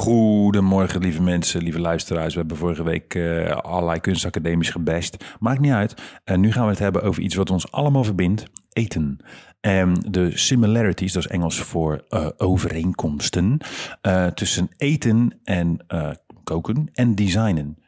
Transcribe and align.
Goedemorgen, 0.00 1.00
lieve 1.00 1.22
mensen, 1.22 1.62
lieve 1.62 1.80
luisteraars. 1.80 2.32
We 2.32 2.38
hebben 2.40 2.56
vorige 2.56 2.82
week 2.82 3.14
uh, 3.14 3.50
allerlei 3.50 4.00
kunstacademies 4.00 4.70
gebest. 4.70 5.24
Maakt 5.38 5.60
niet 5.60 5.72
uit. 5.72 5.94
En 6.24 6.40
nu 6.40 6.52
gaan 6.52 6.64
we 6.64 6.70
het 6.70 6.78
hebben 6.78 7.02
over 7.02 7.22
iets 7.22 7.34
wat 7.34 7.50
ons 7.50 7.72
allemaal 7.72 8.04
verbindt. 8.04 8.44
Eten. 8.72 9.18
En 9.60 9.94
de 10.08 10.38
similarities, 10.38 11.12
dat 11.12 11.24
is 11.24 11.30
Engels 11.30 11.60
voor 11.60 12.04
uh, 12.08 12.28
overeenkomsten, 12.36 13.58
uh, 14.02 14.26
tussen 14.26 14.68
eten 14.76 15.38
en 15.44 15.86
koken 16.44 16.88
en 16.92 17.14
designen. 17.14 17.78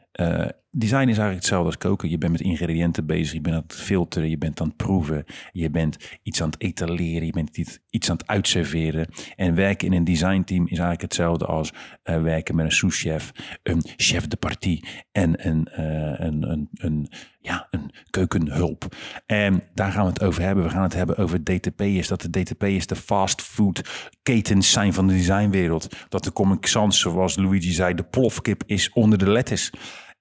Design 0.75 1.01
is 1.01 1.17
eigenlijk 1.17 1.35
hetzelfde 1.35 1.65
als 1.65 1.77
koken. 1.77 2.09
Je 2.09 2.17
bent 2.17 2.31
met 2.31 2.41
ingrediënten 2.41 3.05
bezig, 3.05 3.33
je 3.33 3.41
bent 3.41 3.55
aan 3.55 3.61
het 3.61 3.73
filteren, 3.73 4.29
je 4.29 4.37
bent 4.37 4.61
aan 4.61 4.67
het 4.67 4.77
proeven, 4.77 5.25
je 5.51 5.69
bent 5.69 5.97
iets 6.23 6.41
aan 6.41 6.49
het 6.49 6.61
etaleren, 6.61 7.25
je 7.25 7.31
bent 7.31 7.57
iets 7.89 8.09
aan 8.09 8.17
het 8.17 8.27
uitserveren. 8.27 9.07
En 9.35 9.55
werken 9.55 9.87
in 9.87 9.93
een 9.93 10.03
designteam 10.03 10.63
is 10.63 10.69
eigenlijk 10.69 11.01
hetzelfde 11.01 11.45
als 11.45 11.71
uh, 12.03 12.21
werken 12.21 12.55
met 12.55 12.65
een 12.65 12.71
souschef, 12.71 13.31
een 13.63 13.83
chef 13.95 14.27
de 14.27 14.35
partie 14.35 14.85
en 15.11 15.47
een, 15.47 15.67
uh, 15.71 16.19
een, 16.19 16.51
een, 16.51 16.69
een, 16.73 17.07
ja, 17.39 17.67
een 17.71 17.91
keukenhulp. 18.09 18.95
En 19.25 19.63
daar 19.73 19.91
gaan 19.91 20.05
we 20.05 20.09
het 20.09 20.23
over 20.23 20.41
hebben. 20.41 20.63
We 20.63 20.69
gaan 20.69 20.83
het 20.83 20.93
hebben 20.93 21.17
over 21.17 21.43
DTP's. 21.43 22.07
Dat 22.07 22.21
de 22.21 22.29
DTP's 22.29 22.87
de 22.87 22.95
fast 22.95 23.41
food 23.41 24.11
ketens 24.23 24.71
zijn 24.71 24.93
van 24.93 25.07
de 25.07 25.13
designwereld. 25.13 25.95
Dat 26.09 26.23
de 26.23 26.33
Comic 26.33 26.65
Sans, 26.65 26.99
zoals 26.99 27.35
Luigi 27.35 27.71
zei, 27.71 27.93
de 27.93 28.03
plofkip 28.03 28.63
is 28.65 28.89
onder 28.89 29.17
de 29.17 29.29
letters. 29.29 29.71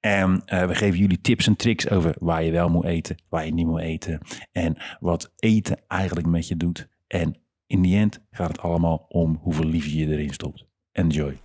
En 0.03 0.43
uh, 0.47 0.65
we 0.67 0.75
geven 0.75 0.99
jullie 0.99 1.21
tips 1.21 1.47
en 1.47 1.57
tricks 1.57 1.91
over 1.91 2.15
waar 2.19 2.45
je 2.45 2.51
wel 2.51 2.69
moet 2.69 2.85
eten, 2.85 3.17
waar 3.29 3.45
je 3.45 3.53
niet 3.53 3.67
moet 3.67 3.81
eten. 3.81 4.21
En 4.53 4.77
wat 5.01 5.33
eten 5.37 5.81
eigenlijk 5.89 6.27
met 6.27 6.49
je 6.49 6.57
doet. 6.57 6.89
En 7.07 7.37
in 7.67 7.83
die 7.83 7.97
end 7.97 8.21
gaat 8.31 8.49
het 8.49 8.61
allemaal 8.61 9.07
om 9.09 9.39
hoeveel 9.43 9.65
liefde 9.65 9.97
je 9.97 10.07
erin 10.07 10.33
stopt. 10.33 10.67
Enjoy. 10.93 11.37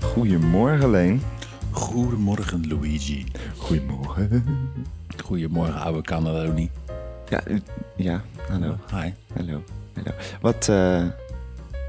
Goedemorgen, 0.00 0.90
Leen. 0.90 1.20
Goedemorgen, 1.70 2.68
Luigi. 2.68 3.24
Goedemorgen. 3.56 4.44
Goedemorgen, 5.24 5.80
oude 5.80 6.02
Canadoni. 6.02 6.70
Ja, 7.32 7.40
ja 7.96 8.22
hallo. 8.48 8.76
Hi. 8.90 9.10
Hallo. 9.34 9.62
hallo. 9.94 10.10
Wat, 10.40 10.68
uh, 10.70 11.02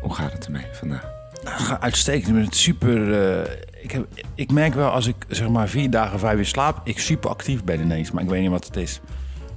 hoe 0.02 0.13
gaat 0.13 0.31
het 0.31 0.45
ermee 0.45 0.66
vandaag? 0.72 1.11
Nou, 1.44 1.80
uitstekend. 1.80 2.47
Ik 2.47 2.53
super. 2.53 2.97
Uh, 2.97 3.52
ik, 3.81 3.91
heb, 3.91 4.08
ik 4.35 4.52
merk 4.52 4.73
wel 4.73 4.89
als 4.89 5.08
ik 5.08 5.16
zeg 5.27 5.50
maar 5.50 5.67
vier 5.67 5.89
dagen, 5.89 6.19
vijf 6.19 6.38
uur 6.38 6.45
slaap, 6.45 6.81
ik 6.83 7.00
super 7.00 7.30
actief 7.30 7.63
ben 7.63 7.81
ineens. 7.81 8.11
Maar 8.11 8.23
ik 8.23 8.30
weet 8.30 8.41
niet 8.41 8.50
wat 8.50 8.66
het 8.66 8.75
is. 8.77 9.02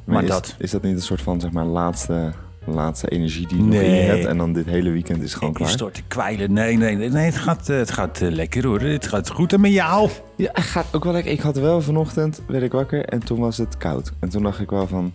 Maar, 0.04 0.14
maar 0.14 0.22
is, 0.22 0.28
dat. 0.28 0.54
Is 0.58 0.70
dat 0.70 0.82
niet 0.82 0.94
een 0.94 1.02
soort 1.02 1.22
van 1.22 1.40
zeg 1.40 1.50
maar 1.50 1.64
laatste 1.64 2.32
laatste 2.64 3.08
energie 3.08 3.46
die 3.46 3.56
je 3.56 3.62
nee. 3.62 3.80
nog 3.80 3.88
in 3.88 3.94
je 3.94 4.02
hebt. 4.02 4.24
En 4.24 4.38
dan 4.38 4.52
dit 4.52 4.66
hele 4.66 4.90
weekend 4.90 5.22
is 5.22 5.34
gewoon 5.34 5.52
klaar. 5.52 5.68
Je 5.68 5.74
stort 5.74 5.94
te 5.94 6.02
kwijlen. 6.08 6.52
Nee, 6.52 6.76
nee, 6.76 6.96
nee. 6.96 7.24
Het 7.24 7.36
gaat, 7.36 7.66
het 7.66 7.90
gaat 7.90 8.20
lekker 8.20 8.66
hoor. 8.66 8.80
Het 8.80 9.06
gaat 9.06 9.30
goed 9.30 9.52
en 9.52 9.60
met 9.60 9.72
jou. 9.72 10.10
Ja, 10.36 10.50
het 10.52 10.64
gaat 10.64 10.86
ook 10.92 11.04
wel 11.04 11.12
lekker. 11.12 11.32
Ik 11.32 11.40
had 11.40 11.56
wel 11.56 11.80
vanochtend, 11.80 12.42
werd 12.46 12.62
ik 12.62 12.72
wakker 12.72 13.04
en 13.04 13.24
toen 13.24 13.38
was 13.38 13.58
het 13.58 13.76
koud. 13.76 14.12
En 14.20 14.28
toen 14.28 14.42
dacht 14.42 14.60
ik 14.60 14.70
wel 14.70 14.86
van, 14.86 15.12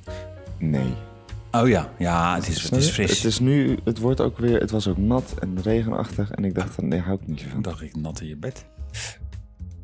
Nee. 0.61 0.93
Oh 1.51 1.67
ja, 1.67 1.89
ja, 1.97 2.35
het 2.35 2.47
is, 2.47 2.63
het 2.63 2.75
is 2.75 2.89
fris. 2.89 3.17
Het 3.17 3.25
is 3.25 3.39
nu, 3.39 3.77
het 3.83 3.99
wordt 3.99 4.21
ook 4.21 4.37
weer, 4.37 4.59
het 4.59 4.71
was 4.71 4.87
ook 4.87 4.97
nat 4.97 5.33
en 5.39 5.61
regenachtig. 5.61 6.31
En 6.31 6.45
ik 6.45 6.55
dacht 6.55 6.81
nee, 6.81 6.99
hou 6.99 7.17
ik 7.21 7.27
niet 7.27 7.43
van. 7.43 7.61
dacht 7.61 7.81
ik, 7.81 7.95
nat 7.95 8.21
in 8.21 8.27
je 8.27 8.37
bed. 8.37 8.65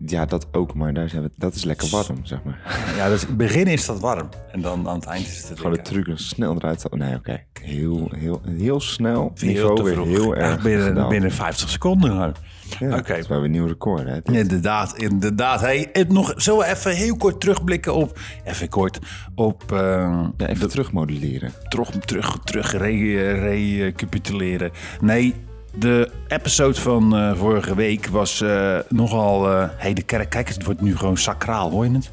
Ja, 0.05 0.25
dat 0.25 0.47
ook, 0.51 0.73
maar 0.73 0.93
daar 0.93 1.09
zijn 1.09 1.23
we, 1.23 1.31
dat 1.35 1.55
is 1.55 1.63
lekker 1.63 1.89
warm, 1.89 2.25
zeg 2.25 2.43
maar. 2.43 2.59
Ja, 2.97 3.09
dus 3.09 3.21
in 3.21 3.27
het 3.27 3.37
begin 3.37 3.67
is 3.67 3.85
dat 3.85 3.99
warm. 3.99 4.29
En 4.51 4.61
dan 4.61 4.87
aan 4.87 4.95
het 4.95 5.05
eind 5.05 5.27
is 5.27 5.49
het 5.49 5.57
Gewoon 5.57 5.73
de 5.73 5.81
truc 5.81 6.11
snel 6.13 6.55
eruit. 6.55 6.85
Nee, 6.91 7.15
oké. 7.15 7.43
Heel, 7.61 8.11
heel, 8.15 8.41
heel 8.45 8.79
snel. 8.79 9.31
Niveau 9.41 9.83
weer 9.83 10.01
heel 10.01 10.35
erg 10.35 10.61
binnen, 10.61 11.09
binnen 11.09 11.31
50 11.31 11.69
seconden. 11.69 12.33
Ja, 12.79 12.97
Oké. 12.97 13.07
Dat 13.07 13.17
is 13.17 13.27
wel 13.27 13.37
weer 13.37 13.45
een 13.45 13.51
nieuw 13.51 13.67
record, 13.67 14.03
hè? 14.03 14.19
Inderdaad, 14.23 14.97
inderdaad. 14.97 15.61
Hey, 15.61 15.89
het 15.93 16.11
nog, 16.11 16.45
we 16.45 16.65
even 16.65 16.95
heel 16.95 17.17
kort 17.17 17.39
terugblikken 17.39 17.93
op... 17.93 18.19
Even 18.43 18.69
kort 18.69 18.99
op... 19.35 19.63
Uh, 19.73 19.79
ja, 20.37 20.47
even 20.47 20.69
terugmodelleren. 20.69 21.51
Terug, 21.67 21.89
terug, 21.89 22.37
terug 22.43 22.71
recapituleren. 22.71 24.71
nee, 25.01 25.35
de 25.79 26.11
episode 26.27 26.81
van 26.81 27.15
uh, 27.15 27.37
vorige 27.37 27.75
week 27.75 28.07
was 28.07 28.41
uh, 28.41 28.77
nogal... 28.89 29.51
Uh, 29.51 29.69
hey, 29.77 29.93
de 29.93 30.01
kerk, 30.01 30.29
kijk, 30.29 30.47
het 30.49 30.63
wordt 30.63 30.81
nu 30.81 30.97
gewoon 30.97 31.17
sacraal, 31.17 31.69
hoor 31.69 31.85
je 31.85 31.91
het? 31.91 32.11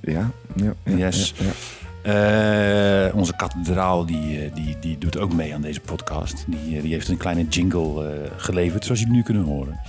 Ja, 0.00 0.30
ja, 0.54 0.74
ja 0.84 0.96
yes. 0.96 1.34
Ja, 1.36 3.10
onze 3.14 3.36
kathedraal 3.36 4.06
die, 4.06 4.52
die, 4.54 4.76
die 4.80 4.98
doet 4.98 5.18
ook 5.18 5.32
mee 5.32 5.54
aan 5.54 5.60
deze 5.60 5.80
podcast. 5.80 6.44
Die, 6.46 6.82
die 6.82 6.92
heeft 6.92 7.08
een 7.08 7.16
kleine 7.16 7.44
jingle 7.48 8.30
geleverd, 8.36 8.84
zoals 8.84 9.00
jullie 9.00 9.14
nu 9.14 9.22
kunnen 9.22 9.44
horen. 9.44 9.80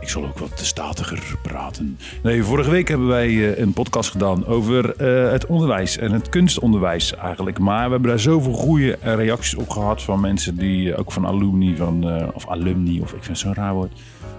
Ik 0.00 0.08
zal 0.08 0.24
ook 0.24 0.38
wat 0.38 0.50
statiger 0.54 1.36
praten. 1.42 1.98
Nee, 2.22 2.44
vorige 2.44 2.70
week 2.70 2.88
hebben 2.88 3.06
wij 3.06 3.28
uh, 3.28 3.58
een 3.58 3.72
podcast 3.72 4.10
gedaan 4.10 4.46
over 4.46 5.04
het 5.30 5.46
onderwijs 5.46 5.98
en 5.98 6.12
het 6.12 6.28
kunstonderwijs 6.28 7.14
eigenlijk. 7.14 7.58
Maar 7.58 7.84
we 7.84 7.90
hebben 7.90 8.08
daar 8.08 8.18
zoveel 8.18 8.52
goede 8.52 8.98
reacties 9.02 9.54
op 9.54 9.70
gehad 9.70 10.02
van 10.02 10.20
mensen 10.20 10.56
die, 10.56 10.96
ook 10.96 11.12
van 11.12 11.26
alumni, 11.26 11.76
van, 11.76 12.24
of 12.34 12.48
alumni, 12.48 13.00
of 13.00 13.12
ik 13.12 13.24
vind 13.24 13.26
het 13.26 13.38
zo'n 13.38 13.54
raar 13.54 13.74
woord 13.74 13.92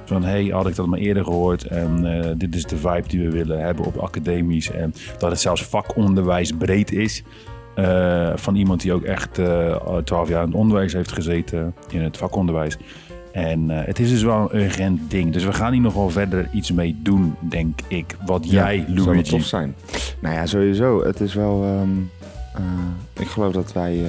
van 0.05 0.23
hey, 0.23 0.45
had 0.45 0.67
ik 0.67 0.75
dat 0.75 0.85
maar 0.85 0.99
eerder 0.99 1.23
gehoord 1.23 1.63
en 1.63 2.35
dit 2.37 2.55
is 2.55 2.65
de 2.65 2.77
vibe 2.77 3.07
die 3.07 3.21
we 3.21 3.29
willen 3.29 3.61
hebben 3.61 3.85
op 3.85 3.97
academies 3.97 4.71
en 4.71 4.93
dat 5.17 5.29
het 5.31 5.39
zelfs 5.39 5.63
vakonderwijs 5.63 6.51
breed 6.51 6.91
is. 6.91 7.23
Van 8.35 8.55
iemand 8.55 8.81
die 8.81 8.93
ook 8.93 9.03
echt 9.03 9.33
twaalf 10.03 10.29
jaar 10.29 10.41
in 10.41 10.47
het 10.47 10.57
onderwijs 10.57 10.93
heeft 10.93 11.11
gezeten, 11.11 11.73
in 11.89 12.01
het 12.01 12.17
vakonderwijs. 12.17 12.77
En 13.31 13.69
het 13.69 13.99
is 13.99 14.09
dus 14.09 14.23
wel 14.23 14.53
een 14.53 14.61
urgent 14.61 15.11
ding. 15.11 15.33
Dus 15.33 15.43
we 15.43 15.53
gaan 15.53 15.71
hier 15.71 15.81
nog 15.81 15.93
wel 15.93 16.09
verder 16.09 16.49
iets 16.53 16.71
mee 16.71 16.99
doen, 17.03 17.35
denk 17.39 17.79
ik. 17.87 18.15
Wat 18.25 18.45
ja, 18.45 18.51
jij, 18.51 18.85
Luigi... 18.87 19.03
zou 19.03 19.21
tof 19.23 19.43
zijn. 19.43 19.75
Nou 20.21 20.35
ja, 20.35 20.45
sowieso. 20.45 21.03
Het 21.03 21.19
is 21.19 21.33
wel... 21.33 21.63
Um, 21.63 22.11
ik 23.13 23.27
geloof 23.27 23.53
dat 23.53 23.73
wij 23.73 24.05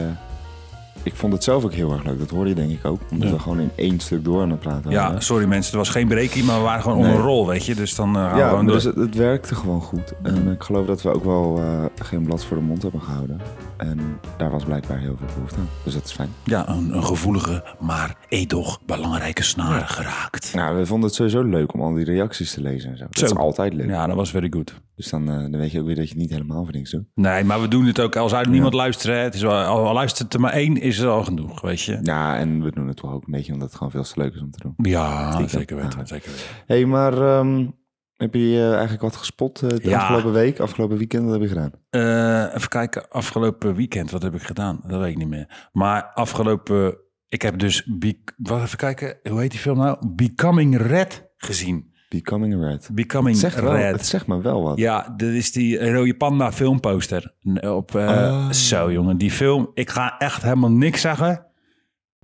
ik 1.04 1.14
vond 1.14 1.32
het 1.32 1.44
zelf 1.44 1.64
ook 1.64 1.72
heel 1.72 1.92
erg 1.92 2.04
leuk. 2.04 2.18
Dat 2.18 2.30
hoorde 2.30 2.48
je 2.48 2.54
denk 2.54 2.70
ik 2.70 2.84
ook. 2.84 3.00
Omdat 3.10 3.30
we 3.30 3.38
gewoon 3.38 3.60
in 3.60 3.70
één 3.74 4.00
stuk 4.00 4.24
door 4.24 4.42
aan 4.42 4.50
het 4.50 4.60
praten 4.60 4.90
Ja, 4.90 5.20
sorry 5.20 5.46
mensen. 5.46 5.72
Er 5.72 5.78
was 5.78 5.88
geen 5.88 6.08
breakie, 6.08 6.44
maar 6.44 6.56
we 6.56 6.62
waren 6.62 6.82
gewoon 6.82 6.98
nee. 6.98 7.10
onder 7.10 7.24
rol, 7.24 7.46
weet 7.46 7.64
je. 7.64 7.74
Dus 7.74 7.94
dan 7.94 8.14
gaan 8.14 8.38
ja, 8.38 8.44
we 8.44 8.48
gewoon 8.48 8.66
dus 8.66 8.84
het, 8.84 8.96
het, 8.96 9.14
werkte 9.14 9.54
gewoon 9.54 9.80
goed. 9.80 10.12
En 10.22 10.50
ik 10.52 10.62
geloof 10.62 10.86
dat 10.86 11.02
we 11.02 11.14
ook 11.14 11.24
wel 11.24 11.60
geen 12.02 12.22
blad 12.22 12.44
voor 12.44 12.56
de 12.56 12.62
mond 12.62 12.82
hebben 12.82 13.00
gehouden. 13.00 13.40
En 13.82 14.20
daar 14.36 14.50
was 14.50 14.64
blijkbaar 14.64 14.98
heel 14.98 15.16
veel 15.16 15.26
behoefte 15.34 15.58
aan. 15.58 15.68
Dus 15.84 15.94
dat 15.94 16.04
is 16.04 16.12
fijn. 16.12 16.28
Ja, 16.44 16.68
een, 16.68 16.96
een 16.96 17.04
gevoelige, 17.04 17.74
maar 17.80 18.16
edoch 18.28 18.80
belangrijke 18.86 19.42
snaar 19.42 19.78
ja. 19.78 19.86
geraakt. 19.86 20.54
Nou, 20.54 20.76
we 20.76 20.86
vonden 20.86 21.06
het 21.06 21.16
sowieso 21.16 21.42
leuk 21.42 21.74
om 21.74 21.80
al 21.80 21.92
die 21.92 22.04
reacties 22.04 22.52
te 22.52 22.60
lezen 22.60 22.90
en 22.90 22.96
zo. 22.96 23.04
Dat 23.04 23.18
zo. 23.18 23.24
is 23.24 23.34
altijd 23.34 23.72
leuk. 23.74 23.88
Ja, 23.88 24.06
dat 24.06 24.16
was 24.16 24.30
very 24.30 24.46
good. 24.50 24.74
Dus 24.94 25.10
dan, 25.10 25.30
uh, 25.30 25.36
dan 25.36 25.56
weet 25.56 25.70
je 25.70 25.80
ook 25.80 25.86
weer 25.86 25.96
dat 25.96 26.04
je 26.04 26.10
het 26.10 26.20
niet 26.20 26.30
helemaal 26.30 26.64
voor 26.64 26.72
niks 26.72 26.90
doet. 26.90 27.04
Nee, 27.14 27.44
maar 27.44 27.60
we 27.60 27.68
doen 27.68 27.84
het 27.84 28.00
ook. 28.00 28.16
Al 28.16 28.28
zou 28.28 28.40
er 28.40 28.46
ja. 28.46 28.52
niemand 28.52 28.74
luisteren, 28.74 29.22
het 29.22 29.34
is 29.34 29.42
wel, 29.42 29.62
al, 29.62 29.92
luistert 29.92 30.34
er 30.34 30.40
maar 30.40 30.52
één, 30.52 30.76
is 30.76 30.98
er 30.98 31.08
al 31.08 31.24
genoeg, 31.24 31.60
weet 31.60 31.82
je. 31.82 31.98
Ja, 32.02 32.38
en 32.38 32.62
we 32.62 32.70
doen 32.70 32.86
het 32.86 32.96
toch 32.96 33.12
ook 33.12 33.26
een 33.26 33.32
beetje 33.32 33.52
omdat 33.52 33.68
het 33.68 33.76
gewoon 33.76 33.92
veel 33.92 34.02
te 34.02 34.12
leuk 34.14 34.34
is 34.34 34.40
om 34.40 34.50
te 34.50 34.58
doen. 34.62 34.74
Ja, 34.76 35.48
zeker 35.48 35.76
weten. 35.76 35.98
Ja. 35.98 36.06
Zeker 36.06 36.30
weten. 36.30 36.46
hey, 36.66 36.84
maar 36.84 37.38
um, 37.38 37.74
heb 38.22 38.34
je 38.34 38.40
uh, 38.40 38.70
eigenlijk 38.70 39.02
wat 39.02 39.16
gespot 39.16 39.62
uh, 39.62 39.68
de 39.68 39.78
ja. 39.82 39.98
afgelopen 39.98 40.32
week, 40.32 40.60
afgelopen 40.60 40.96
weekend? 40.96 41.24
Wat 41.24 41.32
heb 41.32 41.42
je 41.42 41.48
gedaan? 41.48 41.72
Uh, 41.90 42.54
even 42.54 42.68
kijken, 42.68 43.08
afgelopen 43.08 43.74
weekend, 43.74 44.10
wat 44.10 44.22
heb 44.22 44.34
ik 44.34 44.42
gedaan? 44.42 44.80
Dat 44.86 45.00
weet 45.00 45.10
ik 45.10 45.16
niet 45.16 45.28
meer. 45.28 45.68
Maar 45.72 46.04
afgelopen, 46.14 46.96
ik 47.28 47.42
heb 47.42 47.58
dus, 47.58 47.88
wat 48.36 48.62
even 48.62 48.78
kijken, 48.78 49.18
hoe 49.28 49.40
heet 49.40 49.50
die 49.50 49.60
film 49.60 49.78
nou? 49.78 49.96
Becoming 50.14 50.76
Red 50.76 51.30
gezien. 51.36 51.90
Becoming 52.08 52.60
Red. 52.60 52.88
Becoming 52.92 53.40
het 53.40 53.54
Red. 53.54 53.62
Wel, 53.62 53.76
het 53.76 54.06
zegt 54.06 54.26
me 54.26 54.40
wel 54.40 54.62
wat. 54.62 54.78
Ja, 54.78 55.14
dat 55.16 55.28
is 55.28 55.52
die 55.52 55.92
rode 55.92 56.14
panda 56.14 56.52
filmposter. 56.52 57.34
Op, 57.60 57.94
uh, 57.94 58.02
oh. 58.02 58.50
Zo 58.50 58.92
jongen, 58.92 59.16
die 59.16 59.30
film. 59.30 59.70
Ik 59.74 59.90
ga 59.90 60.18
echt 60.18 60.42
helemaal 60.42 60.70
niks 60.70 61.00
zeggen. 61.00 61.46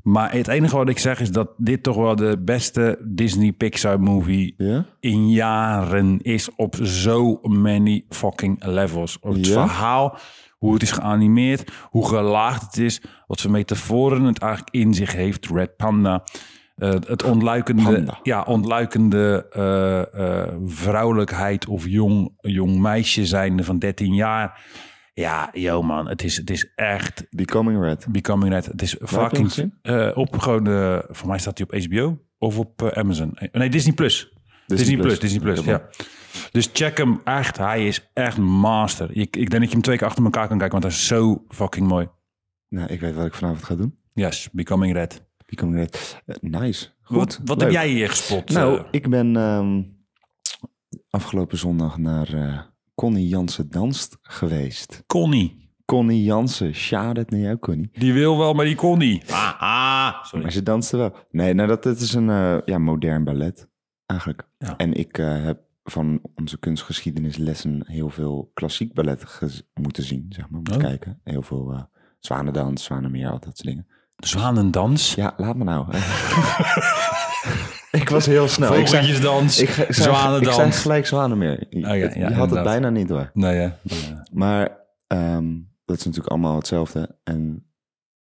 Maar 0.08 0.32
het 0.32 0.48
enige 0.48 0.76
wat 0.76 0.88
ik 0.88 0.98
zeg 0.98 1.20
is 1.20 1.30
dat 1.30 1.48
dit 1.56 1.82
toch 1.82 1.96
wel 1.96 2.16
de 2.16 2.38
beste 2.40 2.98
Disney 3.04 3.52
Pixar 3.52 4.00
movie 4.00 4.54
ja? 4.56 4.84
in 5.00 5.30
jaren 5.30 6.18
is 6.22 6.48
op 6.56 6.76
so 6.82 7.38
many 7.42 8.04
fucking 8.08 8.64
levels. 8.64 9.18
Het 9.20 9.46
ja? 9.46 9.66
verhaal, 9.66 10.18
hoe 10.58 10.72
het 10.72 10.82
is 10.82 10.90
geanimeerd, 10.90 11.72
hoe 11.90 12.08
gelaagd 12.08 12.62
het 12.62 12.76
is, 12.76 13.00
wat 13.26 13.40
voor 13.40 13.50
metaforen 13.50 14.22
het 14.22 14.38
eigenlijk 14.38 14.74
in 14.74 14.94
zich 14.94 15.12
heeft. 15.12 15.46
Red 15.46 15.76
Panda. 15.76 16.24
Uh, 16.76 16.90
het 16.90 17.22
ontluikende, 17.22 17.82
Panda. 17.82 18.18
ja, 18.22 18.42
ontluikende 18.42 19.46
uh, 19.56 20.20
uh, 20.20 20.42
vrouwelijkheid 20.66 21.66
of 21.66 21.86
jong, 21.86 22.32
jong 22.40 22.78
meisje 22.78 23.26
zijnde 23.26 23.64
van 23.64 23.78
13 23.78 24.14
jaar. 24.14 24.60
Ja, 25.18 25.48
yo 25.52 25.82
man, 25.82 26.08
het 26.08 26.24
is, 26.24 26.36
het 26.36 26.50
is 26.50 26.72
echt... 26.74 27.26
Becoming 27.30 27.82
Red. 27.82 28.06
Becoming 28.10 28.52
Red. 28.52 28.66
Het 28.66 28.82
is 28.82 28.96
fucking... 29.00 29.72
Uh, 29.82 30.10
op 30.14 30.38
gewoon, 30.38 30.64
voor 31.08 31.28
mij 31.28 31.38
staat 31.38 31.58
hij 31.58 31.66
op 31.70 31.84
HBO 31.84 32.18
of 32.38 32.58
op 32.58 32.82
uh, 32.82 32.88
Amazon. 32.88 33.38
Nee, 33.52 33.70
Disney 33.70 33.94
Plus. 33.94 34.32
Disney 34.66 34.96
Plus, 34.96 35.18
Disney 35.18 35.40
Plus, 35.40 35.64
ja. 35.64 35.82
Dus 36.50 36.70
check 36.72 36.98
hem 36.98 37.20
echt. 37.24 37.56
Hij 37.56 37.86
is 37.86 38.10
echt 38.12 38.38
master. 38.38 39.10
Ik, 39.10 39.36
ik 39.36 39.50
denk 39.50 39.50
dat 39.50 39.62
je 39.62 39.70
hem 39.70 39.82
twee 39.82 39.96
keer 39.96 40.06
achter 40.06 40.24
elkaar 40.24 40.48
kan 40.48 40.58
kijken, 40.58 40.80
want 40.80 40.92
hij 40.92 41.02
is 41.02 41.06
zo 41.06 41.44
fucking 41.48 41.88
mooi. 41.88 42.08
Nou, 42.68 42.88
ik 42.88 43.00
weet 43.00 43.14
wat 43.14 43.26
ik 43.26 43.34
vanavond 43.34 43.64
ga 43.64 43.74
doen. 43.74 43.98
Yes, 44.12 44.48
Becoming 44.52 44.92
Red. 44.92 45.26
Becoming 45.46 45.78
Red. 45.78 46.22
Eh, 46.26 46.36
nice. 46.40 46.88
Goed. 47.02 47.16
Wat, 47.16 47.40
wat 47.44 47.56
leuk. 47.56 47.60
heb 47.60 47.70
jij 47.70 47.88
hier 47.88 48.08
gespot? 48.08 48.50
Nou, 48.50 48.78
eh? 48.78 48.84
ik 48.90 49.10
ben 49.10 49.36
ehm, 49.36 49.82
afgelopen 51.10 51.58
zondag 51.58 51.98
naar 51.98 52.34
eh, 52.34 52.60
Connie 52.98 53.28
Jansen 53.28 53.70
Danst 53.70 54.18
geweest. 54.22 55.02
Connie. 55.06 55.70
Connie 55.84 56.22
Jansen, 56.24 56.74
shout-out 56.74 57.30
naar 57.30 57.40
jou, 57.40 57.56
Connie. 57.58 57.90
Die 57.92 58.12
wil 58.12 58.38
wel, 58.38 58.54
maar 58.54 58.64
die 58.64 58.74
kon 58.74 58.98
niet. 58.98 59.30
Ah, 59.32 59.62
ah. 59.62 60.24
Sorry. 60.24 60.42
Maar 60.42 60.52
ze 60.52 60.62
danste 60.62 60.96
wel. 60.96 61.14
Nee, 61.30 61.54
nou 61.54 61.68
dat, 61.68 61.82
dat 61.82 62.00
is 62.00 62.14
een 62.14 62.30
eh, 62.30 62.56
ja, 62.64 62.78
modern 62.78 63.24
ballet, 63.24 63.68
eigenlijk. 64.06 64.48
Ja. 64.58 64.76
En 64.76 64.92
ik 64.94 65.18
eh, 65.18 65.44
heb 65.44 65.60
van 65.84 66.20
onze 66.34 66.58
kunstgeschiedenislessen 66.58 67.82
heel 67.86 68.08
veel 68.10 68.50
klassiek 68.54 68.94
ballet 68.94 69.24
gez- 69.24 69.62
moeten 69.74 70.02
zien, 70.02 70.26
zeg 70.28 70.48
maar. 70.50 70.60
Moeten 70.60 70.74
Oh. 70.82 70.88
kijken. 70.88 71.20
Heel 71.24 71.42
veel 71.42 71.72
uh, 71.72 71.82
Zwanendans, 72.18 72.84
Zwanemeer, 72.84 73.30
al 73.30 73.40
dat 73.40 73.56
soort 73.56 73.68
dingen. 73.68 73.86
Zwanendans. 74.16 75.14
Ja, 75.14 75.34
laat 75.36 75.56
me 75.56 75.64
nou. 75.64 75.86
ik 78.02 78.08
was 78.08 78.26
heel 78.26 78.48
snel. 78.48 78.68
Vogeltjesdans. 78.74 79.60
ik, 79.60 79.68
ik, 79.68 79.74
zei, 79.74 79.86
ik 79.88 79.94
Zwanendans. 79.94 80.56
zei 80.56 80.72
gelijk 80.72 81.06
Zwanemeer. 81.06 81.66
Je, 81.70 81.76
Oh 81.76 81.82
ja, 81.82 81.94
ja, 81.94 82.28
je 82.28 82.34
had 82.34 82.50
het 82.50 82.62
bijna 82.62 82.90
niet 82.90 83.08
door. 83.08 83.30
Nee? 83.34 83.56
Ja. 83.56 83.78
Maar 84.32 84.78
ehm, 85.06 85.46
dat 85.84 85.96
is 85.96 86.04
natuurlijk 86.04 86.32
allemaal 86.32 86.56
hetzelfde. 86.56 87.16
En 87.24 87.66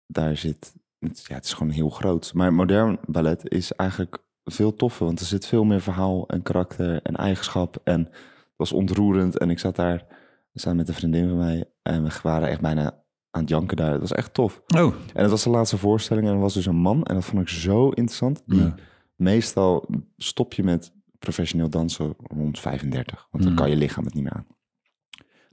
daar 0.06 0.36
zit, 0.36 0.72
het, 0.98 1.24
ja, 1.26 1.34
het 1.34 1.44
is 1.44 1.52
gewoon 1.52 1.72
heel 1.72 1.88
groot. 1.88 2.30
Maar 2.34 2.52
modern 2.52 2.98
ballet 3.06 3.50
is 3.50 3.72
eigenlijk 3.72 4.18
veel 4.44 4.74
toffer, 4.74 5.06
want 5.06 5.20
er 5.20 5.26
zit 5.26 5.46
veel 5.46 5.64
meer 5.64 5.80
verhaal 5.80 6.26
en 6.26 6.42
karakter 6.42 7.02
en 7.02 7.16
eigenschap. 7.16 7.80
En 7.84 8.00
het 8.00 8.56
was 8.56 8.72
ontroerend. 8.72 9.38
En 9.38 9.50
ik 9.50 9.58
zat 9.58 9.76
daar 9.76 10.04
samen 10.54 10.76
met 10.78 10.88
een 10.88 10.94
vriendin 10.94 11.28
van 11.28 11.36
mij 11.36 11.64
en 11.82 12.02
we 12.04 12.10
waren 12.22 12.48
echt 12.48 12.60
bijna 12.60 12.82
aan 13.30 13.40
het 13.40 13.48
janken 13.48 13.76
daar. 13.76 13.92
Het 13.92 14.00
was 14.00 14.12
echt 14.12 14.34
tof. 14.34 14.62
Oh, 14.76 14.94
En 15.14 15.22
het 15.22 15.30
was 15.30 15.42
de 15.42 15.50
laatste 15.50 15.78
voorstelling 15.78 16.26
en 16.26 16.32
er 16.32 16.38
was 16.38 16.54
dus 16.54 16.66
een 16.66 16.76
man 16.76 17.02
en 17.04 17.14
dat 17.14 17.24
vond 17.24 17.42
ik 17.42 17.48
zo 17.48 17.88
interessant. 17.88 18.42
Die 18.46 18.60
Ja. 18.60 18.74
Meestal 19.18 19.88
stop 20.16 20.52
je 20.52 20.62
met 20.62 20.92
professioneel 21.18 21.70
dansen 21.70 22.14
rond 22.18 22.60
35, 22.60 23.28
want 23.30 23.44
dan 23.44 23.52
Mm. 23.52 23.58
kan 23.58 23.70
je 23.70 23.76
lichaam 23.76 24.04
het 24.04 24.14
niet 24.14 24.22
meer 24.22 24.32
aan. 24.32 24.46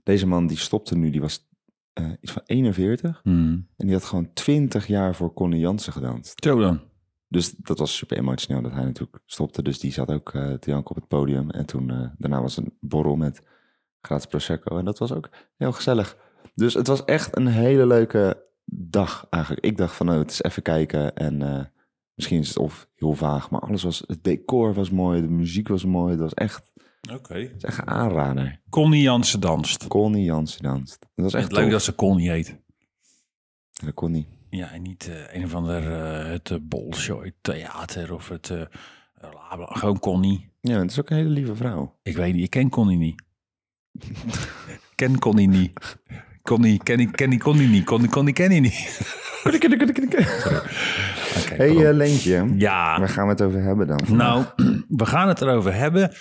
Deze 0.02 0.26
man 0.26 0.46
die 0.46 0.56
stopte 0.58 0.96
nu, 0.96 1.10
die 1.10 1.20
was 1.20 1.48
eh, 1.92 2.10
iets 2.20 2.32
van 2.32 2.42
41 2.46 3.20
hmm. 3.22 3.68
en 3.76 3.86
die 3.86 3.94
had 3.94 4.04
gewoon 4.04 4.32
20 4.32 4.86
jaar 4.86 5.14
voor 5.14 5.32
Connie 5.34 5.60
Jansen 5.60 5.92
gedanst. 5.92 6.44
zo 6.44 6.60
dan. 6.60 6.80
Dus 7.28 7.54
dat 7.56 7.78
was 7.78 7.96
super 7.96 8.16
emotioneel 8.16 8.62
dat 8.62 8.72
hij 8.72 8.84
natuurlijk 8.84 9.18
stopte. 9.26 9.62
Dus 9.62 9.78
die 9.78 9.92
zat 9.92 10.10
ook 10.10 10.34
eh 10.34 10.52
te 10.52 10.70
janken 10.70 10.90
op 10.90 10.96
het 10.96 11.08
podium. 11.08 11.50
En 11.50 11.66
toen 11.66 11.90
eh, 11.90 12.08
daarna 12.18 12.40
was 12.40 12.56
een 12.56 12.76
borrel 12.80 13.16
met 13.16 13.42
gratis 14.00 14.26
prosecco 14.26 14.78
en 14.78 14.84
dat 14.84 14.98
was 14.98 15.12
ook 15.12 15.28
heel 15.56 15.72
gezellig. 15.72 16.16
Dus 16.54 16.74
het 16.74 16.86
was 16.86 17.04
echt 17.04 17.36
een 17.36 17.46
hele 17.46 17.86
leuke 17.86 18.44
dag 18.64 19.26
eigenlijk. 19.30 19.64
Ik 19.64 19.76
dacht 19.76 19.94
van, 19.96 20.10
oh, 20.10 20.18
het 20.18 20.30
is 20.30 20.42
even 20.42 20.62
kijken 20.62 21.14
en 21.16 21.42
misschien 22.16 22.40
is 22.40 22.48
het 22.48 22.58
of 22.58 22.88
heel 22.94 23.12
vaag, 23.12 23.50
maar 23.50 23.60
alles 23.60 23.82
was, 23.82 24.04
het 24.06 24.24
decor 24.24 24.74
was 24.74 24.90
mooi, 24.90 25.20
de 25.20 25.28
muziek 25.28 25.68
was 25.68 25.84
mooi, 25.84 26.10
het 26.10 26.20
was 26.20 26.34
echt, 26.34 26.72
Oké. 27.12 27.34
het 27.34 27.56
is 27.56 27.64
echt 27.64 27.78
een 27.78 27.86
aanrader. 27.86 28.60
Connie 28.70 29.02
Jansen 29.02 29.40
danst. 29.40 29.86
Connie 29.86 30.24
Jansen 30.24 30.62
danst. 30.62 30.98
Dat 31.14 31.24
was 31.24 31.34
echt 31.34 31.52
leuk 31.52 31.62
tof. 31.62 31.72
dat 31.72 31.82
ze 31.82 31.94
Connie 31.94 32.30
heet. 32.30 32.60
Dat 33.72 34.08
niet. 34.08 34.26
Ja, 34.50 34.70
en 34.72 34.82
niet 34.82 35.08
eh, 35.08 35.34
een 35.34 35.44
of 35.44 35.54
ander 35.54 35.92
eh, 35.92 36.30
het 36.30 36.50
uh, 36.50 36.58
Bolshoi 36.62 37.32
theater 37.40 38.14
of 38.14 38.28
het 38.28 38.50
eh, 38.50 38.62
gewoon 39.58 39.98
Connie. 39.98 40.50
Ja, 40.60 40.78
het 40.78 40.90
is 40.90 41.00
ook 41.00 41.10
een 41.10 41.16
hele 41.16 41.28
lieve 41.28 41.56
vrouw. 41.56 41.98
Ik 42.02 42.16
weet 42.16 42.34
niet, 42.34 42.44
ik 42.44 42.50
ken 42.50 42.68
Connie 42.70 42.96
niet. 42.96 43.22
ken 44.94 45.18
Connie 45.18 45.48
niet. 45.48 45.98
Connie, 46.46 46.80
ken 46.82 47.00
ik, 47.00 47.12
ken 47.12 47.32
ik 47.32 47.40
Connie 47.40 47.68
niet. 47.68 47.84
Connie, 47.84 48.08
Connie 48.10 48.34
ken 48.34 48.52
je 48.54 48.60
niet. 48.60 49.00
Oké, 51.44 51.54
hey, 51.54 51.86
eh, 51.88 51.94
Leentje, 51.94 52.52
ja, 52.56 52.98
waar 52.98 53.08
gaan 53.08 53.24
we 53.24 53.30
het 53.30 53.42
over 53.42 53.62
hebben 53.62 53.86
dan? 53.86 54.00
nou, 54.12 54.44
we 54.88 55.06
gaan 55.06 55.28
het 55.28 55.40
erover 55.40 55.74
hebben. 55.74 56.12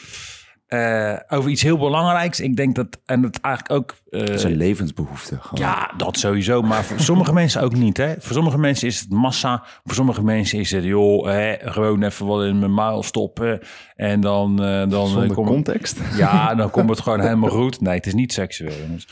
Eh, 0.65 1.15
over 1.27 1.49
iets 1.49 1.61
heel 1.61 1.77
belangrijks. 1.77 2.39
Ik 2.39 2.55
denk 2.55 2.75
dat, 2.75 2.99
en 3.05 3.21
dat 3.21 3.39
eigenlijk 3.41 3.75
ook... 3.75 3.95
eh, 4.09 4.33
is 4.33 4.43
een 4.43 4.55
levensbehoefte. 4.57 5.37
Gewoon. 5.41 5.63
Ja, 5.69 5.91
dat 5.97 6.17
sowieso. 6.17 6.61
Maar 6.61 6.83
voor 6.83 6.99
sommige 6.99 7.33
mensen 7.41 7.61
ook 7.61 7.75
niet. 7.75 7.97
Hè? 7.97 8.13
Voor 8.19 8.33
sommige 8.33 8.57
mensen 8.57 8.87
is 8.87 8.99
het 8.99 9.09
massa. 9.09 9.63
Voor 9.83 9.95
sommige 9.95 10.23
mensen 10.23 10.59
is 10.59 10.71
het, 10.71 10.83
joh, 10.83 11.25
hè, 11.25 11.55
gewoon 11.59 12.03
even 12.03 12.25
wat 12.25 12.43
in 12.43 12.59
mijn 12.59 12.73
muil 12.73 13.03
stoppen. 13.03 13.59
En 13.95 14.21
dan, 14.21 14.63
eh 14.63 14.89
dan 14.89 15.07
Zonder 15.07 15.33
kom 15.33 15.45
context. 15.45 15.99
Ja, 16.17 16.55
dan 16.55 16.69
komt 16.69 16.89
het 16.89 16.99
gewoon 17.05 17.19
helemaal 17.19 17.49
goed. 17.49 17.81
Nee, 17.81 17.95
het 17.95 18.05
is 18.05 18.13
niet 18.13 18.33
seksueel, 18.33 18.73
jongens. 18.85 19.07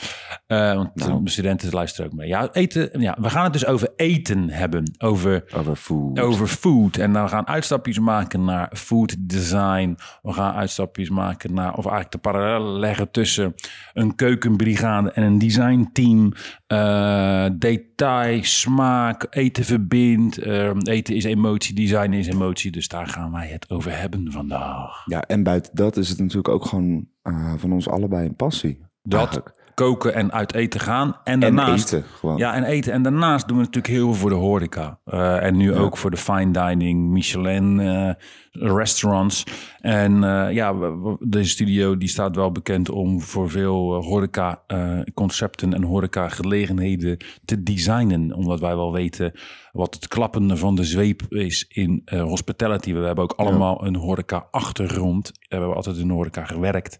Eh, 0.47 0.73
want 0.75 0.95
Nou. 0.95 1.23
de 1.23 1.29
studenten 1.29 1.71
luisteren 1.73 2.11
ook 2.11 2.17
mee. 2.17 2.27
Ja, 2.27 2.49
eten, 2.51 3.01
ja, 3.01 3.17
we 3.21 3.29
gaan 3.29 3.43
het 3.43 3.53
dus 3.53 3.65
over 3.65 3.89
eten 3.95 4.49
hebben. 4.49 4.91
Over 4.97 5.43
Over 5.55 5.75
food. 5.75 6.19
over 6.19 6.47
food. 6.47 6.97
En 6.97 7.13
dan 7.13 7.23
we 7.23 7.29
gaan 7.29 7.47
uitstapjes 7.47 7.99
maken 7.99 8.43
naar 8.43 8.69
food 8.73 9.15
design. 9.19 9.97
We 10.21 10.33
gaan 10.33 10.53
uitstapjes 10.53 11.09
maken 11.09 11.53
naar, 11.53 11.69
of 11.69 11.83
eigenlijk 11.85 12.11
de 12.11 12.17
parallellen 12.17 12.79
leggen 12.79 13.11
tussen 13.11 13.53
een 13.93 14.15
keukenbrigade 14.15 15.11
en 15.11 15.23
een 15.23 15.37
designteam. 15.37 16.31
Eh 16.67 17.45
detail, 17.53 18.43
smaak, 18.43 19.27
eten 19.29 19.63
verbindt. 19.65 20.37
Eh, 20.37 20.69
eten 20.83 21.15
is 21.15 21.23
emotie, 21.23 21.75
design 21.75 22.11
is 22.11 22.27
emotie. 22.27 22.71
Dus 22.71 22.87
daar 22.87 23.07
gaan 23.07 23.31
wij 23.31 23.47
het 23.47 23.69
over 23.69 23.99
hebben 23.99 24.31
vandaag. 24.31 24.72
Ja, 25.05 25.21
en 25.21 25.43
buiten 25.43 25.75
dat 25.75 25.97
is 25.97 26.09
het 26.09 26.19
natuurlijk 26.19 26.47
ook 26.47 26.65
gewoon 26.65 27.07
eh, 27.21 27.53
van 27.57 27.71
ons 27.73 27.89
allebei 27.89 28.27
een 28.27 28.35
passie. 28.35 28.85
Dat, 29.01 29.19
Eigenlijk. 29.19 29.62
Koken 29.73 30.13
en 30.13 30.31
uit 30.31 30.53
eten 30.53 30.79
gaan. 30.79 31.07
En 31.23 31.33
En 31.33 31.39
daarnaast... 31.39 31.93
eten 31.93 32.07
gewoon. 32.09 32.37
Ja, 32.37 32.53
en 32.53 32.63
eten. 32.63 32.93
En 32.93 33.01
daarnaast 33.03 33.47
doen 33.47 33.57
we 33.57 33.63
natuurlijk 33.63 33.93
heel 33.93 34.05
veel 34.05 34.13
voor 34.13 34.29
de 34.29 34.35
horeca. 34.35 34.99
Eh, 35.05 35.43
en 35.43 35.57
nu 35.57 35.75
ook 35.75 35.97
voor 35.97 36.11
de 36.11 36.17
fine 36.17 36.51
dining, 36.51 37.09
Michelin 37.09 37.79
eh, 37.79 38.09
restaurants. 38.51 39.43
En 39.79 40.23
eh, 40.23 40.53
ja, 40.53 40.77
we- 40.77 40.97
we- 40.97 41.15
de 41.19 41.43
studio 41.43 41.97
die 41.97 42.07
staat 42.09 42.35
wel 42.35 42.51
bekend 42.51 42.89
om 42.89 43.21
voor 43.21 43.49
veel 43.49 43.93
horeca 44.03 44.61
concepten 45.13 45.73
en 45.73 45.83
horeca 45.83 46.29
gelegenheden 46.29 47.17
te 47.45 47.63
designen. 47.63 48.33
Omdat 48.33 48.59
wij 48.59 48.75
wel 48.75 48.91
weten 48.93 49.31
wat 49.71 49.93
het 49.93 50.07
klappen 50.07 50.57
van 50.57 50.75
de 50.75 50.83
zweep 50.83 51.21
is 51.29 51.65
in 51.69 52.01
hospitality. 52.09 52.93
We 52.93 52.99
hebben 52.99 53.23
ook 53.23 53.33
allemaal 53.33 53.85
een 53.85 53.95
horeca 53.95 54.47
achtergrond. 54.51 55.27
We 55.33 55.45
hebben 55.55 55.75
altijd 55.75 55.97
in 55.97 56.07
de 56.07 56.13
horeca 56.13 56.45
gewerkt. 56.45 56.99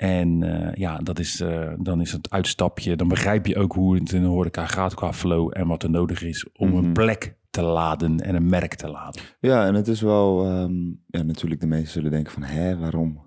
En 0.00 0.42
eh, 0.42 0.74
ja, 0.74 0.98
dat 0.98 1.18
is, 1.18 1.40
eh, 1.40 1.72
dan 1.78 2.00
is 2.00 2.12
het 2.12 2.30
uitstapje. 2.30 2.96
Dan 2.96 3.08
begrijp 3.08 3.46
je 3.46 3.56
ook 3.56 3.72
hoe 3.72 3.94
het 3.94 4.12
in 4.12 4.22
de 4.22 4.28
horeca 4.28 4.66
gaat 4.66 4.94
qua 4.94 5.12
flow 5.12 5.50
en 5.52 5.66
wat 5.66 5.82
er 5.82 5.90
nodig 5.90 6.22
is 6.22 6.46
om 6.52 6.74
een 6.74 6.92
plek 6.92 7.36
te 7.50 7.62
laden 7.62 8.20
en 8.20 8.34
een 8.34 8.48
merk 8.48 8.74
te 8.74 8.88
laden. 8.88 9.22
Ja, 9.40 9.66
en 9.66 9.74
het 9.74 9.88
is 9.88 10.00
wel... 10.00 10.44
ehm, 10.44 10.86
ja, 11.06 11.22
natuurlijk 11.22 11.60
de 11.60 11.66
meesten 11.66 11.90
zullen 11.90 12.10
denken 12.10 12.32
van... 12.32 12.42
Hé, 12.42 12.76
waarom? 12.76 13.20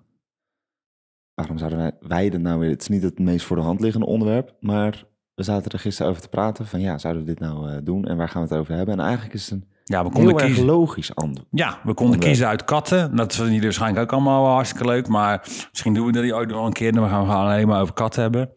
Waarom 1.33 1.57
zouden 1.57 1.79
wij, 1.79 1.91
wij 2.00 2.29
dat 2.29 2.41
nou 2.41 2.59
weer... 2.59 2.69
Het 2.69 2.81
is 2.81 2.88
niet 2.88 3.03
het 3.03 3.19
meest 3.19 3.45
voor 3.45 3.55
de 3.55 3.63
hand 3.63 3.79
liggende 3.79 4.07
onderwerp. 4.07 4.55
Maar 4.59 5.05
we 5.33 5.43
zaten 5.43 5.71
er 5.71 5.79
gisteren 5.79 6.12
over 6.12 6.24
te 6.24 6.29
praten. 6.29 6.65
Van 6.65 6.79
ja, 6.79 6.97
zouden 6.97 7.24
we 7.24 7.29
dit 7.29 7.39
nou 7.39 7.69
eh, 7.69 7.77
doen? 7.83 8.05
En 8.05 8.17
waar 8.17 8.29
gaan 8.29 8.41
we 8.41 8.47
het 8.47 8.57
over 8.57 8.75
hebben? 8.75 8.93
En 8.95 9.03
eigenlijk 9.05 9.33
is 9.33 9.50
het 9.50 9.62
een 9.62 9.67
Ja, 9.83 10.03
we 10.03 10.09
konden 10.09 10.29
heel 10.29 10.39
erg 10.39 10.45
kiezen. 10.47 10.65
logisch 10.65 11.15
antwoord. 11.15 11.47
Ja, 11.51 11.79
we 11.83 11.93
konden 11.93 12.19
kiezen 12.19 12.47
uit 12.47 12.63
katten. 12.63 13.15
Dat 13.15 13.33
vinden 13.33 13.47
jullie 13.53 13.67
waarschijnlijk 13.67 14.03
ook 14.03 14.11
allemaal 14.11 14.43
wel 14.43 14.51
hartstikke 14.53 14.85
leuk. 14.85 15.07
Maar 15.07 15.47
misschien 15.69 15.93
doen 15.93 16.05
we 16.05 16.11
dat 16.11 16.31
ooit 16.31 16.49
nog 16.49 16.65
een 16.65 16.73
keer. 16.73 16.91
Dan 16.93 17.09
gaan 17.09 17.21
we 17.25 17.29
gewoon 17.31 17.45
alleen 17.45 17.67
maar 17.67 17.81
over 17.81 17.93
katten 17.93 18.21
hebben. 18.21 18.49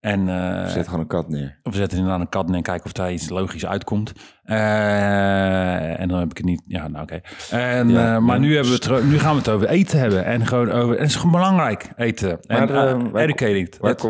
En, 0.00 0.28
Er 0.28 0.70
zit 0.70 0.84
gewoon 0.84 1.00
een 1.00 1.06
kat 1.06 1.28
neer. 1.28 1.58
Of 1.62 1.72
we 1.72 1.78
zetten 1.78 1.98
inderdaad 1.98 2.20
een 2.20 2.28
kat 2.28 2.46
neer 2.46 2.56
en 2.56 2.62
kijken 2.62 2.84
of 2.84 2.92
daar 2.92 3.12
iets 3.12 3.28
logisch 3.28 3.66
uitkomt. 3.66 4.12
Eh, 4.42 6.00
en 6.00 6.08
dan 6.08 6.18
heb 6.18 6.30
ik 6.30 6.36
het 6.36 6.46
niet. 6.46 6.62
Ja, 6.66 6.88
nou 6.88 7.02
oké. 7.02 7.20
En, 7.50 7.88
Ja, 7.88 8.14
eh, 8.14 8.20
maar 8.22 8.36
ja. 8.36 8.40
nu, 8.42 8.54
hebben 8.54 8.72
we 8.80 8.94
het, 8.94 9.04
nu 9.04 9.18
gaan 9.18 9.32
we 9.32 9.38
het 9.38 9.48
over 9.48 9.68
eten 9.68 9.98
hebben. 9.98 10.24
En 10.24 10.46
gewoon 10.46 10.70
over. 10.70 10.94
En 10.94 11.00
het 11.00 11.10
is 11.10 11.16
gewoon 11.16 11.32
belangrijk, 11.32 11.92
eten. 11.96 12.30
En 12.30 12.58
Maar, 12.58 12.68
eh, 12.68 12.74
waar-. 12.74 13.12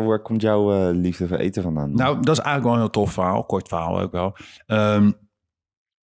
Waar, 0.05 0.19
komt 0.19 0.41
jouw 0.41 0.91
liefde 0.91 1.27
voor 1.27 1.37
eten 1.37 1.63
vandaan? 1.63 1.95
nou, 1.95 2.15
dat 2.21 2.37
is 2.37 2.43
eigenlijk 2.43 2.63
wel 2.63 2.73
een 2.73 2.79
heel 2.79 2.89
tof 2.89 3.11
verhaal. 3.11 3.43
Kort 3.43 3.67
verhaal 3.67 3.99
ook 3.99 4.11
wel. 4.11 4.35
Ehm, 4.65 5.11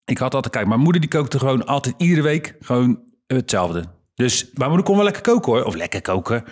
ik 0.10 0.18
had 0.18 0.34
altijd, 0.34 0.54
kijk, 0.54 0.68
mijn 0.68 0.80
moeder 0.80 1.02
die 1.02 1.10
kookte 1.10 1.40
gewoon 1.40 1.66
altijd 1.66 1.96
iedere 1.98 2.22
week 2.22 2.56
gewoon 2.60 3.00
hetzelfde. 3.28 3.84
Dus 4.16 4.50
mijn 4.54 4.70
moeder 4.70 4.86
kon 4.86 4.96
wel 4.96 5.04
lekker 5.04 5.22
koken 5.22 5.52
hoor. 5.52 5.64
Of 5.64 5.76
lekker 5.76 6.02
koken. 6.02 6.44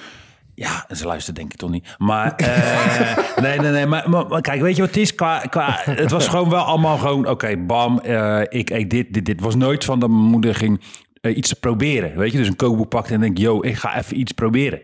Ja, 0.54 0.86
ze 0.90 1.06
luistert 1.06 1.36
denk 1.36 1.52
ik 1.52 1.58
toch 1.58 1.70
niet. 1.70 1.96
Maar 1.98 2.36
eh, 2.36 3.18
nee, 3.44 3.60
nee, 3.60 3.72
nee. 3.72 3.86
Maar, 3.86 4.10
maar, 4.10 4.28
maar 4.28 4.42
kijk, 4.42 4.62
weet 4.62 4.76
je 4.76 4.82
wat 4.82 4.90
het 4.90 5.00
is? 5.00 5.16
Qua, 5.16 5.40
qua, 5.40 5.80
het 5.84 6.12
was 6.12 6.28
gewoon 6.28 6.50
wel 6.50 6.64
allemaal 6.64 6.98
gewoon, 6.98 7.28
oké, 7.28 7.58
bam, 7.58 8.00
eh, 8.00 8.42
ik 8.50 8.70
eet 8.70 8.90
dit, 8.90 9.14
dit, 9.14 9.26
dit. 9.26 9.42
Was 9.42 9.56
nooit 9.56 9.86
van 9.86 10.00
dat 10.00 10.10
mijn 10.10 10.22
moeder 10.22 10.56
ging 10.56 10.82
eh, 11.22 11.38
iets 11.38 11.50
te 11.50 11.60
proberen. 11.60 12.18
Weet 12.18 12.32
je, 12.32 12.38
dus 12.38 12.48
een 12.48 12.56
kookboek 12.56 12.90
pakte 12.90 13.14
en 13.14 13.20
denk, 13.20 13.38
yo, 13.38 13.64
ik 13.64 13.76
ga 13.76 13.98
even 13.98 14.20
iets 14.20 14.32
proberen. 14.32 14.82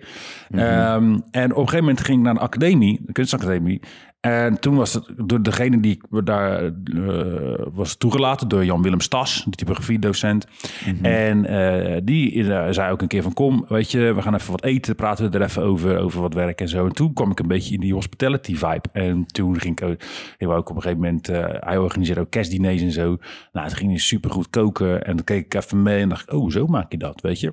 Ehm, 0.49 1.19
en 1.31 1.51
op 1.51 1.57
een 1.57 1.69
gegeven 1.69 1.79
moment 1.79 2.01
ging 2.01 2.17
ik 2.17 2.23
naar 2.23 2.33
de 2.33 2.39
academie, 2.39 3.01
de 3.05 3.11
kunstacademie. 3.11 3.81
En 4.23 4.59
toen 4.59 4.75
was 4.75 4.93
het 4.93 5.05
door 5.25 5.41
degene 5.41 5.79
die 5.79 5.91
ik 5.91 6.25
daar 6.25 6.63
eh, 6.63 6.71
was 7.73 7.95
toegelaten, 7.95 8.47
door 8.47 8.65
Jan-Willem 8.65 8.99
Stas, 8.99 9.45
de 9.49 9.55
typografiedocent. 9.55 10.47
En 11.01 11.45
eh, 11.45 12.01
die 12.03 12.53
eh, 12.53 12.67
zei 12.71 12.91
ook 12.91 13.01
een 13.01 13.07
keer 13.07 13.21
van, 13.21 13.33
kom, 13.33 13.65
weet 13.67 13.91
je, 13.91 14.13
we 14.13 14.21
gaan 14.21 14.33
even 14.33 14.51
wat 14.51 14.63
eten, 14.63 14.95
praten 14.95 15.31
we 15.31 15.37
er 15.37 15.43
even 15.43 15.63
over, 15.63 15.97
over 15.97 16.21
wat 16.21 16.33
werk 16.33 16.61
en 16.61 16.69
zo. 16.69 16.85
En 16.85 16.93
toen 16.93 17.13
kwam 17.13 17.31
ik 17.31 17.39
een 17.39 17.47
beetje 17.47 17.73
in 17.73 17.79
die 17.79 17.93
hospitality 17.93 18.55
vibe. 18.55 18.89
En 18.91 19.25
toen 19.25 19.59
ging 19.59 19.81
ik 19.81 19.87
ook, 19.87 20.01
ik 20.37 20.47
ook 20.47 20.69
op 20.69 20.75
een 20.75 20.81
gegeven 20.81 21.03
moment, 21.03 21.27
hij 21.65 21.77
organiseerde 21.77 22.21
ook 22.21 22.29
kerstdiners 22.29 22.81
en 22.81 22.91
zo. 22.91 23.17
Nou, 23.51 23.67
het 23.67 23.73
ging 23.73 23.89
hij 23.89 23.99
supergoed 23.99 24.49
koken. 24.49 25.05
En 25.05 25.15
dan 25.15 25.25
keek 25.25 25.45
ik 25.45 25.53
even 25.53 25.81
mee 25.81 26.01
en 26.01 26.09
dacht, 26.09 26.21
ik, 26.21 26.33
oh, 26.33 26.49
zo 26.49 26.67
maak 26.67 26.91
je 26.91 26.97
dat, 26.97 27.21
weet 27.21 27.39
je. 27.39 27.47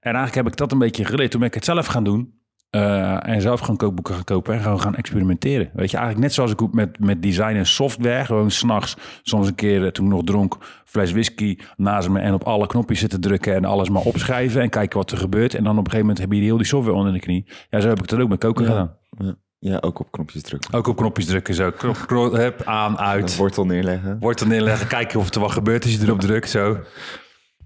En 0.00 0.14
eigenlijk 0.14 0.34
heb 0.34 0.46
ik 0.46 0.56
dat 0.56 0.72
een 0.72 0.78
beetje 0.78 1.04
geleerd. 1.04 1.30
Toen 1.30 1.40
ben 1.40 1.48
ik 1.48 1.54
het 1.54 1.64
zelf 1.64 1.86
gaan 1.86 2.04
doen. 2.04 2.35
Eh, 2.76 3.28
en 3.28 3.40
zelf 3.40 3.60
gaan 3.60 3.76
kookboeken 3.76 4.14
gaan 4.14 4.24
kopen 4.24 4.54
en 4.54 4.60
gewoon 4.60 4.80
gaan 4.80 4.94
experimenteren. 4.94 5.70
Weet 5.72 5.90
je, 5.90 5.96
eigenlijk 5.96 6.26
net 6.26 6.34
zoals 6.34 6.50
ik 6.50 6.72
met, 6.72 6.98
met 6.98 7.22
design 7.22 7.54
en 7.54 7.66
software. 7.66 8.24
Gewoon 8.24 8.50
s'nachts, 8.50 8.96
soms 9.22 9.48
een 9.48 9.54
keer 9.54 9.84
eh, 9.84 9.90
toen 9.90 10.04
ik 10.06 10.12
nog 10.12 10.24
dronk, 10.24 10.56
fles 10.84 11.12
whisky 11.12 11.58
naast 11.76 12.08
me 12.08 12.20
en 12.20 12.34
op 12.34 12.42
alle 12.42 12.66
knopjes 12.66 13.00
zitten 13.00 13.20
drukken 13.20 13.54
en 13.54 13.64
alles 13.64 13.88
maar 13.88 14.02
opschrijven 14.02 14.62
en 14.62 14.68
kijken 14.68 14.98
wat 14.98 15.10
er 15.10 15.18
gebeurt. 15.18 15.54
En 15.54 15.64
dan 15.64 15.72
op 15.72 15.84
een 15.84 15.90
gegeven 15.90 16.06
moment 16.06 16.18
heb 16.18 16.32
je 16.32 16.44
heel 16.44 16.56
die 16.56 16.66
software 16.66 16.96
onder 16.96 17.12
de 17.12 17.18
knie. 17.18 17.46
Ja, 17.70 17.80
zo 17.80 17.88
heb 17.88 17.98
ik 17.98 18.08
dat 18.08 18.20
ook 18.20 18.28
met 18.28 18.38
koken 18.38 18.66
gedaan. 18.66 18.96
Ja. 19.18 19.34
ja, 19.58 19.78
ook 19.80 20.00
op 20.00 20.10
knopjes 20.10 20.42
drukken. 20.42 20.74
Ook 20.74 20.86
op 20.86 20.96
knopjes 20.96 21.26
drukken, 21.26 21.54
zo. 21.54 21.70
Knop, 21.70 22.04
knop, 22.06 22.32
hup, 22.32 22.62
aan, 22.64 22.98
uit. 22.98 23.36
wortel 23.36 23.66
neerleggen. 23.66 24.18
Wortel 24.20 24.46
neerleggen, 24.46 24.86
kijken 24.86 25.20
of 25.20 25.34
er 25.34 25.40
wat 25.40 25.52
gebeurt 25.52 25.84
als 25.84 25.92
je 25.92 26.02
erop 26.02 26.20
drukt, 26.20 26.50
zo. 26.50 26.78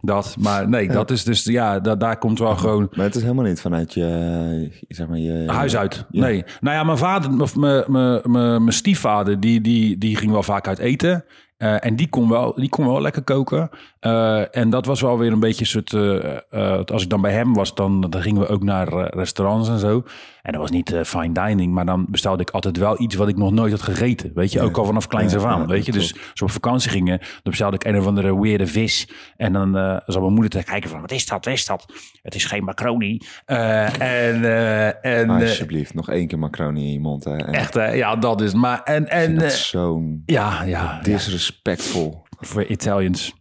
Dat, 0.03 0.37
maar 0.39 0.69
nee, 0.69 0.89
dat 0.89 1.11
is 1.11 1.25
dus, 1.25 1.45
ja, 1.45 1.81
da- 1.81 1.97
daar 1.97 2.19
komt 2.19 2.39
wel 2.39 2.57
gewoon 2.57 2.89
Maar 2.93 3.05
het 3.05 3.15
is 3.15 3.23
helemaal 3.23 3.45
niet 3.45 3.61
vanuit 3.61 3.95
je, 3.95 4.71
zeg 4.89 5.09
maar, 5.09 5.19
je... 5.19 5.45
Huis 5.47 5.77
uit. 5.77 6.07
Ja. 6.11 6.21
Nee. 6.21 6.45
Nou 6.61 6.77
ja, 6.77 6.85
mijn 6.85 6.99
vader, 6.99 7.41
of 7.43 7.57
mijn, 7.57 8.73
stiefvader, 8.73 9.41
die, 9.41 9.61
die, 9.61 9.99
die 9.99 10.17
ging 10.17 10.33
wel 10.33 10.43
vaak 10.43 10.69
uit 10.69 10.79
eten. 10.79 11.25
Eh, 11.57 11.85
en 11.85 11.97
die 11.97 12.09
kon, 12.09 12.29
wel, 12.29 12.55
die 12.55 12.69
kon 12.69 12.87
wel 12.87 13.01
lekker 13.01 13.23
koken. 13.23 13.71
Eh, 14.01 14.57
en 14.57 14.71
dat 14.71 14.87
was 14.87 15.01
wel 15.01 15.19
weer 15.19 15.33
een 15.33 15.41
beetje 15.41 15.65
soort... 15.65 15.93
eh, 15.93 16.81
als 16.85 17.03
ik 17.03 17.09
dan 17.09 17.21
bij 17.21 17.33
hem 17.33 17.55
was, 17.55 17.75
dan, 17.75 18.01
dan 18.01 18.23
gingen 18.23 18.41
we 18.41 18.49
ook 18.49 18.63
naar 18.63 19.15
restaurants 19.15 19.69
en 19.69 19.79
zo. 19.79 20.05
En 20.43 20.53
dat 20.53 20.61
was 20.61 20.71
niet 20.71 20.93
eh, 20.93 21.05
fine 21.05 21.33
dining, 21.33 21.73
maar 21.73 21.87
dan 21.87 22.07
bestelde 22.09 22.43
ik 22.43 22.51
altijd 22.51 22.77
wel 22.77 23.01
iets 23.01 23.15
wat 23.15 23.29
ik 23.29 23.37
nog 23.37 23.53
nooit 23.53 23.73
had 23.73 23.83
gegeten. 23.83 24.31
Weet 24.35 24.53
je, 24.53 24.61
ook 24.61 24.77
al 24.77 24.85
vanaf 24.85 25.07
kleins 25.07 25.37
af 25.37 25.45
aan. 25.45 25.67
weet 25.67 25.87
je, 25.87 25.93
dus 25.93 26.13
als 26.13 26.41
we 26.41 26.45
op 26.45 26.51
vakantie 26.51 26.91
gingen, 26.91 27.19
dan 27.19 27.39
bestelde 27.43 27.77
ik 27.77 27.85
een 27.85 27.99
of 27.99 28.07
andere 28.07 28.41
weirde 28.41 28.67
vis. 28.67 29.09
En 29.37 29.53
dan 29.53 29.77
uh, 29.77 29.97
zat 30.07 30.21
mijn 30.21 30.33
moeder 30.33 30.51
te 30.51 30.63
kijken 30.63 30.91
van, 30.91 31.01
wat 31.01 31.11
is 31.11 31.27
dat, 31.27 31.45
wat 31.45 31.55
is 31.55 31.67
dat? 31.67 31.87
Het 32.23 32.35
is 32.35 32.45
geen 32.45 32.65
macaroni. 32.65 33.21
Eh, 33.45 34.01
en 34.01 34.45
eh, 34.45 34.87
en 35.05 35.31
eh, 35.31 35.41
Alsjeblieft, 35.41 35.95
nog 35.95 36.11
één 36.11 36.27
keer 36.27 36.39
macaroni 36.39 36.87
in 36.87 36.93
je 36.93 37.01
mond. 37.01 37.25
Hè. 37.25 37.37
En 37.37 37.53
echt, 37.53 37.75
hè? 37.75 37.93
ja, 37.93 38.17
dat 38.17 38.41
is. 38.41 38.55
Maar 38.55 38.83
en, 38.83 39.09
en 39.09 39.41
eh, 39.41 39.49
zo'n 39.49 40.23
ja, 40.27 40.63
ja, 40.63 41.01
disrespectvol. 41.03 42.23
voor 42.39 42.65
Italians 42.65 43.35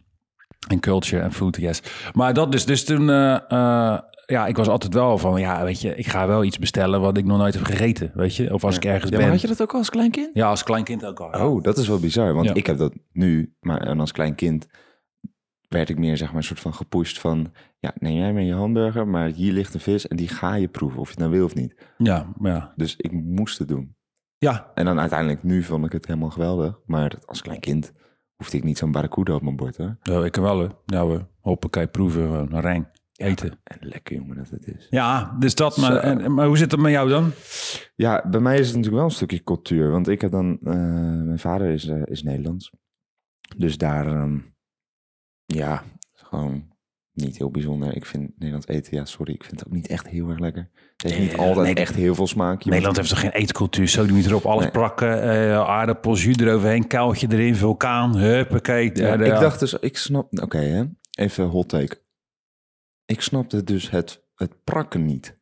en 0.68 0.80
culture 0.80 1.22
en 1.22 1.32
food, 1.32 1.56
yes. 1.56 1.82
Maar 2.12 2.34
dat 2.34 2.52
dus, 2.52 2.64
dus 2.64 2.84
toen, 2.84 3.10
eh, 3.10 3.34
eh, 3.48 3.98
ja, 4.30 4.46
ik 4.46 4.56
was 4.56 4.68
altijd 4.68 4.94
wel 4.94 5.18
van, 5.18 5.40
ja, 5.40 5.64
weet 5.64 5.80
je, 5.80 5.94
ik 5.96 6.06
ga 6.06 6.26
wel 6.26 6.44
iets 6.44 6.58
bestellen 6.58 7.00
wat 7.00 7.16
ik 7.16 7.24
nog 7.24 7.38
nooit 7.38 7.54
heb 7.54 7.62
gegeten, 7.64 8.10
weet 8.14 8.36
je, 8.36 8.54
of 8.54 8.64
als 8.64 8.76
ik 8.76 8.84
ergens 8.84 9.10
Ja, 9.10 9.16
ben. 9.18 9.28
had 9.28 9.40
je 9.40 9.46
dat 9.46 9.62
ook 9.62 9.72
al 9.72 9.78
als 9.78 9.90
klein 9.90 10.10
kind? 10.10 10.30
Ja, 10.32 10.48
als 10.48 10.62
klein 10.62 10.84
kind 10.84 11.04
ook 11.04 11.20
al. 11.20 11.36
ja. 11.36 11.46
Oh, 11.48 11.62
dat 11.62 11.78
is 11.78 11.88
wel 11.88 11.98
bizar. 11.98 12.34
Want 12.34 12.46
Ja. 12.48 12.54
ik 12.54 12.66
heb 12.66 12.78
dat 12.78 12.94
nu, 13.12 13.54
maar 13.60 13.80
en 13.80 14.00
als 14.00 14.12
klein 14.12 14.34
kind 14.34 14.66
werd 15.68 15.88
ik 15.88 15.98
meer 15.98 16.16
zeg 16.16 16.28
maar 16.28 16.36
een 16.36 16.42
soort 16.44 16.60
van 16.60 16.74
gepusht 16.74 17.18
van... 17.20 17.52
Ja, 17.78 17.92
neem 17.98 18.16
jij 18.16 18.32
maar 18.32 18.42
je 18.42 18.54
hamburger, 18.54 19.08
maar 19.08 19.28
hier 19.28 19.52
ligt 19.52 19.74
een 19.74 19.80
vis 19.80 20.08
en 20.08 20.16
die 20.16 20.28
ga 20.28 20.54
je 20.54 20.68
proeven 20.68 20.98
of 21.00 21.04
je 21.06 21.10
het 21.10 21.18
nou 21.20 21.30
wil 21.30 21.44
of 21.44 21.54
niet. 21.54 21.74
Ja, 21.98 22.26
ja. 22.42 22.72
Dus 22.76 22.96
ik 22.96 23.12
moest 23.12 23.58
het 23.58 23.68
doen. 23.68 23.94
Ja, 24.38 24.70
En 24.74 24.84
dan 24.84 25.00
uiteindelijk, 25.00 25.42
nu 25.42 25.62
vond 25.62 25.84
ik 25.86 25.92
het 25.92 26.06
helemaal 26.06 26.30
geweldig. 26.30 26.78
Maar 26.86 27.12
als 27.24 27.42
klein 27.42 27.60
kind 27.60 27.92
hoefde 28.36 28.56
ik 28.56 28.64
niet 28.64 28.78
zo'n 28.78 28.92
barracuda 28.92 29.34
op 29.34 29.42
mijn 29.42 29.56
bord 29.56 29.76
hoor. 29.76 29.96
ja, 30.02 30.24
ik 30.24 30.36
wel, 30.36 30.58
hè. 30.58 30.66
Ja, 30.86 31.06
we 31.06 31.24
hoppakee 31.40 31.86
proeven, 31.86 32.30
een 32.30 32.60
rijn, 32.60 32.90
eten. 33.20 33.60
En 33.64 33.78
lekker 33.80 34.16
jongen 34.16 34.36
dat 34.36 34.48
het 34.50 34.66
is. 34.66 34.86
Ja, 34.90 35.36
dus 35.38 35.54
dat, 35.54 35.76
maar, 35.76 35.96
en, 35.96 36.34
maar 36.34 36.46
hoe 36.46 36.58
zit 36.58 36.70
het 36.70 36.80
met 36.80 36.92
jou 36.92 37.08
dan? 37.08 37.32
Ja, 37.94 38.24
bij 38.30 38.40
mij 38.40 38.54
is 38.58 38.66
het 38.66 38.76
natuurlijk 38.76 38.96
wel 38.96 39.04
een 39.04 39.10
stukje 39.16 39.42
cultuur. 39.42 39.90
Want 39.90 40.08
ik 40.08 40.20
heb 40.20 40.30
dan... 40.30 40.58
eh, 40.64 40.72
mijn 41.24 41.38
vader 41.38 41.68
is, 41.68 41.86
eh, 41.88 42.02
is 42.04 42.22
Nederlands. 42.22 42.70
Dus 43.56 43.78
daar... 43.78 44.06
ehm, 44.06 44.38
ja, 45.44 45.82
gewoon 46.14 46.68
niet 47.12 47.38
heel 47.38 47.50
bijzonder. 47.50 47.96
Ik 47.96 48.06
vind 48.06 48.30
Nederlands 48.34 48.66
eten... 48.66 48.96
Ja, 48.96 49.04
sorry. 49.04 49.32
Ik 49.34 49.44
vind 49.44 49.58
het 49.58 49.68
ook 49.68 49.74
niet 49.74 49.86
echt 49.88 50.08
heel 50.08 50.28
erg 50.28 50.38
lekker. 50.38 50.68
Het 50.96 51.10
heeft 51.10 51.18
niet 51.22 51.36
Nee, 51.36 51.46
altijd 51.46 51.66
nee, 51.66 51.74
echt 51.74 51.94
heel 51.94 52.14
veel 52.14 52.26
smaak. 52.26 52.62
Je 52.62 52.70
Nederland 52.70 52.96
heeft 52.96 53.08
toch 53.08 53.20
geen 53.20 53.30
eetcultuur? 53.30 53.88
Zo 53.88 54.06
niet 54.06 54.26
erop, 54.26 54.44
alles 54.46 54.62
Nee. 54.62 54.72
prakken, 54.72 55.22
eh 55.22 55.58
aardappels, 55.58 56.24
jus 56.24 56.36
eroverheen, 56.36 56.86
kuiltje 56.86 57.26
erin, 57.30 57.54
vulkaan, 57.56 58.16
huppakee. 58.16 58.90
Ja, 58.94 59.14
ik 59.14 59.40
dacht 59.40 59.60
dus... 59.60 59.74
Ik 59.74 59.96
snap... 59.96 60.40
Oké, 60.42 60.58
hè. 60.58 60.84
Even 61.18 61.44
hot 61.44 61.68
take. 61.68 62.00
Ik 63.10 63.20
snapte 63.20 63.64
dus 63.64 63.90
het, 63.90 64.22
het 64.34 64.64
prakken 64.64 65.04
niet. 65.04 65.38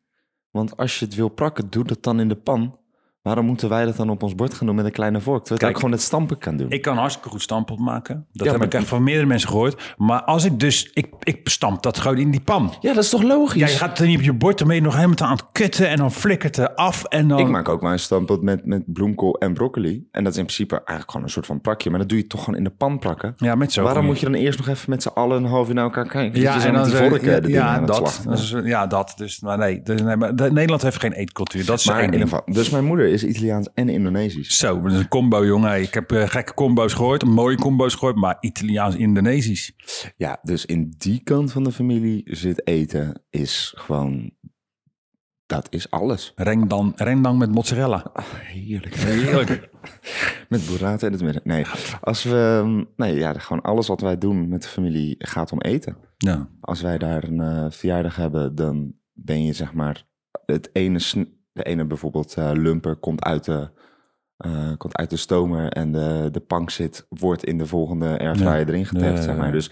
Want 0.49 0.77
als 0.77 0.99
je 0.99 1.05
het 1.05 1.15
wil 1.15 1.29
prakken, 1.29 1.69
doe 1.69 1.83
dat 1.83 2.03
dan 2.03 2.19
in 2.19 2.27
de 2.27 2.35
pan. 2.35 2.79
Waarom 3.21 3.45
moeten 3.45 3.69
wij 3.69 3.85
dat 3.85 3.95
dan 3.95 4.09
op 4.09 4.23
ons 4.23 4.35
bord 4.35 4.53
gaan 4.53 4.67
doen 4.67 4.75
met 4.75 4.85
een 4.85 4.91
kleine 4.91 5.21
vork? 5.21 5.39
Terwijl 5.43 5.55
ik 5.55 5.59
Kijk, 5.59 5.71
ook 5.71 5.77
gewoon 5.79 5.91
het 5.91 6.01
stampen 6.01 6.37
kan 6.37 6.57
doen. 6.57 6.69
Ik 6.71 6.81
kan 6.81 6.97
hartstikke 6.97 7.29
goed 7.29 7.41
stampot 7.41 7.79
maken. 7.79 8.25
Dat 8.31 8.47
Ja, 8.47 8.53
heb 8.53 8.63
ik 8.63 8.73
echt 8.73 8.87
van 8.87 9.03
meerdere 9.03 9.25
mensen 9.27 9.49
gehoord. 9.49 9.93
Maar 9.97 10.23
als 10.23 10.43
ik 10.45 10.59
dus, 10.59 10.89
ik, 10.93 11.07
ik 11.23 11.49
stamp 11.49 11.83
dat 11.83 11.97
gewoon 11.97 12.17
in 12.17 12.31
die 12.31 12.41
pan. 12.41 12.73
ja, 12.79 12.93
dat 12.93 13.03
is 13.03 13.09
toch 13.09 13.23
logisch? 13.23 13.59
Ja, 13.61 13.67
je 13.67 13.73
gaat 13.73 13.97
het 13.97 14.07
niet 14.07 14.17
op 14.17 14.23
je 14.23 14.33
bord, 14.33 14.57
dan 14.57 14.67
ben 14.67 14.75
je 14.75 14.81
nog 14.81 14.95
helemaal 14.95 15.17
aan 15.17 15.31
het 15.31 15.45
kutten 15.51 15.89
en 15.89 15.97
dan 15.97 16.11
flikkert 16.11 16.55
het 16.55 16.75
af 16.75 17.03
en 17.03 17.27
dan... 17.27 17.39
Ik 17.39 17.47
maak 17.47 17.69
ook 17.69 17.81
maar 17.81 17.91
een 17.91 17.99
stampot 17.99 18.41
met, 18.41 18.65
met 18.65 18.83
bloemkool 18.93 19.33
en 19.39 19.53
broccoli. 19.53 20.07
En 20.11 20.23
dat 20.23 20.31
is 20.33 20.39
in 20.39 20.45
principe 20.45 20.75
eigenlijk 20.75 21.11
gewoon 21.11 21.25
een 21.25 21.31
soort 21.31 21.45
van 21.45 21.61
prakje. 21.61 21.89
Maar 21.89 21.99
dat 21.99 22.09
doe 22.09 22.17
je 22.17 22.27
toch 22.27 22.43
gewoon 22.43 22.59
in 22.59 22.63
de 22.63 22.69
pan 22.77 22.99
prakken. 22.99 23.33
Ja, 23.37 23.55
met 23.55 23.71
zo. 23.71 23.83
Waarom 23.83 24.05
moet 24.05 24.19
je 24.19 24.25
dan 24.25 24.35
eerst 24.35 24.57
nog 24.59 24.67
even 24.67 24.89
met 24.89 25.01
z'n 25.03 25.07
allen 25.13 25.37
een 25.43 25.49
half 25.49 25.67
uur 25.67 25.73
naar 25.73 25.83
elkaar 25.83 26.07
kijken? 26.07 26.41
Ja, 26.41 26.65
en 26.65 26.73
dan 26.73 26.83
die 26.83 26.95
vorken 26.95 27.31
ja, 27.31 27.39
de 27.79 27.85
dat, 27.85 28.61
ja, 28.63 28.87
dat. 28.87 29.13
Dus, 29.17 29.39
maar 29.39 29.57
nee, 29.57 29.81
de- 29.81 29.93
nee 29.93 30.15
maar 30.15 30.35
de- 30.35 30.51
Nederland 30.51 30.81
heeft 30.81 30.99
geen 30.99 31.13
eetcultuur. 31.13 31.65
Dat 31.65 31.79
is 31.79 31.85
Maar 31.85 31.97
in 32.03 32.11
ieder 32.13 32.27
geval, 32.27 32.41
dus 32.45 32.69
mijn 32.69 32.85
moeder 32.85 33.07
is 33.11 33.23
Italiaans 33.23 33.67
en 33.73 33.89
Indonesisch. 33.89 34.57
Zo, 34.57 34.81
dat 34.81 34.91
is 34.91 34.99
een 34.99 35.07
combo, 35.07 35.45
jongen. 35.45 35.81
Ik 35.81 35.93
heb 35.93 36.11
eh, 36.11 36.27
gekke 36.27 36.53
combo's 36.53 36.93
gehoord, 36.93 37.25
mooie 37.25 37.57
combo's 37.57 37.93
gehoord, 37.93 38.15
maar 38.15 38.37
Italiaans-Indonesisch. 38.39 39.71
Ja, 40.17 40.39
dus 40.41 40.65
in 40.65 40.93
die 40.97 41.21
kant 41.23 41.51
van 41.51 41.63
de 41.63 41.71
familie 41.71 42.21
zit 42.25 42.67
eten 42.67 43.23
is 43.29 43.73
gewoon... 43.77 44.31
Dat 45.45 45.67
is 45.69 45.91
alles. 45.91 46.33
Rendang, 46.35 46.93
rendang 46.95 47.39
met 47.39 47.51
mozzarella. 47.51 48.11
Heerlijk. 48.43 48.95
Heerlijk. 48.95 49.69
Met 50.49 50.65
burrata 50.65 51.05
in 51.05 51.13
het 51.13 51.21
midden. 51.21 51.41
Nee, 51.45 51.65
als 52.01 52.23
we... 52.23 52.85
Nee, 52.95 53.15
ja, 53.15 53.33
gewoon 53.33 53.61
alles 53.61 53.87
wat 53.87 54.01
wij 54.01 54.17
doen 54.17 54.49
met 54.49 54.61
de 54.61 54.67
familie 54.67 55.15
gaat 55.17 55.51
om 55.51 55.61
eten. 55.61 55.97
Ja. 56.17 56.49
als 56.59 56.81
wij 56.81 56.97
daar 56.97 57.23
een 57.23 57.39
eh, 57.39 57.65
verjaardag 57.69 58.15
hebben, 58.15 58.55
dan 58.55 58.93
ben 59.13 59.45
je 59.45 59.53
zeg 59.53 59.73
maar 59.73 60.07
het 60.45 60.69
ene, 60.73 60.99
de 61.51 61.63
ene 61.63 61.85
bijvoorbeeld 61.85 62.33
eh, 62.33 62.51
lumper 62.53 62.95
komt 62.95 63.23
uit 63.23 63.43
de, 63.45 63.69
eh, 64.37 64.71
komt 64.77 64.97
uit 64.97 65.09
de 65.09 65.17
stomer 65.17 65.69
en 65.71 65.91
de, 65.91 66.29
de 66.31 66.39
pank 66.39 66.69
zit, 66.69 67.05
wordt 67.09 67.43
in 67.43 67.57
de 67.57 67.65
volgende 67.65 68.19
airfryer 68.19 68.59
Ja. 68.59 68.65
erin 68.65 68.85
geteft, 68.85 69.17
Ja, 69.17 69.21
zeg 69.23 69.37
maar. 69.37 69.51
Dus 69.51 69.71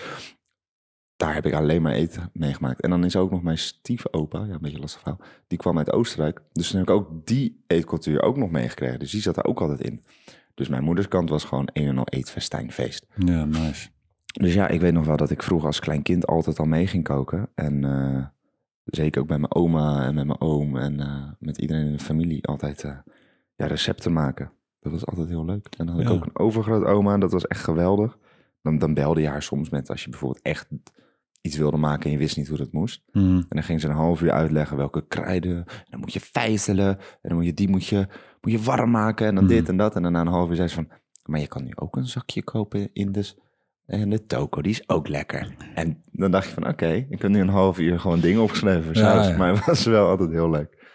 daar 1.15 1.33
heb 1.33 1.45
ik 1.45 1.53
alleen 1.53 1.81
maar 1.81 1.93
eten 1.93 2.29
meegemaakt. 2.33 2.81
En 2.81 2.89
dan 2.89 3.03
is 3.03 3.15
ook 3.15 3.31
nog 3.31 3.41
mijn 3.43 3.57
stiefopa, 3.57 4.43
ja, 4.45 4.53
een 4.53 4.61
beetje 4.61 4.79
lastig 4.79 5.01
verhaal, 5.01 5.19
die 5.47 5.57
kwam 5.57 5.77
uit 5.77 5.91
Oostenrijk. 5.91 6.41
Dus 6.51 6.69
dan 6.71 6.79
heb 6.79 6.89
ik 6.89 6.95
ook 6.95 7.25
die 7.25 7.63
eetcultuur 7.67 8.21
ook 8.21 8.37
nog 8.37 8.49
meegekregen. 8.51 8.99
Dus 8.99 9.11
die 9.11 9.21
zat 9.21 9.37
er 9.37 9.45
ook 9.45 9.61
altijd 9.61 9.81
in. 9.81 10.03
Dus 10.53 10.67
mijn 10.67 10.83
moeders 10.83 11.07
kant 11.07 11.29
was 11.29 11.43
gewoon 11.43 11.69
een 11.73 11.87
en 11.87 11.97
al 11.97 12.07
eetfestijnfeest. 12.07 13.05
ja, 13.15 13.45
nice. 13.45 13.89
Dus 14.33 14.53
ja, 14.53 14.67
ik 14.67 14.81
weet 14.81 14.93
nog 14.93 15.05
wel 15.05 15.17
dat 15.17 15.29
ik 15.29 15.43
vroeger 15.43 15.67
als 15.67 15.79
klein 15.79 16.01
kind 16.01 16.27
altijd 16.27 16.59
al 16.59 16.65
mee 16.65 16.87
ging 16.87 17.03
koken. 17.03 17.49
En 17.55 17.83
eh, 17.83 18.25
zeker 18.87 19.21
ook 19.21 19.27
bij 19.27 19.37
mijn 19.37 19.55
oma 19.55 20.05
en 20.05 20.15
met 20.15 20.25
mijn 20.25 20.41
oom 20.41 20.77
en 20.77 20.99
eh, 20.99 21.23
met 21.39 21.57
iedereen 21.57 21.85
in 21.85 21.91
de 21.91 21.99
familie 22.03 22.47
altijd 22.47 22.83
eh, 22.83 22.97
ja, 23.55 23.65
recepten 23.65 24.13
maken. 24.13 24.51
Dat 24.79 24.91
was 24.91 25.05
altijd 25.05 25.27
heel 25.27 25.45
leuk. 25.45 25.67
En 25.77 25.85
dan 25.85 25.95
had 25.95 26.03
ik 26.05 26.09
ook 26.11 26.25
een 26.25 26.39
overgrootoma 26.39 27.13
en 27.13 27.19
dat 27.19 27.31
was 27.31 27.47
echt 27.47 27.63
geweldig. 27.63 28.17
Dan, 28.61 28.77
dan 28.77 28.93
belde 28.93 29.21
je 29.21 29.27
haar 29.27 29.43
soms 29.43 29.69
met 29.69 29.89
als 29.89 30.03
je 30.03 30.09
bijvoorbeeld 30.09 30.43
echt 30.43 30.67
iets 31.41 31.57
wilde 31.57 31.77
maken 31.77 32.05
en 32.05 32.11
je 32.11 32.17
wist 32.17 32.37
niet 32.37 32.47
hoe 32.47 32.57
dat 32.57 32.71
moest. 32.71 33.03
Mm. 33.11 33.37
En 33.37 33.45
dan 33.49 33.63
ging 33.63 33.81
ze 33.81 33.87
een 33.87 33.93
half 33.95 34.21
uur 34.21 34.31
uitleggen 34.31 34.77
welke 34.77 35.07
kruiden. 35.07 35.55
En 35.57 35.85
dan 35.89 35.99
moet 35.99 36.13
je 36.13 36.19
vijzelen. 36.19 36.97
En 36.97 37.29
dan 37.29 37.35
moet 37.35 37.45
je 37.45 37.53
die 37.53 37.69
moet 37.69 37.85
je, 37.85 38.07
moet 38.41 38.51
je 38.51 38.61
warm 38.61 38.91
maken. 38.91 39.27
En 39.27 39.35
dan 39.35 39.43
Mhm. 39.43 39.53
dit 39.53 39.69
en 39.69 39.77
dat. 39.77 39.95
En 39.95 40.01
dan 40.03 40.11
na 40.11 40.21
een 40.21 40.27
half 40.27 40.49
uur 40.49 40.55
zei 40.55 40.67
ze 40.67 40.75
van... 40.75 40.87
Maar 41.25 41.39
je 41.39 41.47
kan 41.47 41.63
nu 41.63 41.71
ook 41.75 41.95
een 41.95 42.05
zakje 42.07 42.43
kopen 42.43 42.89
in 42.93 43.11
de... 43.11 43.33
En 43.87 44.09
de 44.09 44.25
toko, 44.25 44.61
die 44.61 44.71
is 44.71 44.89
ook 44.89 45.07
lekker. 45.07 45.55
En 45.75 46.03
dan 46.11 46.31
dacht 46.31 46.47
je 46.47 46.53
van, 46.53 46.67
oké, 46.67 47.05
ik 47.09 47.21
heb 47.21 47.31
nu 47.31 47.39
een 47.41 47.49
half 47.49 47.79
uur 47.79 47.99
gewoon 47.99 48.19
dingen 48.19 48.41
opgeschreven 48.41 48.83
voor 48.83 48.95
Ja, 48.95 49.01
saus. 49.01 49.27
ja. 49.27 49.37
Maar 49.37 49.55
het 49.55 49.65
was 49.65 49.85
wel 49.85 50.07
altijd 50.07 50.31
heel 50.31 50.49
leuk. 50.49 50.85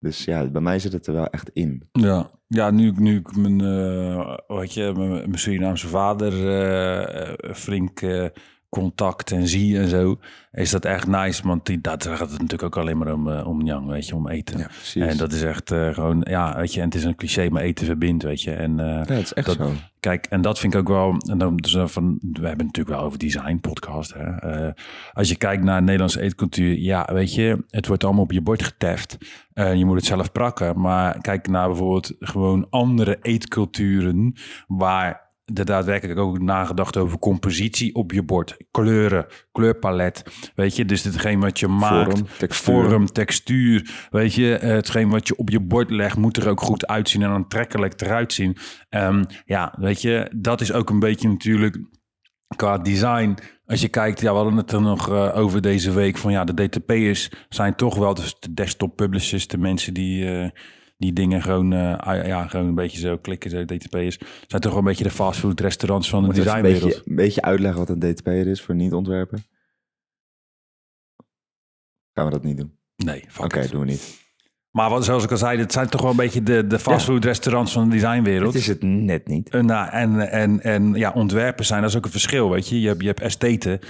Dus 0.00 0.24
ja, 0.24 0.50
bij 0.50 0.60
mij 0.60 0.78
zit 0.78 0.92
het 0.92 1.06
er 1.06 1.14
wel 1.14 1.26
echt 1.26 1.50
in. 1.52 1.88
Ja, 1.92 2.30
ja 2.46 2.70
nu, 2.70 2.92
nu 2.96 3.16
ik 3.18 3.36
mijn, 3.36 3.60
eh 3.60 4.36
wat 4.46 4.74
je, 4.74 4.92
mijn, 4.96 5.10
mijn 5.10 5.38
Surinaamse 5.38 5.88
vader 5.88 6.32
eh, 6.32 7.28
eh, 7.28 7.54
flink 7.54 8.00
eh, 8.00 8.24
contact 8.68 9.32
en 9.32 9.48
zie 9.48 9.78
en 9.78 9.88
zo, 9.88 10.18
is 10.52 10.70
dat 10.70 10.84
echt 10.84 11.06
nice. 11.06 11.42
Want 11.46 11.66
die, 11.66 11.80
dat 11.80 12.06
gaat 12.06 12.18
het 12.18 12.30
natuurlijk 12.30 12.62
ook 12.62 12.76
alleen 12.76 12.98
maar 12.98 13.12
om, 13.12 13.28
uh, 13.28 13.46
om 13.46 13.62
Yang, 13.62 13.86
weet 13.86 14.06
je, 14.06 14.14
om 14.14 14.28
eten. 14.28 14.58
Ja, 14.58 14.66
precies. 14.66 15.02
en 15.02 15.16
dat 15.16 15.32
is 15.32 15.42
echt 15.42 15.70
uh, 15.70 15.94
gewoon, 15.94 16.26
ja, 16.28 16.56
weet 16.56 16.74
je, 16.74 16.80
en 16.80 16.86
het 16.86 16.94
is 16.94 17.04
een 17.04 17.14
cliché, 17.14 17.48
maar 17.48 17.62
eten 17.62 17.86
verbindt, 17.86 18.22
weet 18.22 18.42
je. 18.42 18.52
En, 18.52 18.78
uh, 18.78 18.86
ja, 18.86 18.98
het 18.98 19.10
is 19.10 19.32
echt 19.32 19.46
dat, 19.46 19.56
zo. 19.56 19.72
Kijk, 20.00 20.26
en 20.26 20.40
dat 20.40 20.58
vind 20.58 20.74
ik 20.74 20.80
ook 20.80 20.88
wel, 20.88 21.16
en 21.30 21.38
dan, 21.38 21.56
dus 21.56 21.76
van, 21.76 22.18
we 22.20 22.46
hebben 22.46 22.66
natuurlijk 22.66 22.96
wel 22.96 23.04
over 23.04 23.18
design 23.18 23.58
podcast. 23.60 24.14
Hè? 24.14 24.70
als 25.12 25.28
je 25.28 25.36
kijkt 25.36 25.62
naar 25.62 25.82
Nederlandse 25.82 26.20
eetcultuur, 26.20 26.78
ja, 26.78 27.08
weet 27.12 27.34
je, 27.34 27.64
het 27.68 27.86
wordt 27.86 28.04
allemaal 28.04 28.22
op 28.22 28.32
je 28.32 28.40
bord 28.40 28.62
geteft. 28.62 29.16
je 29.54 29.84
moet 29.84 29.96
het 29.96 30.04
zelf 30.04 30.32
prakken. 30.32 30.80
Maar 30.80 31.20
kijk 31.20 31.48
naar 31.48 31.68
bijvoorbeeld 31.68 32.14
gewoon 32.18 32.66
andere 32.70 33.18
eetculturen 33.22 34.34
waar 34.66 35.27
er 35.54 35.64
daadwerkelijk 35.64 36.18
ook 36.18 36.38
nagedacht 36.40 36.96
over 36.96 37.18
compositie 37.18 37.94
op 37.94 38.12
je 38.12 38.22
bord. 38.22 38.56
Kleuren, 38.70 39.26
kleurpalet. 39.52 40.22
Weet 40.54 40.76
je, 40.76 40.84
dus 40.84 41.04
hetgeen 41.04 41.40
wat 41.40 41.58
je 41.58 41.68
maakt. 41.68 42.12
Vorm, 42.12 42.26
textuur. 42.38 42.88
Vorm, 42.88 43.06
textuur. 43.06 44.08
Weet 44.10 44.34
je, 44.34 44.44
hetgeen 44.60 45.08
wat 45.08 45.28
je 45.28 45.36
op 45.36 45.50
je 45.50 45.60
bord 45.60 45.90
legt, 45.90 46.16
moet 46.16 46.36
er 46.36 46.48
ook 46.48 46.60
goed 46.60 46.86
uitzien 46.86 47.22
en 47.22 47.30
aantrekkelijk 47.30 48.00
eruit 48.00 48.32
zien. 48.32 48.56
Um, 48.90 49.26
ja, 49.44 49.74
weet 49.78 50.02
je, 50.02 50.32
dat 50.36 50.60
is 50.60 50.72
ook 50.72 50.90
een 50.90 50.98
beetje 50.98 51.28
natuurlijk 51.28 51.78
qua 52.56 52.78
design. 52.78 53.38
Als 53.66 53.80
je 53.80 53.88
kijkt, 53.88 54.20
ja, 54.20 54.30
we 54.30 54.36
hadden 54.36 54.56
het 54.56 54.72
er 54.72 54.80
nog 54.80 55.10
uh, 55.10 55.36
over 55.36 55.60
deze 55.60 55.92
week 55.92 56.16
van 56.16 56.32
ja, 56.32 56.44
de 56.44 56.68
DTP'ers 56.68 57.30
zijn 57.48 57.74
toch 57.74 57.96
wel 57.96 58.14
dus 58.14 58.36
de 58.40 58.54
desktop 58.54 58.96
publishers, 58.96 59.46
de 59.46 59.58
mensen 59.58 59.94
die. 59.94 60.24
Uh, 60.24 60.48
die 60.98 61.12
dingen 61.12 61.42
gewoon, 61.42 61.72
uh, 61.72 61.98
ja, 62.04 62.46
gewoon 62.46 62.66
een 62.66 62.74
beetje 62.74 62.98
zo 62.98 63.18
klikken, 63.18 63.50
zo 63.50 63.64
DTP'ers. 63.64 64.18
Zijn 64.46 64.62
toch 64.62 64.70
wel 64.70 64.80
een 64.80 64.86
beetje 64.86 65.04
de 65.04 65.10
fastfood 65.10 65.60
restaurants 65.60 66.08
van 66.08 66.28
de 66.28 66.34
designwereld. 66.34 66.82
Een 66.82 66.88
beetje, 66.88 67.02
een 67.10 67.16
beetje 67.16 67.42
uitleggen 67.42 67.86
wat 67.86 67.88
een 67.88 68.14
DTP'er 68.14 68.46
is 68.46 68.62
voor 68.62 68.74
niet-ontwerper? 68.74 69.38
Gaan 72.12 72.26
we 72.26 72.30
dat 72.30 72.42
niet 72.42 72.56
doen? 72.56 72.76
Nee, 72.96 73.24
Oké, 73.30 73.44
okay, 73.44 73.68
doen 73.68 73.80
we 73.80 73.86
niet. 73.86 74.26
Maar 74.70 74.90
wat, 74.90 75.04
zoals 75.04 75.24
ik 75.24 75.30
al 75.30 75.36
zei, 75.36 75.58
het 75.58 75.72
zijn 75.72 75.88
toch 75.88 76.00
wel 76.00 76.10
een 76.10 76.16
beetje 76.16 76.42
de, 76.42 76.66
de 76.66 76.78
fastfood 76.78 77.24
restaurants 77.24 77.72
van 77.72 77.84
de 77.84 77.94
designwereld. 77.94 78.52
Het 78.52 78.62
is 78.62 78.68
het 78.68 78.82
net 78.82 79.26
niet. 79.26 79.48
En, 79.48 79.66
nou, 79.66 79.90
en, 79.90 80.30
en, 80.30 80.62
en 80.62 80.94
ja, 80.94 81.12
ontwerpen 81.12 81.64
zijn, 81.64 81.80
dat 81.80 81.90
is 81.90 81.96
ook 81.96 82.04
een 82.04 82.10
verschil, 82.10 82.50
weet 82.50 82.68
je. 82.68 82.80
Je 82.80 82.88
hebt, 82.88 83.00
je 83.00 83.06
hebt 83.06 83.20
estheten 83.20 83.80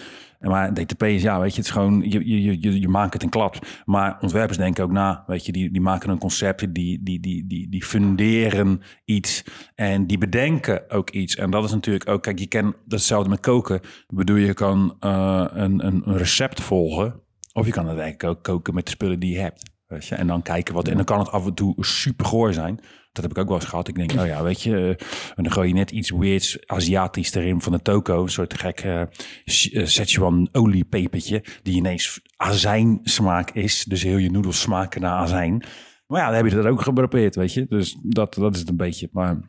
maar 0.41 0.75
DTP 0.75 1.03
is, 1.03 1.23
ja, 1.23 1.41
weet 1.41 1.51
je, 1.51 1.57
het 1.57 1.67
is 1.67 1.73
gewoon, 1.73 2.03
je, 2.11 2.29
je, 2.29 2.61
je, 2.61 2.81
je 2.81 2.89
maakt 2.89 3.13
het 3.13 3.23
een 3.23 3.29
klap. 3.29 3.59
Maar 3.85 4.19
ontwerpers 4.21 4.59
denken 4.59 4.85
ook 4.85 4.93
na, 4.93 5.25
weet 5.27 5.47
je, 5.47 5.53
die, 5.53 5.71
die 5.71 5.81
maken 5.81 6.11
een 6.11 6.19
concept, 6.19 6.75
die, 6.75 7.03
die, 7.03 7.21
die, 7.21 7.47
die, 7.47 7.69
die 7.69 7.85
funderen 7.85 8.83
iets 9.05 9.45
en 9.75 10.07
die 10.07 10.19
bedenken 10.19 10.91
ook 10.91 11.11
iets. 11.11 11.37
En 11.37 11.51
dat 11.51 11.65
is 11.65 11.73
natuurlijk 11.73 12.09
ook, 12.09 12.23
kijk, 12.23 12.39
je 12.39 12.47
kent 12.47 12.75
hetzelfde 12.89 13.29
met 13.29 13.41
koken. 13.41 13.81
Bedoel, 14.07 14.37
je 14.37 14.55
kan 14.55 14.97
een, 15.01 15.63
een, 15.87 15.87
een 15.87 16.17
recept 16.17 16.61
volgen, 16.61 17.21
of 17.53 17.67
je 17.67 17.73
kan 17.73 17.89
het 17.89 17.99
eigenlijk 17.99 18.37
ook 18.37 18.45
koken 18.45 18.75
met 18.75 18.85
de 18.85 18.91
spullen 18.91 19.21
die 19.21 19.33
je 19.33 19.39
hebt. 19.39 19.77
Weet 19.89 20.07
je? 20.07 20.15
En 20.15 20.27
dan 20.27 20.43
kijken 20.43 20.75
wat. 20.75 20.89
En 20.89 20.97
dan 20.97 21.05
kan 21.05 21.19
het 21.19 21.31
af 21.31 21.47
en 21.47 21.55
toe 21.55 21.85
super 21.85 22.27
goor 22.27 22.53
zijn. 22.53 22.77
Dat 23.13 23.23
heb 23.23 23.31
ik 23.31 23.39
ook 23.39 23.49
wel 23.49 23.57
eens 23.57 23.69
gehad. 23.69 23.89
Ik 23.89 23.95
denk, 23.95 24.13
oh 24.13 24.27
ja, 24.27 24.43
weet 24.43 24.63
je, 24.63 24.97
en 25.35 25.43
dan 25.43 25.53
gooi 25.53 25.69
je 25.69 25.75
net 25.75 25.91
iets 25.91 26.11
weirds 26.11 26.67
Aziatisch 26.67 27.35
erin 27.35 27.61
van 27.61 27.73
de 27.73 27.83
toko. 27.83 28.23
Een 28.23 28.29
soort 28.29 28.59
gek 28.59 28.85
uh, 28.85 29.03
Szechuan 29.45 30.49
oliepepertje. 30.53 31.45
Die 31.63 31.75
ineens 31.75 32.21
azijn 32.37 33.01
smaak 33.03 33.51
is. 33.51 33.85
Dus 33.85 34.03
heel 34.03 34.17
je 34.17 34.31
noedels 34.31 34.61
smaken 34.61 35.01
naar 35.01 35.13
azijn. 35.13 35.65
Maar 36.07 36.21
ja, 36.21 36.27
dan 36.27 36.37
heb 36.37 36.47
je 36.47 36.55
dat 36.55 36.67
ook 36.67 36.83
geprobeerd, 36.83 37.35
weet 37.35 37.53
je. 37.53 37.67
Dus 37.69 37.99
dat, 38.03 38.35
dat 38.35 38.55
is 38.55 38.61
het 38.61 38.69
een 38.69 38.77
beetje. 38.77 39.09
Maar... 39.13 39.41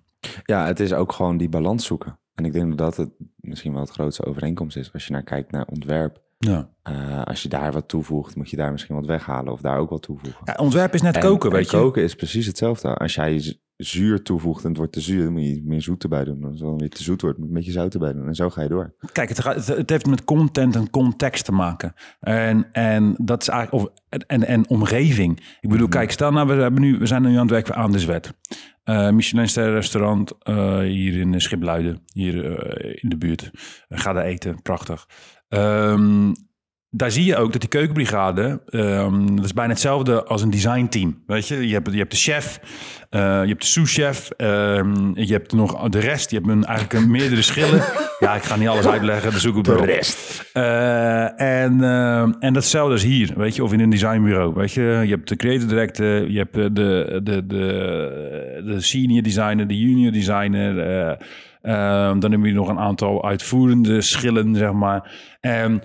Ja, 0.44 0.66
het 0.66 0.80
is 0.80 0.94
ook 0.94 1.12
gewoon 1.12 1.38
die 1.38 1.50
balans 1.50 1.86
zoeken. 1.86 2.20
En 2.34 2.46
ik 2.46 2.54
denk 2.54 2.78
dat 2.78 2.98
het 2.98 3.10
misschien 3.36 3.72
wel 3.72 3.82
het 3.82 3.90
grootste 3.90 4.26
overeenkomst 4.26 4.78
is. 4.78 4.94
Als 4.94 5.06
je 5.06 5.14
naar 5.14 5.24
kijkt 5.24 5.52
naar 5.52 5.66
ontwerp 5.66 6.22
ja. 6.40 6.70
Uh, 6.90 7.24
als 7.24 7.44
je 7.44 7.50
daar 7.50 7.72
wat 7.72 7.88
toevoegt, 7.88 8.36
moet 8.36 8.50
je 8.50 8.58
daar 8.58 8.72
misschien 8.72 8.96
wat 8.96 9.06
weghalen 9.06 9.54
of 9.54 9.62
daar 9.62 9.78
ook 9.78 9.90
wat 9.90 10.02
toevoegen. 10.02 10.42
Ja, 10.44 10.54
ontwerp 10.54 10.94
is 10.94 11.02
net 11.02 11.16
en, 11.16 11.22
koken, 11.22 11.52
weet 11.52 11.72
en 11.72 11.78
je. 11.78 11.84
Koken 11.84 12.04
is 12.04 12.16
precies 12.16 12.46
hetzelfde. 12.46 12.94
Als 12.94 13.16
jij 13.16 13.60
zuur 13.78 14.22
toevoegt 14.22 14.64
en 14.64 14.70
het 14.70 14.78
wordt 14.78 14.94
te 14.94 15.02
zuur, 15.02 15.24
dan 15.24 15.34
moet 15.34 15.46
je 15.46 15.62
meer 15.66 15.82
zoet 15.82 16.04
erbij 16.04 16.24
doen. 16.24 16.44
Als 16.44 16.60
het 16.60 16.80
weer 16.80 16.90
te 16.90 17.04
zoet 17.04 17.22
wordt, 17.22 17.38
moet 17.38 17.48
je 17.48 17.54
een 17.54 17.60
beetje 17.60 17.80
zout 17.80 17.94
erbij 17.94 18.14
doen. 18.14 18.28
En 18.28 18.36
zo 18.36 18.50
ga 18.50 18.62
je 18.62 18.70
door. 18.70 18.94
Kijk, 19.12 19.30
het, 19.30 19.40
gaat, 19.40 19.68
het 19.68 19.90
heeft 19.90 20.06
met 20.06 20.24
content 20.24 20.76
en 20.76 20.90
context 20.90 21.46
te 21.46 21.52
maken. 21.52 21.94
En, 22.20 22.72
en 22.72 23.16
dat 23.18 23.42
is 23.42 23.48
eigenlijk. 23.48 23.84
Of, 23.84 23.94
en, 24.28 24.48
en 24.48 24.70
omgeving. 24.70 25.40
Ik 25.40 25.70
bedoel, 25.70 25.78
-hmm. 25.78 25.90
kijk, 25.90 26.12
stel 26.12 26.32
nou, 26.32 26.48
we, 26.48 26.54
hebben 26.54 26.82
nu, 26.82 26.98
we 26.98 27.06
zijn 27.06 27.22
nu 27.22 27.36
aan 27.36 27.42
het 27.42 27.50
werk 27.50 27.72
aan 27.72 27.92
de 27.92 28.00
zwet. 28.00 28.34
Uh, 28.86 29.10
Michelin 29.10 29.74
restaurant 29.74 30.34
uh, 30.44 30.80
hier 30.80 31.18
in 31.18 31.42
Schipluiden, 31.42 32.04
hier 32.14 32.36
uh, 32.36 32.98
in 33.02 33.10
de 33.10 33.18
buurt. 33.18 33.52
ga 33.90 34.14
daar 34.14 34.24
eten, 34.24 34.62
prachtig. 34.62 35.08
Um, 35.50 36.34
daar 36.92 37.12
zie 37.12 37.26
je 37.26 37.36
ook 37.36 37.52
dat 37.52 37.62
die 37.62 37.70
keukenbrigade, 37.70 38.62
um, 38.70 39.36
dat 39.36 39.46
is 39.46 39.54
bijna 39.54 39.72
hetzelfde 39.72 40.24
als 40.24 40.42
een 40.42 40.50
designteam. 40.50 41.24
Weet 41.28 41.48
je, 41.48 41.68
je 41.68 41.74
hebt, 41.74 41.92
je 41.92 41.98
hebt 41.98 42.12
de 42.12 42.18
chef, 42.18 42.60
uh, 43.12 43.20
je 43.22 43.48
hebt 43.48 43.62
de 43.62 43.68
sous-chef, 43.68 44.30
um, 44.38 45.12
je 45.16 45.34
hebt 45.34 45.54
nog 45.54 45.90
de 45.90 46.00
rest. 46.00 46.30
Je 46.30 46.38
hebt 46.38 46.50
een, 46.50 46.64
eigenlijk 46.66 47.04
een, 47.04 47.12
meerdere 47.12 47.42
schillen. 47.42 47.84
ja, 48.20 48.36
ik 48.36 48.44
ga 48.44 48.56
niet 48.56 48.68
alles 48.68 48.88
uitleggen, 48.88 49.32
dus 49.32 49.42
zoek 49.42 49.58
ik 49.58 49.64
de 49.64 49.86
rest. 49.86 50.44
Uh, 50.54 51.42
en, 51.42 51.78
uh, 51.82 52.22
en 52.40 52.54
datzelfde 52.54 52.96
is 52.96 53.04
hier, 53.04 53.34
weet 53.36 53.56
je, 53.56 53.64
of 53.64 53.74
in 53.74 53.80
een 53.80 53.90
designbureau. 53.90 54.54
Weet 54.54 54.72
je, 54.72 54.82
je 54.82 55.10
hebt 55.10 55.30
de 55.30 55.36
creative 55.36 55.68
director, 55.68 56.32
je 56.32 56.38
hebt 56.38 56.54
de, 56.54 56.72
de, 57.24 57.46
de, 57.48 58.64
de 58.66 58.82
senior 58.82 59.24
designer, 59.24 59.68
de 59.68 59.78
junior 59.78 60.12
designer. 60.12 61.18
Uh, 61.62 62.20
dan 62.20 62.32
heb 62.32 62.44
je 62.44 62.54
nog 62.54 62.68
een 62.68 62.80
aantal 62.80 63.26
uitvoerende 63.26 64.02
schillen, 64.02 64.56
zeg 64.56 64.72
maar. 64.72 65.12
Um, 65.42 65.82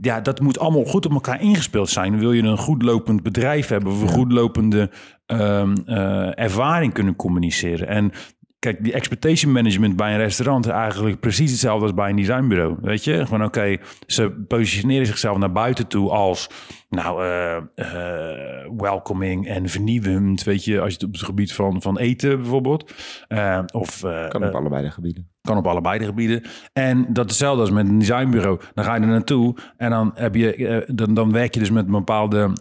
ja, 0.00 0.20
dat 0.20 0.40
moet 0.40 0.58
allemaal 0.58 0.84
goed 0.84 1.06
op 1.06 1.12
elkaar 1.12 1.42
ingespeeld 1.42 1.88
zijn. 1.88 2.18
Wil 2.18 2.32
je 2.32 2.42
een 2.42 2.58
goed 2.58 2.82
lopend 2.82 3.22
bedrijf 3.22 3.68
hebben, 3.68 3.92
of 3.92 4.00
een 4.02 4.08
goed 4.08 4.32
lopende 4.32 4.90
um, 5.26 5.74
uh, 5.86 6.38
ervaring 6.38 6.92
kunnen 6.92 7.16
communiceren. 7.16 7.88
En 7.88 8.12
Kijk, 8.60 8.84
die 8.84 8.92
expectation 8.92 9.52
management 9.52 9.96
bij 9.96 10.12
een 10.12 10.18
restaurant 10.18 10.66
is 10.66 10.72
eigenlijk 10.72 11.20
precies 11.20 11.50
hetzelfde 11.50 11.82
als 11.84 11.94
bij 11.94 12.10
een 12.10 12.16
designbureau. 12.16 12.76
Weet 12.80 13.04
je, 13.04 13.24
gewoon 13.24 13.44
oké, 13.44 13.58
okay, 13.58 13.80
ze 14.06 14.30
positioneren 14.48 15.06
zichzelf 15.06 15.38
naar 15.38 15.52
buiten 15.52 15.86
toe 15.86 16.10
als 16.10 16.50
nou, 16.90 17.24
uh, 17.24 17.56
uh, 17.76 18.70
welcoming 18.76 19.46
en 19.46 19.68
vernieuwend. 19.68 20.42
Weet 20.44 20.64
je, 20.64 20.80
als 20.80 20.88
je 20.88 20.94
het 20.94 21.04
op 21.04 21.12
het 21.12 21.22
gebied 21.22 21.52
van, 21.52 21.82
van 21.82 21.98
eten 21.98 22.36
bijvoorbeeld. 22.36 22.94
Uh, 23.28 23.62
of, 23.72 24.00
kan 24.28 24.44
op 24.44 24.54
allebei 24.54 24.82
de 24.82 24.90
gebieden. 24.90 25.28
Kan 25.42 25.56
op 25.56 25.66
allebei 25.66 25.98
de 25.98 26.04
gebieden. 26.04 26.42
En 26.72 27.06
dat 27.12 27.24
is 27.24 27.30
hetzelfde 27.30 27.60
als 27.60 27.70
met 27.70 27.88
een 27.88 27.98
designbureau. 27.98 28.60
Dan 28.74 28.84
ga 28.84 28.94
je 28.94 29.00
er 29.00 29.06
naartoe 29.06 29.56
en 29.76 29.90
dan, 29.90 30.10
heb 30.14 30.34
je, 30.34 30.84
dan, 30.94 31.14
dan 31.14 31.32
werk 31.32 31.54
je 31.54 31.60
dus 31.60 31.70
met 31.70 31.84
een 31.84 31.90
bepaalde 31.90 32.52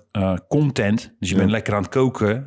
content. 0.47 1.15
Dus 1.19 1.29
je 1.29 1.35
ja. 1.35 1.41
bent 1.41 1.51
lekker 1.51 1.73
aan 1.73 1.81
het 1.81 1.91
koken. 1.91 2.45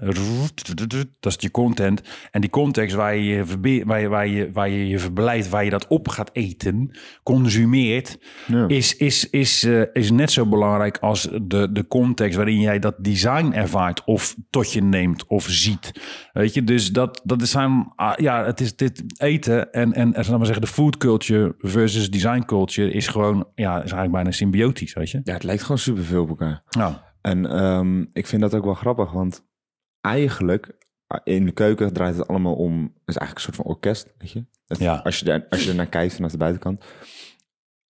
Dat 1.21 1.33
is 1.33 1.37
je 1.39 1.51
content. 1.51 2.03
En 2.31 2.41
die 2.41 2.51
context 2.51 2.97
waar 2.97 3.17
je 3.17 3.25
je, 3.25 3.45
verbe- 3.45 3.85
waar 3.85 4.01
je, 4.01 4.09
waar 4.09 4.27
je, 4.27 4.51
waar 4.53 4.69
je, 4.69 4.89
je 4.89 4.99
verblijft, 4.99 5.49
waar 5.49 5.65
je 5.65 5.71
dat 5.71 5.87
op 5.87 6.09
gaat 6.09 6.31
eten, 6.33 6.91
consumeert, 7.23 8.19
ja. 8.47 8.69
is, 8.69 8.97
is, 8.97 9.31
is, 9.31 9.65
is 9.93 10.11
net 10.11 10.31
zo 10.31 10.47
belangrijk 10.47 10.99
als 10.99 11.29
de, 11.43 11.72
de 11.73 11.87
context 11.87 12.37
waarin 12.37 12.61
jij 12.61 12.79
dat 12.79 12.95
design 12.99 13.53
ervaart 13.53 14.05
of 14.05 14.37
tot 14.51 14.73
je 14.73 14.83
neemt 14.83 15.27
of 15.27 15.45
ziet. 15.49 15.93
Weet 16.33 16.55
je, 16.55 16.65
dus 16.65 16.93
dat, 16.93 17.21
dat 17.25 17.43
is 17.43 17.57
aan, 17.57 17.93
ja, 18.17 18.45
het 18.45 18.61
is 18.61 18.77
dit 18.77 19.05
eten 19.17 19.73
en, 19.73 19.93
en 19.93 20.11
laten 20.11 20.39
we 20.39 20.45
zeggen, 20.45 20.65
de 20.65 20.71
food 20.71 20.97
culture 20.97 21.55
versus 21.59 22.11
design 22.11 22.43
culture 22.45 22.91
is 22.91 23.07
gewoon, 23.07 23.49
ja, 23.55 23.75
is 23.75 23.81
eigenlijk 23.81 24.13
bijna 24.13 24.31
symbiotisch, 24.31 24.93
weet 24.93 25.11
je. 25.11 25.21
Ja, 25.25 25.33
het 25.33 25.43
lijkt 25.43 25.63
gewoon 25.63 25.79
superveel 25.79 26.23
op 26.23 26.29
elkaar. 26.29 26.63
Ja. 26.69 27.11
En 27.21 27.65
um, 27.65 28.11
ik 28.13 28.27
vind 28.27 28.43
dat 28.43 28.55
ook 28.55 28.65
wel 28.65 28.75
grappig, 28.75 29.13
want 29.13 29.45
eigenlijk 30.01 30.81
in 31.25 31.45
de 31.45 31.53
keuken 31.53 31.93
draait 31.93 32.17
het 32.17 32.29
allemaal 32.29 32.55
om, 32.55 32.83
het 32.83 32.93
is 33.07 33.17
eigenlijk 33.17 33.35
een 33.35 33.55
soort 33.55 33.67
van 33.67 33.75
orkest, 33.75 34.15
weet 34.19 34.31
je. 34.31 34.45
Het, 34.67 34.79
ja. 34.79 34.95
als, 34.95 35.19
je 35.19 35.25
daar, 35.25 35.47
als 35.49 35.65
je 35.65 35.71
er 35.71 35.77
naar 35.77 35.87
kijkt 35.87 36.15
vanaf 36.15 36.31
de 36.31 36.37
buitenkant, 36.37 36.85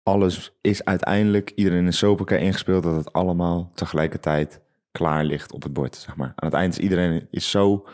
alles 0.05 0.57
is 0.61 0.83
uiteindelijk, 0.83 1.51
iedereen 1.55 1.87
is 1.87 1.97
zo 1.97 2.11
op 2.11 2.19
elkaar 2.19 2.39
ingespeeld 2.39 2.83
dat 2.83 2.95
het 2.95 3.13
allemaal 3.13 3.71
tegelijkertijd 3.73 4.61
klaar 4.91 5.23
ligt 5.23 5.51
op 5.53 5.63
het 5.63 5.73
bord, 5.73 5.95
zeg 5.95 6.15
maar. 6.15 6.33
Aan 6.35 6.47
het 6.49 6.53
eind 6.53 6.77
is 6.77 6.83
iedereen 6.83 7.27
is 7.31 7.49
zo 7.49 7.87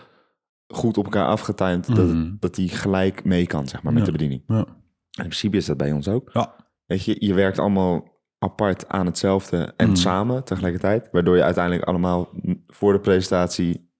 goed 0.67 0.97
op 0.97 1.04
elkaar 1.04 1.26
afgetimed 1.26 1.88
mm 1.88 1.95
-hmm. 1.95 2.30
dat, 2.30 2.41
dat 2.41 2.56
hij 2.56 2.67
gelijk 2.67 3.24
mee 3.24 3.47
kan, 3.47 3.67
zeg 3.67 3.84
maar, 3.84 3.93
met 3.93 4.02
ja. 4.02 4.06
de 4.06 4.17
bediening. 4.17 4.43
Ja. 4.47 4.56
En 4.56 4.67
in 5.12 5.24
principe 5.24 5.58
is 5.58 5.65
dat 5.65 5.78
bij 5.78 5.91
ons 5.91 6.08
ook. 6.08 6.30
Ja. 6.34 6.56
Weet 6.86 7.04
je, 7.04 7.26
je 7.26 7.34
werkt 7.34 7.60
allemaal 7.60 8.08
apart 8.38 8.88
aan 8.88 9.06
hetzelfde 9.06 9.74
en 9.78 9.88
Mm. 9.88 9.95
samen 9.95 10.43
tegelijkertijd, 10.43 11.10
waardoor 11.12 11.36
je 11.36 11.43
uiteindelijk 11.43 11.84
allemaal 11.86 12.30
voor 12.67 12.93
de 12.93 13.00
presentatie 13.00 13.90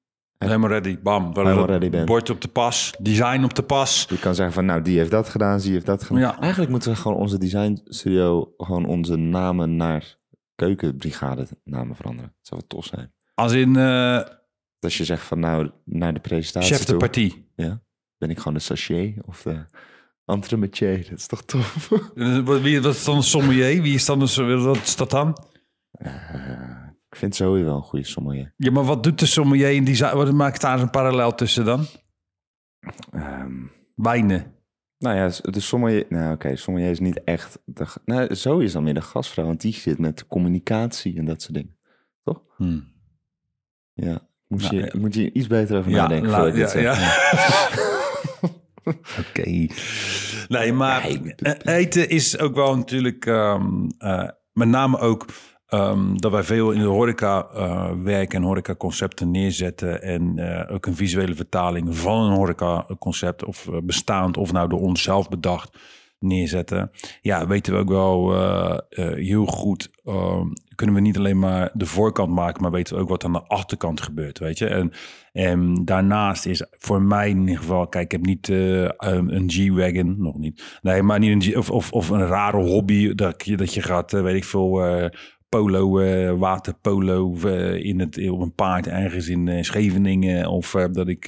Helemaal 0.47 0.69
ready, 0.69 0.99
bam. 1.01 1.32
Helemaal 1.34 1.65
ready 1.65 1.89
bent. 1.89 2.06
Bord 2.06 2.30
op 2.30 2.41
de 2.41 2.47
pas, 2.47 2.93
design 2.99 3.43
op 3.43 3.54
de 3.54 3.63
pas. 3.63 4.06
Je 4.10 4.19
kan 4.19 4.36
zeggen 4.36 4.54
van, 4.54 4.65
nou, 4.65 4.82
die 4.82 4.97
heeft 4.97 5.12
dat 5.12 5.30
gedaan, 5.30 5.60
die 5.60 5.71
heeft 5.71 5.86
dat 5.86 6.04
gedaan. 6.04 6.21
Ja. 6.21 6.39
Eigenlijk 6.39 6.71
moeten 6.71 6.91
we 6.91 6.97
gewoon 6.97 7.17
onze 7.17 7.38
design 7.38 7.82
studio 7.84 8.54
gewoon 8.58 8.86
onze 8.86 9.15
namen 9.15 9.75
naar 9.75 10.17
keukenbrigade 10.56 11.47
namen 11.63 11.95
veranderen. 11.95 12.34
Dat 12.38 12.47
zou 12.47 12.60
wel 12.60 12.80
tof 12.80 12.86
zijn. 12.86 13.13
Als 13.34 13.54
in 13.54 13.77
uh, 13.77 14.21
Als 14.80 14.97
je 14.97 15.06
zegt 15.06 15.23
van, 15.23 15.39
nou, 15.39 15.71
naar 15.86 16.13
de 16.13 16.19
presentatie 16.19 16.75
chef 16.75 16.80
de 16.80 16.86
toe, 16.86 16.97
partie. 16.97 17.51
Ja, 17.56 17.82
ben 18.17 18.30
ik 18.30 18.38
gewoon 18.38 18.54
de 18.54 18.60
sachet 18.60 19.15
of 19.25 19.41
de 19.41 19.65
Entremetier, 20.25 21.10
dat 21.10 21.19
is 21.19 21.27
toch 21.27 21.43
tof? 21.43 21.89
Wie, 22.62 22.82
wat 22.82 22.95
is 22.95 23.04
dan 23.04 23.15
een 23.15 23.23
sommelier? 23.23 23.82
Wie 23.82 23.93
is 23.93 24.06
dan 24.06 24.21
een, 24.21 24.63
wat 24.63 24.77
is 24.77 24.95
dat 24.95 25.10
dan? 25.10 25.38
Eh, 25.91 26.88
ik 27.12 27.17
vind 27.17 27.36
sowieso 27.36 27.65
wel 27.65 27.76
een 27.76 27.82
goede 27.84 28.06
sommelier. 28.06 28.54
Ja, 28.58 28.71
maar 28.71 28.84
wat 28.84 29.04
doet 29.04 29.19
de 29.19 29.26
sommelier 29.26 29.71
in 29.71 29.84
die 29.84 29.95
zaak? 29.95 30.13
Wat 30.13 30.32
maakt 30.32 30.62
daar 30.62 30.80
een 30.82 30.89
parallel 30.89 31.36
tussen 31.36 31.65
dan? 31.65 31.86
Ehm, 33.12 33.52
Wijnen. 33.95 34.54
nou 34.97 35.15
ja, 35.15 35.28
de 35.52 35.60
sommelier... 35.60 36.06
Nou 36.10 36.34
oké, 36.34 36.56
sommelier 36.56 36.89
is 36.89 37.00
niet 37.00 37.24
echt... 37.24 37.60
De, 37.65 37.86
nou, 38.06 38.34
zo 38.36 38.58
is 38.60 38.71
dan 38.71 38.84
meer 38.84 38.93
de 38.93 39.02
gastvrouw, 39.02 39.45
want 39.45 39.62
die 39.62 39.74
zit 39.74 39.97
met 40.00 40.28
communicatie 40.28 41.17
en 41.17 41.26
dat 41.26 41.41
soort 41.41 41.54
dingen. 41.54 41.76
Hm. 42.58 42.80
Ja, 43.93 44.28
moet, 44.47 44.62
Nou, 44.62 44.76
je, 44.76 44.82
ja. 44.93 45.00
moet 45.00 45.13
je 45.13 45.32
iets 45.32 45.47
beter 45.47 45.78
over 45.78 45.91
Ja, 45.91 46.02
nadenken. 46.02 46.30
la- 46.30 46.50
dit 46.50 46.71
ja, 46.74 46.80
ja. 46.80 46.93
Oké. 49.30 49.67
Nee, 50.47 50.74
maar 50.74 51.08
eh, 51.38 51.76
eten 51.78 52.10
is 52.10 52.39
ook 52.39 52.56
wel 52.56 52.78
natuurlijk, 52.78 53.26
ehm, 53.26 53.89
eh, 53.97 54.30
met 54.54 54.67
name 54.67 54.97
ook 55.00 55.26
ehm, 55.71 56.15
dat 56.15 56.31
wij 56.31 56.43
veel 56.43 56.71
in 56.71 56.79
de 56.79 56.86
horeca 56.86 57.47
werken 58.03 58.39
en 58.39 58.45
horecaconcepten 58.45 59.31
neerzetten. 59.31 60.01
En 60.01 60.38
eh, 60.38 60.73
ook 60.75 60.86
een 60.86 60.95
visuele 60.95 61.36
vertaling 61.36 61.97
van 61.97 62.21
een 62.21 62.36
horecaconcept, 62.36 63.45
of 63.45 63.67
eh, 63.67 63.77
bestaand 63.84 64.38
of 64.38 64.51
nou 64.51 64.69
door 64.69 64.81
ons 64.81 65.03
zelf 65.03 65.29
bedacht, 65.29 65.77
neerzetten. 66.21 66.91
Ja, 67.21 67.47
weten 67.47 67.73
we 67.73 67.79
ook 67.79 67.89
wel 67.89 68.36
eh, 68.36 68.77
heel 69.15 69.45
goed. 69.45 69.89
ehm, 70.05 70.47
kunnen 70.75 70.95
we 70.95 71.01
niet 71.01 71.17
alleen 71.17 71.39
maar 71.39 71.69
de 71.73 71.86
voorkant 71.86 72.34
maken, 72.34 72.62
maar 72.62 72.71
weten 72.71 72.95
we 72.95 73.01
ook 73.01 73.10
wat 73.10 73.23
aan 73.23 73.34
de 73.34 73.43
achterkant 73.47 74.01
gebeurt, 74.01 74.39
weet 74.39 74.57
je. 74.57 74.91
En, 75.34 75.86
daarnaast 75.86 76.45
is 76.45 76.65
voor 76.71 77.01
mij 77.01 77.29
in 77.29 77.39
ieder 77.39 77.57
geval, 77.57 77.88
kijk, 77.88 78.05
ik 78.05 78.12
heb 78.12 78.25
niet 78.25 78.49
eh, 78.49 78.84
um, 78.84 79.29
een 79.29 79.49
G-Wagon, 79.49 80.15
nog 80.17 80.38
niet. 80.38 80.79
Nee, 80.81 81.03
maar 81.03 81.19
niet 81.19 81.31
een 81.31 81.53
G, 81.53 81.57
of, 81.57 81.69
of, 81.69 81.91
of 81.91 82.10
een 82.10 82.27
rare 82.27 82.57
hobby 82.57 83.13
dat 83.15 83.45
je, 83.45 83.57
dat 83.57 83.73
je 83.73 83.81
gaat, 83.81 84.12
weet 84.12 84.36
ik 84.36 84.43
veel, 84.43 84.81
polo, 85.51 85.99
eh, 85.99 86.33
waterpolo 86.37 87.35
eh, 87.43 87.85
in 87.85 87.99
het, 87.99 88.29
op 88.29 88.39
een 88.39 88.53
paard 88.53 88.87
ergens 88.87 89.27
in 89.27 89.47
eh, 89.47 89.63
Scheveningen. 89.63 90.47
Of 90.47 90.71
dat 90.91 91.07
ik, 91.07 91.27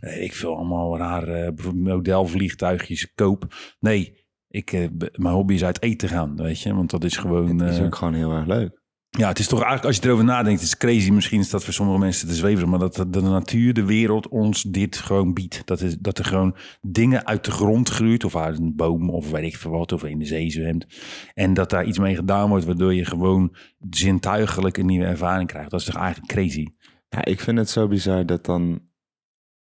ik 0.00 0.32
veel, 0.32 0.56
allemaal 0.56 0.98
rare 0.98 1.52
bijvoorbeeld 1.52 1.84
modelvliegtuigjes 1.84 3.14
koop. 3.14 3.54
Nee, 3.80 4.26
ik, 4.48 4.72
mijn 5.12 5.34
hobby 5.34 5.54
is 5.54 5.64
uit 5.64 5.82
eten 5.82 6.08
gaan, 6.08 6.36
weet 6.36 6.60
je. 6.60 6.74
Want 6.74 6.90
dat 6.90 7.04
is 7.04 7.16
gewoon... 7.16 7.58
Het 7.58 7.70
is 7.70 7.80
ook 7.80 7.94
gewoon 7.94 8.14
heel 8.14 8.32
erg 8.32 8.46
leuk. 8.46 8.82
Ja, 9.18 9.28
het 9.28 9.38
is 9.38 9.46
toch 9.46 9.58
eigenlijk, 9.58 9.86
als 9.86 9.96
je 9.96 10.02
erover 10.02 10.24
nadenkt, 10.24 10.60
het 10.60 10.68
is 10.68 10.76
crazy. 10.76 11.10
Misschien 11.10 11.40
is 11.40 11.50
dat 11.50 11.64
voor 11.64 11.72
sommige 11.72 11.98
mensen 11.98 12.28
te 12.28 12.34
zweverig, 12.34 12.68
maar 12.68 12.78
dat 12.78 13.04
de, 13.08 13.20
natuur, 13.20 13.74
de 13.74 13.84
wereld 13.84 14.28
ons 14.28 14.62
dit 14.62 14.96
gewoon 14.96 15.34
biedt. 15.34 15.62
Dat, 15.64 15.80
is, 15.80 15.98
dat 15.98 16.18
er 16.18 16.24
gewoon 16.24 16.56
dingen 16.80 17.26
uit 17.26 17.44
de 17.44 17.50
grond 17.50 17.88
groeit, 17.88 18.24
of 18.24 18.36
uit 18.36 18.58
een 18.58 18.76
boom, 18.76 19.10
of 19.10 19.30
weet 19.30 19.44
ik 19.44 19.56
veel 19.56 19.70
wat, 19.70 19.92
of 19.92 20.04
in 20.04 20.18
de 20.18 20.24
zee 20.24 20.50
zwemt. 20.50 20.86
En 21.34 21.54
dat 21.54 21.70
daar 21.70 21.84
iets 21.84 21.98
mee 21.98 22.14
gedaan 22.14 22.48
wordt, 22.48 22.64
waardoor 22.64 22.94
je 22.94 23.04
gewoon 23.04 23.56
zintuigelijk 23.90 24.76
een 24.76 24.86
nieuwe 24.86 25.06
ervaring 25.06 25.48
krijgt. 25.48 25.70
Dat 25.70 25.80
is 25.80 25.86
toch 25.86 25.96
eigenlijk 25.96 26.32
crazy? 26.32 26.66
Ja, 27.08 27.24
ik 27.24 27.40
vind 27.40 27.58
het 27.58 27.70
zo 27.70 27.88
bizar 27.88 28.26
dat 28.26 28.44
dan... 28.44 28.80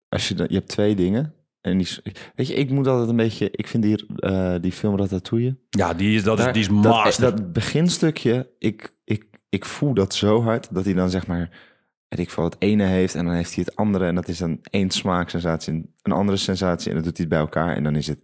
Als 0.08 0.28
je, 0.28 0.34
je 0.34 0.54
hebt 0.54 0.68
twee 0.68 0.94
dingen. 0.94 1.34
En 1.60 1.78
die, 1.78 1.88
weet 2.34 2.46
je, 2.46 2.54
ik 2.54 2.70
moet 2.70 2.86
altijd 2.86 3.08
een 3.08 3.16
beetje... 3.16 3.48
Ik 3.50 3.66
vind 3.66 3.82
die, 3.82 4.06
eh, 4.16 4.54
die 4.60 4.72
film 4.72 4.96
Ratatouille... 4.96 5.58
Ja, 5.70 5.94
die 5.94 6.14
is, 6.14 6.22
dat 6.22 6.38
is, 6.38 6.44
die 6.44 6.62
is 6.62 6.68
dat, 6.68 6.76
master. 6.76 7.22
dat 7.22 7.52
beginstukje, 7.52 8.50
ik, 8.58 8.96
ik, 9.04 9.29
ik 9.50 9.64
voel 9.64 9.94
dat 9.94 10.14
zo 10.14 10.42
hard... 10.42 10.74
dat 10.74 10.84
hij 10.84 10.94
dan 10.94 11.10
zeg 11.10 11.26
maar... 11.26 11.68
Weet 12.08 12.20
ik 12.20 12.30
veel, 12.30 12.44
het 12.44 12.56
ene 12.58 12.84
heeft 12.84 13.14
en 13.14 13.24
dan 13.24 13.34
heeft 13.34 13.54
hij 13.54 13.64
het 13.66 13.76
andere... 13.76 14.06
en 14.06 14.14
dat 14.14 14.28
is 14.28 14.38
dan 14.38 14.58
één 14.62 14.90
smaaksensatie 14.90 15.72
en 15.72 15.94
een 16.02 16.12
andere 16.12 16.38
sensatie... 16.38 16.88
en 16.88 16.94
dan 16.94 17.04
doet 17.04 17.16
hij 17.16 17.26
het 17.26 17.34
bij 17.34 17.38
elkaar 17.42 17.76
en 17.76 17.82
dan 17.82 17.96
is 17.96 18.06
het... 18.06 18.20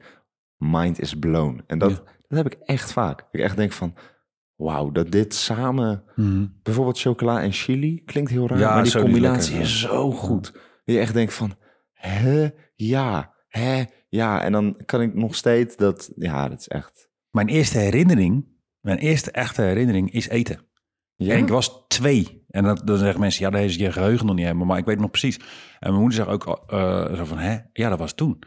mind 0.57 1.01
is 1.01 1.15
blown. 1.15 1.63
En 1.67 1.79
dat, 1.79 1.91
Ja. 1.91 1.97
dat 2.29 2.45
heb 2.45 2.53
ik 2.53 2.59
echt 2.65 2.93
vaak. 2.93 3.27
Ik 3.31 3.41
echt 3.41 3.57
denk 3.57 3.73
van... 3.73 3.95
Wauw, 4.55 4.91
dat 4.91 5.13
dit 5.13 5.35
samen... 5.35 6.03
Mhm. 6.15 6.47
Bijvoorbeeld 6.63 7.01
chocola 7.01 7.43
en 7.43 7.53
chili 7.53 8.03
klinkt 8.05 8.31
heel 8.31 8.47
raar, 8.49 8.59
Ja, 8.59 8.75
maar 8.75 8.83
die 8.83 9.01
combinatie 9.01 9.59
is 9.59 9.81
zo 9.81 10.13
goed. 10.13 10.53
Dat 10.53 10.95
je 10.95 10.99
echt 10.99 11.15
denkt 11.15 11.35
van, 11.35 11.55
hè, 11.93 12.49
ja, 12.75 13.35
hè, 13.49 13.85
ja. 14.09 14.43
En 14.43 14.53
dan 14.53 14.81
kan 14.87 15.01
ik 15.03 15.15
nog 15.15 15.35
steeds 15.35 15.77
dat, 15.77 16.13
ja, 16.17 16.49
dat 16.49 16.59
is 16.59 16.69
echt... 16.69 17.09
Mijn 17.31 17.49
eerste 17.49 17.79
herinnering, 17.79 18.47
mijn 18.81 18.99
eerste 18.99 19.31
echte 19.31 19.63
herinnering 19.63 20.13
is 20.13 20.29
eten. 20.29 20.66
Ja? 21.17 21.35
En 21.35 21.39
ik 21.39 21.49
was 21.49 21.85
twee. 21.89 22.45
En 22.51 22.65
dan, 22.65 22.81
dan 22.85 22.99
zeggen 22.99 23.21
mensen, 23.21 23.45
ja, 23.45 23.51
daar 23.51 23.65
is 23.65 23.75
je 23.75 23.93
geheugen 23.93 24.27
nog 24.27 24.35
niet 24.35 24.45
helemaal. 24.45 24.67
Maar 24.67 24.79
ik 24.79 24.85
weet 24.85 24.99
nog 25.01 25.11
precies. 25.11 25.37
En 25.79 25.91
mijn 25.91 26.01
moeder 26.01 26.17
zegt 26.17 26.29
ook 26.29 26.63
eh, 26.67 27.15
zo 27.15 27.25
van, 27.25 27.39
hè? 27.39 27.57
Ja, 27.73 27.89
dat 27.89 27.99
was 27.99 28.13
toen. 28.15 28.39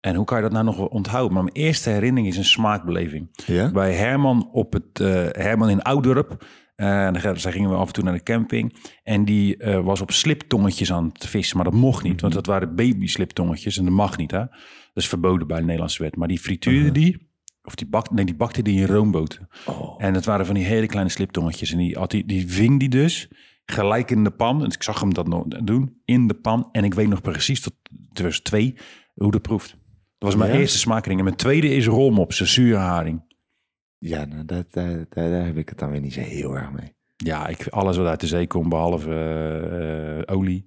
En 0.00 0.14
hoe 0.14 0.24
kan 0.24 0.36
je 0.36 0.42
dat 0.42 0.52
nou 0.52 0.64
nog 0.64 0.88
onthouden? 0.88 1.32
Maar 1.32 1.42
mijn 1.42 1.56
eerste 1.56 1.90
herinnering 1.90 2.32
is 2.32 2.36
een 2.36 2.44
smaakbeleving. 2.44 3.28
ja? 3.46 3.70
Bij 3.70 3.94
Herman 3.94 4.48
op 4.52 4.72
het 4.72 5.00
eh, 5.00 5.26
Herman 5.30 5.70
in 5.70 5.82
Oudorp. 5.82 6.44
Eh, 6.74 7.06
en 7.06 7.40
zij 7.40 7.52
gingen 7.52 7.70
we 7.70 7.76
af 7.76 7.86
en 7.86 7.92
toe 7.92 8.04
naar 8.04 8.12
de 8.12 8.22
camping. 8.22 8.76
En 9.02 9.24
die 9.24 9.56
was 9.82 10.00
op 10.00 10.10
sliptongetjes 10.10 10.92
aan 10.92 11.10
het 11.12 11.26
vissen. 11.26 11.56
Maar 11.56 11.64
dat 11.64 11.74
mocht 11.74 12.02
niet, 12.02 12.20
want 12.20 12.32
dat 12.32 12.46
waren 12.46 12.74
baby 12.74 13.06
sliptongetjes. 13.06 13.78
En 13.78 13.84
dat 13.84 13.92
mag 13.92 14.16
niet, 14.16 14.30
hè? 14.30 14.38
Dat 14.38 15.04
is 15.04 15.08
verboden 15.08 15.46
bij 15.46 15.58
de 15.58 15.64
Nederlandse 15.64 16.02
wet. 16.02 16.16
Maar 16.16 16.28
die 16.28 16.38
frituurde 16.38 16.92
die, 16.92 17.25
of 17.66 17.74
die 17.74 17.86
bakte, 17.86 18.14
nee, 18.14 18.24
die 18.24 18.34
bakte 18.34 18.62
die 18.62 18.80
in 18.80 18.86
roomboten. 18.86 19.48
Oh. 19.66 19.94
En 19.98 20.12
dat 20.12 20.24
waren 20.24 20.46
van 20.46 20.54
die 20.54 20.64
hele 20.64 20.86
kleine 20.86 21.10
sliptongetjes. 21.10 21.72
En 21.72 21.78
die, 21.78 21.98
had 21.98 22.10
die, 22.10 22.26
die 22.26 22.48
ving 22.48 22.80
die 22.80 22.88
dus 22.88 23.28
gelijk 23.64 24.10
in 24.10 24.24
de 24.24 24.30
pan. 24.30 24.58
Dus 24.58 24.74
ik 24.74 24.82
zag 24.82 25.00
hem 25.00 25.14
dat 25.14 25.28
nog 25.28 25.44
doen, 25.44 26.00
in 26.04 26.26
de 26.26 26.34
pan. 26.34 26.68
En 26.72 26.84
ik 26.84 26.94
weet 26.94 27.08
nog 27.08 27.20
precies, 27.20 27.60
tot 27.60 27.74
2002, 28.12 28.76
hoe 29.14 29.30
dat 29.30 29.42
proeft. 29.42 29.70
Dat 30.18 30.28
was 30.28 30.36
mijn 30.36 30.52
Ja? 30.52 30.58
eerste 30.58 30.78
smakering. 30.78 31.18
En 31.18 31.24
mijn 31.24 31.36
tweede 31.36 31.74
is 31.74 31.86
rolmops, 31.86 32.40
een 32.40 32.46
zure 32.46 32.76
haring. 32.76 33.24
Ja, 33.98 34.24
nou, 34.24 34.44
dat, 34.44 34.72
daar, 34.72 35.06
daar, 35.08 35.30
daar 35.30 35.44
heb 35.44 35.56
ik 35.56 35.68
het 35.68 35.78
dan 35.78 35.90
weer 35.90 36.00
niet 36.00 36.12
zo 36.12 36.20
heel 36.20 36.56
erg 36.56 36.72
mee. 36.72 36.94
Ja, 37.16 37.46
ik, 37.46 37.66
alles 37.68 37.96
wat 37.96 38.06
uit 38.06 38.20
de 38.20 38.26
zee 38.26 38.46
komt, 38.46 38.68
behalve 38.68 39.10
eh, 39.10 40.18
eh, 40.18 40.22
olie, 40.26 40.66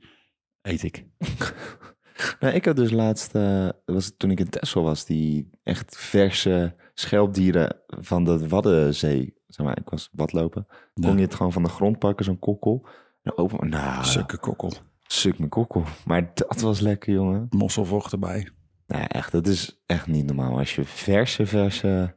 eet 0.61 0.83
ik. 0.83 1.05
Nou, 2.39 2.53
ik 2.53 2.65
had 2.65 2.75
dus 2.75 2.91
laatst, 2.91 3.35
eh, 3.35 3.69
was 3.85 4.13
toen 4.17 4.31
ik 4.31 4.39
in 4.39 4.49
Texel 4.49 4.83
was, 4.83 5.05
die 5.05 5.49
echt 5.63 5.97
verse 5.97 6.75
schelpdieren 6.99 7.75
van 7.87 8.23
de 8.23 8.47
Waddenzee. 8.47 9.33
Zeg 9.47 9.65
maar, 9.65 9.77
ik 9.77 9.89
was 9.89 10.09
badlopen. 10.11 10.67
Kon 10.93 11.09
Ja. 11.11 11.15
je 11.15 11.21
het 11.21 11.35
gewoon 11.35 11.51
van 11.51 11.63
de 11.63 11.69
grond 11.69 11.99
pakken, 11.99 12.25
zo'n 12.25 12.39
kokkel. 12.39 12.87
En 13.23 13.37
open, 13.37 13.69
nou, 13.69 14.03
Sukke 14.05 14.37
kokkel. 14.37 14.71
suk 15.07 15.37
mijn 15.37 15.49
kokkel. 15.49 15.83
Maar 16.05 16.31
dat 16.33 16.61
was 16.61 16.79
lekker, 16.79 17.13
jongen. 17.13 17.47
Mosselvocht 17.49 18.11
erbij. 18.11 18.49
Nou, 18.87 19.03
echt, 19.07 19.31
dat 19.31 19.47
is 19.47 19.81
echt 19.85 20.07
niet 20.07 20.25
normaal. 20.25 20.57
Als 20.57 20.75
je 20.75 20.85
verse, 20.85 21.45
verse 21.45 22.15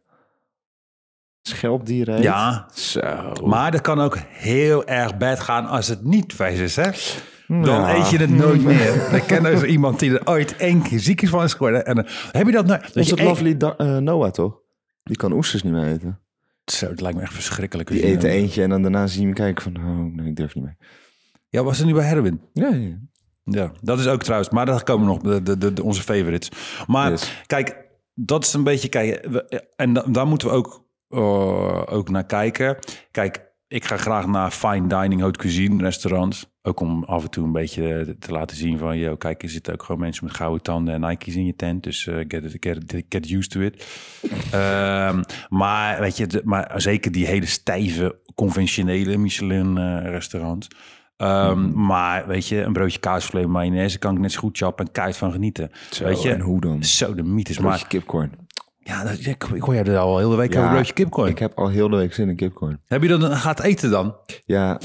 schelpdieren 1.42 2.16
eet. 2.16 2.22
Ja, 2.22 2.68
Zo. 2.74 3.32
maar 3.44 3.70
dat 3.70 3.80
kan 3.80 4.00
ook 4.00 4.16
heel 4.28 4.84
erg 4.86 5.16
bad 5.16 5.40
gaan 5.40 5.66
als 5.66 5.88
het 5.88 6.04
niet 6.04 6.34
vers 6.34 6.58
is, 6.58 6.76
hè? 6.76 6.90
Dan 7.48 7.64
Ja. 7.64 7.96
eet 7.96 8.10
je 8.10 8.16
het 8.18 8.30
nooit 8.30 8.62
meer. 8.64 8.94
Ik 9.16 9.22
ken 9.26 9.42
dus 9.42 9.62
iemand 9.62 9.98
die 9.98 10.18
er 10.18 10.26
ooit 10.28 10.56
één 10.56 10.82
keer 10.82 10.98
ziek 11.00 11.22
is 11.22 11.28
van 11.28 11.42
is 11.44 11.52
geworden. 11.52 11.86
En 11.86 11.94
dan 11.94 12.06
heb 12.32 12.46
je 12.46 12.52
dat 12.52 12.66
nou... 12.66 12.80
dat 12.80 12.96
is 12.96 13.10
het 13.10 13.22
lovely 13.22 13.56
eh, 13.58 13.96
Noah, 13.96 14.30
toch? 14.30 14.60
Die 15.02 15.16
kan 15.16 15.32
oesters 15.32 15.62
niet 15.62 15.72
meer 15.72 15.86
eten. 15.86 16.20
Zo, 16.64 16.86
het 16.88 17.00
lijkt 17.00 17.16
me 17.16 17.22
echt 17.22 17.34
verschrikkelijk. 17.34 17.88
Die 17.88 17.98
je- 17.98 18.04
eten 18.06 18.30
eentje 18.30 18.62
en 18.62 18.68
dan 18.68 18.82
daarna 18.82 19.06
zie 19.06 19.20
je 19.20 19.26
hem 19.26 19.34
kijken 19.34 19.62
van... 19.62 19.76
Oh, 19.76 20.14
nee, 20.14 20.26
ik 20.28 20.36
durf 20.36 20.54
niet 20.54 20.64
meer. 20.64 20.76
Ja, 21.48 21.62
was 21.62 21.80
er 21.80 21.86
nu 21.86 21.92
bij 21.94 22.04
Herwin? 22.06 22.40
Ja, 22.52 22.68
ja. 22.68 22.98
Ja, 23.44 23.72
dat 23.80 23.98
is 23.98 24.06
ook 24.06 24.22
trouwens. 24.22 24.50
Maar 24.50 24.66
daar 24.66 24.82
komen 24.82 25.06
nog 25.06 25.18
de, 25.18 25.42
de, 25.58 25.72
de, 25.72 25.82
onze 25.82 26.02
favorites. 26.02 26.50
Maar 26.86 27.10
Yes. 27.10 27.42
kijk, 27.46 27.76
dat 28.14 28.44
is 28.44 28.52
een 28.52 28.64
beetje... 28.64 28.88
Kijk, 28.88 29.26
we- 29.30 29.66
en 29.76 29.92
da- 29.92 30.04
daar 30.08 30.26
moeten 30.26 30.48
we 30.48 30.54
ook, 30.54 30.84
eh, 31.08 31.82
ook 31.94 32.08
naar 32.10 32.26
kijken. 32.26 32.76
Kijk, 33.10 33.52
ik 33.68 33.84
ga 33.84 33.96
graag 33.96 34.26
naar 34.26 34.50
fine 34.50 34.86
dining, 34.86 35.20
haute 35.20 35.38
cuisine 35.38 35.82
restaurants. 35.82 36.51
Ook 36.64 36.80
om 36.80 37.04
af 37.04 37.22
en 37.22 37.30
toe 37.30 37.44
een 37.44 37.52
beetje 37.52 38.16
te 38.18 38.32
laten 38.32 38.56
zien 38.56 38.78
van... 38.78 38.98
Yo, 38.98 39.16
kijk, 39.16 39.42
er 39.42 39.48
zitten 39.48 39.72
ook 39.72 39.82
gewoon 39.82 40.00
mensen 40.00 40.24
met 40.24 40.34
gouden 40.34 40.62
tanden 40.62 40.94
en 40.94 41.00
Nike's 41.00 41.34
in 41.34 41.46
je 41.46 41.56
tent. 41.56 41.82
Dus 41.82 42.06
eh, 42.06 42.14
get, 42.28 42.44
it, 42.44 42.56
get, 42.60 43.04
get 43.08 43.30
used 43.30 43.50
to 43.50 43.60
it. 43.60 43.86
Ehm, 44.52 45.22
maar 45.48 46.00
weet 46.00 46.16
je, 46.16 46.26
de- 46.26 46.42
maar 46.44 46.72
zeker 46.80 47.12
die 47.12 47.26
hele 47.26 47.46
stijve, 47.46 48.18
conventionele 48.34 49.16
Michelin-restaurants. 49.16 50.68
Ehm, 51.16 51.84
Maar 51.84 52.26
weet 52.26 52.48
je, 52.48 52.62
een 52.62 52.72
broodje 52.72 52.98
kaasvlees 52.98 53.46
mayonaise 53.46 53.98
kan 53.98 54.14
ik 54.14 54.20
net 54.20 54.32
zo 54.32 54.38
goed 54.40 54.56
chappen 54.58 54.86
en 54.86 54.92
keihard 54.92 55.16
van 55.18 55.32
genieten. 55.32 55.70
Zo, 55.90 56.04
weet 56.04 56.22
je, 56.22 56.32
en 56.32 56.40
hoe 56.40 56.60
dan? 56.60 56.84
Zo, 56.84 57.14
de 57.14 57.22
mythes. 57.22 57.58
Maar 57.58 57.86
kipcorn. 57.86 58.32
ja, 58.78 59.04
dat, 59.04 59.18
ik, 59.26 59.44
ik 59.54 59.62
hoor 59.62 59.74
je 59.74 59.82
er 59.82 59.98
al 59.98 60.18
heel 60.18 60.30
de 60.30 60.36
week 60.36 60.52
Ja, 60.52 60.58
over 60.58 60.70
broodje 60.72 60.92
kipcorn. 60.92 61.30
Ik 61.30 61.38
heb 61.38 61.58
al 61.58 61.68
heel 61.68 61.88
de 61.88 61.96
week 61.96 62.14
zin 62.14 62.28
in 62.28 62.36
kipcorn. 62.36 62.80
Heb 62.86 63.02
je 63.02 63.08
dat 63.08 63.20
dan 63.20 63.36
gaat 63.36 63.60
eten 63.60 63.90
dan? 63.90 64.16
Ja, 64.44 64.80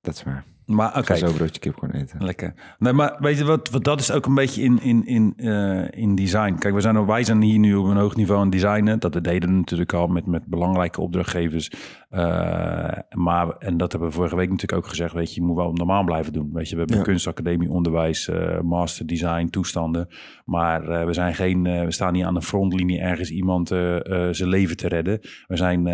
dat 0.00 0.14
is 0.14 0.22
waar. 0.22 0.44
Maar 0.68 0.98
oké, 0.98 1.16
zo 1.16 1.32
broodje 1.32 1.60
kipcorn 1.60 1.90
eten. 1.90 2.24
lekker. 2.24 2.54
Nee, 2.78 2.92
maar 2.92 3.16
weet 3.18 3.38
je 3.38 3.44
wat, 3.44 3.70
wat 3.70 3.84
dat 3.84 4.00
is 4.00 4.12
ook 4.12 4.26
een 4.26 4.34
beetje 4.34 4.62
in, 4.62 4.82
in, 4.82 5.06
in, 5.06 5.32
eh, 5.36 6.00
in 6.02 6.14
design. 6.14 6.54
Kijk, 6.58 6.74
we 6.74 6.80
zijn, 6.80 7.06
wij 7.06 7.24
zijn 7.24 7.42
hier 7.42 7.58
nu 7.58 7.74
op 7.74 7.86
een 7.86 7.96
hoog 7.96 8.16
niveau 8.16 8.40
aan 8.40 8.50
designen. 8.50 8.98
Dat 8.98 9.12
deden 9.24 9.48
we 9.48 9.54
natuurlijk 9.54 9.92
al 9.92 10.06
met, 10.06 10.26
met 10.26 10.46
belangrijke 10.46 11.00
opdrachtgevers. 11.00 11.70
Eh, 12.08 12.20
maar, 13.10 13.48
en 13.48 13.76
dat 13.76 13.92
hebben 13.92 14.08
we 14.08 14.14
vorige 14.14 14.36
week 14.36 14.50
natuurlijk 14.50 14.82
ook 14.82 14.88
gezegd, 14.88 15.14
weet 15.14 15.34
je, 15.34 15.40
je 15.40 15.46
moet 15.46 15.56
wel 15.56 15.72
normaal 15.72 16.04
blijven 16.04 16.32
doen. 16.32 16.50
Weet 16.52 16.68
je, 16.68 16.74
we 16.74 16.80
hebben 16.80 16.96
Ja. 16.98 17.02
kunstacademie, 17.02 17.70
onderwijs, 17.70 18.28
eh, 18.28 18.60
master 18.60 19.06
design, 19.06 19.46
toestanden. 19.46 20.08
Maar 20.44 21.06
we 21.06 21.12
zijn 21.12 21.34
geen, 21.34 21.62
we 21.62 21.92
staan 21.92 22.12
niet 22.12 22.24
aan 22.24 22.34
de 22.34 22.42
frontlinie 22.42 23.00
ergens 23.00 23.30
iemand 23.30 23.68
zijn 23.68 24.48
leven 24.48 24.76
te 24.76 24.88
redden. 24.88 25.18
We 25.46 25.56
zijn 25.56 25.86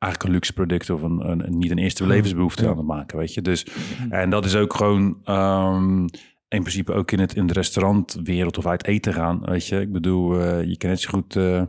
eigenlijk 0.00 0.24
een 0.24 0.30
luxe 0.30 0.52
product 0.52 0.90
of 0.90 1.02
een, 1.02 1.30
een, 1.30 1.46
een- 1.46 1.58
niet 1.58 1.70
een 1.70 1.78
eerste 1.78 2.06
levensbehoefte 2.06 2.62
Ja. 2.64 2.70
aan 2.70 2.76
het 2.76 2.86
maken, 2.86 3.18
weet 3.18 3.34
je. 3.34 3.42
Dus, 3.42 3.66
en 4.10 4.30
dat 4.30 4.44
is 4.44 4.56
ook 4.56 4.74
gewoon 4.74 5.18
ehm, 5.24 6.00
in 6.48 6.60
principe 6.60 6.92
ook 6.92 7.10
in, 7.10 7.18
het, 7.20 7.34
in 7.34 7.46
de 7.46 7.52
restaurantwereld 7.52 8.58
of 8.58 8.66
uit 8.66 8.84
eten 8.86 9.12
gaan, 9.14 9.40
weet 9.44 9.66
je. 9.66 9.80
Ik 9.80 9.92
bedoel, 9.92 10.40
eh, 10.40 10.64
je 10.64 10.76
kan 10.76 10.88
net 10.90 11.00
zo 11.00 11.10
goed... 11.10 11.36
eh, 11.36 11.62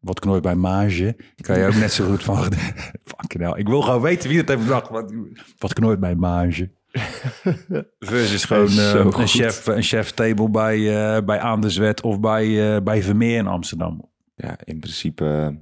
wat 0.00 0.20
knooit 0.20 0.42
bij 0.42 0.54
Mage, 0.54 1.16
kan 1.40 1.58
je 1.58 1.66
ook 1.66 1.74
net 1.74 1.92
zo 1.92 2.06
goed 2.08 2.22
van... 2.22 2.36
Fucking 3.16 3.42
hell, 3.42 3.58
ik 3.58 3.68
wil 3.68 3.82
gewoon 3.82 4.00
weten 4.00 4.28
wie 4.28 4.38
het 4.38 4.48
heeft 4.48 4.62
bedacht. 4.62 4.88
Wat, 4.90 5.12
wat 5.58 5.72
knooit 5.72 6.00
bij 6.00 6.14
Mage. 6.14 6.70
Versus 7.98 8.44
gewoon 8.44 8.68
Zo 8.68 8.98
eh, 8.98 9.04
een, 9.04 9.12
goed. 9.12 9.30
chef, 9.30 9.66
een 9.66 9.82
chef 9.82 10.10
table 10.10 10.50
bij, 10.50 10.76
eh, 11.16 11.24
bij 11.24 11.38
Aan 11.38 11.64
of 12.02 12.20
bij, 12.20 12.82
bij 12.82 13.02
Vermeer 13.02 13.36
in 13.36 13.46
Amsterdam. 13.46 14.08
Ja, 14.34 14.56
in 14.64 14.78
principe. 14.80 15.58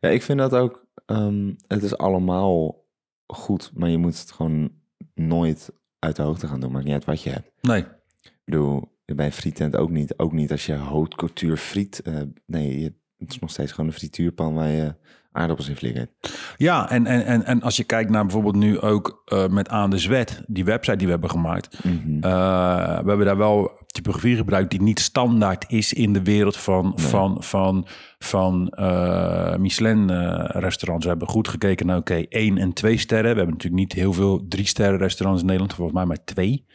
Ja, 0.00 0.08
ik 0.08 0.22
vind 0.22 0.38
dat 0.38 0.54
ook. 0.54 0.81
Ehm, 1.06 1.52
het 1.66 1.82
is 1.82 1.96
allemaal 1.96 2.84
goed, 3.26 3.70
maar 3.74 3.88
je 3.88 3.98
moet 3.98 4.18
het 4.18 4.30
gewoon 4.30 4.72
nooit 5.14 5.70
uit 5.98 6.16
de 6.16 6.22
hoogte 6.22 6.46
gaan 6.48 6.60
doen. 6.60 6.72
Maakt 6.72 6.84
niet 6.84 6.94
uit 6.94 7.04
wat 7.04 7.22
je 7.22 7.30
hebt. 7.30 7.50
Nee, 7.60 7.80
Ik 8.22 8.40
bedoel, 8.44 8.90
bij 9.04 9.26
een 9.26 9.32
frietent 9.32 9.76
ook 9.76 9.90
niet. 9.90 10.18
Ook 10.18 10.32
niet 10.32 10.50
als 10.50 10.66
je 10.66 10.72
haute 10.72 11.16
couture 11.16 11.56
friet. 11.56 12.02
eh, 12.02 12.20
nee, 12.46 12.84
het 13.18 13.30
is 13.30 13.38
nog 13.38 13.50
steeds 13.50 13.72
gewoon 13.72 13.86
een 13.90 13.96
frituurpan 13.96 14.54
waar 14.54 14.68
je 14.68 14.94
aardappels 15.32 15.68
in 15.68 15.76
flikkert. 15.76 16.10
Ja, 16.56 16.90
en, 16.90 17.06
en, 17.06 17.24
en, 17.24 17.44
en 17.44 17.62
als 17.62 17.76
je 17.76 17.84
kijkt 17.84 18.10
naar 18.10 18.22
bijvoorbeeld 18.22 18.56
nu 18.56 18.80
ook 18.80 19.22
eh, 19.24 19.48
met 19.48 19.68
Aan 19.68 19.90
de 19.90 19.98
Zwet, 19.98 20.42
die 20.46 20.64
website 20.64 20.96
die 20.96 21.06
we 21.06 21.12
hebben 21.12 21.30
gemaakt. 21.30 21.84
Mhm. 21.84 22.14
eh, 22.20 22.98
we 23.00 23.08
hebben 23.08 23.26
daar 23.26 23.36
wel 23.36 23.70
typografie 23.86 24.36
gebruikt 24.36 24.70
die 24.70 24.82
niet 24.82 25.00
standaard 25.00 25.64
is 25.68 25.92
in 25.92 26.12
de 26.12 26.22
wereld 26.22 26.56
van, 26.56 26.92
van, 26.96 27.42
van, 27.42 27.86
van 28.18 28.68
eh, 28.68 29.56
Michelin-restaurants. 29.56 31.04
we 31.04 31.10
hebben 31.10 31.28
goed 31.28 31.48
gekeken 31.48 31.86
naar, 31.86 31.96
oké, 31.96 32.24
één 32.28 32.58
en 32.58 32.72
twee 32.72 32.98
sterren. 32.98 33.30
We 33.30 33.36
hebben 33.36 33.54
natuurlijk 33.54 33.82
niet 33.82 33.92
heel 33.92 34.12
veel 34.12 34.46
drie 34.48 34.66
sterren 34.66 34.98
restaurants 34.98 35.40
in 35.40 35.46
Nederland, 35.46 35.74
volgens 35.74 35.96
mij 35.96 36.06
maar 36.06 36.24
twee. 36.24 36.66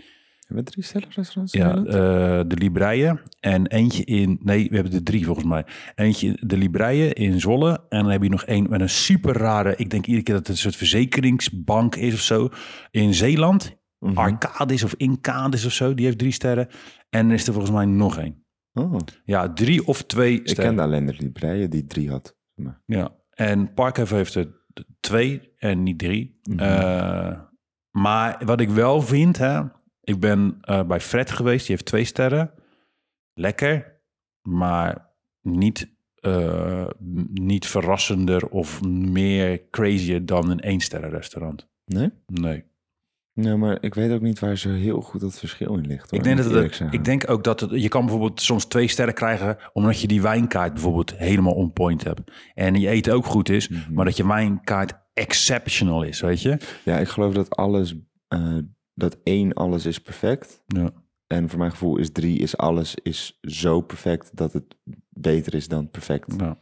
Hebben 0.47 0.65
we 0.65 0.71
drie 0.71 0.83
sterren 0.83 1.09
restaurants? 1.15 1.53
in 1.53 1.61
Ja, 1.61 1.75
eh, 1.75 2.43
de 2.47 2.55
Libreien 2.57 3.21
en 3.39 3.67
eentje 3.67 4.03
in... 4.03 4.39
Nee, 4.43 4.69
we 4.69 4.75
hebben 4.75 4.93
er 4.93 5.03
drie 5.03 5.25
volgens 5.25 5.45
mij. 5.45 5.65
Eentje 5.95 6.37
de 6.41 6.57
Libreien 6.57 7.13
in 7.13 7.39
Zwolle. 7.39 7.85
En 7.89 8.01
dan 8.03 8.11
heb 8.11 8.23
je 8.23 8.29
nog 8.29 8.43
één 8.45 8.69
met 8.69 8.81
een 8.81 8.89
super 8.89 9.33
rare... 9.37 9.73
Ik 9.75 9.89
denk 9.89 10.05
iedere 10.05 10.23
keer 10.23 10.33
dat 10.35 10.47
het 10.47 10.55
een 10.55 10.61
soort 10.61 10.75
verzekeringsbank 10.75 11.95
is 11.95 12.13
of 12.13 12.19
zo. 12.19 12.49
In 12.91 13.13
Zeeland. 13.13 13.75
Mhm. 13.99 14.17
Arcadis 14.17 14.83
of 14.83 14.93
Incadis 14.97 15.65
of 15.65 15.71
zo. 15.71 15.93
Die 15.93 16.05
heeft 16.05 16.17
drie 16.17 16.31
sterren. 16.31 16.67
En 17.09 17.27
er 17.27 17.33
is 17.33 17.47
er 17.47 17.53
volgens 17.53 17.73
mij 17.73 17.85
nog 17.85 18.17
één. 18.17 18.45
Oh, 18.73 18.95
Ja, 19.25 19.53
drie 19.53 19.87
of 19.87 20.03
twee 20.03 20.33
ik 20.33 20.47
sterren. 20.47 20.65
kende 20.65 20.81
alleen 20.81 21.05
de 21.05 21.15
Libreien 21.17 21.69
die 21.69 21.85
drie 21.85 22.09
had. 22.09 22.37
Maar, 22.55 22.81
Ja, 22.85 23.15
en 23.29 23.73
Parkhof 23.73 24.09
heeft 24.09 24.35
er 24.35 24.47
twee 24.99 25.41
en 25.57 25.83
niet 25.83 25.99
drie. 25.99 26.39
Mhm. 26.43 26.59
Eh, 26.59 27.39
maar 27.91 28.41
wat 28.45 28.61
ik 28.61 28.69
wel 28.69 29.01
vind, 29.01 29.37
hè, 29.37 29.61
ik 30.07 30.19
ben 30.19 30.57
eh, 30.61 30.83
bij 30.83 30.99
Fred 30.99 31.31
geweest, 31.31 31.65
die 31.65 31.75
heeft 31.75 31.87
twee 31.87 32.03
sterren. 32.03 32.51
Lekker, 33.33 33.99
maar 34.41 35.09
niet, 35.41 35.95
eh, 36.15 36.87
niet 37.33 37.67
verrassender 37.67 38.47
of 38.49 38.81
meer 38.83 39.69
crazier 39.69 40.25
dan 40.25 40.49
een 40.49 40.59
één 40.59 40.79
sterren 40.79 41.09
restaurant. 41.09 41.67
nee? 41.85 42.09
Nee. 42.25 42.63
Nee, 43.33 43.55
maar 43.55 43.77
ik 43.83 43.93
weet 43.93 44.11
ook 44.11 44.21
niet 44.21 44.39
waar 44.39 44.57
zo 44.57 44.69
heel 44.69 45.01
goed 45.01 45.21
het 45.21 45.39
verschil 45.39 45.77
in 45.77 45.87
ligt. 45.87 46.09
Hoor, 46.09 46.19
Ik 46.19 46.23
denk, 46.25 46.37
dat 46.37 46.51
het, 46.51 46.93
ik 46.93 47.05
denk 47.05 47.29
ook 47.29 47.43
dat 47.43 47.59
het, 47.59 47.71
je 47.81 47.87
kan 47.87 48.01
bijvoorbeeld 48.01 48.41
soms 48.41 48.65
twee 48.65 48.87
sterren 48.87 49.13
krijgen 49.13 49.57
omdat 49.73 50.01
je 50.01 50.07
die 50.07 50.21
wijnkaart 50.21 50.73
bijvoorbeeld 50.73 51.15
helemaal 51.17 51.53
on 51.53 51.73
point 51.73 52.03
hebt. 52.03 52.31
En 52.53 52.75
je 52.75 52.87
eten 52.89 53.13
ook 53.13 53.25
goed 53.25 53.49
is, 53.49 53.69
Mhm. 53.69 53.93
maar 53.93 54.05
dat 54.05 54.17
je 54.17 54.27
wijnkaart 54.27 54.93
exceptional 55.13 56.03
is, 56.03 56.21
weet 56.21 56.41
je? 56.41 56.57
Ja, 56.85 56.97
ik 56.97 57.07
geloof 57.07 57.33
dat 57.33 57.55
alles, 57.55 57.95
eh, 58.27 58.57
dat 58.97 59.17
één 59.23 59.53
alles 59.53 59.85
is 59.85 59.99
perfect. 59.99 60.63
Ja. 60.67 60.91
En 61.27 61.49
voor 61.49 61.59
mijn 61.59 61.71
gevoel 61.71 61.97
is 61.97 62.11
drie 62.11 62.39
is 62.39 62.57
alles 62.57 62.95
is 62.95 63.37
zo 63.41 63.81
perfect 63.81 64.29
dat 64.37 64.53
het 64.53 64.77
beter 65.09 65.53
is 65.53 65.67
dan 65.67 65.89
perfect. 65.89 66.33
Ja. 66.37 66.57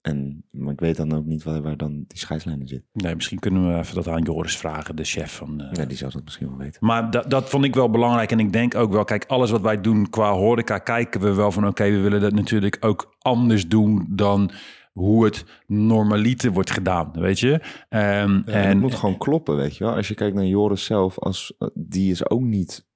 En, 0.00 0.44
maar 0.50 0.72
ik 0.72 0.80
weet 0.80 0.96
dan 0.96 1.12
ook 1.12 1.24
niet 1.24 1.42
waar, 1.42 1.62
waar 1.62 1.76
dan 1.76 2.04
die 2.06 2.18
scheidslijnen 2.18 2.68
zit. 2.68 2.84
Nee, 2.92 3.14
misschien 3.14 3.38
kunnen 3.38 3.68
we 3.72 3.78
even 3.78 3.94
dat 3.94 4.08
aan 4.08 4.22
Joris 4.22 4.56
vragen, 4.56 4.96
de 4.96 5.04
chef 5.04 5.36
van. 5.36 5.60
eh, 5.60 5.72
Ja, 5.72 5.84
die 5.84 5.96
zou 5.96 6.12
dat 6.12 6.24
misschien 6.24 6.48
wel 6.48 6.56
weten. 6.58 6.86
Maar 6.86 7.10
dat, 7.10 7.30
dat 7.30 7.48
vond 7.48 7.64
ik 7.64 7.74
wel 7.74 7.90
belangrijk. 7.90 8.30
En 8.30 8.38
ik 8.38 8.52
denk 8.52 8.74
ook 8.74 8.92
wel, 8.92 9.04
kijk, 9.04 9.24
alles 9.26 9.50
wat 9.50 9.60
wij 9.60 9.80
doen 9.80 10.10
qua 10.10 10.32
horeca, 10.32 10.78
kijken 10.78 11.20
we 11.20 11.34
wel 11.34 11.52
van, 11.52 11.66
oké, 11.66 11.84
we 11.84 12.00
willen 12.00 12.20
dat 12.20 12.32
natuurlijk 12.32 12.76
ook 12.80 13.16
anders 13.18 13.68
doen 13.68 14.06
dan 14.10 14.50
hoe 14.98 15.24
het 15.24 15.44
normaliter 15.66 16.52
wordt 16.52 16.70
gedaan, 16.70 17.10
weet 17.14 17.40
je? 17.40 17.60
Ehm, 17.88 18.02
en 18.30 18.44
en 18.46 18.68
het 18.68 18.78
moet 18.80 18.94
gewoon 18.94 19.18
kloppen, 19.18 19.56
weet 19.56 19.76
je 19.76 19.84
wel. 19.84 19.94
Als 19.94 20.08
je 20.08 20.14
kijkt 20.14 20.34
naar 20.34 20.46
Joris 20.46 20.84
zelf, 20.84 21.18
als, 21.18 21.54
eh, 21.58 21.68
die 21.74 22.10
is 22.10 22.30
ook 22.30 22.40
niet 22.42 22.86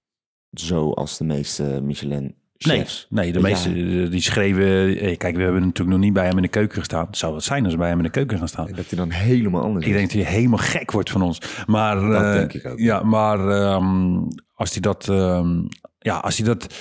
zo 0.52 0.90
als 0.92 1.18
de 1.18 1.24
meeste 1.24 1.80
Michelin 1.82 2.34
Nee, 2.58 2.84
nee, 3.08 3.32
de 3.32 3.40
meeste 3.40 3.68
eh, 3.68 4.10
die 4.10 4.20
schreven... 4.20 4.96
eh, 4.98 5.16
Kijk, 5.16 5.36
we 5.36 5.42
hebben 5.42 5.60
natuurlijk 5.62 5.90
nog 5.96 5.98
niet 6.04 6.12
bij 6.12 6.26
hem 6.26 6.36
in 6.36 6.42
de 6.42 6.48
keuken 6.48 6.78
gestaan. 6.78 7.06
Het 7.06 7.16
zou 7.16 7.32
wat 7.32 7.44
zijn 7.44 7.64
als 7.64 7.72
we 7.72 7.78
bij 7.78 7.88
hem 7.88 7.96
in 7.98 8.04
de 8.04 8.10
keuken 8.10 8.38
gaan 8.38 8.48
staan. 8.48 8.66
Dat 8.72 8.88
hij 8.88 8.98
dan 8.98 9.10
helemaal 9.10 9.62
anders 9.62 9.84
Ik 9.86 9.90
is. 9.90 9.96
denk 9.98 10.12
dat 10.12 10.22
hij 10.22 10.32
helemaal 10.32 10.58
gek 10.58 10.90
wordt 10.90 11.10
van 11.10 11.22
ons. 11.22 11.40
Maar, 11.66 12.00
Dat 12.00 12.32
denk 12.34 12.52
ik 12.52 12.66
ook. 12.66 12.78
Ja, 12.78 13.02
maar 13.02 13.48
ehm, 13.48 14.16
als 14.54 14.70
hij 14.72 14.80
dat... 14.80 15.08
ehm, 15.08 15.62
ja, 15.98 16.18
als 16.18 16.36
hij 16.38 16.46
dat... 16.46 16.74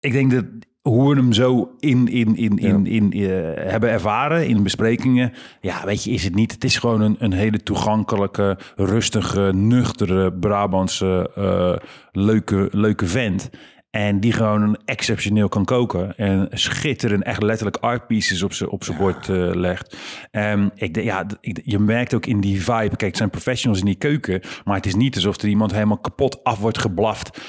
Ik 0.00 0.12
denk 0.12 0.30
dat 0.30 0.44
hoe 0.82 1.08
we 1.08 1.16
hem 1.16 1.32
zo 1.32 1.74
in, 1.78 2.08
in, 2.08 2.36
in, 2.36 2.58
in, 2.58 2.86
in, 2.86 3.12
eh, 3.12 3.70
hebben 3.70 3.90
ervaren 3.90 4.48
in 4.48 4.62
besprekingen... 4.62 5.32
Ja, 5.60 5.84
weet 5.84 6.04
je, 6.04 6.10
is 6.10 6.24
het 6.24 6.34
niet. 6.34 6.52
Het 6.52 6.64
is 6.64 6.78
gewoon 6.78 7.00
een, 7.00 7.16
een 7.18 7.32
hele 7.32 7.62
toegankelijke, 7.62 8.58
rustige, 8.76 9.52
nuchtere, 9.54 10.32
Brabantse, 10.32 11.30
eh, 11.34 11.88
leuke, 12.12 12.68
leuke 12.70 13.06
vent... 13.06 13.50
En 13.92 14.20
die 14.20 14.32
gewoon 14.32 14.78
exceptioneel 14.84 15.48
kan 15.48 15.64
koken. 15.64 16.16
En 16.16 16.48
schitterend, 16.50 17.22
echt 17.22 17.42
letterlijk 17.42 17.76
art 17.76 18.06
pieces 18.06 18.42
op 18.42 18.52
zijn 18.52 18.70
op 18.70 18.84
zijn 18.84 18.96
bord 18.98 19.28
eh, 19.28 19.50
legt. 19.54 19.96
En 20.30 20.70
ik, 20.74 20.94
denk, 20.94 21.06
ja, 21.06 21.26
je 21.62 21.78
merkt 21.78 22.14
ook 22.14 22.26
in 22.26 22.40
die 22.40 22.62
vibe. 22.62 22.88
Kijk, 22.88 23.00
het 23.00 23.16
zijn 23.16 23.30
professionals 23.30 23.78
in 23.80 23.86
die 23.86 23.94
keuken. 23.94 24.40
Maar 24.64 24.76
het 24.76 24.86
is 24.86 24.94
niet 24.94 25.14
alsof 25.14 25.36
er 25.42 25.48
iemand 25.48 25.72
helemaal 25.72 25.98
kapot 25.98 26.44
af 26.44 26.58
wordt 26.58 26.78
geblaft. 26.78 27.40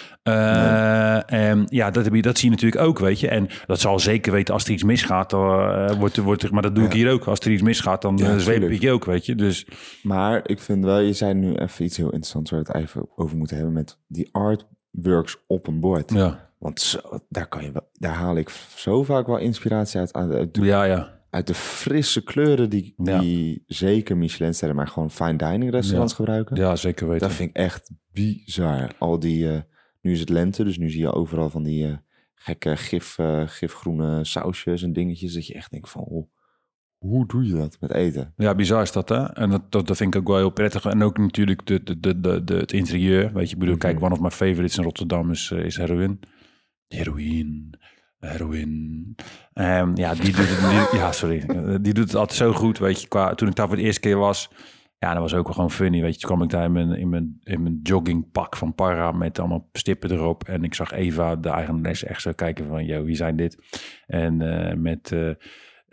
En 1.26 1.66
ja, 1.70 1.92
dat, 1.92 2.04
heb 2.04 2.14
je, 2.14 2.22
dat 2.22 2.38
zie 2.38 2.50
je 2.50 2.56
natuurlijk 2.56 2.82
ook, 2.82 3.00
weet 3.00 3.20
je. 3.20 3.28
En 3.28 3.48
dat 3.66 3.80
zal 3.80 4.00
zeker 4.00 4.32
weten 4.32 4.54
als 4.54 4.66
er 4.66 4.72
iets 4.72 4.84
misgaat. 4.84 5.30
Dan, 5.30 5.60
eh, 5.70 5.92
wordt, 6.00 6.18
er- 6.18 6.24
wordt, 6.24 6.44
er- 6.44 6.54
maar 6.54 6.62
dat 6.62 6.76
doe 6.76 6.86
ik 6.86 6.94
hier 6.94 7.12
ook. 7.12 7.26
Als 7.26 7.40
er 7.40 7.52
iets 7.52 7.62
misgaat, 7.62 8.02
dan 8.02 8.18
Ja, 8.18 8.38
zweep 8.38 8.64
ik 8.70 8.82
je 8.82 8.92
ook, 8.92 9.06
weet 9.06 9.26
je. 9.26 9.36
Dus 9.36 9.68
Maar 10.04 10.42
ik 10.50 10.60
vind 10.60 10.84
wel, 10.86 11.00
je 11.00 11.14
zei 11.14 11.34
nu 11.34 11.54
even 11.56 11.86
iets 11.86 11.98
heel 11.98 12.06
interessants 12.06 12.52
waar 12.52 12.64
we 12.64 12.72
het 12.72 12.82
even 12.82 13.08
over 13.16 13.38
moeten 13.38 13.56
hebben 13.56 13.74
met 13.74 13.98
die 14.08 14.30
artworks 14.96 15.38
op 15.48 15.68
een 15.68 15.80
bord. 15.80 16.12
ja, 16.12 16.50
Want 16.58 16.82
zo, 16.82 17.00
daar, 17.30 17.48
kan 17.48 17.64
je 17.64 17.72
wel, 17.72 17.90
daar 17.94 18.14
haal 18.14 18.36
ik 18.38 18.50
zo 18.76 19.04
vaak 19.04 19.28
wel 19.28 19.38
inspiratie 19.38 20.00
uit, 20.00 20.14
uit, 20.14 20.54
de, 20.54 20.62
ja, 20.62 20.84
ja. 20.84 21.20
uit 21.30 21.48
de 21.48 21.54
frisse 21.54 22.24
kleuren 22.24 22.70
die, 22.70 22.94
Ja. 22.98 23.20
die 23.20 23.64
zeker 23.68 24.18
Michelinsterren, 24.18 24.76
maar 24.76 24.88
gewoon 24.88 25.12
fine 25.12 25.36
dining 25.36 25.72
restaurants 25.72 26.14
gebruiken. 26.14 26.56
ja 26.56 26.76
zeker 26.76 27.08
weten. 27.08 27.28
Dat 27.28 27.36
vind 27.38 27.50
ik 27.50 27.56
echt 27.56 27.92
bizar. 28.12 28.92
Al 28.98 29.20
die, 29.20 29.50
eh, 29.52 29.62
nu 30.02 30.12
is 30.12 30.20
het 30.20 30.30
lente, 30.30 30.64
dus 30.64 30.78
nu 30.78 30.90
zie 30.90 31.00
je 31.02 31.14
overal 31.14 31.50
van 31.50 31.64
die 31.64 31.86
eh, 31.88 31.98
gekke 32.36 32.76
gif, 32.78 33.18
eh, 33.18 33.42
gifgroene 33.46 34.24
sausjes 34.26 34.84
en 34.84 34.94
dingetjes. 34.94 35.34
Dat 35.34 35.48
je 35.48 35.54
echt 35.54 35.72
denkt 35.72 35.90
van, 35.90 36.02
oh, 36.04 36.28
hoe 37.04 37.28
doe 37.28 37.46
je 37.48 37.54
dat 37.54 37.78
met 37.80 37.92
eten? 37.94 38.34
Ja, 38.38 38.56
bizar 38.56 38.82
is 38.82 38.92
dat, 38.92 39.10
hè? 39.10 39.24
En 39.34 39.50
dat, 39.50 39.72
dat, 39.72 39.88
dat 39.88 39.98
vind 39.98 40.14
ik 40.16 40.22
ook 40.22 40.28
wel 40.28 40.38
heel 40.38 40.50
prettig. 40.50 40.86
En 40.86 41.04
ook 41.04 41.18
natuurlijk 41.18 41.66
de, 41.66 41.84
de, 41.84 42.00
de, 42.00 42.20
de, 42.20 42.44
de- 42.44 42.56
het 42.56 42.72
interieur. 42.72 43.34
Weet 43.34 43.48
je, 43.50 43.54
ik 43.54 43.60
bedoel, 43.60 43.78
kijk, 43.78 43.96
Mhm. 43.96 44.04
one 44.06 44.14
of 44.14 44.20
my 44.22 44.30
favorites 44.30 44.78
in 44.78 44.84
Rotterdam 44.84 45.32
is, 45.32 45.52
eh, 45.52 45.66
is 45.66 45.78
heroin. 45.78 46.20
Heroïne, 46.88 47.70
heroïne. 48.20 49.16
Ehm, 49.54 49.96
ja, 49.96 50.14
die 50.14 50.34
doet 50.36 50.50
het, 50.50 50.90
die- 50.92 51.00
ja, 51.00 51.12
sorry. 51.12 51.46
Die 51.82 51.94
doet 51.94 52.04
het 52.08 52.16
altijd 52.16 52.38
zo 52.38 52.54
goed, 52.54 52.78
weet 52.80 53.02
je. 53.02 53.08
Qua, 53.08 53.36
toen 53.36 53.48
ik 53.48 53.56
daar 53.56 53.68
voor 53.68 53.76
de 53.76 53.82
eerste 53.82 54.00
keer 54.02 54.18
was, 54.18 54.50
ja, 54.98 55.12
dat 55.14 55.22
was 55.22 55.34
ook 55.34 55.46
wel 55.46 55.54
gewoon 55.54 55.72
funny, 55.72 56.02
weet 56.02 56.14
je. 56.14 56.20
Toen 56.20 56.30
kwam 56.30 56.44
ik 56.44 56.50
daar 56.50 56.64
in 56.66 56.72
mijn, 56.72 56.92
in 56.92 57.10
mijn, 57.10 57.38
in 57.44 57.64
mijn 57.64 57.80
joggingpak 57.84 58.56
van 58.58 58.74
Para 58.76 59.12
met 59.12 59.40
allemaal 59.40 59.70
stippen 59.74 60.12
erop. 60.12 60.44
En 60.44 60.64
ik 60.64 60.74
zag 60.74 60.92
Eva, 60.92 61.36
de 61.36 61.50
eigenares, 61.50 62.04
echt 62.04 62.22
zo 62.22 62.32
kijken 62.32 62.68
van, 62.68 62.86
yo, 62.86 63.04
wie 63.04 63.16
zijn 63.16 63.36
dit? 63.36 63.58
En 64.06 64.42
eh, 64.70 64.76
met... 64.76 65.12
eh, 65.12 65.30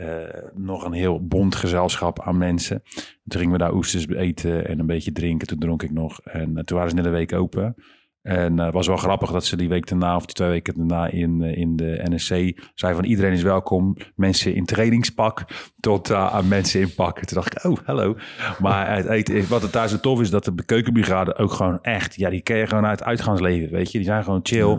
eh, 0.00 0.42
nog 0.54 0.84
een 0.84 0.92
heel 0.92 1.26
bond 1.26 1.54
gezelschap 1.54 2.20
aan 2.22 2.38
mensen. 2.38 2.82
Toen 3.26 3.40
gingen 3.40 3.52
we 3.52 3.58
daar 3.58 3.74
oesters 3.74 4.08
eten 4.08 4.68
en 4.68 4.78
een 4.78 4.86
beetje 4.86 5.12
drinken. 5.12 5.46
Toen 5.46 5.58
dronk 5.58 5.82
ik 5.82 5.90
nog. 5.92 6.20
En 6.24 6.56
eh, 6.56 6.62
toen 6.64 6.76
waren 6.76 6.90
ze 6.90 6.96
net 6.96 7.04
een 7.06 7.10
week 7.12 7.32
open. 7.32 7.74
En 8.22 8.58
het 8.58 8.74
was 8.74 8.86
wel 8.86 8.96
grappig 8.96 9.30
dat 9.30 9.44
ze 9.44 9.56
die 9.56 9.68
week 9.68 9.88
daarna 9.88 10.16
of 10.16 10.24
die 10.26 10.34
twee 10.34 10.48
weken 10.48 10.74
daarna 10.76 11.06
in, 11.06 11.42
eh, 11.42 11.56
in 11.56 11.76
de 11.76 12.00
NSC 12.10 12.60
zei 12.74 12.94
van 12.94 13.04
iedereen 13.04 13.32
is 13.32 13.42
welkom. 13.42 13.96
Mensen 14.14 14.54
in 14.54 14.64
trainingspak 14.64 15.44
tot 15.80 16.10
eh, 16.10 16.34
aan 16.34 16.48
mensen 16.48 16.80
in 16.80 16.94
pak. 16.94 17.18
Toen 17.24 17.36
dacht 17.42 17.56
ik, 17.56 17.64
oh, 17.70 17.76
hallo. 17.84 18.16
Maar 18.58 18.96
het 18.96 19.06
eten, 19.06 19.34
is- 19.34 19.48
wat 19.48 19.62
het 19.62 19.72
daar 19.72 19.88
zo 19.88 19.98
tof 20.00 20.20
is, 20.20 20.30
dat 20.30 20.44
de 20.44 20.64
keukenbrigade 20.64 21.36
ook 21.36 21.52
gewoon 21.52 21.78
echt, 21.82 22.14
ja, 22.14 22.30
die 22.30 22.42
ken 22.42 22.56
je 22.56 22.66
gewoon 22.66 22.86
uit 22.86 23.02
uitgaansleven, 23.02 23.70
weet 23.70 23.92
je. 23.92 23.98
Die 23.98 24.06
zijn 24.06 24.24
gewoon 24.24 24.40
chill. 24.42 24.78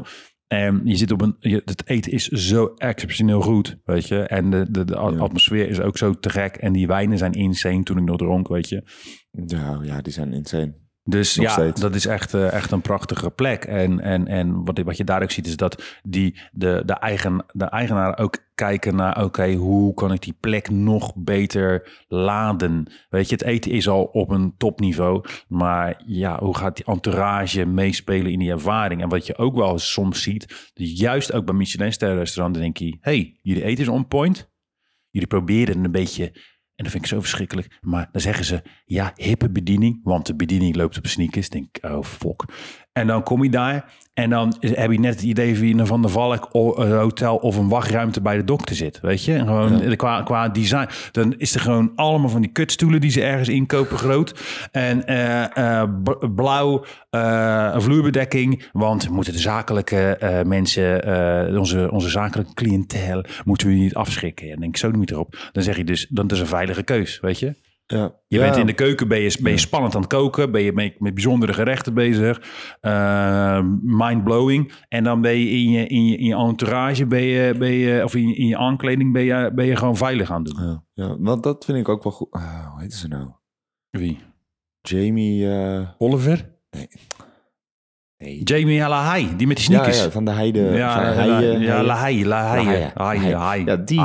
En 0.51 0.81
je 0.83 0.95
zit 0.95 1.11
op 1.11 1.21
een, 1.21 1.35
je, 1.39 1.61
het 1.65 1.87
eten 1.87 2.11
is 2.11 2.27
zo 2.27 2.65
exceptioneel 2.77 3.41
goed, 3.41 3.77
weet 3.85 4.07
je. 4.07 4.19
En 4.19 4.49
de, 4.49 4.71
de, 4.71 4.85
de 4.85 4.93
Ja. 4.93 4.99
atmosfeer 4.99 5.69
is 5.69 5.79
ook 5.79 5.97
zo 5.97 6.13
te 6.13 6.29
gek. 6.29 6.55
En 6.55 6.73
die 6.73 6.87
wijnen 6.87 7.17
zijn 7.17 7.31
insane 7.31 7.83
toen 7.83 7.97
ik 7.97 8.03
nog 8.03 8.17
dronk, 8.17 8.47
weet 8.47 8.69
je. 8.69 8.83
Ja, 9.31 9.79
ja, 9.83 10.01
die 10.01 10.13
zijn 10.13 10.33
insane. 10.33 10.73
Dus 11.03 11.35
Nog 11.35 11.45
ja, 11.45 11.51
steeds. 11.51 11.81
dat 11.81 11.95
is 11.95 12.05
echt, 12.05 12.33
eh, 12.33 12.51
echt 12.51 12.71
een 12.71 12.81
prachtige 12.81 13.29
plek. 13.29 13.63
En, 13.63 13.99
en, 13.99 14.27
en 14.27 14.63
wat, 14.63 14.79
wat 14.79 14.97
je 14.97 15.03
daar 15.03 15.21
ook 15.21 15.31
ziet 15.31 15.47
is 15.47 15.55
dat 15.55 15.99
die, 16.03 16.39
de, 16.51 16.83
de, 16.85 16.93
eigen, 16.93 17.45
de 17.51 17.65
eigenaar 17.65 18.19
ook 18.19 18.37
kijken 18.55 18.95
naar... 18.95 19.23
oké, 19.23 19.53
hoe 19.53 19.93
kan 19.93 20.13
ik 20.13 20.21
die 20.21 20.35
plek 20.39 20.69
nog 20.69 21.13
beter 21.15 22.03
laden? 22.07 22.91
Weet 23.09 23.29
je, 23.29 23.35
het 23.35 23.43
eten 23.43 23.71
is 23.71 23.87
al 23.87 24.03
op 24.03 24.29
een 24.29 24.53
topniveau. 24.57 25.25
Maar 25.47 26.01
ja, 26.05 26.39
hoe 26.39 26.57
gaat 26.57 26.75
die 26.75 26.85
entourage 26.85 27.65
meespelen 27.65 28.31
in 28.31 28.39
die 28.39 28.51
ervaring? 28.51 29.01
En 29.01 29.09
wat 29.09 29.25
je 29.25 29.37
ook 29.37 29.55
wel 29.55 29.77
soms 29.77 30.21
ziet... 30.21 30.71
juist 30.73 31.33
ook 31.33 31.45
bij 31.45 31.55
Michelin 31.55 32.15
restaurant 32.17 32.55
denk 32.55 32.77
je... 32.77 32.97
hey, 33.01 33.39
jullie 33.41 33.63
eten 33.63 33.83
is 33.83 33.89
on 33.89 34.07
point. 34.07 34.49
Jullie 35.09 35.27
proberen 35.27 35.83
een 35.83 35.91
beetje... 35.91 36.31
En 36.82 36.88
dat 36.88 36.96
vind 36.96 37.06
ik 37.06 37.12
zo 37.15 37.22
verschrikkelijk. 37.22 37.78
Maar 37.82 38.10
dan 38.12 38.22
zeggen 38.22 38.46
ze, 38.46 38.62
ja, 38.86 39.12
hippe 39.15 39.50
bediening. 39.50 40.00
Want 40.04 40.26
de 40.26 40.36
bediening 40.36 40.76
loopt 40.76 40.98
op 40.98 41.08
sneakers. 41.08 41.50
Denk 41.50 41.78
oh 41.82 42.04
fuck. 42.04 42.46
En 42.93 43.08
dan 43.08 43.23
kom 43.23 43.43
je 43.43 43.49
daar. 43.49 43.93
En 44.13 44.30
dan 44.30 44.56
heb 44.60 44.91
je 44.91 44.99
net 44.99 45.13
het 45.13 45.23
idee 45.23 45.58
van 45.58 45.80
een 45.80 45.88
Van 45.88 46.01
der 46.01 46.12
Valk 46.12 46.49
hotel 46.51 47.36
of 47.36 47.58
een 47.58 47.69
wachtruimte 47.69 48.21
bij 48.21 48.38
de 48.38 48.43
dokter 48.43 48.75
zit. 48.75 48.99
Weet 49.01 49.25
je? 49.25 49.34
En 49.34 49.45
gewoon 49.45 49.95
qua, 49.95 50.21
qua 50.23 50.49
design. 50.49 50.88
Dan 51.12 51.34
is 51.38 51.56
er 51.56 51.62
gewoon 51.62 51.91
allemaal 51.95 52.30
van 52.30 52.41
die 52.41 52.51
kutstoelen 52.51 53.01
die 53.01 53.12
ze 53.12 53.23
ergens 53.23 53.49
inkopen 53.49 53.97
groot. 53.97 54.39
En 54.71 55.08
eh, 55.08 55.58
eh, 55.58 55.89
blauw, 56.36 56.86
een 57.10 57.82
vloerbedekking. 57.82 58.69
Want 58.71 59.10
moeten 59.10 59.34
de 59.34 59.39
zakelijke 59.39 60.17
mensen, 60.45 61.58
onze, 61.58 61.91
onze 61.91 62.10
zakelijke 62.10 62.54
cliëntel, 62.54 63.23
moeten 63.45 63.67
we 63.67 63.73
niet 63.73 63.95
afschrikken. 63.95 64.45
En 64.45 64.51
dan 64.51 64.62
denk 64.62 64.75
ik 64.75 64.82
zo 64.82 64.91
niet 64.91 65.12
erop. 65.12 65.49
Dan 65.51 65.63
zeg 65.63 65.77
je 65.77 65.84
dus, 65.84 66.08
dan 66.10 66.30
is 66.30 66.39
een 66.39 66.47
veilige 66.47 66.84
keus, 66.84 67.19
weet 67.19 67.39
je? 67.39 67.56
Ja, 67.91 68.15
Je 68.27 68.39
bent 68.39 68.56
in 68.58 68.65
de 68.65 68.73
keuken, 68.73 69.08
ben 69.08 69.19
je, 69.19 69.38
ben 69.41 69.51
je 69.51 69.58
spannend 69.58 69.95
aan 69.95 70.01
het 70.01 70.10
koken, 70.10 70.51
ben 70.51 70.62
je 70.62 70.73
met, 70.73 70.99
met 70.99 71.13
bijzondere 71.13 71.54
gerechten 71.54 71.93
bezig, 71.93 72.41
uh, 72.82 73.62
mind-blowing. 73.82 74.73
En 74.89 75.04
dan 75.04 75.21
ben 75.21 75.38
je 75.39 75.49
in 75.49 75.69
je, 75.69 75.88
in 75.88 76.06
je, 76.06 76.17
in 76.17 76.25
je 76.25 76.36
entourage, 76.36 77.06
ben 77.06 77.21
je, 77.21 77.56
ben 77.58 77.71
je, 77.71 78.04
of 78.04 78.15
in 78.15 78.27
je, 78.27 78.36
in 78.36 78.47
je 78.47 78.58
aankleding, 78.58 79.13
ben 79.13 79.23
je, 79.23 79.51
ben 79.56 79.65
je 79.65 79.75
gewoon 79.75 79.97
veilig 79.97 80.32
aan 80.32 80.43
het 80.43 80.56
doen. 80.56 80.65
Ja, 80.65 80.84
ja, 80.93 81.15
want 81.19 81.43
dat 81.43 81.65
vind 81.65 81.77
ik 81.77 81.89
ook 81.89 82.04
wel 82.04 82.12
goed. 82.12 82.32
Ah, 82.32 82.71
hoe 82.71 82.82
heet 82.82 82.93
ze 82.93 83.08
nou? 83.08 83.30
Wie? 83.89 84.19
Jamie... 84.82 85.49
eh, 85.49 85.89
Oliver? 85.97 86.49
nee. 86.71 86.88
Jamie 88.43 88.88
Lahai, 88.88 89.36
die 89.38 89.47
met 89.47 89.55
die 89.55 89.65
sneakers. 89.65 90.03
ja, 90.03 90.12
van 90.12 90.25
de 90.25 90.31
Heide. 90.31 90.60
Ja, 90.60 91.13
van 91.13 91.23
Heide, 91.23 91.60
ja. 91.60 91.84
Lahai, 91.84 92.25
Lahai. 92.25 92.89
Ja, 93.27 93.75
die, 93.75 94.01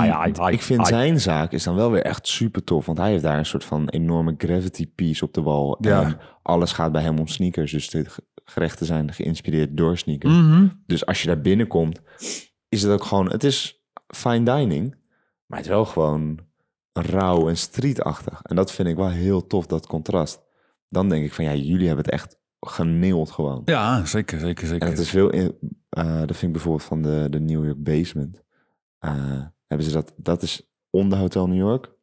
ik 0.50 0.62
vind 0.62 0.86
zijn 0.86 1.20
zaak 1.20 1.52
is 1.52 1.62
dan 1.62 1.74
wel 1.74 1.90
weer 1.90 2.02
echt 2.02 2.28
super 2.28 2.64
tof. 2.64 2.86
Want 2.86 2.98
hij 2.98 3.10
heeft 3.10 3.22
daar 3.22 3.38
een 3.38 3.46
soort 3.46 3.64
van 3.64 3.88
enorme 3.88 4.34
gravity 4.38 4.86
piece 4.94 5.24
op 5.24 5.34
de 5.34 5.42
wal. 5.42 5.78
Ja. 5.80 6.02
En 6.02 6.18
alles 6.42 6.72
gaat 6.72 6.92
bij 6.92 7.02
hem 7.02 7.18
om 7.18 7.26
sneakers. 7.26 7.72
Dus 7.72 7.90
de 7.90 8.06
gerechten 8.44 8.86
zijn 8.86 9.12
geïnspireerd 9.12 9.76
door 9.76 9.98
sneakers. 9.98 10.34
Mhm. 10.34 10.66
Dus 10.86 11.06
als 11.06 11.20
je 11.20 11.26
daar 11.26 11.40
binnenkomt, 11.40 12.00
is 12.68 12.82
het 12.82 12.92
ook 12.92 13.04
gewoon... 13.04 13.30
Het 13.30 13.44
is 13.44 13.84
fine 14.06 14.42
dining, 14.56 14.96
maar 15.46 15.58
het 15.58 15.66
is 15.66 15.72
wel 15.72 15.84
gewoon 15.84 16.38
rauw 16.92 17.48
en 17.48 17.56
streetachtig. 17.56 18.40
En 18.42 18.56
dat 18.56 18.72
vind 18.72 18.88
ik 18.88 18.96
wel 18.96 19.08
heel 19.08 19.46
tof, 19.46 19.66
dat 19.66 19.86
contrast. 19.86 20.40
Dan 20.88 21.08
denk 21.08 21.24
ik 21.24 21.32
van, 21.32 21.44
ja, 21.44 21.54
jullie 21.54 21.86
hebben 21.86 22.04
het 22.04 22.14
echt 22.14 22.38
geneeld 22.60 23.30
gewoon. 23.30 23.62
Ja, 23.64 24.04
zeker, 24.04 24.40
zeker, 24.40 24.66
zeker. 24.66 24.86
En 24.86 24.92
het 24.92 25.00
is 25.00 25.10
veel, 25.10 25.30
in, 25.30 25.58
eh, 25.88 26.18
dat 26.18 26.36
vind 26.36 26.42
ik 26.42 26.52
bijvoorbeeld 26.52 26.84
van 26.84 27.02
de, 27.02 27.26
de 27.30 27.40
New 27.40 27.64
York 27.64 27.82
Basement. 27.82 28.42
Eh, 28.98 29.42
hebben 29.66 29.86
ze 29.86 29.92
dat, 29.92 30.14
dat 30.16 30.42
is 30.42 30.70
onder 30.90 31.18
Hotel 31.18 31.46
New 31.46 31.58
York. 31.58 31.94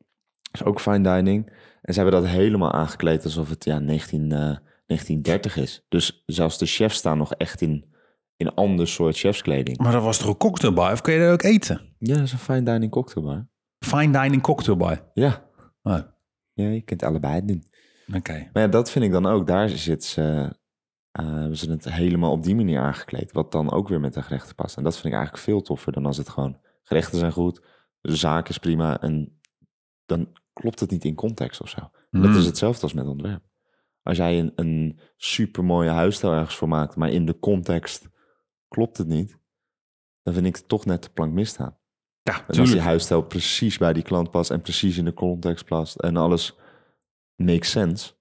is 0.52 0.64
ook 0.64 0.80
fine 0.80 1.02
dining. 1.16 1.48
En 1.82 1.94
ze 1.94 2.02
hebben 2.02 2.22
dat 2.22 2.30
helemaal 2.30 2.72
aangekleed 2.72 3.24
alsof 3.24 3.50
het 3.50 3.64
ja, 3.64 3.80
19, 3.80 4.32
eh, 4.32 4.58
1930 4.86 5.58
is. 5.58 5.86
Dus 5.90 6.24
zelfs 6.26 6.58
de 6.58 6.66
chefs 6.66 6.98
staan 6.98 7.18
nog 7.18 7.34
echt 7.34 7.62
in, 7.62 7.94
in 8.38 8.54
ander 8.54 8.88
soort 8.88 9.18
chefskleding. 9.18 9.78
Maar 9.78 9.92
dat 9.92 10.04
was 10.04 10.18
toch 10.18 10.28
een 10.28 10.38
cocktailbar? 10.38 10.92
Of 10.92 11.02
kun 11.02 11.14
je 11.14 11.20
daar 11.20 11.32
ook 11.32 11.44
eten? 11.44 11.96
Ja, 12.00 12.14
dat 12.14 12.24
is 12.24 12.32
een 12.32 12.38
fine 12.38 12.64
dining 12.64 12.92
cocktailbar. 12.92 13.48
Fine 13.86 14.22
dining 14.22 14.42
cocktailbar. 14.42 15.12
Ja. 15.14 15.50
Oh, 15.82 16.00
ja, 16.54 16.68
je 16.70 16.82
kunt 16.82 17.04
allebei 17.04 17.46
doen. 17.46 17.64
Oké. 18.14 18.50
Maar 18.54 18.64
ja, 18.64 18.68
dat 18.68 18.92
vind 18.92 19.06
ik 19.06 19.12
dan 19.12 19.26
ook. 19.26 19.48
Daar 19.48 19.70
zit 19.70 20.04
ze, 20.04 20.56
eh, 21.12 21.26
hebben 21.26 21.58
ze 21.58 21.72
het 21.72 21.90
helemaal 21.90 22.32
op 22.32 22.44
die 22.44 22.56
manier 22.56 22.80
aangekleed. 22.80 23.32
Wat 23.32 23.52
dan 23.52 23.72
ook 23.72 23.88
weer 23.88 24.00
met 24.00 24.14
de 24.14 24.22
gerechten 24.22 24.56
past. 24.56 24.78
En 24.78 24.84
dat 24.84 24.94
vind 24.94 25.06
ik 25.06 25.14
eigenlijk 25.14 25.44
veel 25.44 25.62
toffer 25.62 25.92
dan 25.92 26.06
als 26.06 26.18
het 26.18 26.30
gewoon... 26.30 26.58
Gerechten 26.84 27.20
zijn 27.20 27.32
goed, 27.32 27.62
de 28.02 28.16
zaak 28.16 28.50
is 28.50 28.58
prima. 28.58 29.02
En 29.02 29.40
dan 30.06 30.38
klopt 30.54 30.80
het 30.80 30.92
niet 30.92 31.06
in 31.06 31.16
context 31.16 31.62
of 31.62 31.70
zo. 31.70 31.90
Dat 32.10 32.36
is 32.36 32.46
hetzelfde 32.46 32.82
als 32.82 32.94
met 32.94 33.08
ontwerp. 33.08 33.44
Als 34.04 34.18
jij 34.18 34.40
een, 34.40 34.52
een 34.56 35.00
super 35.18 35.64
mooie 35.64 35.90
huisstijl 35.90 36.34
ergens 36.34 36.56
voor 36.56 36.68
maakt... 36.68 36.96
maar 36.96 37.10
in 37.10 37.26
de 37.26 37.40
context 37.40 38.10
klopt 38.68 38.98
het 38.98 39.08
niet... 39.08 39.38
dan 40.24 40.34
vind 40.34 40.46
ik 40.46 40.56
het 40.56 40.68
toch 40.68 40.86
net 40.86 41.04
de 41.04 41.10
plank 41.10 41.34
misstaan. 41.34 41.78
Ja, 42.22 42.48
En 42.48 42.60
als 42.60 42.72
die 42.72 42.82
huisstijl 42.82 43.22
precies 43.22 43.78
bij 43.78 43.94
die 43.94 44.04
klant 44.04 44.32
past... 44.32 44.52
en 44.52 44.62
precies 44.62 44.98
in 44.98 45.06
de 45.06 45.14
context 45.14 45.66
past... 45.66 45.96
en 45.96 46.18
alles 46.18 46.56
makes 47.36 47.72
sense... 47.72 48.14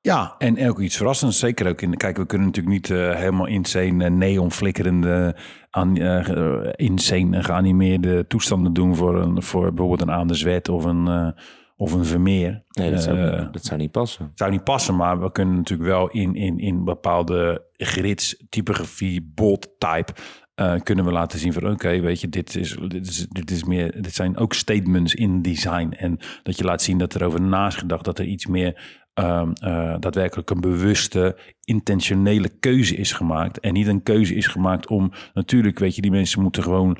Ja, 0.00 0.34
en 0.38 0.68
ook 0.68 0.80
iets 0.80 0.96
verrassends. 0.96 1.38
Zeker 1.38 1.68
ook 1.68 1.80
in. 1.80 1.96
Kijk, 1.96 2.16
we 2.16 2.26
kunnen 2.26 2.46
natuurlijk 2.46 2.74
niet 2.74 2.90
eh, 2.90 3.14
helemaal 3.14 3.46
insane 3.46 4.04
eh, 4.04 4.10
neon 4.10 4.52
flikkerende, 4.52 5.36
aan, 5.70 5.96
eh, 5.96 6.72
insane 6.76 7.42
geanimeerde 7.42 8.26
toestanden 8.26 8.72
doen 8.72 8.96
voor, 8.96 9.22
een, 9.22 9.42
voor 9.42 9.68
bijvoorbeeld 9.68 10.00
een 10.08 10.14
Aan 10.14 10.26
de 10.26 10.34
Zwet 10.34 10.68
of 10.68 10.84
een, 10.84 11.06
eh, 11.06 11.28
of 11.76 11.92
een 11.92 12.04
Vermeer. 12.04 12.64
Nee, 12.68 12.90
dat 12.90 13.02
zou, 13.02 13.50
dat 13.50 13.64
zou 13.64 13.80
niet 13.80 13.90
passen. 13.90 14.32
Zou 14.34 14.50
niet 14.50 14.64
passen, 14.64 14.96
maar 14.96 15.20
we 15.20 15.32
kunnen 15.32 15.56
natuurlijk 15.56 15.88
wel 15.90 16.08
in, 16.08 16.34
in, 16.34 16.58
in 16.58 16.84
bepaalde 16.84 17.66
grids, 17.72 18.44
typografie, 18.48 19.32
bold 19.34 19.68
type, 19.78 20.12
eh, 20.58 20.74
kunnen 20.82 21.04
we 21.04 21.12
laten 21.12 21.38
zien 21.38 21.52
van 21.52 21.70
oké, 21.70 22.00
weet 22.00 22.20
je, 22.20 22.28
dit 22.28 22.56
is, 22.56 22.76
dit, 22.88 23.06
is, 23.06 23.26
dit 23.28 23.50
is 23.50 23.64
meer, 23.64 24.02
dit 24.02 24.14
zijn 24.14 24.36
ook 24.36 24.54
statements 24.54 25.14
in 25.14 25.42
design. 25.42 25.92
En 25.96 26.18
dat 26.42 26.58
je 26.58 26.64
laat 26.64 26.82
zien 26.82 26.98
dat 26.98 27.14
er 27.14 27.24
over 27.24 27.40
na 27.40 27.66
is 27.66 27.74
gedacht, 27.74 28.04
dat 28.04 28.18
er 28.18 28.24
iets 28.24 28.46
meer 28.46 28.98
ehm, 29.14 29.52
eh, 29.52 29.94
daadwerkelijk 29.98 30.50
een 30.50 30.60
bewuste, 30.60 31.36
intentionele 31.64 32.48
keuze 32.48 32.96
is 32.96 33.12
gemaakt. 33.12 33.60
En 33.60 33.72
niet 33.72 33.86
een 33.86 34.02
keuze 34.02 34.34
is 34.34 34.46
gemaakt 34.46 34.86
om, 34.86 35.12
natuurlijk, 35.34 35.78
weet 35.78 35.94
je, 35.94 36.02
die 36.02 36.10
mensen 36.10 36.42
moeten 36.42 36.62
gewoon 36.62 36.98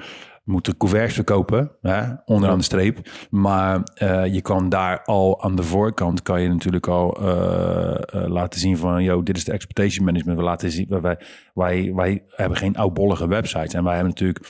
moeten 0.48 0.76
couverts 0.76 1.14
verkopen, 1.14 1.70
hè, 1.80 2.02
onderaan 2.24 2.58
de 2.58 2.64
streep. 2.64 2.98
Maar 3.30 3.80
eh, 3.94 4.26
je 4.26 4.40
kan 4.40 4.68
daar 4.68 5.02
al 5.04 5.42
aan 5.42 5.56
de 5.56 5.62
voorkant 5.62 6.22
kan 6.22 6.42
je 6.42 6.48
natuurlijk 6.48 6.86
al 6.86 7.20
eh, 7.20 8.22
eh, 8.24 8.30
laten 8.30 8.60
zien 8.60 8.76
van, 8.76 9.02
yo, 9.02 9.22
dit 9.22 9.36
is 9.36 9.44
de 9.44 9.52
expectation 9.52 10.04
management. 10.04 10.38
We 10.38 10.44
laten 10.44 10.70
zien, 10.70 10.86
wij, 10.88 11.18
wij, 11.54 11.92
wij 11.94 12.24
hebben 12.28 12.58
geen 12.58 12.76
oudbollige 12.76 13.28
websites 13.28 13.74
en 13.74 13.84
wij 13.84 13.94
hebben 13.94 14.10
natuurlijk 14.10 14.46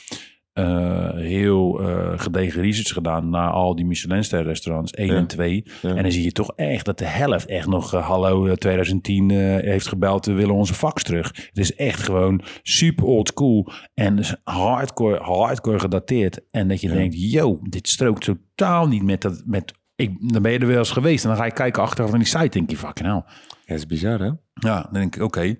eh, 0.58 1.10
heel 1.14 1.80
eh, 1.80 2.12
gedegen 2.16 2.62
research 2.62 2.92
gedaan 2.92 3.30
naar 3.30 3.50
al 3.50 3.74
die 3.76 3.84
Michelinster 3.84 4.42
restaurants 4.42 4.92
1 4.92 5.06
Ja. 5.06 5.14
en 5.16 5.26
2. 5.26 5.62
Ja. 5.82 5.94
En 5.94 6.02
dan 6.02 6.12
zie 6.12 6.22
je 6.24 6.32
toch 6.32 6.52
echt 6.56 6.84
dat 6.84 6.98
de 6.98 7.04
helft 7.04 7.46
echt 7.46 7.66
nog 7.66 7.94
eh, 7.94 8.06
hallo 8.06 8.46
eh, 8.46 8.52
2010 8.52 9.30
eh, 9.30 9.36
heeft 9.64 9.86
gebeld, 9.86 10.26
we 10.26 10.32
willen 10.32 10.54
onze 10.54 10.74
fax 10.74 11.02
terug. 11.02 11.26
Het 11.48 11.58
is 11.58 11.74
echt 11.74 12.02
gewoon 12.02 12.40
super 12.62 13.04
old 13.04 13.28
school 13.28 13.72
en 13.94 14.16
dus 14.16 14.34
hardcore, 14.44 15.18
hardcore 15.22 15.78
gedateerd. 15.78 16.40
En 16.50 16.68
dat 16.68 16.80
je 16.80 16.88
Ja. 16.88 16.94
denkt, 16.94 17.14
yo, 17.30 17.58
dit 17.62 17.88
strookt 17.88 18.24
totaal 18.24 18.88
niet 18.88 19.02
met 19.02 19.22
dat, 19.22 19.42
met, 19.46 19.72
ik, 19.96 20.32
dan 20.32 20.42
ben 20.42 20.52
je 20.52 20.58
er 20.58 20.66
wel 20.66 20.78
eens 20.78 20.90
geweest 20.90 21.22
en 21.24 21.28
dan 21.30 21.38
ga 21.38 21.44
je 21.44 21.52
kijken 21.52 21.82
achteraf 21.82 22.10
van 22.10 22.18
die 22.18 22.28
site, 22.28 22.48
denk 22.48 22.70
je, 22.70 22.76
fucking 22.76 23.08
hell. 23.08 23.22
Ja, 23.24 23.74
dat 23.74 23.76
is 23.78 23.86
bizar, 23.86 24.18
hè? 24.18 24.30
Ja, 24.54 24.82
dan 24.82 24.92
denk 24.92 25.16
ik, 25.16 25.22
oké. 25.22 25.56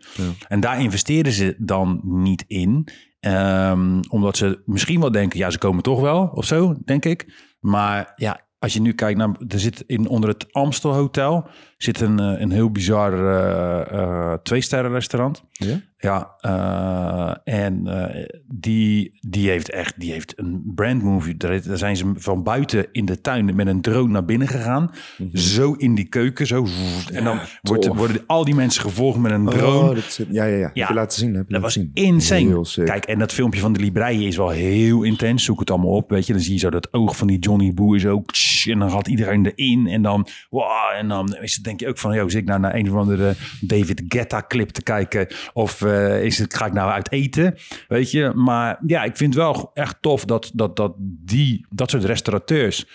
En 0.48 0.60
daar 0.60 0.80
investeren 0.82 1.32
ze 1.32 1.54
dan 1.58 2.00
niet 2.04 2.44
in. 2.46 2.88
Ehm, 3.20 4.00
omdat 4.08 4.36
ze 4.36 4.62
misschien 4.64 5.00
wel 5.00 5.10
denken, 5.10 5.38
ja, 5.38 5.50
ze 5.50 5.58
komen 5.58 5.82
toch 5.82 6.00
wel 6.00 6.30
of 6.34 6.44
zo, 6.44 6.76
denk 6.84 7.04
ik. 7.04 7.46
Maar 7.60 8.12
ja, 8.16 8.46
als 8.58 8.72
je 8.72 8.80
nu 8.80 8.92
kijkt 8.92 9.18
naar, 9.18 9.36
er 9.48 9.60
zit 9.60 9.84
in 9.86 10.08
onder 10.08 10.30
het 10.30 10.52
Amstel 10.52 10.92
Hotel, 10.92 11.48
zit 11.78 12.00
een, 12.00 12.18
eh, 12.20 12.40
een 12.40 12.50
heel 12.50 12.70
bizar 12.70 13.12
eh, 13.12 13.92
eh, 13.92 14.38
twee-sterren 14.42 14.90
restaurant. 14.92 15.44
Ja? 15.52 15.80
Ja, 16.00 16.34
eh, 16.40 17.54
en 17.64 17.86
eh, 17.86 18.24
die, 18.46 19.18
die 19.20 19.48
heeft 19.50 19.70
echt 19.70 20.00
die 20.00 20.12
heeft 20.12 20.32
een 20.38 20.72
brandmovie. 20.74 21.36
Daar, 21.36 21.62
daar 21.62 21.78
zijn 21.78 21.96
ze 21.96 22.12
van 22.16 22.42
buiten 22.42 22.86
in 22.92 23.04
de 23.04 23.20
tuin 23.20 23.54
met 23.54 23.66
een 23.66 23.80
drone 23.80 24.12
naar 24.12 24.24
binnen 24.24 24.48
gegaan. 24.48 24.90
Zo 25.32 25.72
in 25.72 25.94
die 25.94 26.04
keuken, 26.04 26.46
zo. 26.46 26.66
En 27.12 27.24
dan 27.24 27.38
wordt, 27.62 27.86
worden 27.86 28.22
al 28.26 28.44
die 28.44 28.54
mensen 28.54 28.82
gevolgd 28.82 29.18
met 29.18 29.32
een 29.32 29.44
drone. 29.46 29.88
Oh, 29.88 29.94
dat 29.94 30.04
zit, 30.04 30.26
ja, 30.30 30.44
ja, 30.44 30.56
ja. 30.56 30.70
Ja, 30.74 30.80
Heb 30.80 30.88
je 30.88 30.94
laten 30.94 31.18
zien? 31.18 31.34
Heb 31.34 31.46
je 31.46 31.52
Dat 31.52 31.62
was 31.62 31.72
zien. 31.72 31.90
insane. 31.94 32.64
Kijk, 32.84 33.04
en 33.04 33.18
dat 33.18 33.32
filmpje 33.32 33.60
van 33.60 33.72
de 33.72 33.80
Libreien 33.80 34.26
is 34.26 34.36
wel 34.36 34.48
heel 34.48 35.02
intens. 35.02 35.44
Zoek 35.44 35.60
het 35.60 35.70
allemaal 35.70 35.90
op, 35.90 36.10
weet 36.10 36.26
je. 36.26 36.32
Dan 36.32 36.42
zie 36.42 36.52
je 36.52 36.58
zo 36.58 36.70
dat 36.70 36.92
oog 36.92 37.16
van 37.16 37.26
die 37.26 37.38
Johnny 37.38 37.74
Boe 37.74 37.96
is 37.96 38.06
ook... 38.06 38.30
en 38.64 38.78
dan 38.78 38.90
gaat 38.90 39.08
iedereen 39.08 39.52
erin. 39.54 39.86
En 39.86 40.02
dan... 40.02 40.26
Wow, 40.50 40.70
en 40.98 41.08
dan 41.08 41.36
is 41.40 41.54
het, 41.54 41.64
denk 41.68 41.80
je 41.80 41.88
ook 41.88 41.98
van... 41.98 42.14
Yo, 42.14 42.28
zit 42.28 42.40
ik 42.40 42.48
nou 42.48 42.60
naar 42.60 42.74
een 42.74 42.90
of 42.90 42.96
andere 42.96 43.34
David 43.60 44.02
Guetta 44.08 44.44
clip 44.48 44.68
te 44.68 44.82
kijken? 44.82 45.26
Of 45.52 45.82
eh, 45.82 46.24
is 46.24 46.38
het, 46.38 46.54
ga 46.54 46.66
ik 46.66 46.72
nou 46.72 46.90
uit 46.90 47.12
eten? 47.12 47.54
Weet 47.88 48.10
je? 48.10 48.32
Maar 48.34 48.78
ja, 48.86 49.04
ik 49.04 49.16
vind 49.16 49.34
wel 49.34 49.70
echt 49.74 49.96
tof 50.00 50.24
dat, 50.24 50.50
dat, 50.54 50.76
dat 50.76 50.94
die, 50.98 51.66
dat 51.70 51.90
soort 51.90 52.04
restaurateurs 52.04 52.86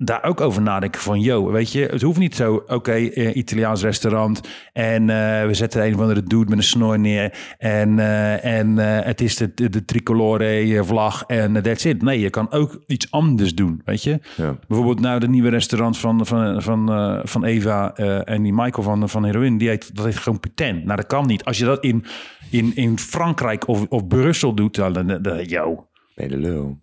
daar 0.00 0.24
ook 0.24 0.40
over 0.40 0.62
nadenken 0.62 1.00
van, 1.00 1.20
yo, 1.20 1.50
weet 1.50 1.72
je, 1.72 1.84
het 1.84 2.02
hoeft 2.02 2.18
niet 2.18 2.34
zo, 2.34 2.64
oké, 2.66 2.92
eh, 2.92 3.36
Italiaans 3.36 3.82
restaurant 3.82 4.40
en 4.72 5.10
eh, 5.10 5.46
we 5.46 5.54
zetten 5.54 5.84
een 5.84 5.94
of 5.94 6.00
andere 6.00 6.22
dude 6.22 6.48
met 6.48 6.58
een 6.58 6.64
snor 6.64 6.98
neer 6.98 7.54
en, 7.58 7.98
eh, 7.98 8.44
en 8.44 8.76
het 8.78 9.20
is 9.20 9.36
de, 9.36 9.54
de, 9.54 9.68
de 9.68 9.84
tricolore 9.84 10.84
vlag 10.84 11.24
en 11.26 11.62
that's 11.62 11.84
it. 11.84 12.02
Nee, 12.02 12.20
je 12.20 12.30
kan 12.30 12.52
ook 12.52 12.82
iets 12.86 13.10
anders 13.10 13.54
doen, 13.54 13.80
weet 13.84 14.02
je. 14.02 14.20
Ja. 14.36 14.58
Bijvoorbeeld 14.66 15.00
nou 15.00 15.20
de 15.20 15.28
nieuwe 15.28 15.48
restaurant 15.50 15.98
van, 15.98 16.26
van, 16.26 16.62
van, 16.62 16.88
van 17.24 17.44
Eva 17.44 17.94
en 18.24 18.42
die 18.42 18.52
Michael 18.52 18.82
van, 18.82 19.08
van 19.08 19.24
Heroin, 19.24 19.58
die 19.58 19.68
heet, 19.68 19.96
dat 19.96 20.04
heet 20.04 20.16
gewoon 20.16 20.40
Putain. 20.40 20.84
Nou, 20.84 20.96
dat 20.96 21.06
kan 21.06 21.26
niet. 21.26 21.44
Als 21.44 21.58
je 21.58 21.64
dat 21.64 21.84
in, 21.84 22.04
in, 22.50 22.76
in 22.76 22.98
Frankrijk 22.98 23.68
of, 23.68 23.86
of 23.88 24.06
Brussel 24.06 24.54
doet, 24.54 24.74
dan, 24.74 24.92
dan, 24.92 25.22
dan 25.22 25.44
yo. 25.44 25.86
Ben 26.14 26.28
je 26.28 26.36
de 26.36 26.38
lul. 26.38 26.78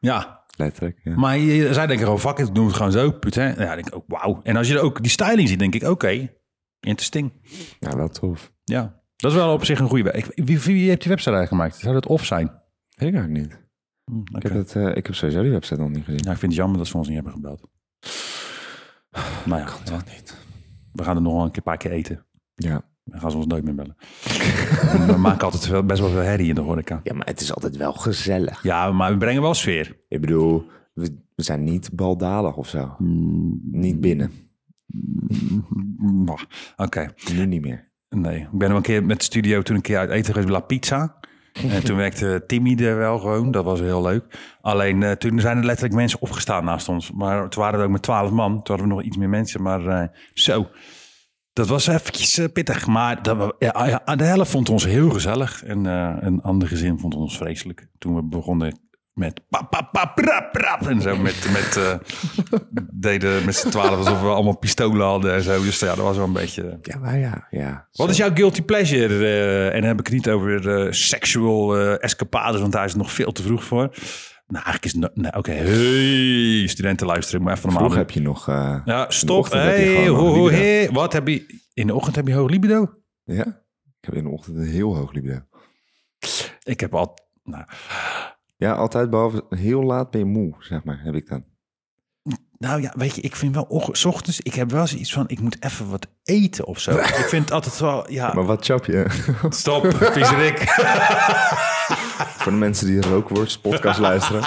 Ja, 0.00 0.44
Letterlijk, 0.56 1.00
ja. 1.04 1.16
maar 1.16 1.38
je- 1.38 1.72
zij 1.74 1.86
denken 1.86 2.04
gewoon, 2.04 2.20
fuck 2.20 2.38
it, 2.38 2.54
doen 2.54 2.66
het 2.66 2.76
gewoon 2.76 2.92
zo, 2.92 3.10
putain. 3.10 3.54
Ja, 3.58 3.68
ik 3.70 3.74
denk 3.74 3.86
ik 3.86 3.94
ook, 3.94 4.04
wauw. 4.06 4.40
En 4.42 4.56
als 4.56 4.68
je 4.68 4.74
er 4.74 4.80
ook 4.80 5.02
die 5.02 5.10
styling 5.10 5.48
ziet, 5.48 5.58
denk 5.58 5.74
ik, 5.74 5.82
oké, 5.82 6.28
interesting. 6.80 7.32
Ja, 7.80 7.96
wel 7.96 8.08
tof. 8.08 8.52
Ja, 8.64 9.00
dat 9.16 9.30
is 9.30 9.36
wel 9.36 9.52
op 9.52 9.64
zich 9.64 9.78
een 9.78 9.88
goede 9.88 10.02
weg. 10.12 10.28
Wie, 10.34 10.60
wie 10.60 10.88
heeft 10.88 11.00
die 11.02 11.10
website 11.10 11.30
eigenlijk 11.36 11.48
gemaakt? 11.48 11.76
Zou 11.76 11.94
dat 11.94 12.06
off 12.06 12.24
zijn? 12.24 12.46
Weet 12.96 13.08
ik 13.08 13.14
eigenlijk 13.14 13.44
niet. 13.44 13.58
Hm, 14.04 14.36
Ik, 14.36 14.42
heb 14.42 14.52
het, 14.52 14.76
eh, 14.76 14.96
ik 14.96 15.06
heb 15.06 15.14
sowieso 15.14 15.42
die 15.42 15.50
website 15.50 15.80
nog 15.80 15.90
niet 15.90 16.04
gezien. 16.04 16.20
Ja, 16.24 16.30
ik 16.32 16.38
vind 16.38 16.52
het 16.52 16.60
jammer 16.60 16.78
dat 16.78 16.86
ze 16.86 16.96
ons 16.96 17.06
niet 17.06 17.16
hebben 17.16 17.32
gebeld. 17.32 17.60
Nou 19.46 19.60
ja, 19.60 19.68
ja, 19.84 19.96
niet. 20.14 20.36
we 20.92 21.02
gaan 21.04 21.16
er 21.16 21.22
nog 21.22 21.32
wel 21.32 21.44
een 21.44 21.50
keer- 21.50 21.62
paar 21.62 21.76
keer 21.76 21.90
eten. 21.90 22.26
Ja. 22.54 22.82
Dan 23.10 23.20
gaan 23.20 23.30
ze 23.30 23.36
ons 23.36 23.46
nooit 23.46 23.64
meer 23.64 23.74
bellen. 23.74 23.96
we 25.14 25.16
maken 25.18 25.44
altijd 25.44 25.86
best 25.86 26.00
wel 26.00 26.10
veel 26.10 26.20
herrie 26.20 26.48
in 26.48 26.54
de 26.54 26.60
horeca. 26.60 27.00
ja, 27.02 27.14
maar 27.14 27.26
het 27.26 27.40
is 27.40 27.54
altijd 27.54 27.76
wel 27.76 27.92
gezellig. 27.92 28.62
Ja, 28.62 28.92
maar 28.92 29.12
we 29.12 29.18
brengen 29.18 29.42
wel 29.42 29.54
sfeer. 29.54 29.96
Ik 30.08 30.20
bedoel, 30.20 30.66
we, 30.92 31.24
we 31.34 31.42
zijn 31.42 31.64
niet 31.64 31.90
baldadig 31.92 32.56
of 32.56 32.68
zo. 32.68 32.96
Niet 33.70 34.00
binnen. 34.00 34.30
Oké. 36.76 37.12
Nu 37.32 37.46
niet 37.46 37.62
meer. 37.62 37.88
Nee, 38.08 38.40
ik 38.40 38.58
ben 38.58 38.68
nog 38.68 38.76
een 38.76 38.82
keer 38.84 39.04
met 39.04 39.18
de 39.18 39.24
studio 39.24 39.62
toen 39.62 39.76
een 39.76 39.82
keer 39.82 39.98
uit 39.98 40.10
eten 40.10 40.26
geweest 40.32 40.46
bij 40.46 40.56
La 40.56 40.64
Pizza. 40.64 41.18
En 41.52 41.84
toen 41.84 41.96
werkte 41.96 42.44
Timmy 42.46 42.76
er 42.78 42.96
wel 42.96 43.18
gewoon, 43.18 43.50
dat 43.50 43.64
was 43.64 43.80
heel 43.80 44.02
leuk. 44.02 44.56
Alleen 44.60 45.02
eh, 45.02 45.10
toen 45.10 45.40
zijn 45.40 45.58
er 45.58 45.64
letterlijk 45.64 45.94
mensen 45.94 46.20
opgestaan 46.20 46.64
naast 46.64 46.88
ons. 46.88 47.12
Maar 47.12 47.48
toen 47.48 47.62
waren 47.62 47.78
we 47.78 47.84
ook 47.84 47.90
met 47.90 48.02
twaalf 48.02 48.30
man. 48.30 48.50
Toen 48.50 48.76
hadden 48.76 48.88
we 48.88 48.94
nog 48.94 49.02
iets 49.02 49.16
meer 49.16 49.28
mensen, 49.28 49.62
maar 49.62 49.86
eh, 49.86 50.08
zo. 50.34 50.68
Dat 51.56 51.68
was 51.68 51.86
eventjes 51.86 52.38
eh, 52.38 52.46
pittig. 52.52 52.86
Maar 52.86 53.22
dat, 53.22 53.54
ja, 53.58 53.86
ja, 53.86 54.16
de 54.16 54.24
helft 54.24 54.50
vond 54.50 54.68
ons 54.68 54.84
heel 54.84 55.10
gezellig. 55.10 55.64
En 55.64 55.86
eh, 55.86 56.16
een 56.20 56.42
ander 56.42 56.68
gezin 56.68 56.98
vond 56.98 57.14
ons 57.14 57.36
vreselijk. 57.36 57.88
Toen 57.98 58.14
we 58.14 58.22
begonnen 58.22 58.78
met 59.12 59.40
pa, 59.48 59.62
pa, 59.62 59.82
pa, 59.82 60.04
prap, 60.04 60.52
prap. 60.52 60.86
En 60.86 61.00
zo 61.00 61.16
met, 61.16 61.48
met 61.52 61.76
eh, 61.76 61.94
deden 63.08 63.44
met 63.44 63.56
z'n 63.56 63.68
twaalf 63.68 63.96
alsof 63.96 64.20
we 64.20 64.28
allemaal 64.28 64.58
pistolen 64.58 65.06
hadden 65.06 65.34
en 65.34 65.42
zo. 65.42 65.62
Dus 65.62 65.78
ja, 65.78 65.86
dat 65.86 66.04
was 66.04 66.16
wel 66.16 66.26
een 66.26 66.32
beetje... 66.32 66.78
Ja, 66.82 66.98
maar 66.98 67.18
ja. 67.18 67.46
ja. 67.50 67.88
Wat 67.92 68.10
is 68.10 68.16
jouw 68.16 68.34
guilty 68.34 68.62
pleasure? 68.62 69.70
En 69.70 69.80
dan 69.80 69.88
heb 69.88 69.98
ik 69.98 70.06
het 70.06 70.14
niet 70.14 70.28
over 70.28 70.84
eh 70.84 70.92
sexual 70.92 71.76
escapades, 71.98 72.60
want 72.60 72.72
daar 72.72 72.84
is 72.84 72.92
het 72.92 73.00
nog 73.00 73.12
veel 73.12 73.32
te 73.32 73.42
vroeg 73.42 73.64
voor. 73.64 73.94
Nou, 74.46 74.64
eigenlijk 74.64 74.84
is 74.84 74.92
het... 74.92 75.00
no- 75.00 75.22
Nee, 75.22 75.32
Oké, 75.36 75.52
hey, 75.52 76.66
studenten 76.66 77.06
luisteren, 77.06 77.42
moet 77.42 77.50
even 77.52 77.68
normaal 77.68 77.88
doen. 77.88 77.96
heb 77.98 78.10
je 78.10 78.20
nog... 78.20 78.48
eh, 78.48 78.80
Ja, 78.84 79.10
stop. 79.10 79.50
Hey, 79.50 80.06
ho, 80.08 80.48
hey. 80.50 80.90
Wat 80.92 81.12
heb 81.12 81.28
je... 81.28 81.60
In 81.74 81.86
de 81.86 81.94
ochtend 81.94 82.16
heb 82.16 82.26
je 82.26 82.34
hoog 82.34 82.50
libido? 82.50 82.94
Ja? 83.24 83.46
Ik 84.00 84.04
heb 84.04 84.14
in 84.14 84.22
de 84.24 84.30
ochtend 84.30 84.56
een 84.56 84.66
heel 84.66 84.96
hoog 84.96 85.12
libido. 85.12 85.40
Ik 86.62 86.80
heb 86.80 86.94
al... 86.94 87.18
Nou, 87.42 87.64
Ja, 88.56 88.72
altijd 88.72 89.10
behalve 89.10 89.44
heel 89.48 89.82
laat 89.82 90.10
ben 90.10 90.20
je 90.20 90.26
moe, 90.26 90.54
zeg 90.58 90.84
maar, 90.84 91.00
heb 91.02 91.14
ik 91.14 91.28
dan. 91.28 91.44
Nou 92.58 92.82
ja, 92.82 92.92
weet 92.96 93.14
je, 93.14 93.20
ik 93.20 93.36
vind 93.36 93.54
wel... 93.54 93.90
's 93.92 94.04
ochtends, 94.04 94.40
ik 94.40 94.54
heb 94.54 94.70
wel 94.70 94.86
zoiets 94.86 95.12
van, 95.12 95.24
ik 95.28 95.40
moet 95.40 95.56
even 95.60 95.90
wat 95.90 96.06
eten 96.24 96.66
of 96.66 96.80
zo. 96.80 96.90
ik 97.22 97.26
vind 97.28 97.42
het 97.44 97.52
altijd 97.52 97.78
wel... 97.78 98.12
Ja, 98.12 98.32
Maar 98.34 98.44
wat 98.44 98.64
chap 98.64 98.84
je? 98.84 99.06
stop, 99.48 99.94
viezerik. 100.12 100.58
Voor 102.42 102.52
de 102.52 102.58
mensen 102.58 102.86
die 102.86 103.00
Rookworst 103.00 103.60
podcast 103.60 103.98
luisteren. 103.98 104.42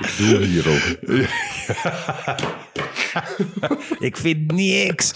ik 0.00 0.14
doe 0.18 0.38
hierop. 0.38 0.98
Ik 3.98 4.16
vind 4.16 4.52
niks. 4.52 5.12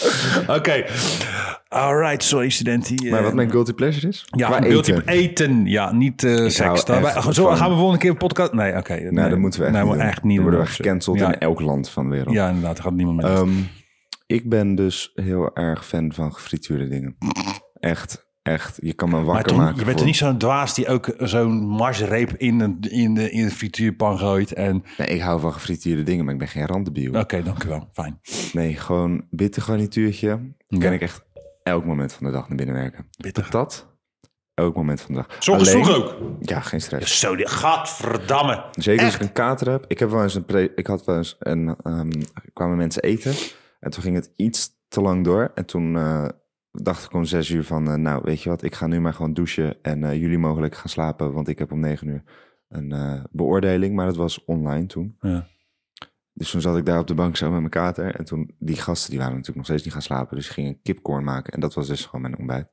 Oké. 0.56 0.84
Alright, 1.68 2.22
sorry 2.22 2.48
studenten. 2.48 3.10
Maar 3.10 3.22
wat 3.22 3.34
mijn 3.34 3.50
guilty 3.50 3.72
pleasure 3.72 4.08
is? 4.08 4.24
Ja, 4.30 4.46
Qua 4.46 4.62
eten. 4.62 5.06
eten. 5.06 5.66
Ja, 5.66 5.92
niet 5.92 6.24
eh 6.24 6.46
seks. 6.48 6.84
Zo, 7.30 7.44
van- 7.44 7.56
gaan 7.56 7.70
we 7.70 7.76
volgende 7.76 7.98
keer 7.98 8.10
een 8.10 8.16
podcast... 8.16 8.52
Nee, 8.52 8.76
oké. 8.76 8.94
Nee, 8.94 9.28
dat 9.28 9.38
moeten 9.38 9.60
we 9.60 9.66
echt 9.66 9.74
nee, 9.74 9.84
niet 9.84 9.92
doen. 9.92 10.02
echt 10.02 10.22
niet 10.22 10.34
Dan 10.34 10.44
worden 10.44 10.60
we 10.64 10.66
gecanceld 10.66 11.18
ja, 11.18 11.26
in 11.32 11.38
elk 11.38 11.60
land 11.60 11.88
van 11.90 12.04
de 12.04 12.10
wereld. 12.10 12.34
Ja, 12.34 12.48
inderdaad. 12.48 12.76
Er 12.78 12.82
gaat 12.82 12.92
niemand 12.92 13.16
met. 13.16 13.26
Ehm, 13.26 13.50
ik 14.26 14.48
ben 14.48 14.74
dus 14.74 15.12
heel 15.14 15.50
erg 15.56 15.86
fan 15.86 16.12
van 16.12 16.34
gefrituurde 16.34 16.88
dingen. 16.88 17.16
Echt, 17.80 18.26
echt. 18.42 18.78
Je 18.80 18.92
kan 18.92 19.08
me 19.08 19.14
maar 19.16 19.24
wakker 19.24 19.44
toen, 19.46 19.56
maken. 19.56 19.78
je 19.78 19.84
bent 19.84 19.96
toch 19.96 20.06
niet 20.06 20.16
zo'n 20.16 20.38
dwaas 20.38 20.74
die 20.74 20.88
ook 20.88 21.14
zo'n 21.18 21.66
marsreep 21.66 22.30
in, 22.36 22.60
een, 22.60 22.80
in, 22.80 23.14
de, 23.14 23.30
in 23.30 23.44
de 23.44 23.50
frituurpan 23.50 24.18
gooit. 24.18 24.52
En 24.52 24.76
oké, 24.76 24.88
Nee, 24.96 25.08
ik 25.08 25.20
hou 25.20 25.40
van 25.40 25.52
gefrituurde 25.52 26.02
dingen, 26.02 26.24
maar 26.24 26.32
ik 26.32 26.38
ben 26.40 26.48
geen 26.48 26.66
randebiel. 26.66 27.12
dank 27.12 27.64
u 27.64 27.68
wel. 27.68 27.88
Fijn. 27.92 28.20
Nee, 28.52 28.76
gewoon 28.76 29.26
bitter 29.30 29.62
garnituurtje. 29.62 30.54
Ja. 30.68 30.78
Kan 30.78 30.92
ik 30.92 31.00
echt 31.00 31.24
elk 31.62 31.84
moment 31.84 32.12
van 32.12 32.26
de 32.26 32.32
dag 32.32 32.48
naar 32.48 32.56
binnen 32.56 32.74
werken. 32.74 33.06
Bitter. 33.16 33.46
Dat, 33.50 33.86
elk 34.54 34.74
moment 34.74 35.00
van 35.00 35.14
de 35.14 35.20
dag. 35.28 35.42
Zo 35.42 35.58
vroeg 35.58 35.88
Alleen- 35.88 36.02
ook. 36.02 36.16
Ja, 36.40 36.60
geen 36.60 36.80
stress. 36.80 37.20
Zo, 37.20 37.36
die 37.36 37.48
gadverdamme. 37.48 38.64
Zeker 38.72 39.04
als 39.04 39.14
ik 39.14 39.20
een 39.20 39.32
kater 39.32 39.70
heb. 39.70 39.84
Ik 39.88 39.98
heb 39.98 40.10
wel 40.10 40.22
eens 40.22 40.34
een 40.34 40.44
pre 40.44 40.72
ik 40.74 40.86
had 40.86 41.04
wel 41.04 41.16
eens 41.16 41.36
een 41.38 41.76
ehm, 41.82 42.10
kwamen 42.52 42.76
mensen 42.76 43.02
eten 43.02 43.34
en 43.80 43.90
toen 43.90 44.02
ging 44.02 44.14
het 44.16 44.32
iets 44.36 44.70
te 44.88 45.00
lang 45.00 45.24
door 45.24 45.50
en 45.54 45.66
toen 45.66 45.96
eh, 45.96 46.28
dacht 46.72 47.04
ik 47.04 47.12
om 47.12 47.24
zes 47.24 47.50
uur 47.50 47.64
van 47.64 47.88
eh, 47.90 47.94
nou 47.94 48.22
weet 48.24 48.42
je 48.42 48.48
wat 48.48 48.62
ik 48.62 48.74
ga 48.74 48.86
nu 48.86 49.00
maar 49.00 49.14
gewoon 49.14 49.32
douchen 49.34 49.82
en 49.82 50.04
eh, 50.04 50.20
jullie 50.20 50.38
mogelijk 50.38 50.74
gaan 50.74 50.88
slapen 50.88 51.32
want 51.32 51.48
ik 51.48 51.58
heb 51.58 51.72
om 51.72 51.80
negen 51.80 52.08
uur 52.08 52.22
een 52.68 52.92
eh, 52.92 53.24
beoordeling 53.30 53.94
maar 53.94 54.06
dat 54.06 54.16
was 54.16 54.44
online 54.44 54.86
toen 54.86 55.16
Ja. 55.20 55.46
dus 56.32 56.50
toen 56.50 56.60
zat 56.60 56.76
ik 56.76 56.86
daar 56.86 56.98
op 56.98 57.06
de 57.06 57.14
bank 57.14 57.36
zo 57.36 57.50
met 57.50 57.58
mijn 57.58 57.70
kater 57.70 58.16
en 58.16 58.24
toen 58.24 58.54
die 58.58 58.76
gasten 58.76 59.10
die 59.10 59.18
waren 59.18 59.32
natuurlijk 59.34 59.58
nog 59.58 59.66
steeds 59.66 59.84
niet 59.84 59.92
gaan 59.92 60.02
slapen 60.02 60.36
dus 60.36 60.48
gingen 60.48 60.82
kipcorn 60.82 61.24
maken 61.24 61.52
en 61.52 61.60
dat 61.60 61.74
was 61.74 61.86
dus 61.86 62.04
gewoon 62.04 62.20
mijn 62.20 62.38
ontbijt 62.38 62.68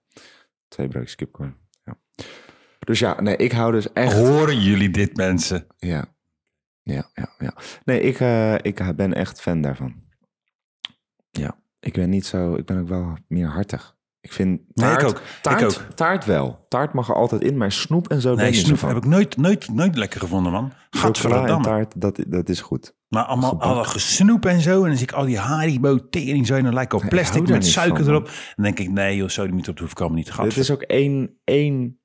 twee 0.67 0.87
broodjes 0.87 1.15
kipcorn 1.15 1.55
ja. 1.83 1.97
dus 2.79 2.99
ja 2.99 3.21
nee 3.21 3.35
ik 3.35 3.51
hou 3.51 3.71
dus 3.71 3.93
echt 3.93 4.13
Horen 4.13 4.59
jullie 4.61 4.89
dit, 4.89 5.15
mensen? 5.15 5.67
ja. 5.77 6.17
Ja, 6.81 7.09
ja, 7.13 7.33
ja. 7.37 7.53
Nee, 7.85 8.01
ik, 8.01 8.19
ik 8.65 8.95
ben 8.95 9.13
echt 9.13 9.41
fan 9.41 9.61
daarvan. 9.61 10.03
Ja. 11.31 11.59
Ik 11.79 11.93
ben 11.93 12.09
niet 12.09 12.25
zo... 12.25 12.55
Ik 12.55 12.65
ben 12.65 12.79
ook 12.79 12.87
wel 12.87 13.17
meer 13.27 13.47
hartig. 13.47 13.97
Ik 14.21 14.33
vind 14.33 14.49
Nee, 14.49 14.91
ik 14.91 14.99
taart... 14.99 15.03
ook. 15.03 15.21
Taart, 15.41 15.61
Ik 15.61 15.67
ook. 15.67 15.95
taart 15.95 16.25
wel. 16.25 16.65
Taart 16.69 16.93
mag 16.93 17.09
er 17.09 17.15
altijd 17.15 17.41
in, 17.41 17.57
maar 17.57 17.71
snoep 17.71 18.07
en 18.09 18.21
zo 18.21 18.35
Nee, 18.35 18.53
snoep 18.53 18.81
heb 18.81 18.97
ik 18.97 19.05
nooit, 19.05 19.37
nooit, 19.37 19.73
nooit 19.73 19.95
lekker 19.95 20.19
gevonden, 20.19 20.51
man. 20.51 20.73
Gadverdamme. 20.89 21.63
taart, 21.63 22.01
dat, 22.01 22.23
dat 22.27 22.49
is 22.49 22.61
goed. 22.61 22.95
Maar 23.07 23.23
allemaal 23.23 23.49
Gebakken. 23.49 23.75
alle 23.75 23.85
gesnoep 23.85 24.45
en 24.45 24.61
zo. 24.61 24.81
En 24.83 24.87
dan 24.87 24.97
zie 24.97 25.07
ik 25.07 25.13
al 25.13 25.25
die 25.25 25.37
Haribo 25.37 26.09
tering 26.09 26.47
zo. 26.47 26.55
En 26.55 26.63
dan 26.63 26.73
lijkt 26.73 26.93
ik 26.93 27.09
plastic 27.09 27.47
met 27.47 27.65
suiker 27.65 28.03
van, 28.03 28.13
erop. 28.13 28.25
Dan 28.25 28.65
denk 28.65 28.79
ik, 28.79 28.89
nee 28.89 29.15
joh, 29.15 29.49
moet 29.51 29.67
op 29.67 29.77
de 29.77 29.83
hoef 29.83 29.93
komen 29.93 30.15
niet. 30.15 30.37
Het 30.37 30.57
is 30.57 30.71
ook 30.71 30.81
één, 30.81 31.39
één 31.43 31.99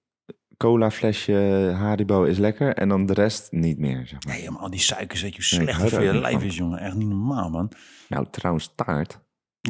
cola 0.56 0.90
flesje 0.90 1.32
Haribo 1.76 2.24
is 2.24 2.38
lekker 2.38 2.74
en 2.74 2.88
dan 2.88 3.06
de 3.06 3.12
rest 3.12 3.52
niet 3.52 3.78
meer, 3.78 4.06
zeg 4.06 4.24
maar. 4.24 4.34
Nee, 4.36 4.50
maar 4.50 4.60
al 4.60 4.70
die 4.70 4.80
suikers, 4.80 5.22
weet 5.22 5.30
je 5.30 5.36
hoe 5.36 5.44
slecht 5.44 5.90
voor 5.90 6.02
je 6.02 6.14
lijf 6.14 6.34
van. 6.38 6.42
is, 6.42 6.56
jongen. 6.56 6.78
Echt 6.78 6.94
niet 6.94 7.08
normaal, 7.08 7.50
man. 7.50 7.70
Nou, 8.08 8.26
trouwens, 8.30 8.72
taart, 8.74 9.20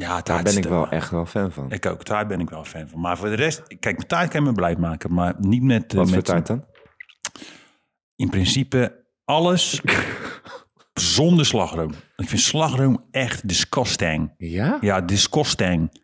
Ja, 0.00 0.20
daar 0.20 0.42
ben 0.42 0.56
ik 0.56 0.64
wel 0.64 0.88
echt 0.88 1.10
wel 1.10 1.26
fan 1.26 1.52
van. 1.52 1.70
Ik 1.72 1.86
ook, 1.86 2.02
taart 2.02 2.28
ben 2.28 2.40
ik 2.40 2.50
wel 2.50 2.64
fan 2.64 2.88
van. 2.88 3.00
Maar 3.00 3.16
voor 3.18 3.28
de 3.28 3.34
rest, 3.34 3.62
kijk, 3.80 3.96
met 3.98 4.08
taart 4.08 4.30
kan 4.30 4.42
me 4.42 4.52
blij 4.52 4.76
maken. 4.76 5.12
Maar 5.14 5.34
niet 5.38 5.62
met... 5.62 5.92
eh, 5.92 5.96
Wat 5.98 6.06
voor 6.06 6.16
met 6.16 6.24
taart 6.24 6.46
dan? 6.46 6.64
In 8.16 8.30
principe 8.30 9.04
alles 9.24 9.80
Zonder 10.94 11.46
slagroom. 11.46 11.90
Ik 12.16 12.28
vind 12.28 12.40
slagroom 12.40 13.04
echt 13.10 13.48
disgusting. 13.48 14.34
Ja? 14.36 14.78
Ja, 14.80 15.00
disgusting. 15.00 16.02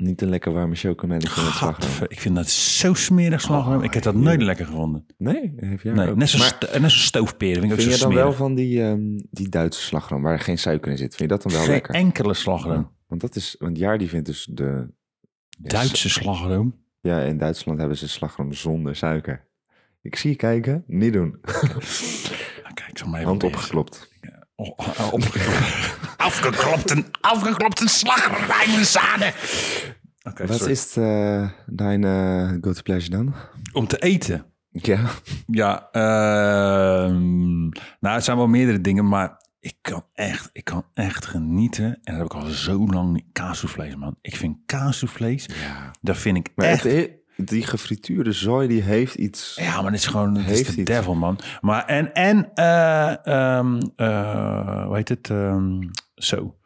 Niet 0.00 0.22
een 0.22 0.28
lekker 0.28 0.52
warme 0.52 0.74
chocomelletje 0.74 1.42
met 1.42 1.52
slagroom. 1.52 1.72
Gadver, 1.74 2.10
Ik 2.10 2.20
vind 2.20 2.34
dat 2.36 2.48
zo 2.48 2.94
smerig 2.94 3.40
slagroom. 3.40 3.76
Oh, 3.78 3.84
ik 3.84 3.94
heb 3.94 4.02
dat 4.02 4.14
nooit 4.14 4.42
lekker 4.42 4.66
gevonden. 4.66 5.06
Nee, 5.18 5.52
heb 5.56 5.80
jij 5.80 5.92
Nee, 5.92 6.08
ook. 6.10 6.16
net 6.16 6.28
zo'n 6.28 6.40
zo'n 6.80 6.90
stoofperen 6.90 7.60
vind 7.60 7.72
ik 7.72 7.78
ook 7.78 7.84
zo 7.84 7.90
je 7.90 7.98
dan 7.98 8.14
wel 8.14 8.32
van 8.32 8.54
die, 8.54 8.82
ehm, 8.82 9.18
die 9.30 9.48
Duitse 9.48 9.80
slagroom 9.80 10.22
waar 10.22 10.40
geen 10.40 10.58
suiker 10.58 10.90
in 10.90 10.98
zit? 10.98 11.16
Vind 11.16 11.30
je 11.30 11.36
dat 11.36 11.42
dan 11.42 11.52
wel 11.52 11.60
Geen 11.62 11.70
lekker? 11.70 11.94
enkele 11.94 12.34
slagroom. 12.34 12.90
Want 13.06 13.20
dat 13.20 13.36
is, 13.36 13.56
want 13.58 13.78
Jaar 13.78 13.98
die 13.98 14.08
vindt 14.08 14.26
dus 14.26 14.48
de... 14.50 14.88
Duitse 15.58 16.08
slagroom. 16.08 16.74
Ja, 17.00 17.20
in 17.20 17.38
Duitsland 17.38 17.78
hebben 17.78 17.96
ze 17.96 18.08
slagroom 18.08 18.52
zonder 18.52 18.96
suiker. 18.96 19.48
Ik 20.02 20.16
zie 20.16 20.30
je 20.30 20.36
kijken, 20.36 20.84
niet 20.86 21.12
doen. 21.12 21.40
Kijk, 22.74 23.04
maar 23.04 23.14
even 23.14 23.24
Hand 23.24 23.44
opgeklopt. 23.44 24.08
Oh, 24.54 24.68
oh, 24.78 25.12
opgeklopt. 25.12 25.98
afgeklopte, 26.20 27.04
afgeklopte 27.20 27.88
slagroomzaden. 27.88 29.32
Oké, 30.22 30.46
Wat 30.46 30.56
sorry. 30.58 30.72
is 30.72 30.96
uh, 30.96 31.48
dein 31.66 32.02
uh, 32.02 32.48
go-to 32.60 32.82
pleasure 32.82 33.10
dan? 33.10 33.34
Om 33.72 33.86
te 33.86 33.98
eten. 33.98 34.44
Ja. 34.70 35.00
Ja, 35.46 35.88
ehm, 35.92 37.68
nou, 38.00 38.14
het 38.14 38.24
zijn 38.24 38.36
wel 38.36 38.46
meerdere 38.46 38.80
dingen, 38.80 39.08
maar 39.08 39.40
ik 39.60 39.74
kan 39.80 40.04
echt, 40.14 40.50
ik 40.52 40.64
kan 40.64 40.84
echt 40.94 41.26
genieten. 41.26 41.84
En 41.84 41.98
dat 42.04 42.16
heb 42.16 42.24
ik 42.24 42.34
al 42.34 42.46
zo 42.46 42.86
lang 42.86 43.12
niet. 43.12 43.24
Kaassoufflés, 43.32 43.96
man. 43.96 44.16
Ik 44.20 44.36
vind 44.36 44.56
kaassoufflés, 44.66 45.46
ja. 45.46 45.90
dat 46.00 46.16
vind 46.16 46.36
ik 46.36 46.48
Maar 46.54 46.66
echt... 46.66 46.82
het, 46.84 47.10
die 47.36 47.66
gefrituurde 47.66 48.32
zooi, 48.32 48.68
die 48.68 48.82
heeft 48.82 49.14
iets... 49.14 49.56
Ja, 49.60 49.76
maar 49.82 49.90
het 49.90 50.00
is 50.00 50.06
gewoon 50.06 50.34
het 50.36 50.50
is 50.50 50.66
de 50.66 50.80
iets. 50.80 50.90
devil, 50.90 51.14
man. 51.14 51.38
Maar 51.60 51.84
en, 51.86 52.14
en 52.14 52.50
uh, 52.54 53.56
um, 53.58 53.74
uh, 53.96 54.84
hoe 54.86 54.96
heet 54.96 55.08
het? 55.08 55.28
Um, 55.28 55.90
zo. 56.24 56.56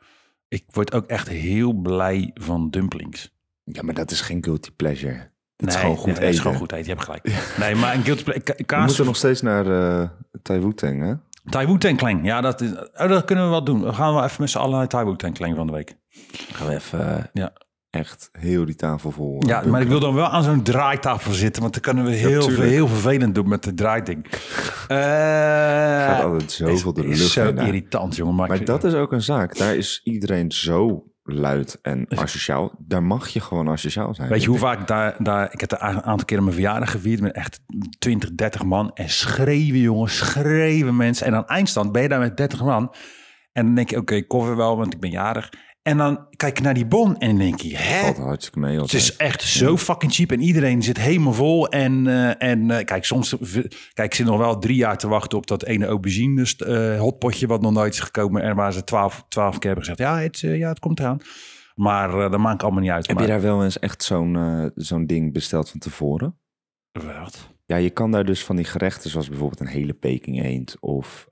Ik 0.48 0.64
word 0.70 0.92
ook 0.92 1.06
echt 1.06 1.28
heel 1.28 1.72
blij 1.72 2.30
van 2.34 2.70
dumplings. 2.70 3.32
Ja, 3.64 3.82
maar 3.82 3.94
dat 3.94 4.10
is 4.10 4.20
geen 4.20 4.44
guilty 4.44 4.70
pleasure. 4.76 5.32
Dat 5.56 5.68
nee, 5.68 5.76
is 5.76 5.82
gewoon 5.82 5.96
goed 5.96 6.06
nee, 6.06 6.16
eten. 6.16 6.28
Is 6.28 6.38
gewoon 6.38 6.56
goed 6.56 6.72
eten, 6.72 6.84
je 6.84 6.92
hebt 6.92 7.04
gelijk. 7.04 7.56
Nee, 7.58 7.74
maar 7.74 7.94
een 7.94 8.04
guilty 8.04 8.22
pleasure... 8.22 8.54
We 8.66 8.76
moeten 8.86 9.04
nog 9.04 9.16
steeds 9.16 9.40
naar 9.40 9.66
uh, 9.66 10.08
Wu-Tang, 10.42 11.02
hè? 11.02 11.14
Thai 11.50 11.66
Wu-Tang 11.66 11.96
Clan, 11.96 12.24
ja, 12.24 12.40
dat, 12.40 12.60
is, 12.60 12.70
oh, 12.72 13.08
dat 13.08 13.24
kunnen 13.24 13.44
we 13.44 13.50
wel 13.50 13.64
doen. 13.64 13.82
We 13.82 13.92
gaan 13.92 14.14
wel 14.14 14.24
even 14.24 14.40
met 14.40 14.50
z'n 14.50 14.58
allen 14.58 14.88
naar 14.90 15.06
Wu-Tang 15.06 15.34
Clan 15.34 15.54
van 15.54 15.66
de 15.66 15.72
week. 15.72 15.96
Gaan 16.52 16.66
we 16.66 16.74
even 16.74 17.30
ja. 17.32 17.52
Echt 17.94 18.28
heel 18.32 18.64
die 18.64 18.74
tafel 18.74 19.10
vol. 19.10 19.42
Ja, 19.46 19.62
maar 19.66 19.80
ik 19.80 19.88
wil 19.88 20.00
dan 20.00 20.14
wel 20.14 20.28
aan 20.28 20.42
zo'n 20.42 20.62
draaitafel 20.62 21.32
zitten, 21.32 21.62
want 21.62 21.74
dan 21.74 21.82
kunnen 21.82 22.04
we 22.04 22.10
heel, 22.10 22.48
ja, 22.48 22.54
veel, 22.54 22.64
heel 22.64 22.88
vervelend 22.88 23.34
doen 23.34 23.48
met 23.48 23.64
het 23.64 23.76
draaiding. 23.76 24.26
Uh, 24.88 24.98
gaat 26.06 26.22
altijd 26.22 26.52
zoveel 26.52 26.92
de 26.92 27.02
lucht 27.02 27.20
is 27.20 27.32
zo 27.32 27.48
in, 27.48 27.58
irritant, 27.58 28.16
jongen. 28.16 28.34
Maar, 28.34 28.64
dat 28.64 28.84
is 28.84 28.94
ook 28.94 29.12
een 29.12 29.22
zaak. 29.22 29.56
Daar 29.58 29.76
is 29.76 30.00
iedereen 30.04 30.52
zo 30.52 31.04
luid 31.22 31.78
en 31.82 32.06
asociaal. 32.08 32.72
Daar 32.78 33.02
mag 33.02 33.28
je 33.28 33.40
gewoon 33.40 33.68
asociaal 33.68 34.14
zijn. 34.14 34.28
Weet 34.28 34.42
je 34.42 34.48
hoe 34.48 34.58
vaak 34.58 34.86
daar, 34.86 35.16
daar... 35.18 35.52
Ik 35.52 35.60
heb 35.60 35.70
een 35.72 35.78
aantal 35.78 36.24
keer 36.24 36.42
mijn 36.42 36.54
verjaardag 36.54 36.90
gevierd 36.90 37.20
met 37.20 37.32
echt 37.32 37.60
20, 37.98 38.34
30 38.34 38.64
man. 38.64 38.90
En 38.94 39.08
schreeuwen, 39.08 39.80
jongen, 39.80 40.10
schreeuwen 40.10 40.96
mensen. 40.96 41.26
En 41.26 41.34
aan 41.34 41.46
eindstand 41.46 41.92
ben 41.92 42.02
je 42.02 42.08
daar 42.08 42.18
met 42.18 42.36
30 42.36 42.62
man. 42.62 42.94
En 43.52 43.64
dan 43.64 43.74
denk 43.74 43.90
je, 43.90 43.96
oké, 43.96 44.14
okay, 44.14 44.26
cover 44.26 44.56
wel, 44.56 44.76
want 44.76 44.94
ik 44.94 45.00
ben 45.00 45.10
jarig. 45.10 45.50
En 45.84 45.96
dan 45.96 46.26
kijk 46.36 46.56
je 46.56 46.64
naar 46.64 46.74
die 46.74 46.86
bon 46.86 47.18
en 47.18 47.28
dan 47.28 47.38
denk 47.38 47.60
je, 47.60 47.76
hè? 47.76 48.00
Valt 48.00 48.16
hartstikke 48.16 48.58
mee 48.58 48.78
altijd. 48.78 48.92
Het 48.92 49.00
is 49.00 49.16
echt 49.16 49.42
zo 49.42 49.76
fucking 49.76 50.12
cheap 50.12 50.32
en 50.32 50.40
iedereen 50.40 50.82
zit 50.82 50.98
helemaal 50.98 51.32
vol. 51.32 51.68
En, 51.68 52.06
uh, 52.06 52.42
en 52.42 52.68
uh, 52.68 52.78
kijk, 52.78 53.04
soms... 53.04 53.36
Kijk, 53.92 54.08
ik 54.08 54.14
zit 54.14 54.26
nog 54.26 54.38
wel 54.38 54.58
drie 54.58 54.76
jaar 54.76 54.98
te 54.98 55.08
wachten 55.08 55.38
op 55.38 55.46
dat 55.46 55.64
ene 55.64 55.86
aubergine 55.86 56.46
uh, 56.58 57.00
hotpotje... 57.00 57.46
wat 57.46 57.60
nog 57.60 57.72
nooit 57.72 57.92
is 57.92 58.00
gekomen 58.00 58.42
en 58.42 58.56
waar 58.56 58.72
ze 58.72 58.84
twaalf, 58.84 59.24
twaalf 59.28 59.58
keer 59.58 59.70
hebben 59.70 59.84
gezegd... 59.84 59.98
ja, 59.98 60.20
het, 60.20 60.38
ja, 60.38 60.68
het 60.68 60.78
komt 60.78 60.98
eraan. 60.98 61.20
Maar 61.74 62.10
dat 62.10 62.38
maakt 62.38 62.62
allemaal 62.62 62.82
niet 62.82 62.90
uit. 62.90 63.06
Heb 63.06 63.16
maar... 63.16 63.24
je 63.24 63.30
daar 63.30 63.42
wel 63.42 63.64
eens 63.64 63.78
echt 63.78 64.02
zo'n 64.02 64.72
zo'n 64.74 65.06
ding 65.06 65.32
besteld 65.32 65.70
van 65.70 65.80
tevoren? 65.80 66.38
Wat? 66.92 67.48
Ja, 67.66 67.76
je 67.76 67.90
kan 67.90 68.10
daar 68.10 68.24
dus 68.24 68.44
van 68.44 68.56
die 68.56 68.64
gerechten, 68.64 69.10
zoals 69.10 69.28
bijvoorbeeld 69.28 69.60
een 69.60 69.66
hele 69.66 69.92
Peking 69.92 70.44
eend 70.44 70.76
of 70.80 71.26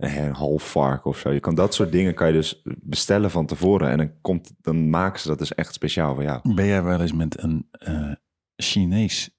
een 0.00 0.34
half 0.34 0.70
vark 0.70 1.04
of 1.04 1.18
zo. 1.18 1.30
Je 1.30 1.40
kan 1.40 1.54
dat 1.54 1.74
soort 1.74 1.92
dingen 1.92 2.14
kan 2.14 2.26
je 2.26 2.32
dus 2.32 2.62
bestellen 2.64 3.30
van 3.30 3.46
tevoren 3.46 3.90
en 3.90 3.98
dan, 3.98 4.12
komt, 4.20 4.52
dan 4.60 4.90
maken 4.90 5.20
ze 5.20 5.28
dat 5.28 5.38
dus 5.38 5.54
echt 5.54 5.74
speciaal 5.74 6.14
voor 6.14 6.22
jou. 6.22 6.54
Ben 6.54 6.66
jij 6.66 6.82
wel 6.82 7.00
eens 7.00 7.12
met 7.12 7.42
een 7.42 7.70
uh, 7.88 8.12
Chinees 8.56 9.30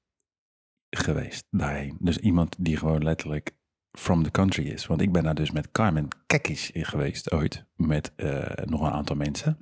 geweest 0.90 1.48
daarheen? 1.50 1.98
Dus 2.00 2.18
iemand 2.18 2.56
die 2.60 2.78
gewoon 2.78 3.04
letterlijk 3.04 3.56
from 3.92 4.24
the 4.24 4.32
country 4.32 4.68
is. 4.68 4.88
Want 4.88 5.02
ik 5.02 5.12
ben 5.12 5.24
daar 5.24 5.36
dus 5.36 5.52
met 5.52 5.72
Carmen 5.72 6.08
Kekkis 6.26 6.70
geweest 6.74 7.32
ooit. 7.32 7.66
Met 7.76 8.14
uh, 8.18 8.46
nog 8.66 8.82
een 8.82 8.92
aantal 8.92 9.16
mensen. 9.16 9.58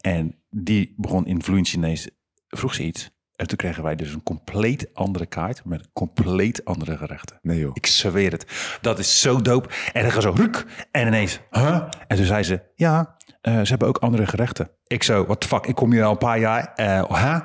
En 0.00 0.42
die 0.50 0.94
begon 0.96 1.26
in 1.26 1.42
vloeiend 1.42 1.68
Chinees. 1.68 2.10
Vroeg 2.48 2.74
ze 2.74 2.84
iets. 2.84 3.13
En 3.36 3.46
toen 3.46 3.56
kregen 3.56 3.82
wij 3.82 3.96
dus 3.96 4.12
een 4.12 4.22
compleet 4.22 4.88
andere 4.94 5.26
kaart. 5.26 5.64
Met 5.64 5.88
compleet 5.92 6.64
andere 6.64 6.96
gerechten. 6.96 7.38
Nee 7.42 7.58
joh. 7.58 7.70
Ik 7.74 7.86
zweer 7.86 8.30
het. 8.30 8.78
Dat 8.80 8.98
is 8.98 9.20
zo 9.20 9.42
dope. 9.42 9.68
En 9.92 10.02
dan 10.02 10.12
gaat 10.12 10.22
zo 10.22 10.32
ruk. 10.36 10.64
En 10.90 11.06
ineens. 11.06 11.40
Huh? 11.50 11.82
En 12.06 12.16
toen 12.16 12.26
zei 12.26 12.42
ze. 12.42 12.60
Ja, 12.74 13.16
uh, 13.42 13.60
ze 13.60 13.68
hebben 13.68 13.88
ook 13.88 13.98
andere 13.98 14.26
gerechten. 14.26 14.70
Ik 14.86 15.02
zo. 15.02 15.24
What 15.24 15.40
the 15.40 15.46
fuck. 15.46 15.66
Ik 15.66 15.74
kom 15.74 15.92
hier 15.92 16.04
al 16.04 16.10
een 16.10 16.18
paar 16.18 16.38
jaar. 16.38 16.72
Uh, 16.76 17.04
huh? 17.08 17.40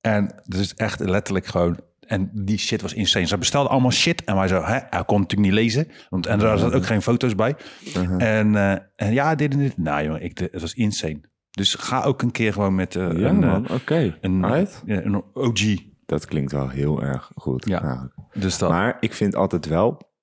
En 0.00 0.42
dus 0.44 0.74
echt 0.74 1.00
letterlijk 1.00 1.46
gewoon 1.46 1.80
en 2.06 2.30
die 2.32 2.58
shit 2.58 2.82
was 2.82 2.92
insane. 2.92 3.26
Ze 3.26 3.38
bestelden 3.38 3.70
allemaal 3.70 3.90
shit. 3.90 4.24
En 4.24 4.36
wij 4.36 4.48
zo, 4.48 4.62
hè, 4.64 4.78
hij 4.90 5.04
kon 5.06 5.20
natuurlijk 5.20 5.48
niet 5.48 5.52
lezen. 5.52 5.88
Want, 6.10 6.26
en 6.26 6.40
er 6.40 6.58
zaten 6.58 6.76
ook 6.76 6.86
geen 6.86 7.02
foto's 7.02 7.34
bij. 7.34 7.56
Uh-huh. 7.96 8.38
En, 8.38 8.52
uh, 8.52 8.70
en 8.96 9.12
ja, 9.12 9.34
dit 9.34 9.52
en 9.52 9.58
dit. 9.58 9.78
Nou 9.78 10.04
jongen, 10.04 10.22
ik, 10.22 10.38
het 10.38 10.60
was 10.60 10.74
insane. 10.74 11.20
Dus 11.56 11.74
ga 11.74 12.02
ook 12.02 12.22
een 12.22 12.30
keer 12.30 12.52
gewoon 12.52 12.74
met 12.74 12.94
uh, 12.94 13.18
ja, 13.18 13.28
een, 13.28 13.38
man, 13.38 13.62
oké. 13.62 13.72
Okay. 13.72 14.18
een, 14.20 14.46
right. 14.46 14.82
ja, 14.86 15.02
een 15.02 15.22
OG. 15.32 15.76
Dat 16.06 16.24
klinkt 16.24 16.52
wel 16.52 16.68
heel 16.68 17.02
erg 17.02 17.30
goed. 17.34 17.66
Ja, 17.66 17.82
nou, 17.82 18.08
dus 18.32 18.58
dat. 18.58 18.70
Maar 18.70 18.96
ik 19.00 19.12
vind 19.12 19.34
altijd 19.34 19.66
wel... 19.66 20.14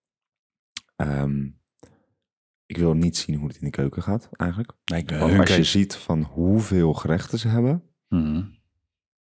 Um, 0.98 1.62
ik 2.66 2.78
wil 2.78 2.94
niet 2.94 3.18
zien 3.18 3.36
hoe 3.36 3.48
het 3.48 3.58
in 3.58 3.66
de 3.66 3.70
keuken 3.70 4.04
gaat, 4.04 4.30
eigenlijk. 4.32 4.72
Nee, 4.86 5.02
ik 5.02 5.10
Want 5.10 5.40
als 5.40 5.56
je 5.56 5.64
ziet 5.64 5.96
van 5.96 6.24
hoeveel 6.24 6.94
gerechten 6.94 7.40
ze 7.40 7.48
hebben... 7.48 7.84
Mm-hmm. 8.10 8.58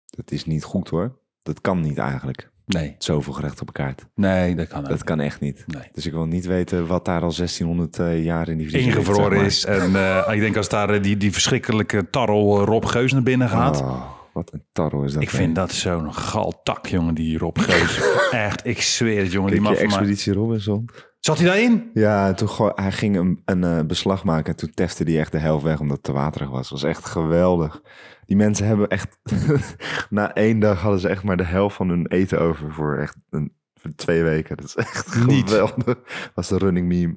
Dat 0.06 0.32
is 0.32 0.46
niet 0.46 0.64
goed 0.64 0.90
hoor. 0.90 1.20
Dat 1.42 1.62
kan 1.62 1.80
niet 1.80 1.98
eigenlijk. 1.98 2.52
Nee. 2.74 2.96
Zoveel 2.98 3.34
gerecht 3.34 3.62
op 3.62 3.68
een 3.68 3.74
kaart. 3.74 4.06
Nee, 4.16 4.56
dat 4.56 4.68
kan 4.68 4.82
Dat 4.82 4.92
niet. 4.92 5.04
kan 5.04 5.20
echt 5.20 5.40
niet. 5.40 5.64
Nee. 5.68 5.84
Dus 5.92 6.06
ik 6.06 6.12
wil 6.12 6.26
niet 6.26 6.46
weten 6.46 6.88
wat 6.88 7.06
daar 7.06 7.22
al 7.22 7.34
1600 7.36 7.98
uh, 7.98 8.24
jaar 8.24 8.50
in 8.50 8.58
die 8.58 8.70
vriezer 8.70 8.90
Ingevroren 8.90 9.46
is. 9.46 9.66
En 9.66 9.92
uh, 9.92 10.28
ik 10.32 10.40
denk 10.40 10.58
als 10.58 10.70
daar 10.70 10.94
uh, 10.96 11.02
die, 11.02 11.18
die 11.18 11.32
verschrikkelijke 11.32 12.10
tarrel 12.10 12.64
Rob 12.64 12.86
Geus 12.86 13.14
naar 13.14 13.24
binnen 13.24 13.50
gaat. 13.50 13.82
Oh, 13.82 14.02
wat 14.34 14.54
een 14.54 14.64
tarrel 14.72 15.04
is 15.04 15.14
dat. 15.14 15.22
Ik 15.22 15.30
vind 15.30 15.56
dat 15.56 15.72
zo'n 15.72 16.14
galtak, 16.14 16.86
jongen, 16.88 17.14
die 17.14 17.38
Rob 17.38 17.58
Geus. 17.60 18.02
echt, 18.32 18.66
ik 18.66 18.82
zweer 18.82 19.22
het, 19.22 19.32
jongen. 19.32 19.52
Kijk 19.52 19.64
die 19.64 19.72
je 19.72 19.78
Expeditie. 19.78 20.34
Robinson? 20.34 20.90
Zat 21.20 21.38
hij 21.38 21.48
daarin? 21.48 21.90
Ja, 21.94 22.34
toen 22.34 22.72
hij 22.76 22.92
ging 22.92 23.16
een, 23.16 23.42
een 23.46 23.64
uh, 23.64 23.80
beslag 23.82 24.24
maken 24.24 24.52
en 24.52 24.58
toen 24.58 24.72
testte 24.74 25.04
hij 25.04 25.20
echt 25.20 25.32
de 25.32 25.38
helft 25.38 25.64
weg 25.64 25.80
omdat 25.80 25.96
het 25.96 26.06
te 26.06 26.12
waterig 26.12 26.50
was. 26.50 26.70
Dat 26.70 26.82
was 26.82 26.90
echt 26.90 27.06
geweldig. 27.06 27.82
Die 28.26 28.38
mensen 28.38 28.66
hebben 28.66 28.88
echt... 28.88 29.20
na 30.10 30.34
één 30.34 30.60
dag 30.60 30.82
hadden 30.82 31.00
ze 31.00 31.08
echt 31.08 31.24
maar 31.24 31.38
de 31.38 31.46
helft 31.46 31.76
van 31.76 31.90
hun 31.90 32.08
eten 32.08 32.42
over 32.42 32.74
voor 32.74 32.98
echt 32.98 33.16
een, 33.30 33.54
twee 33.96 34.24
weken. 34.24 34.58
Dat 34.58 34.66
is 34.66 34.76
echt 34.76 35.16
Niet. 35.26 35.50
geweldig. 35.50 35.96
Was 36.34 36.48
de 36.48 36.58
running 36.58 36.88
meme. 36.88 37.16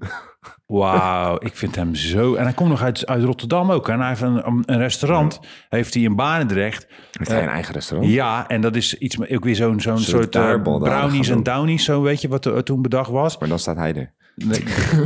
Wauw, 0.66 1.36
ik 1.38 1.56
vind 1.56 1.76
hem 1.76 1.94
zo... 1.94 2.34
En 2.34 2.44
hij 2.44 2.52
komt 2.52 2.68
nog 2.68 2.82
uit, 2.82 3.06
uit 3.06 3.24
Rotterdam 3.24 3.70
ook. 3.70 3.88
En 3.88 3.98
hij 3.98 4.08
heeft 4.08 4.20
een, 4.20 4.62
een 4.66 4.78
restaurant. 4.78 5.38
Ja. 5.40 5.48
Heeft 5.68 5.94
hij 5.94 6.02
in 6.02 6.16
Barendrecht. 6.16 6.86
Heeft 7.10 7.30
hij 7.30 7.38
uh, 7.38 7.44
een 7.44 7.52
eigen 7.52 7.74
restaurant? 7.74 8.12
Ja, 8.12 8.48
en 8.48 8.60
dat 8.60 8.76
is 8.76 8.98
iets... 8.98 9.30
Ook 9.30 9.44
weer 9.44 9.56
zo'n 9.56 9.80
zo'n 9.80 9.98
soort 9.98 10.36
uh, 10.36 10.62
brownies 10.62 11.28
en 11.28 11.42
downies. 11.52 11.84
Zo 11.84 12.02
weet 12.02 12.20
je 12.20 12.28
wat 12.28 12.44
er 12.44 12.64
toen 12.64 12.82
bedacht 12.82 13.10
was. 13.10 13.38
Maar 13.38 13.48
dan 13.48 13.58
staat 13.58 13.76
hij 13.76 13.94
er. 13.94 14.12
Nee, 14.34 14.64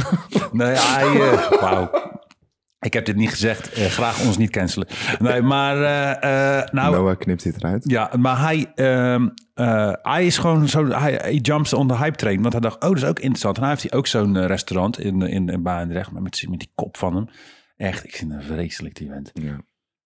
nee 0.53 0.75
hij... 0.77 1.15
Uh, 1.15 1.61
Wauw. 1.61 1.91
Ik 2.81 2.93
heb 2.93 3.05
dit 3.05 3.17
niet 3.17 3.31
gezegd. 3.31 3.79
Uh, 3.79 3.85
graag 3.85 4.27
ons 4.27 4.37
niet 4.37 4.51
cancelen. 4.51 4.89
Nee, 5.19 5.43
maar... 5.43 5.77
Uh, 5.77 6.69
nou, 6.73 6.95
Noah 6.95 7.19
knipt 7.19 7.43
dit 7.43 7.57
eruit. 7.57 7.85
Ja, 7.87 8.11
maar 8.19 8.41
hij, 8.41 8.67
uh, 9.61 9.93
hij 10.03 10.27
is 10.27 10.39
gewoon 10.39 10.69
zo... 10.69 10.87
Hij, 10.87 11.13
hij 11.13 11.35
jumps 11.35 11.73
on 11.73 11.89
the 11.89 11.97
hype 11.97 12.17
train. 12.17 12.41
Want 12.41 12.53
hij 12.53 12.63
dacht, 12.63 12.75
oh, 12.75 12.89
dat 12.89 12.97
is 12.97 13.05
ook 13.05 13.19
interessant. 13.19 13.57
En 13.57 13.63
hij 13.63 13.71
heeft 13.71 13.91
hij 13.91 13.99
ook 13.99 14.07
zo'n 14.07 14.47
restaurant 14.47 15.01
in, 15.01 15.23
in, 15.23 15.49
in 15.49 15.63
Barendrecht. 15.63 16.13
Met, 16.13 16.47
met 16.49 16.59
die 16.59 16.71
kop 16.75 16.97
van 16.97 17.15
hem. 17.15 17.29
Echt, 17.77 18.05
ik 18.05 18.17
vind 18.17 18.33
hem 18.33 18.43
vreselijk, 18.43 18.95
die 18.95 19.09
vent. 19.09 19.31
Ja. 19.35 19.61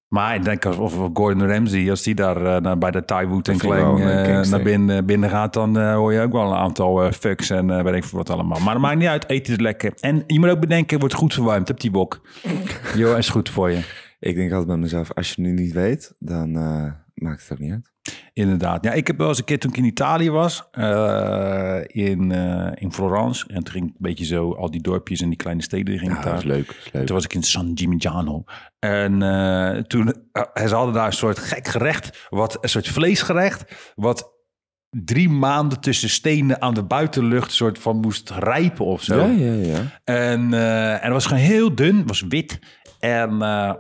Maar 0.09 0.35
ik 0.35 0.45
denk 0.45 0.65
of 0.65 0.95
Gordon 1.13 1.49
Ramsay, 1.49 1.91
als 1.91 2.03
die 2.03 2.15
daar 2.15 2.65
uh, 2.65 2.75
bij 2.77 2.91
de 2.91 3.05
Thai 3.05 3.27
en 3.43 3.59
Klang 3.59 3.99
uh, 3.99 4.43
naar 4.43 4.63
binnen, 4.63 5.07
binnen 5.07 5.31
gaat, 5.31 5.53
dan 5.53 5.79
uh, 5.79 5.95
hoor 5.95 6.13
je 6.13 6.21
ook 6.21 6.33
wel 6.33 6.51
een 6.51 6.57
aantal 6.57 7.13
fucks 7.13 7.51
en 7.51 7.85
weet 7.85 7.95
ik 7.95 8.05
veel 8.05 8.19
wat 8.19 8.31
allemaal. 8.31 8.61
Maar 8.61 8.73
dat 8.73 8.83
maakt 8.83 8.99
niet 8.99 9.09
uit, 9.09 9.29
eten 9.29 9.53
is 9.53 9.61
lekker. 9.61 9.93
En 10.01 10.25
je 10.27 10.39
moet 10.39 10.49
ook 10.49 10.61
bedenken, 10.61 10.99
wordt 10.99 11.15
goed 11.15 11.35
verwarmd 11.35 11.71
op 11.71 11.81
die 11.81 11.91
wok. 11.91 12.21
Jo, 12.97 13.17
is 13.17 13.29
goed 13.29 13.51
voor 13.51 13.71
je. 13.71 13.81
Ik 14.21 14.35
denk 14.35 14.51
altijd 14.51 14.69
bij 14.69 14.77
mezelf, 14.77 15.13
als 15.15 15.29
je 15.29 15.43
het 15.43 15.51
nu 15.51 15.63
niet 15.63 15.73
weet, 15.73 16.15
dan 16.19 16.53
maakt 17.15 17.43
het 17.43 17.53
ook 17.53 17.59
niet 17.59 17.73
uit. 17.73 17.91
Inderdaad. 18.33 18.85
Ja, 18.85 18.93
ik 18.93 19.07
heb 19.07 19.19
wel 19.19 19.29
eens 19.29 19.39
een 19.39 19.45
keer 19.45 19.59
toen 19.59 19.71
ik 19.71 19.77
in 19.77 19.85
Italië 19.85 20.31
was, 20.31 20.69
eh, 20.71 21.79
in, 21.87 22.33
eh, 22.33 22.73
in 22.75 22.93
Florence. 22.93 23.47
En 23.49 23.63
toen 23.63 23.73
ging 23.73 23.85
ik 23.85 23.91
een 23.91 23.97
beetje 23.99 24.25
zo 24.25 24.53
al 24.55 24.71
die 24.71 24.81
dorpjes 24.81 25.21
en 25.21 25.29
die 25.29 25.37
kleine 25.37 25.63
steden 25.63 25.99
ging 25.99 26.11
ik 26.11 26.17
Ja, 26.17 26.23
daar. 26.23 26.33
dat 26.33 26.43
is 26.43 26.49
leuk. 26.49 26.67
dat 26.67 26.77
is 26.85 26.93
leuk. 26.93 27.07
Toen 27.07 27.15
was 27.17 27.25
ik 27.25 27.35
in 27.35 27.43
San 27.43 27.71
Gimignano. 27.75 28.45
En 28.79 29.23
eh, 29.23 29.83
toen, 29.83 30.15
ze 30.55 30.75
hadden 30.75 30.95
daar 30.95 31.07
een 31.07 31.13
soort 31.13 31.39
gek 31.39 31.69
gerecht, 31.69 32.27
wat, 32.31 32.59
een 32.61 32.69
soort 32.69 32.89
vleesgerecht, 32.89 33.93
wat 33.95 34.39
drie 34.91 35.29
maanden 35.29 35.81
tussen 35.81 36.11
stenen 36.11 36.63
aan 36.63 36.75
de 36.75 36.85
buitenlucht 36.85 37.53
soort 37.53 37.79
van 37.79 37.97
moest 37.97 38.31
rijpen 38.31 38.85
of 38.85 39.03
zo. 39.03 39.17
Ja, 39.21 39.27
ja, 39.27 39.53
ja. 39.53 40.01
En, 40.05 40.55
en 40.55 41.01
het 41.03 41.13
was 41.13 41.27
gewoon 41.27 41.43
heel 41.43 41.75
dun, 41.75 42.07
was 42.07 42.25
wit. 42.29 42.59
En 43.01 43.43
eh, 43.43 43.73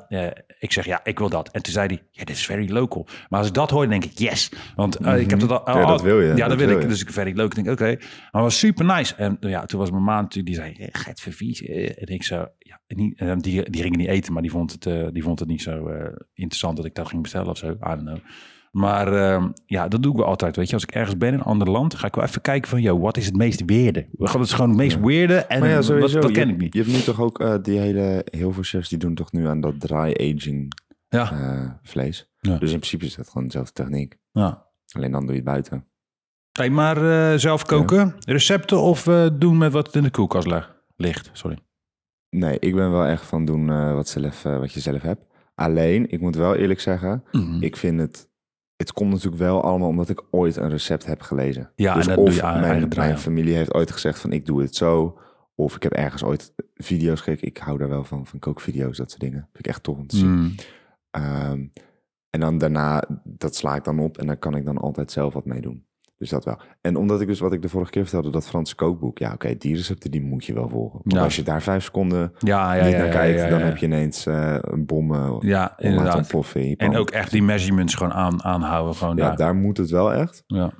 ik 0.61 0.73
zeg, 0.73 0.85
ja, 0.85 1.01
ik 1.05 1.19
wil 1.19 1.29
dat. 1.29 1.49
En 1.51 1.63
toen 1.63 1.73
zei 1.73 1.87
hij, 1.87 2.03
ja, 2.11 2.25
dit 2.25 2.37
is 2.37 2.47
very 2.47 2.71
local. 2.73 3.07
Maar 3.29 3.39
als 3.39 3.49
ik 3.49 3.55
dat 3.55 3.71
hoor, 3.71 3.89
denk 3.89 4.05
ik, 4.05 4.19
yes. 4.19 4.51
Want 4.77 4.97
eh, 4.97 5.21
ik 5.21 5.31
heb 5.31 5.41
dat 5.41 5.65
al... 5.65 5.79
Ja, 5.79 5.87
dat 5.87 6.03
wil 6.03 6.21
je, 6.21 6.27
Ja, 6.27 6.35
dat, 6.35 6.49
dat 6.49 6.59
wil 6.59 6.67
wil 6.67 6.77
ik. 6.77 6.83
je. 6.83 6.89
Dus 6.89 7.01
ik 7.03 7.13
very 7.13 7.31
local. 7.31 7.45
Ik 7.45 7.55
denk, 7.55 7.69
oké. 7.69 7.85
Maar 7.85 7.97
het 8.31 8.43
was 8.43 8.59
super 8.59 8.85
nice. 8.85 9.15
En 9.15 9.37
ja, 9.41 9.65
toen 9.67 9.79
was 9.81 9.91
mijn 9.91 10.05
maat, 10.05 10.33
die 10.33 10.55
zei, 10.55 10.73
eh, 10.73 10.89
get 10.93 11.21
vervies. 11.21 11.63
Eh, 11.63 11.85
En 12.03 12.07
ik 12.07 12.23
zo, 12.23 12.47
ja, 12.59 12.81
niet, 12.87 13.19
en 13.19 13.39
die, 13.39 13.71
die 13.71 13.83
gingen 13.83 13.99
niet 13.99 14.09
eten, 14.09 14.33
maar 14.33 14.43
die 14.43 14.51
vond 14.51 14.73
het, 14.73 15.15
die 15.15 15.23
vond 15.23 15.39
het 15.39 15.49
niet 15.49 15.63
zo 15.63 15.89
interessant 16.35 16.77
dat 16.77 16.87
ik 16.87 16.95
dat 16.95 17.09
ging 17.09 17.23
bestellen 17.23 17.49
of 17.49 17.59
zo. 17.59 17.71
I 17.71 17.77
don't 17.81 18.01
know. 18.03 18.19
Maar 18.71 19.12
ehm, 19.12 19.49
ja, 19.66 19.89
dat 19.89 20.03
doe 20.03 20.12
ik 20.12 20.18
wel 20.18 20.27
altijd. 20.27 20.57
Weet 20.57 20.68
je, 20.68 20.75
als 20.75 20.83
ik 20.83 20.91
ergens 20.91 21.16
ben 21.16 21.29
in 21.29 21.35
een 21.35 21.43
ander 21.45 21.71
land, 21.71 21.95
ga 21.95 22.07
ik 22.07 22.14
wel 22.14 22.25
even 22.25 22.41
kijken 22.41 22.68
van, 22.71 22.81
yo, 22.83 22.99
wat 22.99 23.16
is 23.16 23.27
het 23.27 23.37
meest 23.37 23.64
weerde? 23.64 24.07
We 24.12 24.27
gaan 24.27 24.41
het 24.41 24.53
gewoon 24.53 24.68
het 24.68 24.79
meest 24.79 25.01
weerde 25.01 25.35
en 25.37 25.68
ja, 25.68 25.75
wat, 25.75 25.85
sowieso. 25.85 26.21
wat 26.21 26.31
ken 26.33 26.47
je, 26.49 26.53
ik 26.55 26.61
niet. 26.61 26.73
Je 26.75 26.81
hebt 26.83 26.93
nu 26.93 27.01
toch 27.01 27.21
ook 27.21 27.41
eh, 27.41 27.55
die 27.62 27.79
hele... 27.79 28.25
Heel 28.31 28.53
veel 28.53 28.62
chefs 28.62 28.89
die 28.89 28.99
doen 28.99 29.14
toch 29.14 29.33
nu 29.33 29.47
aan 29.47 29.61
dat 29.61 29.81
dry 29.81 30.35
aging 30.35 30.73
Ja, 31.09 31.33
eh, 31.33 31.71
vlees. 31.83 32.31
Dus 32.41 32.61
in 32.61 32.66
principe 32.79 33.05
is 33.05 33.14
dat 33.14 33.29
gewoon 33.29 33.47
dezelfde 33.47 33.73
techniek. 33.73 34.16
ja. 34.33 34.68
Alleen 34.93 35.11
dan 35.11 35.21
doe 35.21 35.31
je 35.31 35.37
het 35.37 35.45
buiten. 35.45 35.85
Hey, 36.53 36.71
maar 36.71 36.97
eh, 37.33 37.39
zelf 37.39 37.64
koken, 37.64 38.14
recepten 38.27 38.81
of 38.81 39.03
doen 39.39 39.59
met 39.59 39.73
wat 39.73 39.95
in 39.97 40.03
de 40.03 40.11
koelkast 40.11 40.49
ligt? 40.97 41.31
Sorry. 41.33 41.59
Nee, 42.31 42.59
ik 42.59 42.75
ben 42.75 42.91
wel 42.91 43.05
echt 43.07 43.25
van 43.25 43.45
doen 43.45 43.66
wat, 43.95 44.09
zelf, 44.09 44.43
wat 44.43 44.73
je 44.73 44.81
zelf 44.81 45.03
hebt. 45.03 45.25
Alleen, 45.55 46.11
ik 46.11 46.21
moet 46.21 46.37
wel 46.37 46.55
eerlijk 46.55 46.81
zeggen, 46.81 47.25
Mhm. 47.33 47.62
ik 47.62 47.77
vind 47.77 48.01
het... 48.01 48.29
Het 48.81 48.93
komt 48.93 49.11
natuurlijk 49.11 49.43
wel 49.43 49.62
allemaal 49.62 49.89
omdat 49.89 50.09
ik 50.09 50.22
ooit 50.31 50.57
een 50.57 50.70
recept 50.70 51.07
heb 51.07 51.20
gelezen. 51.20 51.72
Ja, 51.74 51.95
dus 51.95 52.07
en 52.07 52.16
dat 52.16 52.26
of 52.26 52.35
je 52.35 52.41
eigen 52.41 52.61
mijn, 52.61 52.89
draai 52.89 53.11
aan. 53.11 53.18
familie 53.18 53.55
heeft 53.55 53.74
ooit 53.74 53.91
gezegd 53.91 54.18
van 54.18 54.33
ik 54.33 54.47
doe 54.47 54.62
het 54.62 54.74
zo. 54.74 55.18
Of 55.55 55.76
ik 55.76 55.83
heb 55.83 55.93
ergens 55.93 56.24
ooit 56.24 56.53
video's 56.74 57.20
gekeken. 57.20 57.47
Ik 57.47 57.59
hou 57.59 57.78
daar 57.78 57.89
wel 57.89 58.05
van, 58.05 58.26
van 58.26 58.39
kookvideo's, 58.39 58.97
dat 58.97 59.11
soort 59.11 59.22
dingen. 59.22 59.49
Vind 59.53 59.66
ik 59.66 59.66
echt 59.66 59.83
tof 59.83 59.97
om 59.97 60.07
te 60.07 60.16
zien. 60.16 60.31
Mm. 60.31 60.55
Ehm, 61.11 61.66
en 62.31 62.41
dan 62.41 62.59
daarna, 62.59 63.05
dat 63.24 63.57
sla 63.57 63.74
ik 63.74 63.85
dan 63.85 63.99
op 63.99 64.18
en 64.18 64.26
daar 64.26 64.37
kan 64.37 64.55
ik 64.55 64.64
dan 64.64 64.78
altijd 64.78 65.12
zelf 65.12 65.35
wat 65.35 65.45
mee 65.45 65.61
doen. 65.61 65.87
Dus 66.21 66.31
dat 66.31 66.45
wel. 66.45 66.61
En 66.81 66.97
omdat 66.97 67.21
ik 67.21 67.27
dus, 67.27 67.41
wat 67.41 67.53
ik 67.53 67.62
de 67.62 67.68
vorige 67.68 67.91
keer 67.91 68.03
vertelde, 68.03 68.31
dat 68.31 68.47
Franse 68.49 68.75
kookboek. 68.75 69.18
Ja, 69.18 69.33
oké, 69.33 69.57
die 69.57 69.77
recepten 69.77 70.11
die 70.11 70.23
moet 70.23 70.45
je 70.45 70.55
wel 70.55 70.68
volgen. 70.68 70.99
Want 71.03 71.12
Ja. 71.16 71.23
als 71.23 71.37
je 71.37 71.43
daar 71.43 71.62
vijf 71.62 71.85
seconden 71.85 72.33
Ja, 72.39 72.75
ja, 72.75 72.85
niet 72.85 72.93
ja, 72.93 72.99
naar 72.99 73.09
kijkt, 73.09 73.51
dan 73.51 73.61
heb 73.61 73.77
je 73.77 73.87
ineens 73.87 74.27
eh, 74.27 74.57
een 74.61 74.87
bommen 74.87 75.33
om 75.35 75.47
Ja, 75.47 75.79
inderdaad. 75.79 76.16
ontploffen 76.16 76.62
in 76.64 76.77
En 76.77 76.97
ook 76.97 77.11
echt 77.11 77.31
die 77.31 77.43
measurements 77.43 77.95
gewoon 77.95 78.12
aan, 78.12 78.43
aanhouden. 78.45 78.95
Gewoon 78.95 79.16
Ja, 79.16 79.27
daar. 79.27 79.37
daar 79.37 79.55
moet 79.55 79.77
het 79.77 79.91
wel 79.91 80.12
echt. 80.12 80.43
Ja. 80.47 80.73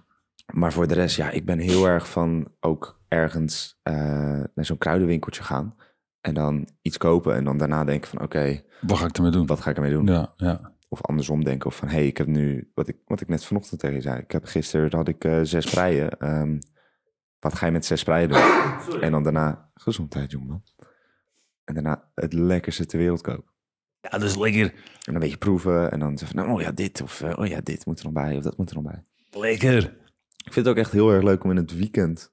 Maar 0.53 0.73
voor 0.73 0.87
de 0.87 0.95
rest, 0.95 1.17
ja, 1.17 1.31
ik 1.31 1.45
ben 1.45 1.59
heel 1.59 1.87
erg 1.87 2.09
van 2.11 2.49
ook 2.61 3.01
ergens 3.09 3.79
eh, 3.83 3.95
naar 4.55 4.65
zo'n 4.65 4.79
kruidenwinkeltje 4.79 5.43
gaan. 5.43 5.75
En 6.21 6.35
dan 6.35 6.69
iets 6.83 6.97
kopen 6.99 7.35
en 7.35 7.45
dan 7.45 7.59
daarna 7.59 7.85
denken 7.85 8.09
van 8.11 8.23
oké, 8.23 8.61
Wat 8.81 8.99
ga 8.99 9.07
ik 9.07 9.17
ermee 9.17 9.31
doen? 9.31 9.47
wat 9.47 9.61
ga 9.61 9.71
ik 9.71 9.77
ermee 9.77 9.93
doen? 9.93 10.07
Ja, 10.07 10.33
ja. 10.37 10.73
Of 10.93 11.03
andersom 11.03 11.45
denken 11.45 11.67
of 11.67 11.77
van 11.77 11.89
hé, 11.89 11.95
hey, 11.95 12.07
ik 12.07 12.17
heb 12.17 12.27
nu, 12.27 12.71
wat 12.75 12.89
ik, 12.89 12.97
wat 13.07 13.21
ik 13.21 13.29
net 13.29 13.45
vanochtend 13.45 13.81
tegen 13.81 13.97
je 13.97 14.03
zei. 14.03 14.21
Ik 14.21 14.31
heb 14.31 14.45
gisteren, 14.45 14.97
had 14.97 15.09
ik 15.09 15.25
eh, 15.25 15.41
zes 15.43 15.71
preien. 15.71 16.19
Ehm, 16.19 16.59
wat 17.39 17.55
ga 17.55 17.67
je 17.67 17.73
met 17.73 17.85
zes 17.85 18.03
preien 18.03 18.29
doen? 18.29 19.01
En 19.01 19.11
dan 19.11 19.23
daarna, 19.23 19.71
gezondheid 19.75 20.31
jongen. 20.31 20.65
En 21.65 21.75
daarna 21.75 22.11
het 22.15 22.33
lekkerste 22.33 22.87
ter 22.87 22.99
wereld 22.99 23.21
koken. 23.21 23.51
ja, 24.01 24.11
dat 24.11 24.23
is 24.23 24.37
lekker. 24.37 24.75
En 25.05 25.15
een 25.15 25.21
beetje 25.21 25.37
proeven 25.37 25.91
en 25.91 25.99
dan 25.99 26.19
zeggen 26.19 26.39
van, 26.39 26.47
nou, 26.47 26.59
oh 26.59 26.65
ja, 26.65 26.73
dit 26.73 27.01
of 27.03 27.21
eh, 27.21 27.39
oh 27.39 27.47
ja, 27.47 27.61
dit 27.61 27.87
moet 27.87 27.99
er 27.99 28.05
nog 28.05 28.15
bij 28.15 28.37
of 28.37 28.43
dat 28.43 28.57
moet 28.57 28.71
er 28.71 28.83
nog 28.83 28.85
bij. 28.85 29.05
Lekker. 29.31 29.83
Ik 30.45 30.53
vind 30.53 30.67
het 30.67 30.69
ook 30.69 30.77
echt 30.77 30.93
heel 30.93 31.11
erg 31.11 31.23
leuk 31.23 31.45
om 31.45 31.51
in 31.51 31.57
het 31.57 31.77
weekend, 31.77 32.33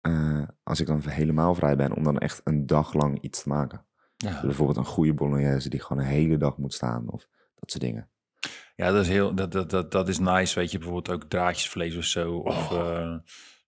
eh, 0.00 0.42
als 0.62 0.80
ik 0.80 0.86
dan 0.86 1.00
helemaal 1.08 1.54
vrij 1.54 1.76
ben, 1.76 1.92
om 1.92 2.04
dan 2.04 2.18
echt 2.18 2.40
een 2.44 2.66
dag 2.66 2.92
lang 2.92 3.20
iets 3.20 3.42
te 3.42 3.48
maken. 3.48 3.86
Ja. 4.16 4.30
Dus 4.30 4.40
bijvoorbeeld 4.40 4.78
een 4.78 4.84
goede 4.84 5.14
bolognese 5.14 5.68
die 5.68 5.80
gewoon 5.80 6.02
een 6.02 6.08
hele 6.08 6.36
dag 6.36 6.58
moet 6.58 6.74
staan 6.74 7.10
of 7.10 7.28
dat 7.66 7.70
soort 7.70 7.84
dingen. 7.84 8.08
ja, 8.76 8.90
dat 8.92 9.02
is 9.02 9.08
heel, 9.08 9.34
dat, 9.34 9.52
dat, 9.52 9.70
dat, 9.70 9.92
dat 9.92 10.08
is 10.08 10.18
nice. 10.18 10.58
Weet 10.58 10.70
je, 10.70 10.78
bijvoorbeeld 10.78 11.10
ook 11.22 11.28
draadjesvlees 11.30 11.96
of 11.96 12.04
zo. 12.04 12.32
Of 12.36 12.72
eh, 12.72 13.14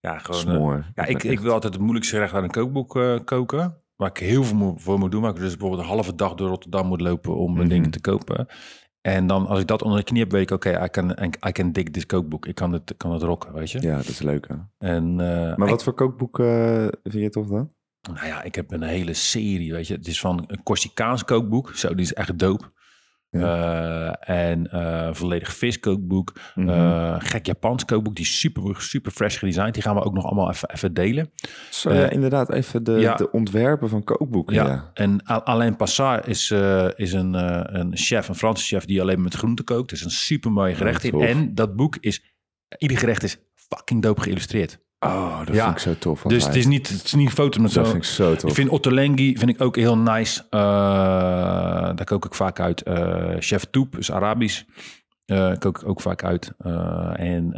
ja, 0.01 0.19
gewoon. 0.19 0.73
eh, 0.79 0.85
ja, 0.95 1.05
ik, 1.05 1.23
ik 1.23 1.41
wil 1.41 1.53
altijd 1.53 1.73
het 1.73 1.83
moeilijkste 1.83 2.15
gerecht 2.15 2.35
aan 2.35 2.43
een 2.43 2.51
kookboek 2.51 2.97
eh, 2.97 3.19
koken. 3.25 3.83
Waar 3.97 4.09
ik 4.11 4.17
heel 4.17 4.45
veel 4.45 4.75
voor 4.79 4.99
moet 4.99 5.11
doen. 5.11 5.23
Waar 5.23 5.31
ik 5.31 5.37
dus 5.41 5.51
bijvoorbeeld 5.57 5.83
een 5.83 5.89
halve 5.89 6.15
dag 6.15 6.35
door 6.35 6.49
Rotterdam 6.49 6.87
moet 6.87 7.01
lopen 7.01 7.37
om 7.37 7.53
mijn 7.53 7.67
Mhm. 7.67 7.75
dingen 7.75 7.91
te 7.91 8.01
kopen. 8.01 8.47
En 9.01 9.27
dan 9.27 9.47
als 9.47 9.61
ik 9.61 9.67
dat 9.67 9.83
onder 9.83 9.99
de 9.99 10.05
knie 10.05 10.23
heb, 10.23 10.31
weet 10.31 10.43
ik, 10.43 10.51
oké, 10.51 10.85
I, 10.85 10.89
can, 10.89 11.11
I 11.49 11.53
can 11.53 11.73
dig 11.73 11.85
this 11.91 12.07
kookboek. 12.07 12.47
Ik 12.47 12.55
kan 12.55 12.73
het, 12.73 12.95
kan 12.97 13.13
het 13.13 13.23
rocken, 13.23 13.53
weet 13.53 13.71
je. 13.71 13.81
Ja, 13.81 13.97
dat 13.97 14.07
is 14.09 14.19
leuk 14.19 14.49
hè. 14.49 14.55
En, 14.79 15.15
Maar 15.17 15.53
ik- 15.53 15.69
wat 15.69 15.83
voor 15.83 15.95
kookboek 15.95 16.37
vind 17.03 17.23
je 17.23 17.29
tof 17.31 17.47
dan? 17.47 17.73
Nou 18.13 18.27
ja, 18.27 18.43
ik 18.43 18.55
heb 18.55 18.71
een 18.73 18.83
hele 18.83 19.15
serie, 19.15 19.73
weet 19.73 19.87
je. 19.87 19.95
Het 19.95 20.07
is 20.07 20.21
van 20.21 20.45
een 20.47 20.63
Corsicaans 20.63 21.25
kookboek. 21.25 21.75
Zo, 21.75 21.89
die 21.95 22.05
is 22.05 22.15
echt 22.15 22.39
Eh, 23.31 24.29
en 24.29 24.71
eh, 24.71 25.09
volledig 25.13 25.55
vis 25.55 25.81
kookboek. 25.81 26.33
Eh, 26.55 27.15
gek 27.19 27.47
Japans 27.47 27.85
kookboek. 27.85 28.17
Die 28.17 28.25
is 28.25 28.41
super, 28.41 28.83
super 28.83 29.13
fresh 29.13 29.39
gedesigned. 29.39 29.75
Die 29.75 29.83
gaan 29.83 29.95
we 29.95 30.03
ook 30.03 30.15
nog 30.15 30.25
allemaal 30.25 30.51
even, 30.51 30.71
even 30.71 30.95
delen. 30.95 31.31
Zo, 31.71 31.93
ja, 31.93 32.11
inderdaad, 32.11 32.53
even 32.53 32.85
de, 32.85 32.93
ja. 32.93 33.15
de 33.15 33.31
ontwerpen 33.31 33.89
van 33.89 34.05
kookboeken. 34.05 34.55
Ja. 34.55 34.67
Ja. 34.67 34.91
En 34.95 35.27
Alain 35.27 35.77
Passard 35.77 36.27
is, 36.27 36.51
is 36.97 37.13
een, 37.13 37.35
een 37.79 37.97
chef, 37.97 38.29
een 38.29 38.35
Franse 38.35 38.65
chef, 38.65 38.85
die 38.85 39.01
alleen 39.01 39.23
met 39.23 39.35
groenten 39.35 39.65
kookt. 39.65 39.93
Is 39.93 40.05
een 40.05 40.11
super 40.11 40.53
mooi 40.53 40.75
gerecht 40.75 41.05
in. 41.05 41.21
En 41.21 41.55
dat 41.55 41.77
boek 41.77 41.97
is, 42.01 42.35
ieder 42.79 42.99
gerecht 42.99 43.23
is 43.23 43.39
fucking 43.55 44.03
dope 44.03 44.21
geïllustreerd. 44.21 44.79
Oh, 45.01 45.39
dat 45.47 45.55
Ja. 45.55 45.63
vind 45.65 45.75
ik 45.77 45.83
zo 45.83 45.95
tof. 45.99 46.23
Dus 46.23 46.45
het 46.47 46.55
is 46.55 46.67
niet, 46.67 46.89
het 46.89 47.05
is 47.05 47.15
niet 47.15 47.27
een 47.27 47.33
foto 47.35 47.61
met 47.61 47.73
Dat 47.75 47.85
zo. 47.85 47.91
vind 47.93 48.05
ik 48.05 48.11
zo 48.11 48.35
tof. 48.37 48.51
Ik 48.51 48.57
vind 48.57 48.69
Ottolenghi 48.69 49.37
vind 49.37 49.51
ik 49.51 49.61
ook 49.61 49.77
heel 49.77 49.99
nice. 49.99 50.43
Eh, 50.51 50.61
daar 51.95 52.05
kook 52.05 52.25
ik 52.25 52.35
vaak 52.35 52.61
uit. 52.61 52.83
Eh, 52.83 53.35
Chef 53.39 53.65
Toep 53.71 53.99
is 53.99 54.13
Arabisch. 54.13 54.63
Eh 55.27 55.53
kook 55.59 55.81
ik 55.81 55.89
ook 55.89 56.01
vaak 56.01 56.25
uit. 56.25 56.53
En 57.15 57.51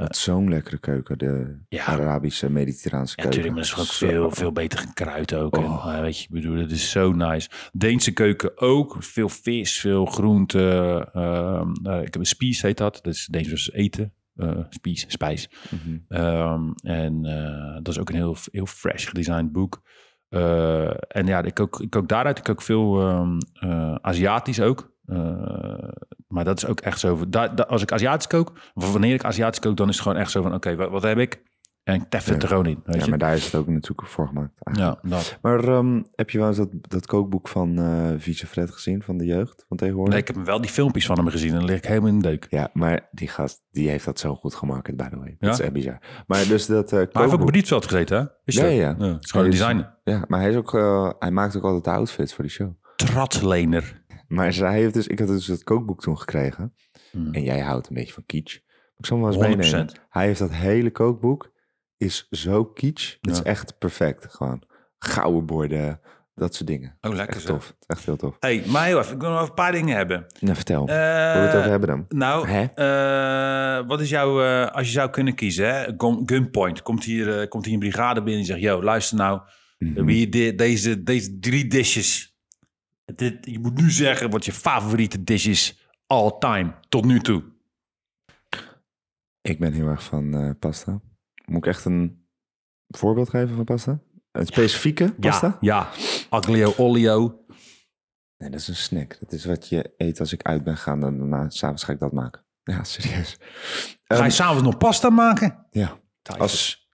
Dat 0.00 0.10
is 0.14 0.22
zo'n 0.22 0.48
lekkere 0.48 0.78
keuken, 0.78 1.18
de 1.18 1.58
Ja. 1.68 1.84
Arabische, 1.84 2.50
Mediterraanse 2.50 3.14
ja, 3.16 3.22
keuken. 3.22 3.40
natuurlijk, 3.40 3.68
maar 3.68 3.76
dat 3.76 3.84
is 3.94 4.02
ook 4.02 4.10
veel, 4.10 4.30
veel 4.30 4.52
beter 4.52 4.78
gekruid 4.78 5.34
ook. 5.34 5.56
En, 5.56 5.62
Oh. 5.64 6.00
weet 6.00 6.18
je, 6.18 6.24
ik 6.24 6.30
bedoel, 6.30 6.56
het 6.58 6.70
is 6.70 6.90
zo 6.90 7.12
nice. 7.12 7.48
Deense 7.72 8.12
keuken 8.12 8.58
ook. 8.60 8.96
Veel 9.00 9.28
vis, 9.28 9.80
veel 9.80 10.04
groente. 10.06 10.60
ehm, 11.12 11.72
eh, 11.82 11.96
ik 11.98 12.04
heb 12.04 12.16
een 12.16 12.26
spies 12.26 12.62
heet 12.62 12.76
dat. 12.78 12.98
Dat 13.02 13.14
is 13.14 13.28
Deens 13.30 13.72
eten. 13.72 14.12
Eh 14.36 14.50
spies, 14.68 15.04
spijs. 15.08 15.50
Mhm. 15.70 15.98
Ehm, 16.08 16.70
en 16.82 17.24
eh, 17.24 17.74
dat 17.82 17.88
is 17.88 17.98
ook 18.00 18.08
een 18.08 18.14
heel, 18.14 18.36
heel 18.52 18.66
fresh 18.66 19.08
gedesigned 19.08 19.52
boek. 19.52 19.82
Eh, 20.28 20.88
en 21.08 21.26
ja, 21.26 21.42
ik 21.42 21.54
kook, 21.54 21.80
ik 21.80 21.90
kook 21.90 22.08
daaruit. 22.08 22.38
Ik 22.38 22.44
kook 22.44 22.62
veel 22.62 23.00
ehm, 23.08 23.38
eh, 23.52 23.94
Aziatisch 23.94 24.60
ook. 24.60 24.90
Maar 26.28 26.44
dat 26.44 26.56
is 26.56 26.66
ook 26.66 26.80
echt 26.80 26.98
zo. 26.98 27.28
Da, 27.28 27.48
da- 27.48 27.62
als 27.62 27.82
ik 27.82 27.92
Aziatisch 27.92 28.26
kook, 28.26 28.52
of 28.74 28.92
wanneer 28.92 29.14
ik 29.14 29.24
Aziatisch 29.24 29.58
kook, 29.60 29.76
dan 29.76 29.88
is 29.88 29.94
het 29.94 30.02
gewoon 30.02 30.18
echt 30.18 30.30
zo 30.30 30.42
van: 30.42 30.54
oké, 30.54 30.76
wat, 30.76 30.90
wat 30.90 31.02
heb 31.02 31.18
ik? 31.18 31.42
En 31.82 31.94
ik 31.94 32.02
tef 32.08 32.24
het 32.24 32.34
Ja. 32.34 32.40
er 32.42 32.48
gewoon 32.48 32.66
in. 32.66 32.82
Ja, 32.86 33.06
maar 33.06 33.18
daar 33.18 33.34
is 33.34 33.44
het 33.44 33.54
ook 33.54 33.66
natuurlijk 33.66 34.08
voor 34.08 34.26
gemaakt. 34.26 34.52
eigenlijk. 34.62 35.02
ja, 35.02 35.08
dat. 35.10 35.38
Maar 35.42 35.64
ehm, 35.68 36.02
heb 36.14 36.30
je 36.30 36.38
wel 36.38 36.46
eens 36.48 36.56
dat, 36.56 36.68
dat 36.80 37.06
kookboek 37.06 37.48
van 37.48 37.78
eh 37.78 38.10
Vice 38.16 38.46
Fred 38.46 38.70
gezien, 38.70 39.02
van 39.02 39.16
de 39.18 39.24
jeugd 39.24 39.64
van 39.68 39.76
tegenwoordig? 39.76 40.12
Nee, 40.14 40.22
ik 40.22 40.34
heb 40.34 40.44
wel 40.46 40.60
die 40.60 40.70
filmpjes 40.70 41.06
van 41.06 41.16
hem 41.18 41.28
gezien 41.28 41.50
en 41.50 41.56
dan 41.56 41.64
lig 41.64 41.76
ik 41.76 41.84
helemaal 41.84 42.08
in 42.08 42.18
de 42.18 42.28
deuk. 42.28 42.46
Ja, 42.50 42.70
maar 42.72 43.08
die 43.10 43.28
gast, 43.28 43.62
die 43.70 43.88
heeft 43.88 44.04
dat 44.04 44.18
zo 44.18 44.34
goed 44.34 44.54
gemaakt, 44.54 44.96
by 44.96 45.08
the 45.08 45.16
way. 45.18 45.28
Ja? 45.28 45.36
Dat 45.38 45.52
is 45.58 45.60
echt 45.60 45.72
bizar. 45.72 45.98
Maar 46.26 46.46
dus 46.48 46.66
dat 46.66 46.84
eh 46.84 46.92
Maar 46.92 46.98
hij 46.98 47.06
heeft 47.12 47.16
ook 47.24 47.30
kookboek... 47.30 47.50
Rietveld 47.50 47.84
gezeten, 47.86 48.18
hè? 48.18 48.24
Is 48.44 48.54
Ja, 48.54 48.62
dat? 48.62 48.72
ja. 48.72 48.96
Het 49.12 49.24
is 49.24 49.30
gewoon 49.30 49.50
designer. 49.50 49.98
Ja, 50.04 50.24
maar 50.28 50.40
hij, 50.40 50.50
is 50.50 50.56
ook, 50.56 50.74
eh, 50.74 51.10
hij 51.18 51.30
maakt 51.30 51.56
ook 51.56 51.64
altijd 51.64 51.84
de 51.84 51.90
outfits 51.90 52.34
voor 52.34 52.44
die 52.44 52.52
show. 52.52 52.70
Tratlener. 52.96 54.00
Maar 54.28 54.52
zij 54.52 54.72
heeft 54.72 54.94
dus, 54.94 55.06
ik 55.06 55.18
had 55.18 55.28
dus 55.28 55.46
het 55.46 55.62
kookboek 55.64 56.00
toen 56.00 56.18
gekregen. 56.18 56.74
Hmm. 57.10 57.32
En 57.34 57.42
jij 57.42 57.60
houdt 57.60 57.88
een 57.88 57.94
beetje 57.94 58.12
van 58.12 58.22
kitsch. 58.26 58.56
Ik 58.96 59.06
zal 59.06 59.16
hem 59.16 59.26
wel 59.26 59.34
eens 59.44 59.56
100%. 59.56 59.56
meenemen. 59.70 59.92
Hij 60.08 60.26
heeft 60.26 60.38
dat 60.38 60.52
hele 60.52 60.90
kookboek. 60.90 61.51
Is 62.02 62.26
zo 62.30 62.64
kitsch. 62.64 63.16
Het 63.20 63.30
is 63.30 63.42
echt 63.42 63.78
perfect. 63.78 64.26
Gewoon 64.34 64.62
gouden 64.98 65.46
borden. 65.46 66.00
Dat 66.34 66.54
soort 66.54 66.68
dingen. 66.68 66.96
Oh, 67.00 67.14
lekker 67.14 67.36
Echt 67.36 67.46
zo. 67.46 67.52
tof. 67.52 67.74
Echt 67.86 68.04
heel 68.04 68.16
tof. 68.16 68.36
hey, 68.40 68.64
maar 68.66 68.84
heel 68.86 68.98
even, 68.98 69.14
ik 69.14 69.20
wil 69.20 69.30
nog 69.30 69.48
een 69.48 69.54
paar 69.54 69.72
dingen 69.72 69.96
hebben. 69.96 70.26
Nou, 70.40 70.54
vertel. 70.56 70.86
We 70.86 70.92
het 70.92 71.54
over 71.54 71.70
hebben 71.70 71.88
dan? 71.88 72.04
Nou, 72.08 72.48
eh, 72.48 73.86
wat 73.88 74.00
is 74.00 74.10
jouw, 74.10 74.42
eh, 74.42 74.70
als 74.74 74.86
je 74.86 74.92
zou 74.92 75.10
kunnen 75.10 75.34
kiezen, 75.34 75.74
hè? 75.74 75.84
Gun- 75.96 76.22
Gunpoint, 76.26 76.82
komt 76.82 77.04
hier, 77.04 77.48
komt 77.48 77.64
hier 77.64 77.74
een 77.74 77.80
brigade 77.80 78.22
binnen 78.22 78.40
en 78.40 78.46
zegt, 78.46 78.60
yo, 78.60 78.82
luister 78.82 79.16
nou, 79.16 79.40
Mhm. 79.78 80.30
de- 80.30 80.54
deze, 80.54 81.02
deze 81.02 81.38
drie 81.38 81.66
dishes. 81.66 82.36
Dit, 83.04 83.36
je 83.40 83.58
moet 83.58 83.80
nu 83.80 83.90
zeggen 83.90 84.30
wat 84.30 84.44
je 84.44 84.52
favoriete 84.52 85.24
dish 85.24 85.46
is 85.46 85.88
all 86.06 86.36
time, 86.38 86.74
tot 86.88 87.04
nu 87.04 87.20
toe. 87.20 87.42
Ik 89.42 89.58
ben 89.58 89.72
heel 89.72 89.86
erg 89.86 90.04
van 90.04 90.56
pasta. 90.58 91.00
Moet 91.44 91.56
ik 91.56 91.66
echt 91.66 91.84
een 91.84 92.26
voorbeeld 92.88 93.30
geven 93.30 93.56
van 93.56 93.64
pasta? 93.64 93.98
Een 94.32 94.46
specifieke 94.46 95.12
pasta? 95.20 95.56
Ja. 95.60 95.88
Aglio 96.28 96.72
olio. 96.76 97.44
Nee, 98.36 98.50
dat 98.50 98.60
is 98.60 98.68
een 98.68 98.76
snack. 98.76 99.16
Dat 99.20 99.32
is 99.32 99.44
wat 99.44 99.68
je 99.68 99.94
eet 99.96 100.20
als 100.20 100.32
ik 100.32 100.42
uit 100.42 100.64
ben 100.64 100.76
gaan. 100.76 101.04
En 101.04 101.18
daarna, 101.18 101.50
s'avonds 101.50 101.84
ga 101.84 101.92
ik 101.92 101.98
dat 101.98 102.12
maken. 102.12 102.44
Ja, 102.62 102.84
serieus. 102.84 103.36
Ga 104.04 104.14
je 104.16 104.20
Ehm, 104.22 104.30
s'avonds 104.30 104.62
nog 104.62 104.76
pasta 104.78 105.10
maken? 105.10 105.66
ja. 105.70 106.00
Als, 106.38 106.88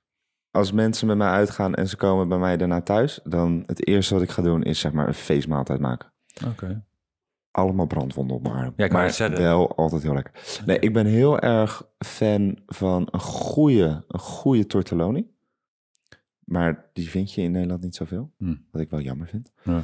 als 0.50 0.72
mensen 0.72 1.06
met 1.06 1.16
mij 1.16 1.28
uitgaan 1.28 1.74
en 1.74 1.88
ze 1.88 1.96
komen 1.96 2.28
bij 2.28 2.38
mij 2.38 2.56
daarna 2.56 2.80
thuis, 2.82 3.20
dan 3.24 3.62
het 3.66 3.86
eerste 3.86 4.14
wat 4.14 4.22
ik 4.22 4.30
ga 4.30 4.42
doen 4.42 4.62
is 4.62 4.80
zeg 4.80 4.92
maar 4.92 5.08
een 5.08 5.14
feestmaaltijd 5.14 5.80
maken. 5.80 6.12
Oké. 6.46 6.86
Allemaal 7.50 7.86
brandwonden 7.86 8.36
op 8.36 8.42
mijn 8.42 8.54
arm. 8.54 8.72
Ja, 8.76 8.84
ik 8.84 8.92
maar 8.92 9.10
zeggen. 9.10 9.38
wel 9.38 9.76
altijd 9.76 10.02
heel 10.02 10.14
lekker. 10.14 10.62
Nee, 10.66 10.78
ik 10.78 10.92
ben 10.92 11.06
heel 11.06 11.38
erg 11.38 11.82
fan 11.98 12.58
van 12.66 13.08
een 13.10 13.20
goede, 13.20 14.04
een 14.08 14.20
goede 14.20 14.66
tortelloni. 14.66 15.30
Maar 16.44 16.90
die 16.92 17.10
vind 17.10 17.32
je 17.32 17.42
in 17.42 17.50
Nederland 17.50 17.82
niet 17.82 17.94
zoveel. 17.94 18.32
Hm. 18.38 18.56
Wat 18.70 18.80
ik 18.80 18.90
wel 18.90 19.00
jammer 19.00 19.26
vind. 19.26 19.52
Ja. 19.62 19.82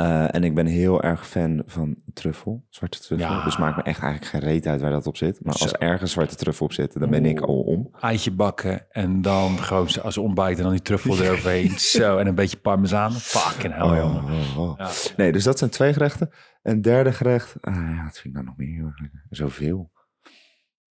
Eh, 0.00 0.34
en 0.34 0.44
ik 0.44 0.54
ben 0.54 0.66
heel 0.66 1.02
erg 1.02 1.28
fan 1.28 1.62
van 1.66 1.96
truffel, 2.12 2.66
zwarte 2.68 3.00
truffel. 3.00 3.28
Ja. 3.28 3.44
Dus 3.44 3.56
maakt 3.56 3.76
me 3.76 3.82
echt 3.82 4.00
eigenlijk 4.02 4.32
geen 4.32 4.50
reet 4.50 4.66
uit 4.66 4.80
waar 4.80 4.90
dat 4.90 5.06
op 5.06 5.16
zit. 5.16 5.44
Maar 5.44 5.52
als 5.52 5.70
Zo. 5.70 5.76
ergens 5.78 6.12
zwarte 6.12 6.36
truffel 6.36 6.66
op 6.66 6.72
zit, 6.72 7.00
dan 7.00 7.10
ben 7.10 7.24
ik 7.24 7.40
al 7.40 7.60
om. 7.60 7.90
Eitje 8.00 8.30
bakken 8.30 8.90
en 8.90 9.22
dan 9.22 9.58
gewoon 9.58 9.88
als 10.02 10.18
ontbijt 10.18 10.56
en 10.56 10.62
dan 10.62 10.72
die 10.72 10.82
truffel 10.82 11.18
eroverheen. 11.18 11.78
Zo, 11.98 12.18
en 12.18 12.26
een 12.26 12.34
beetje 12.34 12.56
parmezaan. 12.56 13.12
Fucking 13.12 13.74
hell, 13.74 13.98
jongen. 13.98 14.24
oh, 14.24 14.58
oh. 14.58 14.78
Ja. 14.78 14.90
Nee, 15.16 15.32
dus 15.32 15.44
dat 15.44 15.58
zijn 15.58 15.70
twee 15.70 15.92
gerechten. 15.92 16.30
Een 16.62 16.82
derde 16.82 17.12
gerecht, 17.12 17.56
ah, 17.60 17.74
ja, 17.74 18.02
dat 18.04 18.18
vind 18.18 18.24
ik 18.24 18.32
nou 18.32 18.44
nog 18.44 18.56
meer 18.56 18.74
heel 18.74 18.86
erg 18.86 19.00
lekker. 19.00 19.26
Zoveel. 19.30 19.90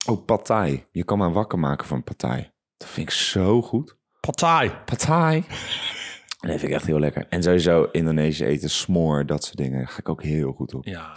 Oh, 0.08 0.26
pad 0.26 0.46
thai. 0.46 0.86
Je 0.92 1.04
kan 1.04 1.18
me 1.18 1.30
wakker 1.30 1.60
maken 1.60 1.88
van 1.88 2.04
pad 2.04 2.18
thai. 2.18 2.52
Dat 2.78 2.88
vind 2.88 3.08
ik 3.08 3.14
zo 3.14 3.62
goed. 3.62 3.98
Pad 4.20 4.38
thai. 4.38 5.44
Nee, 6.46 6.58
vind 6.60 6.72
ik 6.72 6.78
echt 6.78 6.86
heel 6.86 7.00
lekker. 7.00 7.26
En 7.30 7.44
sowieso 7.44 7.88
Indonesisch 7.92 8.40
eten, 8.48 8.70
smoor, 8.70 9.26
dat 9.26 9.44
soort 9.44 9.58
dingen. 9.58 9.78
Daar 9.78 9.88
ga 9.88 10.00
ik 10.00 10.10
ook 10.10 10.24
heel 10.24 10.52
goed 10.52 10.74
op. 10.74 10.86
Ja. 10.86 11.16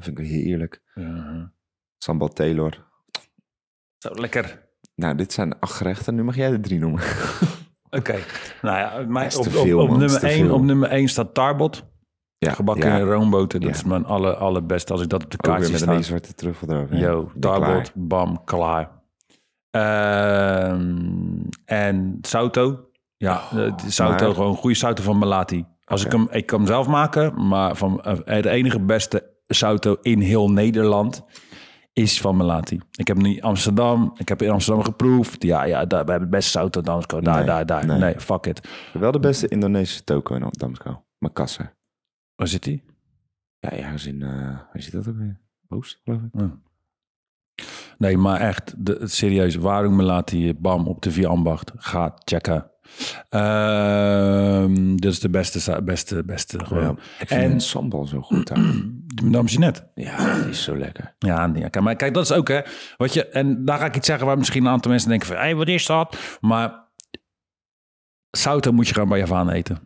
Vind 0.00 0.18
ik 0.18 0.26
heerlijk. 0.26 0.82
Mhm. 0.94 1.46
Sambal 1.98 2.28
Taylor. 2.28 2.88
Zo, 3.98 4.10
lekker. 4.14 4.68
Nou, 4.94 5.14
dit 5.14 5.32
zijn 5.32 5.58
acht 5.58 5.72
gerechten. 5.72 6.14
Nu 6.14 6.22
mag 6.22 6.36
jij 6.36 6.50
de 6.50 6.60
drie 6.60 6.78
noemen. 6.78 7.02
Oké. 7.98 8.18
Nou 8.62 8.78
ja, 8.78 9.04
mijn, 9.08 9.36
op, 9.36 9.46
op, 9.46 9.88
nummer 9.88 10.18
te 10.18 10.26
1, 10.26 10.44
veel. 10.44 10.54
op 10.54 10.62
nummer 10.62 10.88
1 10.88 11.08
staat 11.08 11.34
tarbot. 11.34 11.88
Ja, 12.38 12.52
Gebakken 12.52 12.92
in 12.92 13.06
roomboter. 13.06 13.60
Dat 13.60 13.68
Ja. 13.68 13.74
is 13.74 13.84
mijn 13.84 14.04
aller, 14.04 14.34
allerbeste 14.34 14.92
als 14.92 15.02
ik 15.02 15.08
dat 15.08 15.24
op 15.24 15.30
de 15.30 15.36
Ook 15.38 15.46
weer 15.46 15.54
kaart 15.54 15.78
zie 15.78 15.86
met 15.86 15.96
een 15.96 16.04
zwarte 16.04 16.34
truffel 16.34 16.68
erover. 16.68 16.96
Yo, 16.96 17.32
tarbot, 17.40 17.92
bam, 17.94 18.44
klaar. 18.44 18.90
Ehm, 19.70 21.42
en 21.64 22.18
Sauto. 22.20 22.89
Ja, 23.20 23.34
Oh, 23.36 23.50
het 23.52 23.82
is 23.84 23.94
Sauto, 23.94 24.24
maar- 24.26 24.34
gewoon 24.34 24.56
goede 24.56 24.76
Sauto 24.76 25.02
van 25.02 25.18
Malati. 25.18 25.64
Als 25.84 26.04
ik 26.04 26.12
hem, 26.12 26.28
ik 26.30 26.46
kan 26.46 26.58
hem 26.58 26.66
zelf 26.68 26.86
maken, 26.86 27.46
maar 27.48 27.76
van 27.76 28.02
eh, 28.02 28.18
het 28.24 28.44
enige 28.44 28.80
beste 28.80 29.30
Sauto 29.46 29.96
in 30.02 30.20
heel 30.20 30.50
Nederland 30.50 31.24
is 31.92 32.20
van 32.20 32.36
Melati. 32.36 32.80
Ik 32.92 33.06
heb 33.06 33.16
nu 33.16 33.40
Amsterdam, 33.40 34.12
ik 34.16 34.28
heb 34.28 34.42
in 34.42 34.50
Amsterdam 34.50 34.84
geproefd. 34.84 35.42
Ja, 35.42 35.62
ja, 35.64 35.84
daar, 35.84 36.04
we 36.04 36.10
hebben 36.10 36.28
het 36.28 36.30
beste 36.30 36.50
Sauto 36.50 36.80
Damsco. 36.80 37.20
Daar, 37.20 37.36
Nee, 37.36 37.44
daar, 37.46 37.66
daar. 37.66 37.86
nee. 37.86 37.98
Nee. 37.98 38.20
fuck 38.20 38.46
it. 38.46 38.68
Wel 38.92 39.12
de 39.12 39.20
beste 39.20 39.48
Indonesische 39.48 40.04
toko 40.04 40.34
in 40.34 40.46
Damsko. 40.50 41.04
Makassar. 41.18 41.74
Waar 42.34 42.48
zit 42.48 42.62
die? 42.62 42.82
Ja, 43.58 43.70
ergens 43.70 44.06
in... 44.06 44.22
eh 44.22 44.28
waar 44.72 44.82
zit 44.82 44.92
dat 44.92 45.08
ook 45.08 45.16
weer? 45.16 45.40
Oost, 45.68 46.00
geloof 46.04 46.20
ik. 46.32 46.40
Nee, 47.98 48.16
maar 48.16 48.40
echt, 48.40 48.74
de, 48.86 48.96
het 49.00 49.12
serieus, 49.12 49.54
waarom 49.54 49.96
Melati, 49.96 50.54
bam, 50.54 50.86
op 50.86 51.02
de 51.02 51.26
Ambacht. 51.26 51.72
Ga 51.76 52.12
checken. 52.24 52.69
Ehm 53.28 54.96
dit 54.96 55.12
is 55.12 55.20
de 55.20 55.30
beste, 55.30 55.82
beste, 55.82 56.24
beste. 56.24 56.64
Gewoon. 56.64 56.82
Ja. 56.82 56.90
Ik 57.18 57.28
vind 57.28 57.52
En- 57.52 57.60
sambal 57.60 58.06
zo 58.06 58.20
goed 58.20 58.46
daar. 58.46 58.58
De 59.14 59.24
Madame 59.24 59.48
Jeanette. 59.48 59.90
ja, 59.94 60.34
die 60.40 60.48
is 60.48 60.62
zo 60.62 60.76
lekker. 60.76 61.14
Ja, 61.18 61.46
nee, 61.46 61.70
kijk, 61.70 61.84
maar 61.84 61.96
kijk, 61.96 62.14
dat 62.14 62.22
is 62.24 62.32
ook, 62.32 62.48
hè. 62.48 62.60
Wat 62.96 63.14
je, 63.14 63.26
en 63.28 63.64
daar 63.64 63.78
ga 63.78 63.84
ik 63.84 63.96
iets 63.96 64.06
zeggen 64.06 64.26
waar 64.26 64.38
misschien 64.38 64.64
een 64.64 64.70
aantal 64.70 64.90
mensen 64.90 65.08
denken 65.08 65.26
van... 65.28 65.36
Hé, 65.36 65.54
wat 65.54 65.68
is 65.68 65.86
dat? 65.86 66.16
Maar 66.40 66.88
Sauto 68.30 68.72
moet 68.72 68.86
je 68.88 68.94
gewoon 68.94 69.08
bij 69.08 69.18
Javaan 69.18 69.50
eten. 69.50 69.78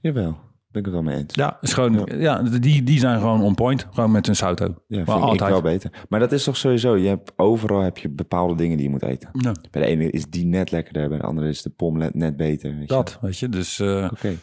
Jawel, 0.00 0.38
ben 0.70 0.80
ik 0.80 0.84
het 0.84 0.94
wel 0.94 1.02
mee 1.02 1.16
eens. 1.16 1.34
Ja, 1.34 1.58
is 1.60 1.72
gewoon, 1.72 2.08
ja. 2.18 2.42
die, 2.42 2.82
die 2.82 2.98
zijn 2.98 3.18
gewoon 3.18 3.42
on 3.42 3.54
point. 3.54 3.86
Gewoon 3.92 4.10
met 4.10 4.26
hun 4.26 4.36
Sauto. 4.36 4.64
Ja, 4.64 4.96
maar 4.96 5.04
vind 5.06 5.18
ik 5.18 5.22
altijd. 5.24 5.50
wel 5.50 5.62
beter. 5.62 5.90
Maar 6.08 6.20
dat 6.20 6.32
is 6.32 6.44
toch 6.44 6.56
sowieso, 6.56 6.96
je 6.96 7.08
hebt, 7.08 7.32
overal 7.36 7.80
heb 7.80 7.98
je 7.98 8.08
bepaalde 8.08 8.54
dingen 8.54 8.76
die 8.76 8.86
je 8.86 8.92
moet 8.92 9.02
eten. 9.02 9.30
Ja, 9.32 9.52
Bij 9.70 9.82
de 9.82 9.88
ene 9.88 10.10
is 10.10 10.26
die 10.26 10.46
net 10.46 10.70
lekkerder, 10.70 11.08
bij 11.08 11.18
de 11.18 11.24
andere 11.24 11.48
is 11.48 11.62
de 11.62 11.70
pom 11.70 11.98
net, 11.98 12.14
net 12.14 12.36
beter. 12.36 12.70
weet 12.70 12.80
je. 12.80 12.86
dat, 12.86 13.18
weet 13.20 13.38
je. 13.38 13.48
Dus, 13.48 13.78
eh, 13.80 14.08
Oké, 14.12 14.34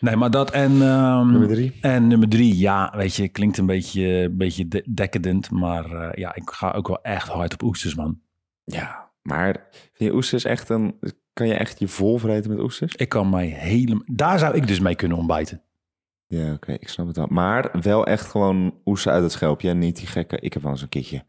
nee, 0.00 0.16
maar 0.16 0.30
dat 0.30 0.50
en... 0.50 0.82
ehm, 0.82 1.30
nummer 1.30 1.48
drie. 1.48 1.72
En 1.80 2.06
nummer 2.06 2.28
drie, 2.28 2.58
ja, 2.58 2.92
weet 2.96 3.14
je, 3.14 3.28
klinkt 3.28 3.58
een 3.58 3.66
beetje, 3.66 4.02
een 4.06 4.36
beetje 4.36 4.68
de- 4.68 4.84
decadent. 4.88 5.50
Maar 5.50 5.90
eh, 5.90 6.08
ja, 6.14 6.34
ik 6.34 6.50
ga 6.50 6.70
ook 6.70 6.88
wel 6.88 7.02
echt 7.02 7.28
hard 7.28 7.52
op 7.52 7.62
oesters, 7.62 7.94
man. 7.94 8.18
Ja, 8.64 9.10
maar 9.22 9.68
vind 9.96 10.10
je 10.10 10.16
oesters 10.16 10.44
echt 10.44 10.68
een... 10.68 10.98
Kan 11.32 11.46
je 11.46 11.54
echt 11.54 11.78
je 11.78 11.88
vol 11.88 12.18
vreten 12.18 12.50
met 12.50 12.60
oesters? 12.60 12.94
Ik 12.94 13.08
kan 13.08 13.30
mij 13.30 13.46
helemaal... 13.46 14.02
Daar 14.06 14.38
zou 14.38 14.54
ik 14.54 14.66
dus 14.66 14.80
mee 14.80 14.94
kunnen 14.94 15.18
ontbijten. 15.18 15.62
Ja, 16.26 16.52
oké, 16.52 16.72
ik 16.72 16.88
snap 16.88 17.06
het 17.06 17.16
wel. 17.16 17.26
Maar 17.30 17.70
wel 17.80 18.06
echt 18.06 18.26
gewoon 18.26 18.74
oesters 18.84 19.14
uit 19.14 19.22
het 19.22 19.32
schelpje 19.32 19.68
en 19.68 19.78
niet 19.78 19.96
die 19.96 20.06
gekke... 20.06 20.38
Ik 20.40 20.52
heb 20.52 20.62
wel 20.62 20.72
eens 20.72 20.82
een 20.82 20.88
keertje... 20.88 21.24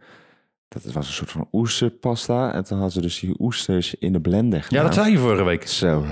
Dat 0.69 0.93
was 0.93 1.07
een 1.07 1.13
soort 1.13 1.31
van 1.31 1.47
oesterpasta. 1.51 2.53
En 2.53 2.63
toen 2.63 2.77
hadden 2.77 2.93
ze 2.95 3.01
dus 3.01 3.19
die 3.19 3.35
oesters 3.39 3.95
in 3.95 4.13
de 4.13 4.21
blender 4.21 4.59
Ja, 4.59 4.65
gedaan. 4.65 4.83
dat 4.85 4.93
zei 4.93 5.11
je 5.11 5.17
vorige 5.17 5.43
week. 5.43 5.67
Zo. 5.67 6.05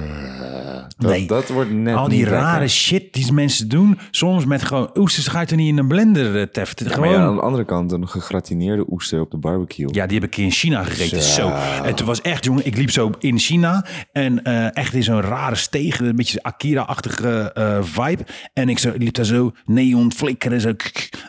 dat, 0.98 1.12
Nee. 1.12 1.28
dat 1.28 1.48
wordt 1.50 1.72
net 1.72 1.96
Al 1.96 2.08
die 2.10 2.26
rare 2.26 2.52
lekker. 2.52 2.70
shit 2.70 3.14
die 3.14 3.32
mensen 3.34 3.70
doen. 3.70 4.00
Soms 4.12 4.46
met 4.46 4.64
gewoon 4.64 4.90
oesters 4.98 5.28
ga 5.28 5.40
je 5.40 5.46
toch 5.46 5.58
niet 5.58 5.68
in 5.68 5.78
een 5.78 5.88
blender 5.88 6.40
eh, 6.40 6.44
teften. 6.48 6.86
Ja, 6.90 6.92
maar 6.98 7.00
Gewoon... 7.08 7.18
ja, 7.20 7.24
Ja, 7.24 7.30
aan 7.30 7.36
de 7.36 7.42
andere 7.42 7.66
kant 7.66 7.92
een 7.92 8.08
gegratineerde 8.08 8.92
oester 8.92 9.22
op 9.22 9.32
de 9.32 9.38
barbecue. 9.38 9.88
die 9.92 10.02
heb 10.02 10.24
ik 10.24 10.38
in 10.38 10.52
China 10.52 10.84
gegeten. 10.84 11.22
Zo. 11.22 11.52
Toen 11.96 12.08
was 12.08 12.22
echt, 12.22 12.44
jongen, 12.46 12.66
ik 12.66 12.78
liep 12.78 12.92
zo 12.92 13.12
in 13.20 13.40
China. 13.40 13.86
En 14.12 14.44
eh, 14.44 14.76
echt 14.78 14.94
in 14.94 15.04
zo'n 15.04 15.22
rare 15.22 15.56
steeg. 15.56 16.00
Een 16.00 16.16
beetje 16.16 16.44
Akira-achtige 16.44 17.52
eh, 17.54 17.78
vibe. 17.82 18.24
En 18.54 18.70
ik 18.70 18.80
zo, 18.80 18.92
liep 18.98 19.14
daar 19.14 19.26
zo 19.26 19.52
neon 19.66 20.12
flikkeren. 20.14 20.62
Zo, 20.62 20.74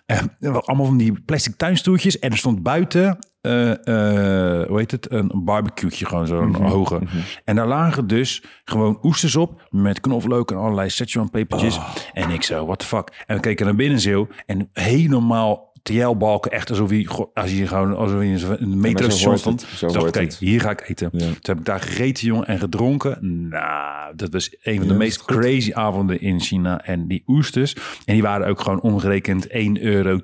Eh, 0.06 0.20
allemaal 0.64 0.86
van 0.86 0.96
die 0.96 1.20
plastic 1.24 1.56
tuinstoeltjes. 1.56 2.18
En 2.18 2.30
er 2.30 2.36
stond 2.38 2.62
buiten... 2.62 3.15
eh, 3.50 4.68
hoe 4.68 4.78
heet 4.78 4.90
het? 4.90 5.10
Een 5.12 5.30
barbecue'tje, 5.34 6.06
gewoon 6.06 6.26
zo'n 6.26 6.54
hoge. 6.54 7.00
En 7.44 7.56
daar 7.56 7.66
lagen 7.66 8.06
dus 8.06 8.42
gewoon 8.64 8.98
oesters 9.02 9.36
op 9.36 9.66
met 9.70 10.00
knoflook 10.00 10.50
en 10.50 10.56
allerlei 10.56 10.88
Szechuan 10.88 11.30
pepertjes. 11.30 11.78
En 12.12 12.30
ik 12.30 12.42
zo, 12.42 12.66
what 12.66 12.78
the 12.78 12.86
fuck? 12.86 13.24
En 13.26 13.34
we 13.36 13.40
keken 13.42 13.66
naar 13.66 13.74
binnen 13.74 14.00
zo 14.00 14.28
en 14.46 14.68
helemaal 14.72 15.74
TL-balken, 15.82 16.50
echt 16.50 16.70
alsof 16.70 16.90
hij, 16.90 17.04
go- 17.04 17.30
als 17.34 17.50
je 17.56 17.66
gewoon 17.66 17.96
alsof 17.96 18.18
hij 18.18 18.26
in 18.28 18.38
een 18.58 18.80
metrostation 18.80 19.28
hoort 19.28 19.40
stond. 19.40 19.60
zo 19.76 19.86
dacht, 19.86 20.10
kijk, 20.10 20.24
het. 20.26 20.36
hier 20.38 20.60
ga 20.60 20.70
ik 20.70 20.88
eten. 20.88 21.08
Ja. 21.12 21.18
Toen 21.18 21.34
heb 21.40 21.58
ik 21.58 21.64
daar 21.64 21.80
gegeten, 21.80 22.26
jongen, 22.26 22.46
en 22.46 22.58
gedronken. 22.58 23.18
Nou, 23.48 24.16
dat 24.16 24.32
was 24.32 24.56
een 24.62 24.76
van 24.76 24.86
de 24.86 24.92
Ja, 24.92 24.98
meest 24.98 25.24
crazy 25.24 25.72
avonden 25.72 26.20
in 26.20 26.40
China. 26.40 26.84
En 26.84 27.06
die 27.06 27.22
oesters, 27.26 27.74
en 28.04 28.12
die 28.14 28.22
waren 28.22 28.46
ook 28.46 28.60
gewoon 28.60 28.80
omgerekend 28.80 29.46
1,20 29.48 29.52
euro 29.80 30.20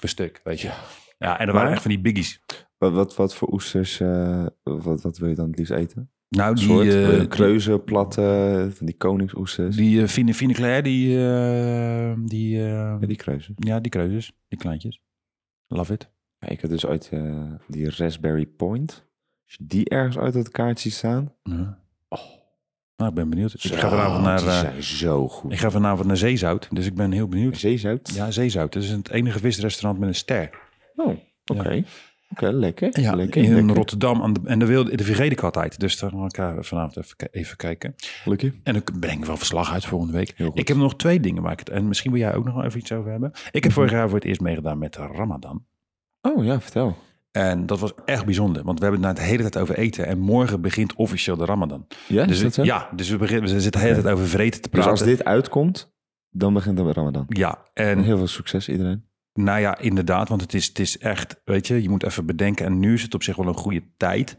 per 0.00 0.08
stuk, 0.08 0.40
weet 0.44 0.60
je. 0.60 0.70
Ja, 1.18 1.38
en 1.38 1.46
dat 1.46 1.54
waren 1.54 1.70
echt 1.72 1.82
van 1.82 1.90
die 1.90 2.00
biggies. 2.00 2.40
Wat, 2.84 2.92
wat, 2.92 3.16
wat 3.16 3.34
voor 3.34 3.52
oesters, 3.52 4.00
eh, 4.00 4.46
wat, 4.62 5.02
wat 5.02 5.18
wil 5.18 5.28
je 5.28 5.34
dan 5.34 5.48
het 5.48 5.58
liefst 5.58 5.72
eten? 5.72 6.10
Nou, 6.28 6.54
die, 6.54 6.64
soort 6.64 6.86
eh, 6.86 7.20
eh, 7.20 7.28
kreuzen, 7.28 7.84
platte, 7.84 8.68
van 8.72 8.86
die 8.86 8.96
koningsoesters. 8.96 9.76
Die 9.76 10.00
uh, 10.00 10.06
Fine, 10.06 10.34
Fine 10.34 10.52
Claire, 10.52 10.82
die, 10.82 11.26
eh, 11.26 12.14
die, 12.24 12.56
Ja, 12.56 12.98
die 12.98 13.16
kreuzen. 13.16 13.54
ja, 13.56 13.80
die 13.80 13.90
kreuzes, 13.90 14.32
die 14.48 14.58
kleintjes. 14.58 15.00
Love 15.66 15.92
it. 15.92 16.10
Ja, 16.38 16.48
ik 16.48 16.60
heb 16.60 16.70
dus 16.70 16.86
ooit 16.86 17.08
eh, 17.12 17.52
die 17.68 17.90
Raspberry 17.90 18.46
Point. 18.46 18.90
Als 19.44 19.54
je 19.58 19.64
die 19.66 19.88
ergens 19.88 20.18
uit 20.18 20.34
het 20.34 20.48
kaart 20.48 20.80
ziet 20.80 20.92
staan. 20.92 21.32
Ja. 21.42 21.82
Nou, 22.96 23.10
ik 23.10 23.14
ben 23.14 23.30
benieuwd. 23.30 23.54
Ik 23.64 23.74
ga 23.74 23.88
vanavond 23.88 24.24
naar, 24.24 24.38
die 24.38 24.50
zijn 24.50 24.82
zo 24.82 25.28
goed. 25.28 25.52
ik 25.52 25.58
ga 25.58 25.70
vanavond 25.70 26.06
naar 26.06 26.16
Zeezout, 26.16 26.68
dus 26.70 26.86
ik 26.86 26.94
ben 26.94 27.12
heel 27.12 27.28
benieuwd. 27.28 27.56
Zeezout? 27.56 28.10
Ja, 28.14 28.30
Zeezout. 28.30 28.72
Dat 28.72 28.82
is 28.82 28.90
het 28.90 29.10
enige 29.10 29.38
visrestaurant 29.38 29.98
met 29.98 30.08
een 30.08 30.14
ster. 30.14 30.50
Oh, 30.96 31.16
oké. 31.44 31.84
Oké, 32.34 32.50
lekker. 32.50 33.00
Ja, 33.00 33.14
lekker, 33.14 33.42
in 33.42 33.54
lekker. 33.54 33.74
Rotterdam. 33.74 34.22
Aan 34.22 34.32
de, 34.32 34.40
en 34.44 34.58
de, 34.58 34.66
wilde, 34.66 34.96
de 34.96 35.04
vergeet 35.04 35.32
ik 35.32 35.40
altijd. 35.40 35.80
Dus 35.80 35.98
daar 35.98 36.10
ga 36.26 36.50
ik 36.50 36.64
vanavond 36.64 36.96
even, 36.96 37.16
even 37.30 37.56
kijken. 37.56 37.94
Lekker. 38.24 38.54
En 38.62 38.72
dan 38.72 38.82
breng 39.00 39.18
ik 39.18 39.24
wel 39.24 39.36
verslag 39.36 39.72
uit 39.72 39.84
volgende 39.84 40.12
week. 40.12 40.34
Ik 40.54 40.68
heb 40.68 40.76
nog 40.76 40.96
twee 40.96 41.20
dingen 41.20 41.42
waar 41.42 41.52
ik 41.52 41.58
het... 41.58 41.68
En 41.70 41.88
misschien 41.88 42.10
wil 42.12 42.20
jij 42.20 42.34
ook 42.34 42.44
nog 42.44 42.54
wel 42.54 42.64
even 42.64 42.78
iets 42.78 42.92
over 42.92 43.10
hebben. 43.10 43.32
Ik 43.50 43.62
heb 43.62 43.72
vorig 43.72 43.90
jaar 43.90 44.08
voor 44.08 44.18
het 44.18 44.26
eerst 44.28 44.40
meegedaan 44.40 44.78
met 44.78 44.96
Ramadan. 44.96 45.64
Oh 46.22 46.44
ja, 46.44 46.60
vertel. 46.60 46.96
En 47.30 47.66
dat 47.66 47.78
was 47.80 47.92
echt 48.04 48.24
bijzonder, 48.24 48.62
want 48.62 48.78
we 48.78 48.84
hebben 48.84 49.04
het 49.04 49.12
nou 49.14 49.26
de 49.26 49.32
hele 49.32 49.50
tijd 49.50 49.62
over 49.62 49.78
eten. 49.78 50.06
En 50.06 50.18
morgen 50.18 50.60
begint 50.60 50.94
officieel 50.94 51.36
de 51.36 51.44
Ramadan. 51.44 51.86
Ja, 52.08 52.24
Dus 52.24 52.40
zo? 52.40 52.62
ja, 52.64 52.88
dus 52.96 53.08
we, 53.10 53.16
beginnen, 53.16 53.50
we 53.54 53.60
zitten 53.60 53.80
de 53.80 53.86
hele 53.86 54.02
tijd 54.02 54.14
over 54.14 54.26
vreten 54.26 54.60
te 54.60 54.68
Dus 54.68 54.70
praten. 54.70 54.90
als 54.90 55.02
dit 55.02 55.24
uitkomt, 55.24 55.92
dan 56.30 56.54
begint 56.54 56.76
de 56.76 56.92
Ramadan. 56.92 57.24
Ja, 57.28 57.58
en 57.74 58.02
heel 58.02 58.16
veel 58.16 58.26
succes 58.26 58.68
iedereen. 58.68 59.04
Nou 59.34 59.60
ja, 59.60 59.78
inderdaad, 59.78 60.28
want 60.28 60.40
het 60.40 60.54
is, 60.54 60.66
het 60.66 60.78
is 60.78 60.98
echt, 60.98 61.40
weet 61.44 61.66
je, 61.66 61.82
je 61.82 61.88
moet 61.88 62.04
even 62.04 62.26
bedenken. 62.26 62.66
En 62.66 62.78
nu 62.78 62.94
is 62.94 63.02
het 63.02 63.14
op 63.14 63.22
zich 63.22 63.36
wel 63.36 63.46
een 63.46 63.54
goede 63.54 63.82
tijd. 63.96 64.38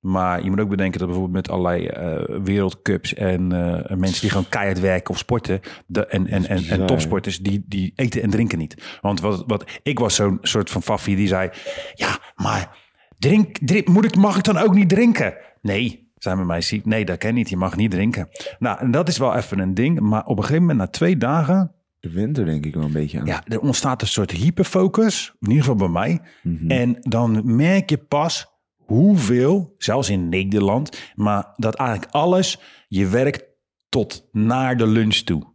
Maar 0.00 0.44
je 0.44 0.50
moet 0.50 0.60
ook 0.60 0.68
bedenken 0.68 0.98
dat 0.98 1.08
bijvoorbeeld 1.08 1.36
met 1.36 1.50
allerlei 1.50 1.86
eh, 1.86 2.38
wereldcups 2.42 3.14
en 3.14 3.52
eh, 3.52 3.96
mensen 3.96 4.20
die 4.20 4.30
gewoon 4.30 4.48
keihard 4.48 4.80
werken 4.80 5.10
of 5.10 5.18
sporten. 5.18 5.60
De, 5.86 6.06
en, 6.06 6.26
en, 6.26 6.46
en, 6.46 6.64
en 6.64 6.86
topsporters, 6.86 7.38
die, 7.38 7.64
die 7.66 7.92
eten 7.96 8.22
en 8.22 8.30
drinken 8.30 8.58
niet. 8.58 8.98
Want 9.00 9.20
wat, 9.20 9.44
wat 9.46 9.80
ik 9.82 9.98
was 9.98 10.14
zo'n 10.14 10.38
soort 10.42 10.70
van 10.70 10.82
faffie 10.82 11.16
die 11.16 11.26
zei: 11.26 11.50
Ja, 11.94 12.18
maar 12.34 12.78
drink, 13.18 13.58
drink, 13.58 13.88
moet 13.88 14.04
ik, 14.04 14.16
mag 14.16 14.36
ik 14.36 14.44
dan 14.44 14.56
ook 14.56 14.74
niet 14.74 14.88
drinken? 14.88 15.34
Nee, 15.62 16.12
zijn 16.24 16.36
bij 16.36 16.46
mij 16.46 16.60
ziek. 16.60 16.84
Nee, 16.84 17.04
dat 17.04 17.18
kan 17.18 17.34
niet. 17.34 17.48
Je 17.48 17.56
mag 17.56 17.76
niet 17.76 17.90
drinken. 17.90 18.28
Nou, 18.58 18.78
en 18.78 18.90
dat 18.90 19.08
is 19.08 19.18
wel 19.18 19.34
even 19.34 19.58
een 19.58 19.74
ding. 19.74 20.00
Maar 20.00 20.24
op 20.24 20.36
een 20.36 20.42
gegeven 20.42 20.62
moment, 20.62 20.78
na 20.78 20.86
twee 20.86 21.16
dagen, 21.16 21.72
De 22.04 22.10
winter 22.10 22.44
denk 22.44 22.64
ik 22.66 22.74
wel 22.74 22.84
een 22.84 22.92
beetje 22.92 23.20
aan. 23.20 23.26
ja, 23.26 23.42
er 23.46 23.60
ontstaat 23.60 24.02
een 24.02 24.08
soort 24.08 24.30
hyperfocus, 24.30 25.32
in 25.40 25.48
ieder 25.48 25.62
geval 25.64 25.78
bij 25.78 25.88
mij. 25.88 26.20
Mhm. 26.42 26.70
En 26.70 26.96
dan 27.00 27.56
merk 27.56 27.90
je 27.90 27.96
pas 27.98 28.46
hoeveel, 28.76 29.74
zelfs 29.78 30.10
in 30.10 30.28
Nederland, 30.28 31.12
maar 31.14 31.52
dat 31.56 31.74
eigenlijk 31.74 32.12
alles, 32.12 32.60
je 32.88 33.06
werkt 33.08 33.44
tot 33.88 34.28
naar 34.32 34.76
de 34.76 34.86
lunch 34.86 35.14
toe. 35.16 35.52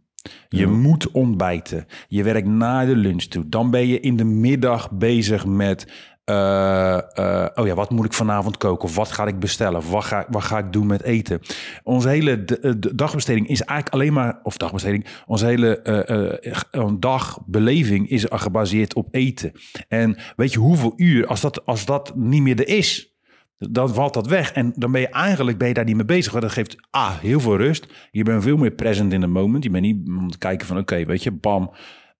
Je 0.48 0.66
moet 0.66 1.10
ontbijten. 1.10 1.86
Je 2.08 2.22
werkt 2.22 2.48
naar 2.48 2.86
de 2.86 2.96
lunch 2.96 3.22
toe. 3.22 3.48
Dan 3.48 3.70
ben 3.70 3.86
je 3.86 4.00
in 4.00 4.16
de 4.16 4.24
middag 4.24 4.90
bezig 4.90 5.46
met. 5.46 5.92
eh, 6.24 6.96
eh, 7.18 7.39
oh 7.60 7.66
ja, 7.66 7.74
wat 7.74 7.90
moet 7.90 8.04
ik 8.04 8.12
vanavond 8.12 8.56
koken? 8.56 8.88
Of 8.88 8.94
wat 8.94 9.12
ga 9.12 9.26
ik 9.26 9.38
bestellen? 9.38 9.90
Wat 9.90 10.04
ga, 10.04 10.26
wat 10.28 10.42
ga 10.42 10.58
ik 10.58 10.72
doen 10.72 10.86
met 10.86 11.02
eten? 11.02 11.40
Onze 11.82 12.08
hele 12.08 12.44
eh, 12.44 12.72
dagbesteding 12.94 13.48
is 13.48 13.60
eigenlijk 13.60 13.94
alleen 13.94 14.12
maar. 14.12 14.40
Of 14.42 14.56
dagbesteding. 14.56 15.06
Onze 15.26 15.46
hele 15.46 15.82
eh, 15.82 16.54
eh, 16.70 16.88
dagbeleving 16.98 18.08
is 18.08 18.26
gebaseerd 18.28 18.94
op 18.94 19.08
eten. 19.10 19.52
En 19.88 20.16
weet 20.36 20.52
je 20.52 20.58
hoeveel 20.58 20.92
uur, 20.96 21.26
als 21.26 21.40
dat, 21.40 21.66
als 21.66 21.84
dat 21.84 22.16
niet 22.16 22.42
meer 22.42 22.58
er 22.58 22.68
is, 22.68 23.10
dan 23.58 23.94
valt 23.94 24.14
dat 24.14 24.26
weg. 24.26 24.52
En 24.52 24.72
dan 24.76 24.92
ben 24.92 25.00
je 25.00 25.08
eigenlijk 25.08 25.58
ben 25.58 25.68
je 25.68 25.74
daar 25.74 25.84
niet 25.84 25.96
mee 25.96 26.04
bezig. 26.04 26.32
Want 26.32 26.44
dat 26.44 26.52
geeft 26.52 26.76
A, 26.96 27.18
heel 27.20 27.40
veel 27.40 27.56
rust. 27.56 27.86
Je 28.10 28.22
bent 28.22 28.42
veel 28.42 28.56
meer 28.56 28.70
present 28.70 29.12
in 29.12 29.20
the 29.20 29.26
moment. 29.26 29.64
Je 29.64 29.70
bent 29.70 29.84
niet 29.84 30.08
om 30.08 30.30
te 30.30 30.38
kijken 30.38 30.66
van 30.66 30.78
oké, 30.78 31.04
weet 31.04 31.22
je, 31.22 31.30
bam, 31.30 31.70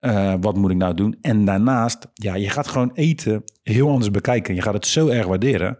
eh, 0.00 0.34
wat 0.40 0.56
moet 0.56 0.70
ik 0.70 0.76
nou 0.76 0.94
doen? 0.94 1.16
En 1.20 1.44
daarnaast, 1.44 2.06
ja, 2.14 2.34
je 2.34 2.50
gaat 2.50 2.68
gewoon 2.68 2.90
eten 2.94 3.42
heel 3.62 3.88
anders 3.88 4.10
bekijken. 4.10 4.54
Je 4.54 4.62
gaat 4.62 4.74
het 4.74 4.86
zo 4.86 5.08
erg 5.08 5.26
waarderen. 5.26 5.78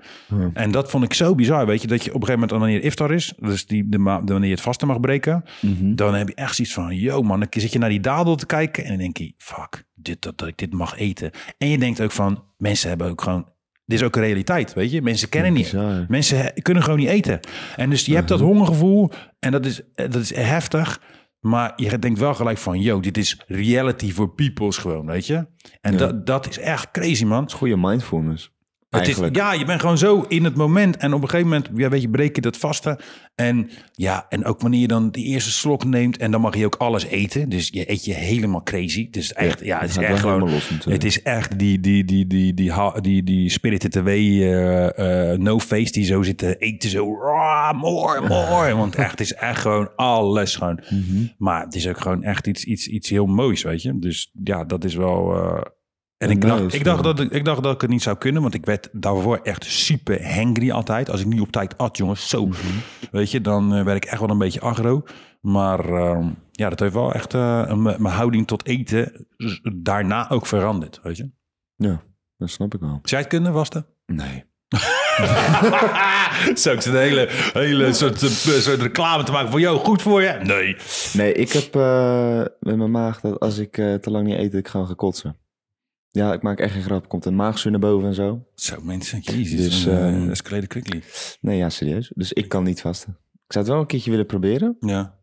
En 0.52 0.70
dat 0.70 0.90
vond 0.90 1.04
ik 1.04 1.14
zo 1.14 1.34
bizar, 1.34 1.66
weet 1.66 1.82
je, 1.82 1.86
dat 1.86 2.04
je 2.04 2.10
op 2.14 2.20
een 2.20 2.26
gegeven 2.26 2.40
moment, 2.40 2.60
wanneer 2.60 2.82
iftar 2.84 3.12
is, 3.12 3.32
dus 3.38 3.66
die, 3.66 3.88
de, 3.88 3.98
wanneer 3.98 4.44
je 4.44 4.50
het 4.50 4.60
vasten 4.60 4.86
mag 4.86 5.00
breken, 5.00 5.44
dan 5.82 6.14
heb 6.14 6.28
je 6.28 6.34
echt 6.34 6.54
zoiets 6.54 6.74
van, 6.74 6.96
yo 6.96 7.22
man, 7.22 7.40
dan 7.40 7.48
zit 7.50 7.72
je 7.72 7.78
naar 7.78 7.88
die 7.88 8.00
dadel 8.00 8.34
te 8.36 8.46
kijken 8.46 8.82
en 8.82 8.88
dan 8.88 8.98
denk 8.98 9.16
je, 9.16 9.32
fuck, 9.36 9.84
dit, 9.94 10.22
dat, 10.22 10.38
dat 10.38 10.48
ik 10.48 10.58
dit 10.58 10.72
mag 10.72 10.98
eten. 10.98 11.30
En 11.58 11.68
je 11.68 11.78
denkt 11.78 12.00
ook 12.00 12.12
van, 12.12 12.44
mensen 12.56 12.88
hebben 12.88 13.08
ook 13.08 13.22
gewoon, 13.22 13.48
dit 13.84 13.98
is 14.00 14.04
ook 14.04 14.16
een 14.16 14.22
realiteit, 14.22 14.74
weet 14.74 14.90
je, 14.90 15.02
mensen 15.02 15.28
kennen 15.28 15.52
niet. 15.52 15.70
Bizar. 15.70 16.04
Mensen 16.08 16.52
kunnen 16.62 16.82
gewoon 16.82 16.98
niet 16.98 17.08
eten. 17.08 17.40
En 17.76 17.90
dus 17.90 18.06
je 18.06 18.14
hebt 18.14 18.28
dat 18.28 18.40
hongergevoel 18.40 19.10
en 19.38 19.52
dat 19.52 19.66
is, 19.66 19.80
dat 19.94 20.14
is 20.14 20.34
heftig. 20.34 21.00
Maar 21.41 21.72
je 21.76 21.99
denkt 21.99 22.18
wel 22.18 22.34
gelijk 22.34 22.59
van, 22.59 22.80
yo, 22.80 23.01
dit 23.01 23.16
is 23.18 23.43
reality 23.47 24.12
for 24.12 24.28
peoples 24.34 24.76
gewoon, 24.78 25.07
weet 25.07 25.26
je. 25.26 25.47
En 25.80 25.93
Ja. 25.93 25.99
dat, 25.99 26.26
dat 26.26 26.49
is 26.49 26.59
echt 26.59 26.91
crazy, 26.91 27.24
man. 27.24 27.51
Goede 27.51 27.76
mindfulness. 27.76 28.53
Het 28.91 29.01
is, 29.01 29.07
Eigenlijk. 29.07 29.36
ja, 29.36 29.53
je 29.53 29.64
bent 29.64 29.80
gewoon 29.80 29.99
zo 29.99 30.24
in 30.28 30.45
het 30.45 30.57
moment. 30.57 30.97
En 30.97 31.12
op 31.14 31.22
een 31.22 31.28
gegeven 31.28 31.51
moment, 31.51 31.68
ja, 31.74 31.88
weet 31.88 32.03
je, 32.03 32.09
breek 32.09 32.34
je 32.34 32.41
dat 32.41 32.57
vasten. 32.57 32.99
En 33.34 33.70
ja, 33.93 34.26
en 34.28 34.45
ook 34.45 34.61
wanneer 34.61 34.80
je 34.80 34.88
dan 34.88 35.11
die 35.11 35.24
eerste 35.24 35.51
slok 35.51 35.84
neemt... 35.84 36.16
en 36.16 36.30
dan 36.30 36.41
mag 36.41 36.57
je 36.57 36.64
ook 36.64 36.74
alles 36.74 37.05
eten. 37.05 37.49
Dus 37.49 37.68
je 37.72 37.91
eet 37.91 38.05
je 38.05 38.12
helemaal 38.14 38.62
crazy. 38.62 39.11
Dus 39.11 39.32
echt, 39.32 39.61
ja, 39.64 39.80
het 39.80 39.91
is 39.91 39.97
echt 39.97 40.20
gewoon... 40.20 40.51
los. 40.51 40.70
Het 40.84 41.05
is 41.05 41.22
echt 41.22 41.59
die, 41.59 41.80
die, 41.80 42.05
die, 42.05 42.26
die, 42.26 42.55
die, 42.55 42.72
die, 43.01 43.22
die 43.22 43.49
Spirited 43.51 43.97
Away 43.97 44.43
eh, 44.43 45.32
eh, 45.32 45.38
no 45.38 45.59
face 45.59 45.93
die 45.93 46.05
zo 46.05 46.22
zit 46.22 46.38
te 46.38 46.57
eten. 46.57 46.91
Zo, 46.91 47.14
"Rah, 47.20 47.80
more, 47.80 48.20
more. 48.28 48.76
Want 48.76 48.95
echt, 48.95 49.11
het 49.11 49.20
is 49.20 49.34
echt 49.34 49.61
gewoon 49.61 49.91
alles 49.97 50.57
gewoon. 50.57 50.80
Mhm. 50.88 51.26
Maar 51.38 51.64
het 51.64 51.74
is 51.74 51.88
ook 51.88 52.01
gewoon 52.01 52.22
echt 52.22 52.47
iets, 52.47 52.64
iets, 52.64 52.86
iets 52.86 53.09
heel 53.11 53.26
moois, 53.26 53.62
weet 53.62 53.82
je. 53.82 53.99
Dus 53.99 54.30
ja, 54.45 54.64
dat 54.64 54.84
is 54.84 54.95
wel... 54.95 55.34
eh, 55.34 55.61
en 56.20 56.30
ik 56.30 56.40
dacht, 56.40 56.62
nice, 56.62 56.76
ik, 56.76 56.84
dacht 56.84 57.02
dat 57.02 57.20
ik, 57.20 57.30
ik 57.30 57.44
dacht 57.44 57.62
dat 57.62 57.74
ik 57.74 57.80
het 57.80 57.90
niet 57.90 58.02
zou 58.02 58.16
kunnen, 58.16 58.42
want 58.42 58.54
ik 58.54 58.66
werd 58.66 58.88
daarvoor 58.92 59.40
echt 59.42 59.64
super 59.64 60.34
hangry 60.34 60.70
altijd. 60.70 61.10
Als 61.10 61.20
ik 61.20 61.26
niet 61.26 61.40
op 61.40 61.50
tijd 61.50 61.78
at, 61.78 61.96
jongens, 61.96 62.28
zo. 62.28 62.46
Mhm. 62.46 62.56
Weet 63.10 63.30
je, 63.30 63.40
dan 63.40 63.74
eh, 63.74 63.84
werd 63.84 63.96
ik 63.96 64.10
echt 64.10 64.20
wel 64.20 64.30
een 64.30 64.38
beetje 64.38 64.60
agro. 64.60 65.02
Maar 65.40 65.84
ehm, 65.84 66.28
ja, 66.50 66.68
dat 66.68 66.80
heeft 66.80 66.94
wel 66.94 67.12
echt 67.12 67.34
eh, 67.34 67.74
mijn 67.74 68.04
houding 68.04 68.46
tot 68.46 68.66
eten 68.66 69.26
daarna 69.82 70.30
ook 70.30 70.46
veranderd, 70.46 71.00
weet 71.02 71.16
je. 71.16 71.30
Ja, 71.76 72.02
dat 72.36 72.50
snap 72.50 72.74
ik 72.74 72.80
wel. 72.80 72.90
Zou 72.90 73.02
jij 73.02 73.18
het 73.18 73.28
kunnen, 73.28 73.52
Wasten? 73.52 73.86
Nee. 74.06 74.44
Zou 76.54 76.76
ik 76.76 76.84
een 76.84 76.96
hele, 76.96 77.26
hele 77.52 77.92
soort, 77.92 78.22
eh, 78.22 78.28
soort 78.28 78.80
reclame 78.80 79.22
te 79.22 79.32
maken 79.32 79.50
van, 79.50 79.60
yo, 79.60 79.78
goed 79.78 80.02
voor 80.02 80.22
je? 80.22 80.38
Nee. 80.42 80.76
Nee, 81.12 81.32
ik 81.32 81.52
heb 81.52 81.74
met 82.60 82.76
mijn 82.76 82.90
maag 82.90 83.20
dat 83.20 83.40
als 83.40 83.58
ik 83.58 83.72
te 83.72 84.10
lang 84.10 84.26
niet 84.26 84.38
eet, 84.38 84.54
ik 84.54 84.68
ga 84.68 84.92
kotsen. 84.96 85.36
Ja, 86.11 86.32
ik 86.32 86.42
maak 86.42 86.58
echt 86.58 86.72
geen 86.72 86.82
grap. 86.82 87.08
Komt 87.08 87.24
een 87.24 87.36
maagzuur 87.36 87.70
naar 87.70 87.80
boven 87.80 88.08
en 88.08 88.14
zo. 88.14 88.46
Zo, 88.54 88.80
mensen, 88.82 89.20
jezus. 89.20 89.84
Dus, 89.84 89.86
escalated 90.28 90.68
quickly. 90.68 91.02
Nee, 91.40 91.56
ja, 91.56 91.68
serieus. 91.68 92.12
Dus 92.14 92.32
ik 92.32 92.48
kan 92.48 92.64
niet 92.64 92.80
vasten. 92.80 93.18
Ik 93.32 93.52
zou 93.52 93.64
het 93.64 93.74
wel 93.74 93.82
een 93.82 93.86
keertje 93.86 94.11
willen 94.11 94.26
proberen. 94.26 94.76
Ja. 94.80 95.18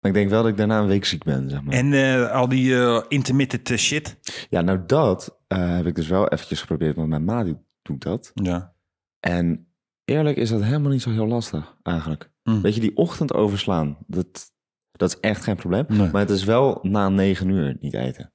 Maar 0.00 0.10
ik 0.10 0.16
denk 0.16 0.30
wel 0.30 0.42
dat 0.42 0.50
ik 0.50 0.56
daarna 0.56 0.80
een 0.80 0.86
week 0.86 1.04
ziek 1.04 1.24
ben, 1.24 1.50
zeg 1.50 1.62
maar. 1.62 1.74
En 1.74 1.92
eh, 1.92 2.30
al 2.30 2.48
die 2.48 2.76
eh, 2.76 3.02
intermittent 3.08 3.80
shit. 3.80 4.16
Ja, 4.50 4.60
nou 4.60 4.82
dat 4.86 5.38
heb 5.48 5.86
ik 5.86 5.94
dus 5.94 6.08
wel 6.08 6.28
eventjes 6.28 6.60
geprobeerd, 6.60 6.96
want 6.96 7.08
mijn 7.08 7.24
ma 7.24 7.44
doet, 7.44 7.58
doet 7.82 8.02
dat. 8.02 8.30
Ja. 8.34 8.74
En 9.20 9.72
eerlijk 10.04 10.36
is 10.36 10.48
dat 10.48 10.62
helemaal 10.62 10.90
niet 10.90 11.02
zo 11.02 11.10
heel 11.10 11.26
lastig, 11.26 11.76
eigenlijk. 11.82 12.30
Hm. 12.42 12.60
Weet 12.60 12.74
je, 12.74 12.80
die 12.80 12.96
ochtend 12.96 13.34
overslaan, 13.34 13.98
dat, 14.06 14.52
dat 14.92 15.08
is 15.08 15.20
echt 15.20 15.44
geen 15.44 15.56
probleem. 15.56 15.84
Nee. 15.88 16.10
Maar 16.10 16.20
het 16.20 16.30
is 16.30 16.44
wel 16.44 16.78
na 16.82 17.08
negen 17.08 17.48
uur 17.48 17.76
niet 17.80 17.94
eten. 17.94 18.32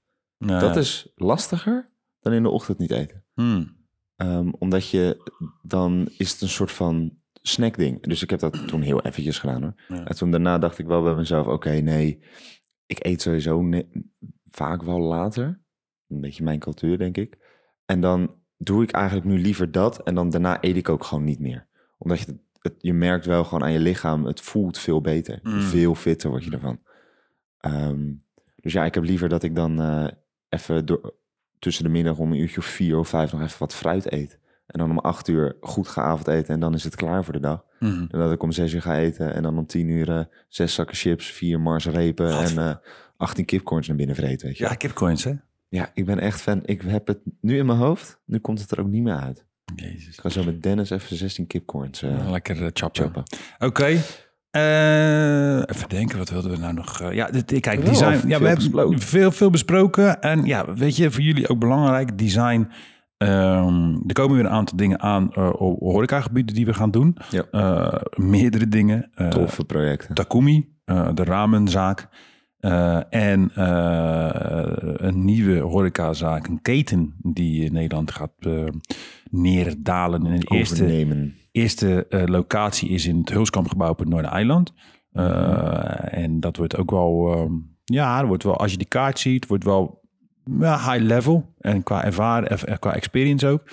Dat 0.48 0.76
is 0.76 1.12
lastiger 1.16 1.90
dan 2.22 2.34
in 2.34 2.44
de 2.44 2.50
ochtend 2.50 2.78
niet 2.78 2.92
eten. 2.92 3.24
Hmm. 3.34 3.76
Ehm, 4.16 4.50
omdat 4.60 4.90
je, 4.90 5.32
dan 5.62 6.10
is 6.18 6.32
het 6.32 6.42
een 6.42 6.50
soort 6.50 6.72
van 6.72 7.18
snackding. 7.42 8.02
Dus 8.02 8.22
ik 8.22 8.30
heb 8.30 8.40
dat 8.40 8.68
toen 8.68 8.82
heel 8.82 9.02
eventjes 9.02 9.40
gedaan 9.40 9.62
hoor. 9.62 9.74
Ja. 9.88 10.06
En 10.06 10.16
toen 10.16 10.32
daarna 10.32 10.58
dacht 10.58 10.80
ik 10.80 10.86
wel 10.86 11.04
bij 11.04 11.16
mezelf, 11.16 11.48
oké, 11.48 11.72
nee, 11.72 12.24
ik 12.86 13.06
eet 13.06 13.22
sowieso 13.22 13.62
ne- 13.62 13.88
vaak 14.50 14.84
wel 14.84 15.00
later. 15.00 15.62
Een 16.08 16.22
beetje 16.22 16.44
mijn 16.44 16.60
cultuur, 16.60 16.98
denk 16.98 17.18
ik. 17.18 17.38
En 17.86 18.00
dan 18.00 18.36
doe 18.58 18.84
ik 18.84 18.92
eigenlijk 18.92 19.26
nu 19.26 19.40
liever 19.40 19.72
dat 19.72 20.04
en 20.04 20.16
dan 20.16 20.30
daarna 20.30 20.58
eet 20.62 20.76
ik 20.76 20.90
ook 20.90 21.04
gewoon 21.04 21.24
niet 21.24 21.40
meer. 21.40 21.68
Omdat 21.98 22.20
je, 22.20 22.40
het, 22.60 22.76
je 22.78 22.94
merkt 22.94 23.26
wel 23.26 23.44
gewoon 23.44 23.64
aan 23.64 23.72
je 23.72 23.80
lichaam, 23.80 24.26
het 24.26 24.42
voelt 24.42 24.78
veel 24.78 25.02
beter. 25.02 25.40
Mm. 25.44 25.62
Veel 25.62 25.96
fitter 25.96 26.30
word 26.30 26.44
je 26.44 26.52
ervan. 26.52 26.80
Ehm, 27.58 28.12
dus 28.56 28.74
ja, 28.74 28.86
ik 28.86 28.94
heb 28.94 29.04
liever 29.04 29.30
dat 29.30 29.44
ik 29.44 29.56
dan 29.56 29.82
eh, 29.82 30.08
even 30.54 30.86
door, 30.86 31.14
tussen 31.60 31.84
de 31.84 31.90
middag 31.90 32.18
om 32.18 32.32
een 32.32 32.40
uurtje 32.40 32.58
of 32.58 32.66
vier 32.66 32.98
of 32.98 33.08
vijf 33.08 33.32
nog 33.32 33.42
even 33.42 33.60
wat 33.60 33.74
fruit 33.74 34.12
eet. 34.12 34.38
En 34.66 34.80
dan 34.80 34.90
om 34.92 35.00
acht 35.00 35.28
uur 35.28 35.56
goed 35.62 35.88
ga 35.88 36.02
avondeten 36.02 36.54
en 36.54 36.60
dan 36.60 36.74
is 36.74 36.84
het 36.84 36.96
klaar 36.96 37.24
voor 37.24 37.34
de 37.34 37.40
dag. 37.40 37.66
En 37.80 38.08
dat 38.10 38.32
ik 38.32 38.44
om 38.44 38.52
zes 38.52 38.74
uur 38.74 38.82
ga 38.82 38.98
eten 38.98 39.34
en 39.34 39.44
dan 39.44 39.58
om 39.58 39.66
tien 39.66 39.88
uur 39.90 40.10
eh, 40.10 40.26
zes 40.48 40.74
zakken 40.74 40.96
chips, 40.96 41.32
vier 41.32 41.60
Mars 41.60 41.86
repen 41.86 42.38
en 42.40 42.58
eh 42.58 42.76
18 43.18 43.46
kipcorns 43.46 43.88
naar 43.88 43.98
binnen 43.98 44.16
vreten, 44.16 44.48
weet 44.48 44.58
je. 44.58 44.64
Ja, 44.64 44.74
kipcoins, 44.74 45.24
hè? 45.24 45.34
ja, 45.70 45.92
ik 45.94 46.06
ben 46.06 46.20
echt 46.20 46.42
fan. 46.42 46.62
Ik 46.66 46.82
heb 46.82 47.08
het 47.08 47.20
nu 47.42 47.58
in 47.58 47.66
mijn 47.66 47.78
hoofd. 47.78 48.20
Nu 48.26 48.40
komt 48.40 48.60
het 48.60 48.72
er 48.72 48.80
ook 48.80 48.88
niet 48.88 49.04
meer 49.04 49.16
uit. 49.16 49.46
Jezus. 49.76 50.14
Ik 50.14 50.20
ga 50.20 50.30
zo 50.30 50.44
met 50.44 50.64
Dennis 50.64 50.90
even 50.90 51.16
16 51.16 51.48
kipcorns 51.48 52.02
eh 52.02 52.30
Lekker 52.32 52.62
uh, 52.62 52.68
chappen. 52.74 53.24
Oké. 53.60 54.00
Eh, 54.54 55.56
even 55.58 55.90
denken, 55.90 56.18
wat 56.18 56.30
wilden 56.30 56.52
we 56.52 56.58
nou 56.58 56.74
nog? 56.74 57.02
eh, 57.02 57.14
ja, 57.14 57.28
dit, 57.28 57.60
kijk, 57.60 57.82
Wel, 57.82 57.90
design. 57.92 58.28
Ja, 58.28 58.40
we 58.40 58.48
hebben 58.48 58.56
besproken. 58.56 59.00
veel, 59.00 59.32
veel 59.32 59.50
besproken. 59.50 60.22
En 60.22 60.46
ja, 60.46 60.74
weet 60.74 60.96
je, 60.96 61.12
voor 61.12 61.22
jullie 61.22 61.48
ook 61.50 61.60
belangrijk, 61.60 62.18
design. 62.18 62.68
Ehm, 63.18 63.94
er 64.08 64.14
komen 64.14 64.36
weer 64.36 64.46
een 64.46 64.52
aantal 64.52 64.78
dingen 64.78 65.00
aan 65.00 65.36
op 65.58 65.80
horecagebieden 65.80 66.56
die 66.56 66.66
we 66.66 66.74
gaan 66.74 66.92
doen. 66.92 67.18
Ja. 67.30 68.02
Meerdere 68.16 68.68
dingen. 68.68 69.12
Toffe 69.30 69.66
projecten. 69.66 70.16
Takumi, 70.16 70.70
de 71.14 71.24
ramenzaak. 71.24 72.08
en 73.10 73.52
een 75.06 75.26
nieuwe 75.26 75.60
horecazaak, 75.60 76.48
een 76.48 76.62
keten 76.62 77.14
die 77.22 77.64
in 77.66 77.74
Nederland 77.74 78.12
gaat 78.12 78.34
neerdalen. 79.30 80.26
En 80.26 80.40
de 80.40 80.46
eerste, 80.48 80.84
Overnemen. 80.84 81.18
eerste 81.24 81.42
eh, 81.54 82.24
locatie 82.26 82.90
is 82.90 83.06
in 83.06 83.18
het 83.18 83.30
Hulskampgebouw 83.30 83.90
op 83.90 84.00
het 84.00 84.10
Noordereiland. 84.10 84.74
Eh 85.12 86.24
En 86.24 86.40
dat 86.40 86.58
wordt 86.58 86.78
ook 86.78 86.92
wel, 86.92 87.34
ehm, 87.34 87.54
ja, 87.84 88.20
er 88.20 88.28
wordt 88.28 88.44
wel, 88.44 88.58
als 88.58 88.72
je 88.72 88.78
die 88.78 88.88
kaart 88.88 89.20
ziet, 89.20 89.48
wordt 89.48 89.64
wel 89.64 90.02
high 90.60 91.00
level. 91.00 91.54
En 91.60 91.84
qua 91.84 92.04
ervaren, 92.04 92.50
eh, 92.50 92.78
qua 92.80 92.94
experience 92.94 93.48
ook. 93.48 93.64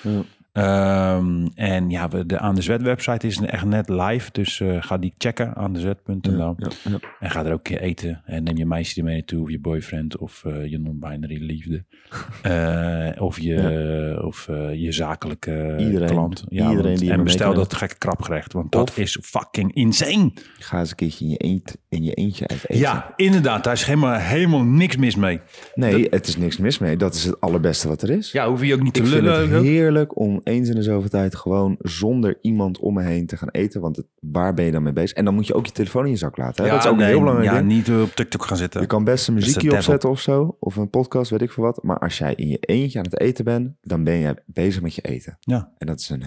Ehm, 0.53 1.47
en 1.55 1.91
ja, 1.91 2.09
we- 2.09 2.27
de 2.27 2.39
Aan 2.39 2.55
de 2.55 2.63
Zwet 2.63 2.83
website 2.83 3.27
is 3.27 3.41
echt 3.41 3.65
net 3.65 3.89
live. 3.89 4.29
Dus 4.33 4.61
eh, 4.61 4.77
ga 4.81 4.99
die 4.99 5.13
checken, 5.19 5.55
aan 5.57 5.73
de 5.73 5.81
zwet.nl. 5.81 6.55
Ja, 6.59 6.71
ja. 6.91 6.99
En 7.21 7.31
ga 7.31 7.41
er 7.45 7.53
ook 7.53 7.57
een 7.57 7.63
keer 7.63 7.81
eten. 7.81 8.23
En 8.25 8.43
neem 8.43 8.57
je 8.57 8.67
meisje 8.67 8.99
er 8.99 9.05
mee 9.05 9.15
naartoe, 9.15 9.43
of 9.43 9.51
je 9.51 9.59
boyfriend, 9.61 10.17
of 10.19 10.45
eh, 10.47 10.67
je 10.71 10.79
non-binary 10.79 11.43
liefde. 11.45 11.83
Eh, 12.43 13.09
of 13.23 13.41
je, 13.41 14.21
of, 14.25 14.47
je 14.75 14.93
zakelijke 14.93 15.75
Iedereen. 15.79 16.09
klant. 16.09 16.45
Iedereen 16.49 16.83
want- 16.83 16.99
die 16.99 17.11
en 17.13 17.25
bestel 17.25 17.55
dat 17.55 17.75
gekke 17.75 17.99
krapgerecht, 17.99 18.53
want 18.53 18.73
dat 18.73 18.97
is 18.97 19.19
fucking 19.23 19.75
insane. 19.75 20.31
Ga 20.59 20.79
eens 20.79 20.91
een 20.91 20.97
keertje 20.97 21.25
in 21.25 21.31
je, 21.31 21.37
eet, 21.45 21.79
in 21.89 22.03
je 22.05 22.13
eentje 22.15 22.47
uit 22.49 22.61
eten. 22.69 22.79
Ja, 22.83 23.13
inderdaad. 23.17 23.65
Daar 23.65 23.73
is 23.73 23.85
helemaal, 23.85 24.15
helemaal 24.19 24.63
niks 24.63 24.97
mis 24.97 25.17
mee. 25.17 25.41
Nee, 25.75 26.07
het 26.11 26.27
is 26.27 26.37
niks 26.37 26.57
mis 26.59 26.79
mee. 26.79 26.97
Dat 26.97 27.15
is 27.15 27.25
het 27.25 27.41
allerbeste 27.41 27.89
wat 27.89 28.03
er 28.03 28.11
is. 28.11 28.33
Ja, 28.33 28.49
hoef 28.49 28.63
je 28.65 28.75
ook 28.75 28.83
niet 28.83 28.95
te 28.95 29.01
Ik 29.01 29.07
vind 29.07 29.27
het 29.27 29.63
heerlijk 29.63 30.19
om 30.19 30.41
eens 30.51 30.69
in 30.69 30.75
de 30.75 30.83
zoveel 30.83 31.09
tijd 31.11 31.35
gewoon 31.35 31.77
zonder 31.79 32.39
iemand 32.41 32.79
om 32.79 32.95
me 32.95 33.03
heen 33.03 33.27
te 33.27 33.37
gaan 33.37 33.49
eten. 33.49 33.81
Want 33.81 33.97
het, 33.97 34.07
waar 34.21 34.55
ben 34.55 34.65
je 34.65 34.71
dan 34.73 34.83
mee 34.83 34.93
bezig? 34.93 35.17
En 35.17 35.25
dan 35.25 35.35
moet 35.35 35.47
je 35.47 35.55
ook 35.55 35.67
je 35.67 35.73
telefoon 35.73 36.05
in 36.05 36.11
je 36.11 36.17
zak 36.17 36.37
laten. 36.37 36.65
Hè? 36.65 36.71
dat 36.71 36.85
is 36.85 36.91
ook 36.91 36.97
nee, 36.97 37.05
een 37.05 37.11
heel 37.11 37.21
belangrijk 37.21 37.51
Ja, 37.51 37.59
ding. 37.59 37.69
niet 37.69 37.91
op 37.91 38.11
TikTok 38.15 38.45
gaan 38.45 38.57
zitten. 38.57 38.81
Je 38.81 38.87
kan 38.87 39.05
best 39.05 39.29
een 39.29 39.35
muziekje 39.35 39.73
opzetten 39.73 40.11
of 40.11 40.21
zo. 40.21 40.57
Of 40.59 40.77
een 40.77 40.91
podcast, 40.91 41.31
weet 41.31 41.43
ik 41.43 41.53
veel 41.53 41.65
wat. 41.65 41.83
Maar 41.83 41.99
als 41.99 42.19
jij 42.19 42.35
in 42.35 42.49
je 42.49 42.59
eentje 42.59 42.99
aan 42.99 43.05
het 43.05 43.21
eten 43.21 43.45
bent, 43.45 43.73
dan 43.81 44.05
ben 44.05 44.15
je 44.15 44.43
bezig 44.47 44.83
met 44.83 44.95
je 44.95 45.03
eten. 45.03 45.37
Ja. 45.41 45.73
En 45.79 45.87
dat 45.87 46.01
is 46.01 46.09
een 46.09 46.23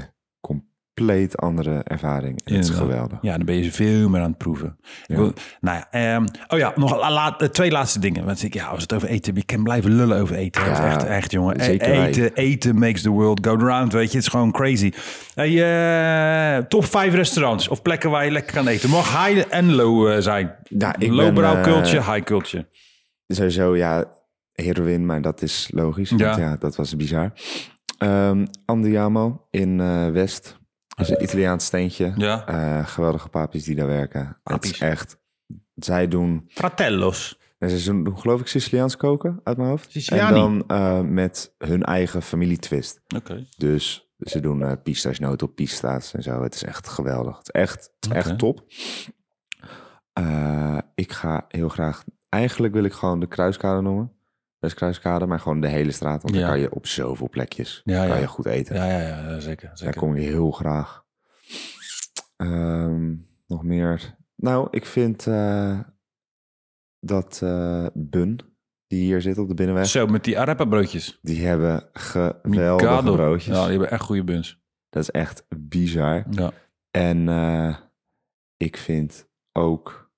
compleet 0.95 1.37
andere 1.37 1.81
ervaring. 1.83 2.41
En 2.45 2.53
dat 2.55 2.63
is 2.63 2.69
geweldig. 2.69 3.17
Ja, 3.21 3.37
dan 3.37 3.45
ben 3.45 3.63
je 3.63 3.71
veel 3.71 4.09
meer 4.09 4.21
aan 4.21 4.29
het 4.29 4.37
proeven. 4.37 4.77
Ik 4.81 5.03
Ja. 5.07 5.15
wil- 5.15 5.33
nou 5.61 5.77
ja, 5.77 5.87
ehm, 6.15 6.25
oh 6.47 6.57
ja, 6.59 6.71
nog 6.75 6.99
la- 6.99 7.11
la- 7.11 7.37
eh, 7.37 7.47
twee 7.47 7.71
laatste 7.71 7.99
dingen. 7.99 8.25
Want 8.25 8.43
ik, 8.43 8.53
ja, 8.53 8.65
als 8.67 8.81
het 8.81 8.93
over 8.93 9.07
eten, 9.07 9.35
ik 9.35 9.45
kan 9.45 9.63
blijven 9.63 9.91
lullen 9.95 10.21
over 10.21 10.35
eten. 10.35 10.65
Dat 10.65 10.71
is 10.77 10.79
echt, 10.85 11.03
echt, 11.05 11.31
jongen. 11.31 11.55
E- 11.61 11.77
wij. 11.77 12.07
eten, 12.07 12.33
eten 12.33 12.77
makes 12.79 13.01
the 13.01 13.09
world 13.09 13.45
go 13.47 13.55
round, 13.55 13.93
weet 13.93 14.11
je. 14.11 14.17
Het 14.17 14.25
is 14.25 14.31
gewoon 14.31 14.51
crazy. 14.51 14.91
Hey, 15.33 16.57
eh, 16.57 16.63
top 16.65 16.85
5 16.85 17.13
restaurants 17.13 17.67
of 17.67 17.81
plekken 17.81 18.09
waar 18.09 18.25
je 18.25 18.31
lekker 18.31 18.53
kan 18.53 18.67
eten. 18.67 18.89
Mag 18.89 19.25
high 19.25 19.45
en 19.49 19.73
low 19.73 20.11
eh, 20.11 20.17
zijn. 20.19 20.55
Ja, 20.63 20.95
ik 20.99 21.11
low 21.11 21.33
brow 21.33 21.55
eh, 21.57 21.61
culture, 21.63 22.11
high 22.11 22.23
culture. 22.23 22.67
Sowieso, 23.27 23.75
ja, 23.75 24.05
heroïne, 24.53 25.05
maar 25.05 25.21
dat 25.21 25.41
is 25.41 25.69
logisch. 25.73 26.09
Ja. 26.09 26.17
Want 26.17 26.37
ja, 26.37 26.55
dat 26.59 26.75
was 26.75 26.95
bizar. 26.95 27.31
Ehm 27.97 28.45
Andiamo 28.65 29.47
in 29.51 29.77
West. 30.13 30.61
Dat 30.95 31.05
is 31.05 31.09
een 31.09 31.23
Italiaans 31.23 31.65
steentje. 31.65 32.13
Ja. 32.15 32.47
Eh, 32.47 32.87
geweldige 32.87 33.29
papies 33.29 33.63
die 33.63 33.75
daar 33.75 33.87
werken. 33.87 34.19
Het 34.19 34.63
is 34.63 34.69
Papies. 34.71 34.79
echt... 34.79 35.21
Zij 35.75 36.07
doen... 36.07 36.45
Fratello's. 36.47 37.39
nee, 37.59 37.79
Ze 37.79 38.03
doen 38.03 38.17
geloof 38.17 38.39
ik 38.39 38.47
Siciliaans 38.47 38.97
koken 38.97 39.39
uit 39.43 39.57
mijn 39.57 39.69
hoofd. 39.69 39.91
Siciliani. 39.91 40.27
En 40.27 40.41
dan 40.41 40.63
eh, 40.67 41.01
met 41.01 41.53
hun 41.57 41.83
eigen 41.83 42.21
familietwist. 42.21 43.01
Oké. 43.15 43.47
Dus 43.57 44.11
ze 44.17 44.39
doen 44.39 44.63
eh 44.63 44.71
pistachenoten 44.83 45.47
op 45.47 45.55
pista's 45.55 46.13
en 46.13 46.23
zo. 46.23 46.43
Het 46.43 46.53
is 46.55 46.63
echt 46.63 46.87
geweldig. 46.87 47.37
Het 47.37 47.47
is 47.47 47.61
echt, 47.61 47.91
echt 48.09 48.37
top. 48.37 48.65
Eh, 50.13 50.77
ik 50.95 51.11
ga 51.11 51.45
heel 51.47 51.69
graag... 51.69 52.03
Eigenlijk 52.29 52.73
wil 52.73 52.83
ik 52.83 52.93
gewoon 52.93 53.19
de 53.19 53.27
Kruiskade 53.27 53.81
noemen. 53.81 54.11
Best 54.63 54.75
Kruiskade, 54.75 55.25
maar 55.25 55.39
gewoon 55.39 55.59
de 55.59 55.67
hele 55.67 55.91
straat. 55.91 56.21
Want 56.21 56.35
dan 56.35 56.43
kan 56.45 56.59
je 56.59 56.71
op 56.71 56.87
zoveel 56.87 57.29
plekjes 57.29 57.81
kan 57.85 58.19
je 58.19 58.27
goed 58.27 58.45
eten. 58.45 58.75
Ja, 58.75 58.85
ja, 58.85 58.99
ja, 58.99 59.39
zeker. 59.39 59.71
Daar 59.73 59.95
kom 59.95 60.15
ik 60.15 60.23
heel 60.23 60.51
graag. 60.51 61.05
Ehm, 62.37 63.15
nog 63.47 63.63
meer. 63.63 64.15
Nou, 64.35 64.67
ik 64.71 64.85
vind 64.85 65.27
eh, 65.27 65.79
dat 66.99 67.39
eh, 67.43 67.85
Bun, 67.93 68.39
die 68.87 69.03
hier 69.03 69.21
zit 69.21 69.37
op 69.37 69.47
de 69.47 69.53
binnenweg, 69.53 69.85
Zo, 69.85 70.07
met 70.07 70.23
die 70.23 70.39
arepa 70.39 70.65
broodjes. 70.65 71.19
die 71.21 71.45
hebben 71.45 71.89
geweldige 71.93 72.85
Mikado. 72.85 73.15
broodjes. 73.15 73.55
Ja, 73.55 73.61
die 73.61 73.71
hebben 73.71 73.91
echt 73.91 74.03
goede 74.03 74.23
buns. 74.23 74.61
Dat 74.89 75.01
is 75.03 75.11
echt 75.11 75.45
bizar. 75.57 76.25
Ja. 76.29 76.51
En 76.91 77.29
eh, 77.29 77.77
ik 78.57 78.77
vind 78.77 79.27
ook 79.51 80.11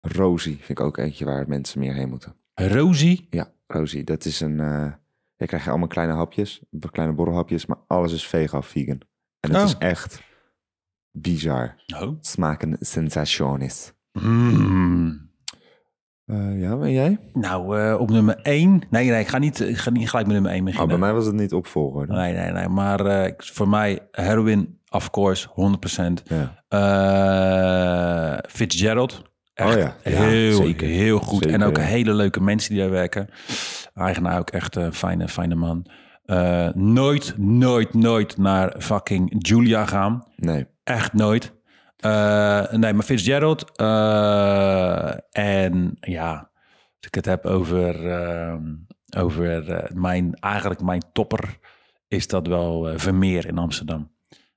Rosie, 0.00 0.56
vind 0.56 0.78
ik 0.78 0.80
ook 0.80 0.96
eentje 0.96 1.24
waar 1.24 1.48
mensen 1.48 1.80
meer 1.80 1.94
heen 1.94 2.08
moeten. 2.08 2.37
Rosie. 2.66 3.26
Ja, 3.30 3.48
Rosie, 3.66 4.04
dat 4.04 4.24
is 4.24 4.40
een... 4.40 4.60
eh 4.60 4.92
je 5.36 5.46
krijgt 5.46 5.68
allemaal 5.68 5.88
kleine 5.88 6.12
hapjes, 6.14 6.62
kleine 6.90 7.14
borrelhapjes, 7.14 7.66
maar 7.66 7.76
alles 7.86 8.12
is 8.12 8.26
vegan, 8.26 8.64
vegan. 8.64 9.00
En 9.40 9.50
het 9.50 9.56
Oh. 9.62 9.64
is 9.66 9.76
echt 9.78 10.22
bizar. 11.10 11.74
Oh. 12.02 12.16
Smaken 12.20 12.76
sensationis. 12.80 13.92
Mm. 14.12 15.30
Eh, 16.24 16.60
ja, 16.60 16.70
en 16.70 16.92
jij? 16.92 17.18
Nou, 17.32 17.78
eh, 17.80 18.00
op 18.00 18.10
nummer 18.10 18.36
1. 18.42 18.82
Nee, 18.90 19.10
nee, 19.10 19.20
ik 19.20 19.28
ga 19.28 19.38
niet, 19.38 19.60
ik 19.60 19.76
ga 19.76 19.90
niet 19.90 20.08
gelijk 20.10 20.26
met 20.26 20.34
nummer 20.34 20.52
1 20.52 20.60
Oh, 20.60 20.66
beginnen. 20.66 20.88
bij 20.88 20.98
mij 20.98 21.12
was 21.12 21.26
het 21.26 21.34
niet 21.34 21.52
opvolger. 21.52 22.06
Nee, 22.08 22.34
nee, 22.34 22.50
nee. 22.50 22.68
Maar 22.68 23.32
voor 23.36 23.68
mij, 23.68 24.08
heroin, 24.10 24.78
of 24.90 25.10
course, 25.10 25.48
100%. 25.48 26.22
Ja. 26.24 26.56
Fitzgerald. 28.48 29.22
Echt 29.58 29.74
Oh 29.74 29.80
ja, 29.80 29.96
ja, 30.04 30.22
heel, 30.22 30.56
zeker. 30.62 30.88
heel 30.88 31.18
goed. 31.18 31.42
Zeker, 31.42 31.60
en 31.60 31.66
ook 31.66 31.76
ja. 31.76 31.82
hele 31.82 32.12
leuke 32.14 32.40
mensen 32.40 32.70
die 32.70 32.80
daar 32.80 32.90
werken. 32.90 33.28
Eigenaar 33.94 34.38
ook 34.38 34.50
echt 34.50 34.76
een 34.76 34.92
fijne, 34.94 35.28
fijne 35.28 35.54
man. 35.54 35.86
Eh, 36.24 36.68
nooit, 36.72 37.34
nooit, 37.36 37.94
nooit 37.94 38.36
naar 38.36 38.74
fucking 38.78 39.34
Julia 39.48 39.86
gaan. 39.86 40.24
Nee. 40.36 40.66
Echt 40.84 41.12
nooit. 41.12 41.52
Eh, 41.96 42.70
nee, 42.72 42.92
maar 42.92 43.02
Fitzgerald. 43.04 43.76
eh, 43.76 45.10
en 45.30 45.96
ja, 46.00 46.32
als 46.96 47.06
ik 47.06 47.14
het 47.14 47.24
heb 47.24 47.46
over, 47.46 48.10
ehm, 48.10 48.62
over 49.16 49.70
eh, 49.70 49.90
mijn, 49.94 50.34
eigenlijk 50.34 50.82
mijn 50.82 51.02
topper, 51.12 51.58
is 52.08 52.26
dat 52.26 52.46
wel 52.46 52.88
eh, 52.88 52.98
Vermeer 52.98 53.46
in 53.46 53.58
Amsterdam. 53.58 54.10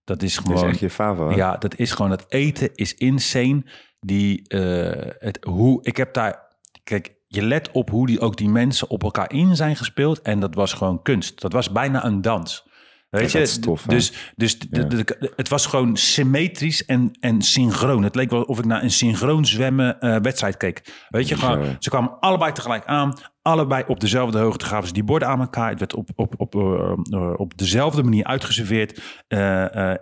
Dat 0.03 0.21
is 0.21 0.35
Dat 0.35 0.45
gewoon. 0.45 0.63
is 0.63 0.69
echt 0.69 0.79
je 0.79 0.89
favo. 0.89 1.31
Ja, 1.35 1.57
dat 1.57 1.75
is 1.77 1.91
gewoon 1.91 2.11
het 2.11 2.25
eten 2.27 2.69
is 2.75 2.93
insane. 2.93 3.63
Die, 4.05 4.47
eh, 4.47 5.11
het, 5.19 5.37
hoe, 5.47 5.83
ik 5.83 5.97
heb 5.97 6.13
daar, 6.13 6.39
kijk, 6.83 7.13
je 7.27 7.41
let 7.43 7.71
op 7.71 7.89
hoe 7.89 8.07
die, 8.07 8.19
ook 8.19 8.37
die 8.37 8.49
mensen 8.49 8.89
op 8.89 9.03
elkaar 9.03 9.31
in 9.33 9.55
zijn 9.55 9.75
gespeeld. 9.75 10.21
En 10.21 10.39
dat 10.39 10.55
was 10.55 10.73
gewoon 10.73 11.01
kunst. 11.01 11.41
Dat 11.41 11.53
was 11.53 11.71
bijna 11.71 12.05
een 12.05 12.21
dans. 12.21 12.69
Weet 13.09 13.31
Ja, 13.31 13.39
je, 13.39 13.59
tof, 13.59 13.81
dus, 13.83 14.31
dus 14.35 14.59
de- 14.59 14.67
Ja. 14.81 14.83
de- 14.83 14.95
de- 15.03 15.33
het 15.35 15.49
was 15.49 15.65
gewoon 15.65 15.97
symmetrisch 15.97 16.85
en, 16.85 17.11
en 17.19 17.41
synchroon. 17.41 18.03
Het 18.03 18.15
leek 18.15 18.29
wel 18.29 18.41
of 18.43 18.59
ik 18.59 18.65
naar 18.65 18.83
een 18.83 18.91
synchroon 18.91 19.45
zwemmen 19.45 19.99
eh, 19.99 20.15
wedstrijd 20.21 20.57
keek. 20.57 21.05
Weet 21.09 21.27
je, 21.27 21.37
gewoon, 21.37 21.75
ze 21.79 21.89
kwamen 21.89 22.19
allebei 22.19 22.51
tegelijk 22.51 22.85
aan. 22.85 23.13
Allebei 23.41 23.83
op 23.87 23.99
dezelfde 23.99 24.39
hoogte 24.39 24.65
gaven 24.65 24.87
ze 24.87 24.93
die 24.93 25.03
borden 25.03 25.27
aan 25.27 25.39
elkaar. 25.39 25.69
Het 25.69 25.79
werd 25.79 25.95
op, 25.95 26.09
op, 26.15 26.33
op, 26.37 26.55
eh, 26.55 26.91
eh, 27.09 27.33
op 27.39 27.57
dezelfde 27.57 28.03
manier 28.03 28.23
uitgeserveerd. 28.23 29.01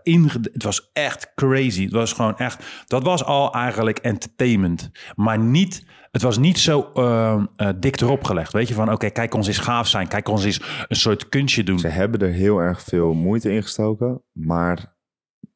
Inge- 0.03 0.39
het 0.53 0.63
was 0.63 0.89
echt 0.93 1.31
crazy. 1.35 1.83
Het 1.83 1.93
was 1.93 2.13
gewoon 2.13 2.37
echt... 2.37 2.85
Dat 2.87 3.03
was 3.03 3.23
al 3.23 3.53
eigenlijk 3.53 3.97
entertainment. 3.97 4.91
Maar 5.15 5.39
niet... 5.39 5.85
Het 6.11 6.21
was 6.21 6.37
niet 6.37 6.59
zo 6.59 6.91
eh, 6.93 7.43
eh, 7.55 7.69
dik 7.79 8.01
erop 8.01 8.23
gelegd. 8.23 8.53
Weet 8.53 8.67
je, 8.67 8.73
van 8.73 8.91
oké, 8.91 9.09
kijk 9.09 9.33
ons 9.33 9.47
eens 9.47 9.57
gaaf 9.57 9.87
zijn. 9.87 10.07
Kijk 10.07 10.27
ons 10.27 10.43
eens 10.43 10.61
een 10.87 10.95
soort 10.95 11.29
kunstje 11.29 11.63
doen. 11.63 11.79
Ze 11.79 11.87
hebben 11.87 12.19
er 12.19 12.33
heel 12.33 12.59
erg 12.59 12.81
veel 12.81 13.13
moeite 13.13 13.53
in 13.53 13.61
gestoken, 13.63 14.21
maar 14.31 14.97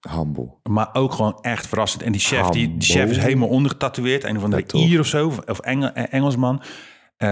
humble. 0.10 0.54
Maar 0.70 0.90
ook 0.94 1.14
gewoon 1.14 1.38
echt 1.42 1.68
verrassend. 1.68 2.04
En 2.04 2.12
die 2.12 2.22
chef, 2.22 2.48
die, 2.48 2.78
die 2.78 2.90
chef 2.96 3.10
is 3.10 3.18
helemaal 3.18 3.48
ondergetatoeëerd. 3.48 4.24
Een 4.24 4.50
Ja, 4.50 4.62
toch. 4.62 4.82
Ier 4.82 5.00
of 5.00 5.06
zo. 5.06 5.32
Of 5.46 5.60
Engel, 5.60 5.90
Engelsman. 5.94 6.62
Eh, 7.18 7.30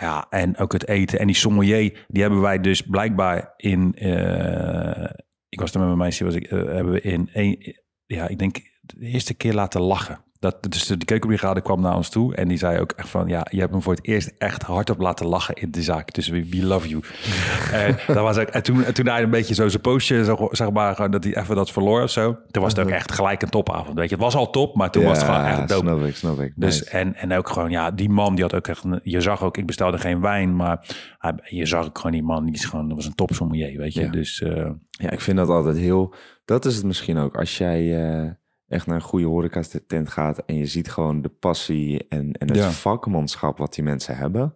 ja, 0.00 0.26
en 0.30 0.56
ook 0.56 0.72
het 0.72 0.88
eten. 0.88 1.18
En 1.18 1.26
die 1.26 1.36
sommelier, 1.36 2.06
die 2.08 2.22
hebben 2.22 2.40
wij 2.40 2.60
dus 2.60 2.82
blijkbaar 2.82 3.54
in... 3.56 3.94
eh, 3.94 5.10
ik 5.48 5.60
was 5.60 5.72
er 5.72 5.78
met 5.78 5.86
mijn 5.86 5.98
meisje, 5.98 6.24
was 6.24 6.34
ik, 6.34 6.44
eh, 6.44 6.64
hebben 6.64 6.92
we 6.92 7.00
in... 7.00 7.30
Een, 7.32 7.76
ja, 8.06 8.28
ik 8.28 8.38
denk 8.38 8.56
de 8.80 9.06
eerste 9.06 9.34
keer 9.34 9.54
laten 9.54 9.80
lachen. 9.80 10.24
Dat, 10.42 10.56
dus 10.72 10.86
de 10.86 11.04
keukenbrigade 11.04 11.60
kwam 11.60 11.80
naar 11.80 11.96
ons 11.96 12.08
toe 12.10 12.34
en 12.34 12.48
die 12.48 12.58
zei 12.58 12.78
ook 12.80 12.92
echt 12.96 13.08
van... 13.08 13.28
ja, 13.28 13.46
je 13.50 13.58
hebt 13.60 13.72
hem 13.72 13.82
voor 13.82 13.94
het 13.94 14.06
eerst 14.06 14.32
echt 14.38 14.62
hardop 14.62 14.98
laten 15.00 15.26
lachen 15.26 15.54
in 15.54 15.70
de 15.70 15.82
zaak. 15.82 16.12
Dus 16.14 16.28
we, 16.28 16.48
we 16.48 16.64
love 16.64 16.88
you. 16.88 17.02
en, 17.72 17.96
dat 18.06 18.16
was 18.16 18.38
ook, 18.38 18.46
en, 18.48 18.62
toen, 18.62 18.84
en 18.84 18.94
toen 18.94 19.06
hij 19.06 19.22
een 19.22 19.30
beetje 19.30 19.54
zo 19.54 19.68
zijn 19.68 19.82
postje, 19.82 20.24
zo, 20.24 20.48
zeg 20.50 20.70
maar, 20.70 20.94
gewoon 20.94 21.10
dat 21.10 21.24
hij 21.24 21.36
even 21.36 21.56
dat 21.56 21.70
verloor 21.70 22.02
of 22.02 22.10
zo. 22.10 22.36
Toen 22.50 22.62
was 22.62 22.72
het 22.76 22.86
ook 22.86 22.92
echt 22.92 23.12
gelijk 23.12 23.42
een 23.42 23.48
topavond, 23.48 23.98
weet 23.98 24.08
je. 24.08 24.14
Het 24.14 24.24
was 24.24 24.34
al 24.34 24.50
top, 24.50 24.76
maar 24.76 24.90
toen 24.90 25.04
was 25.04 25.16
het 25.18 25.26
gewoon 25.26 25.44
echt 25.44 25.68
dope. 25.68 25.86
snap 25.86 26.02
ik, 26.04 26.16
snap 26.16 26.40
ik. 26.40 26.52
Dus, 26.56 26.78
Nice. 26.80 26.90
en, 26.90 27.14
en 27.14 27.32
ook 27.32 27.48
gewoon, 27.48 27.70
ja, 27.70 27.90
die 27.90 28.08
man 28.08 28.34
die 28.34 28.44
had 28.44 28.54
ook 28.54 28.66
echt... 28.68 28.84
een- 28.84 29.00
Je 29.02 29.20
zag 29.20 29.42
ook, 29.42 29.56
ik 29.56 29.66
bestelde 29.66 29.98
geen 29.98 30.20
wijn, 30.20 30.56
maar 30.56 30.84
hij, 31.18 31.32
je 31.42 31.66
zag 31.66 31.84
ook 31.86 31.96
gewoon 31.96 32.12
die 32.12 32.22
man, 32.22 32.44
die 32.44 32.54
is 32.54 32.64
gewoon, 32.64 32.86
dat 32.88 32.96
was 32.96 33.06
een 33.06 33.14
topsommelier, 33.14 33.78
weet 33.78 33.94
je. 33.94 34.00
Ja. 34.00 34.10
Dus 34.10 34.42
eh, 34.42 34.70
Ja, 34.90 35.10
ik 35.10 35.20
vind 35.20 35.36
dat 35.36 35.48
altijd 35.48 35.76
heel... 35.76 36.14
Dat 36.44 36.64
is 36.64 36.74
het 36.76 36.84
misschien 36.84 37.18
ook. 37.18 37.36
Als 37.36 37.58
jij 37.58 38.06
eh, 38.22 38.30
echt 38.72 38.86
naar 38.86 38.96
een 38.96 39.02
goede 39.02 39.26
horeca-tent 39.26 40.08
gaat... 40.10 40.42
en 40.46 40.56
je 40.56 40.66
ziet 40.66 40.90
gewoon 40.90 41.22
de 41.22 41.28
passie 41.28 42.06
en, 42.08 42.32
en 42.32 42.48
het 42.48 42.56
Ja. 42.56 42.70
vakmanschap 42.70 43.58
wat 43.58 43.74
die 43.74 43.84
mensen 43.84 44.16
hebben... 44.16 44.54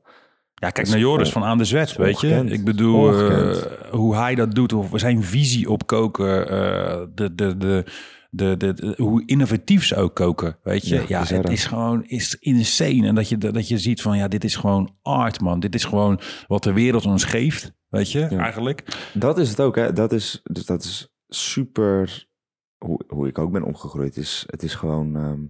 ja, 0.55 0.71
kijk 0.71 0.89
naar 0.89 0.99
Joris 0.99 1.27
on- 1.27 1.33
van 1.33 1.45
Aan 1.45 1.59
de 1.59 1.65
Zwet, 1.65 1.97
weet 1.97 2.21
je. 2.21 2.45
Ik 2.49 2.65
bedoel, 2.65 3.29
eh, 3.31 3.57
hoe 3.91 4.17
hij 4.17 4.35
dat 4.35 4.55
doet, 4.55 4.73
of 4.73 4.91
zijn 4.95 5.23
visie 5.23 5.71
op 5.71 5.87
koken, 5.87 6.49
eh, 6.49 7.03
de, 7.15 7.35
de, 7.35 7.57
de, 7.57 7.85
de, 8.31 8.57
de, 8.57 8.73
de- 8.75 8.95
hoe 8.97 9.23
innovatief 9.27 9.85
ze 9.85 9.97
ook 9.97 10.15
koken, 10.15 10.57
weet 10.63 10.87
je. 10.89 11.05
Ja, 11.09 11.25
het 11.27 11.49
is 11.49 11.65
gewoon 11.65 12.05
is 12.05 12.35
insane. 12.41 13.07
En 13.07 13.15
dat 13.15 13.29
je, 13.29 13.39
dat 13.39 13.69
je 13.69 13.79
ziet 13.79 14.03
van, 14.03 14.17
ja, 14.17 14.29
dit 14.29 14.45
is 14.45 14.57
gewoon 14.57 14.95
art, 15.03 15.41
man. 15.41 15.61
Dit 15.61 15.75
is 15.75 15.85
gewoon 15.85 16.21
wat 16.47 16.63
de 16.63 16.73
wereld 16.73 17.07
ons 17.07 17.25
geeft, 17.25 17.63
weet 17.63 17.73
weet 17.89 18.13
je, 18.13 18.37
eigenlijk. 18.37 18.83
Dat 19.13 19.39
is 19.39 19.49
het 19.49 19.61
ook, 19.61 19.77
hè. 19.77 19.93
Dat 19.93 20.13
is, 20.13 20.41
dus 20.45 20.67
dat 20.67 20.83
is 20.85 21.09
super... 21.29 22.27
Hoe, 22.79 23.01
hoe 23.09 23.29
ik 23.29 23.39
ook 23.39 23.53
ben 23.53 23.63
opgegroeid. 23.63 24.17
Is, 24.17 24.45
het 24.47 24.63
is 24.63 24.75
gewoon 24.75 25.17
ehm, 25.17 25.41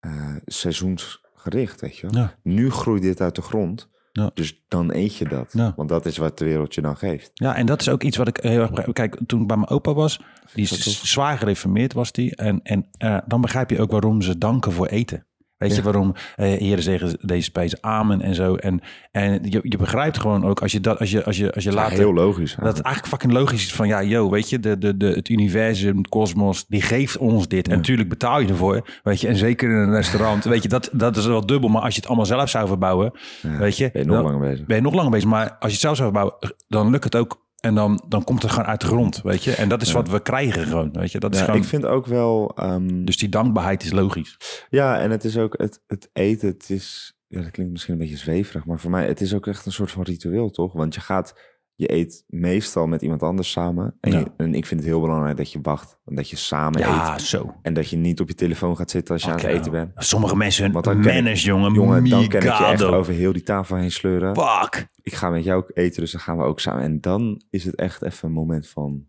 eh, 0.00 0.36
seizoensgericht, 0.44 1.80
weet 1.80 1.96
je 1.96 2.06
wel. 2.06 2.20
Ja. 2.20 2.34
Nu 2.42 2.70
groeit 2.70 3.02
dit 3.02 3.20
uit 3.20 3.34
de 3.34 3.42
grond. 3.42 3.88
Ja. 4.12 4.30
Dus 4.34 4.64
dan 4.68 4.92
eet 4.92 5.16
je 5.16 5.28
dat. 5.28 5.52
Ja. 5.52 5.72
Want 5.76 5.88
dat 5.88 6.06
is 6.06 6.16
wat 6.16 6.38
de 6.38 6.44
wereld 6.44 6.74
je 6.74 6.80
dan 6.80 6.96
geeft. 6.96 7.30
Ja, 7.34 7.56
en 7.56 7.66
dat 7.66 7.80
is 7.80 7.88
ook 7.88 8.02
iets 8.02 8.16
wat 8.16 8.28
ik 8.28 8.36
heel 8.36 8.60
erg. 8.60 8.92
Kijk, 8.92 9.18
toen 9.26 9.40
ik 9.40 9.46
bij 9.46 9.56
mijn 9.56 9.68
opa 9.68 9.94
was, 9.94 10.20
die 10.54 10.64
is 10.64 11.12
zwaar 11.12 11.38
gereformeerd 11.38 11.92
was 11.92 12.12
die. 12.12 12.36
En, 12.36 12.62
en 12.62 12.88
eh, 12.98 13.18
dan 13.26 13.40
begrijp 13.40 13.70
je 13.70 13.80
ook 13.80 13.90
waarom 13.90 14.22
ze 14.22 14.38
danken 14.38 14.72
voor 14.72 14.86
eten. 14.86 15.26
Weet 15.58 15.76
je 15.76 15.82
waarom 15.82 16.14
eh 16.36 16.46
heren 16.58 16.82
zeggen 16.82 17.18
deze 17.20 17.42
spijs 17.42 17.82
amen 17.82 18.20
en 18.20 18.34
zo. 18.34 18.54
En, 18.54 18.80
en 19.10 19.40
je, 19.42 19.60
je 19.62 19.76
begrijpt 19.76 20.18
gewoon 20.18 20.44
ook 20.44 20.60
als 20.62 20.72
je 20.72 20.80
dat, 20.80 20.98
als 20.98 21.10
je, 21.10 21.24
als 21.24 21.36
je, 21.36 21.52
als 21.54 21.64
je 21.64 21.72
later. 21.72 21.98
heel 21.98 22.14
logisch. 22.14 22.54
dat 22.54 22.76
het 22.76 22.86
eigenlijk 22.86 23.06
fucking 23.06 23.32
logisch 23.32 23.64
is 23.64 23.74
van 23.74 23.88
ja, 23.88 24.02
yo, 24.02 24.30
weet 24.30 24.50
je, 24.50 24.60
de, 24.60 24.78
de, 24.78 24.96
de, 24.96 25.06
het 25.06 25.28
universum, 25.28 25.96
het 25.96 26.08
kosmos, 26.08 26.66
die 26.66 26.82
geeft 26.82 27.16
ons 27.16 27.48
dit. 27.48 27.68
En 27.68 27.76
natuurlijk 27.76 28.08
betaal 28.08 28.40
je 28.40 28.48
ervoor, 28.48 29.00
weet 29.02 29.20
je. 29.20 29.28
En 29.28 29.36
zeker 29.36 29.70
in 29.70 29.76
een 29.76 29.94
restaurant, 29.94 30.44
weet 30.44 30.62
je, 30.62 30.68
dat, 30.68 30.90
dat 30.92 31.16
is 31.16 31.26
wel 31.26 31.46
dubbel. 31.46 31.68
Maar 31.68 31.82
als 31.82 31.94
je 31.94 32.00
het 32.00 32.08
allemaal 32.08 32.26
zelf 32.26 32.50
zou 32.50 32.66
verbouwen, 32.66 33.12
Ja, 33.42 33.58
weet 33.58 33.76
je. 33.76 33.90
Ben 33.92 34.02
je 34.02 34.08
nog 34.08 34.22
langer 34.22 34.40
bezig. 34.40 34.66
ben 34.66 34.76
je 34.76 34.82
nog 34.82 34.94
langer 34.94 35.10
bezig. 35.10 35.28
Maar 35.28 35.48
als 35.48 35.58
je 35.60 35.70
het 35.70 35.80
zelf 35.80 35.96
zou 35.96 36.12
verbouwen, 36.12 36.34
dan 36.68 36.90
lukt 36.90 37.04
het 37.04 37.16
ook. 37.16 37.44
En 37.60 37.74
dan, 37.74 38.04
dan 38.08 38.24
komt 38.24 38.42
het 38.42 38.50
gewoon 38.50 38.66
uit 38.66 38.80
de 38.80 38.86
grond, 38.86 39.22
weet 39.22 39.44
je. 39.44 39.54
En 39.54 39.68
dat 39.68 39.82
is 39.82 39.92
wat 39.92 40.08
we 40.08 40.20
krijgen 40.22 40.66
gewoon, 40.66 40.92
weet 40.92 41.12
je. 41.12 41.18
Dat 41.18 41.32
is 41.34 41.38
Ja, 41.38 41.44
gewoon, 41.44 41.60
ik 41.60 41.66
vind 41.66 41.84
ook 41.84 42.06
wel... 42.06 42.52
ehm, 42.56 43.04
Dus 43.04 43.16
die 43.16 43.28
dankbaarheid 43.28 43.82
is 43.84 43.92
logisch. 43.92 44.36
Ja, 44.70 44.98
en 45.00 45.10
het 45.10 45.24
is 45.24 45.36
ook 45.38 45.58
het, 45.58 45.82
het 45.86 46.10
eten. 46.12 46.48
Het 46.48 46.70
is, 46.70 47.16
ja, 47.26 47.42
dat 47.42 47.50
klinkt 47.50 47.72
misschien 47.72 47.92
een 47.94 48.00
beetje 48.00 48.16
zweverig, 48.16 48.64
maar 48.66 48.78
voor 48.80 48.90
mij, 48.90 49.06
het 49.06 49.20
is 49.20 49.34
ook 49.34 49.46
echt 49.46 49.66
een 49.66 49.72
soort 49.72 49.90
van 49.90 50.02
ritueel, 50.02 50.50
toch? 50.50 50.72
Want 50.72 50.94
je 50.94 51.00
gaat, 51.00 51.34
je 51.78 51.92
eet 51.92 52.24
meestal 52.26 52.86
met 52.86 53.02
iemand 53.02 53.22
anders 53.22 53.50
samen. 53.50 53.96
En, 54.00 54.12
Ja. 54.12 54.18
je- 54.18 54.30
en 54.36 54.54
ik 54.54 54.66
vind 54.66 54.80
het 54.80 54.88
heel 54.88 55.00
belangrijk 55.00 55.36
dat 55.36 55.52
je 55.52 55.58
wacht, 55.62 55.98
en 56.04 56.14
dat 56.14 56.30
je 56.30 56.36
samen 56.36 56.80
Ja, 56.80 57.14
eet. 57.14 57.20
zo. 57.20 57.54
En 57.62 57.74
dat 57.74 57.88
je 57.90 57.96
niet 57.96 58.20
op 58.20 58.28
je 58.28 58.34
telefoon 58.34 58.76
gaat 58.76 58.90
zitten 58.90 59.14
als 59.14 59.22
je 59.22 59.30
aan 59.30 59.36
het 59.36 59.46
eten 59.46 59.70
bent. 59.72 59.90
Sommige 59.96 60.36
mensen, 60.36 60.72
Want 60.72 60.84
dan 60.84 61.00
ken 61.00 61.08
ik- 61.10 61.14
manners, 61.14 61.42
jongen. 61.44 61.72
Jongen, 61.72 62.08
dan 62.08 62.28
kan 62.28 62.40
ik 62.42 62.42
je 62.58 62.64
echt 62.64 62.82
over 62.82 63.12
heel 63.12 63.32
die 63.32 63.42
tafel 63.42 63.76
heen 63.76 63.90
sleuren. 63.90 64.36
Fuck. 64.36 64.86
Ik 65.02 65.14
ga 65.14 65.30
met 65.30 65.44
jou 65.44 65.58
ook 65.62 65.70
eten, 65.74 66.00
dus 66.02 66.12
dan 66.12 66.20
gaan 66.20 66.36
we 66.36 66.42
ook 66.44 66.60
samen. 66.60 66.82
En 66.82 67.00
dan 67.00 67.42
is 67.50 67.64
het 67.64 67.74
echt 67.74 68.02
even 68.02 68.28
een 68.28 68.34
moment 68.34 68.68
van 68.68 69.06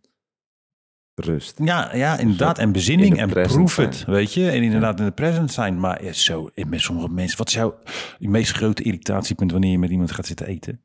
rust. 1.16 1.60
Ja, 1.64 1.96
ja, 1.96 2.18
inderdaad. 2.18 2.58
En 2.58 2.72
bezinning 2.72 3.14
in 3.14 3.20
en 3.20 3.30
proef 3.48 3.76
het, 3.76 3.96
zijn. 3.96 4.12
weet 4.12 4.34
je. 4.34 4.50
En 4.50 4.64
inderdaad 4.64 5.00
in 5.00 5.06
de 5.06 5.12
present 5.12 5.52
zijn. 5.52 5.80
Maar 5.80 6.04
ja, 6.04 6.12
zo, 6.14 6.50
met 6.68 6.82
sommige 6.82 7.10
mensen. 7.10 7.38
Wat 7.38 7.48
is 7.48 7.54
jouw 7.54 7.76
je 8.20 8.30
meest 8.30 8.52
grote 8.52 8.84
irritatiepunt 8.84 9.52
wanneer 9.52 9.72
je 9.72 9.80
met 9.80 9.90
iemand 9.90 10.12
gaat 10.12 10.26
zitten 10.26 10.46
eten? 10.48 10.82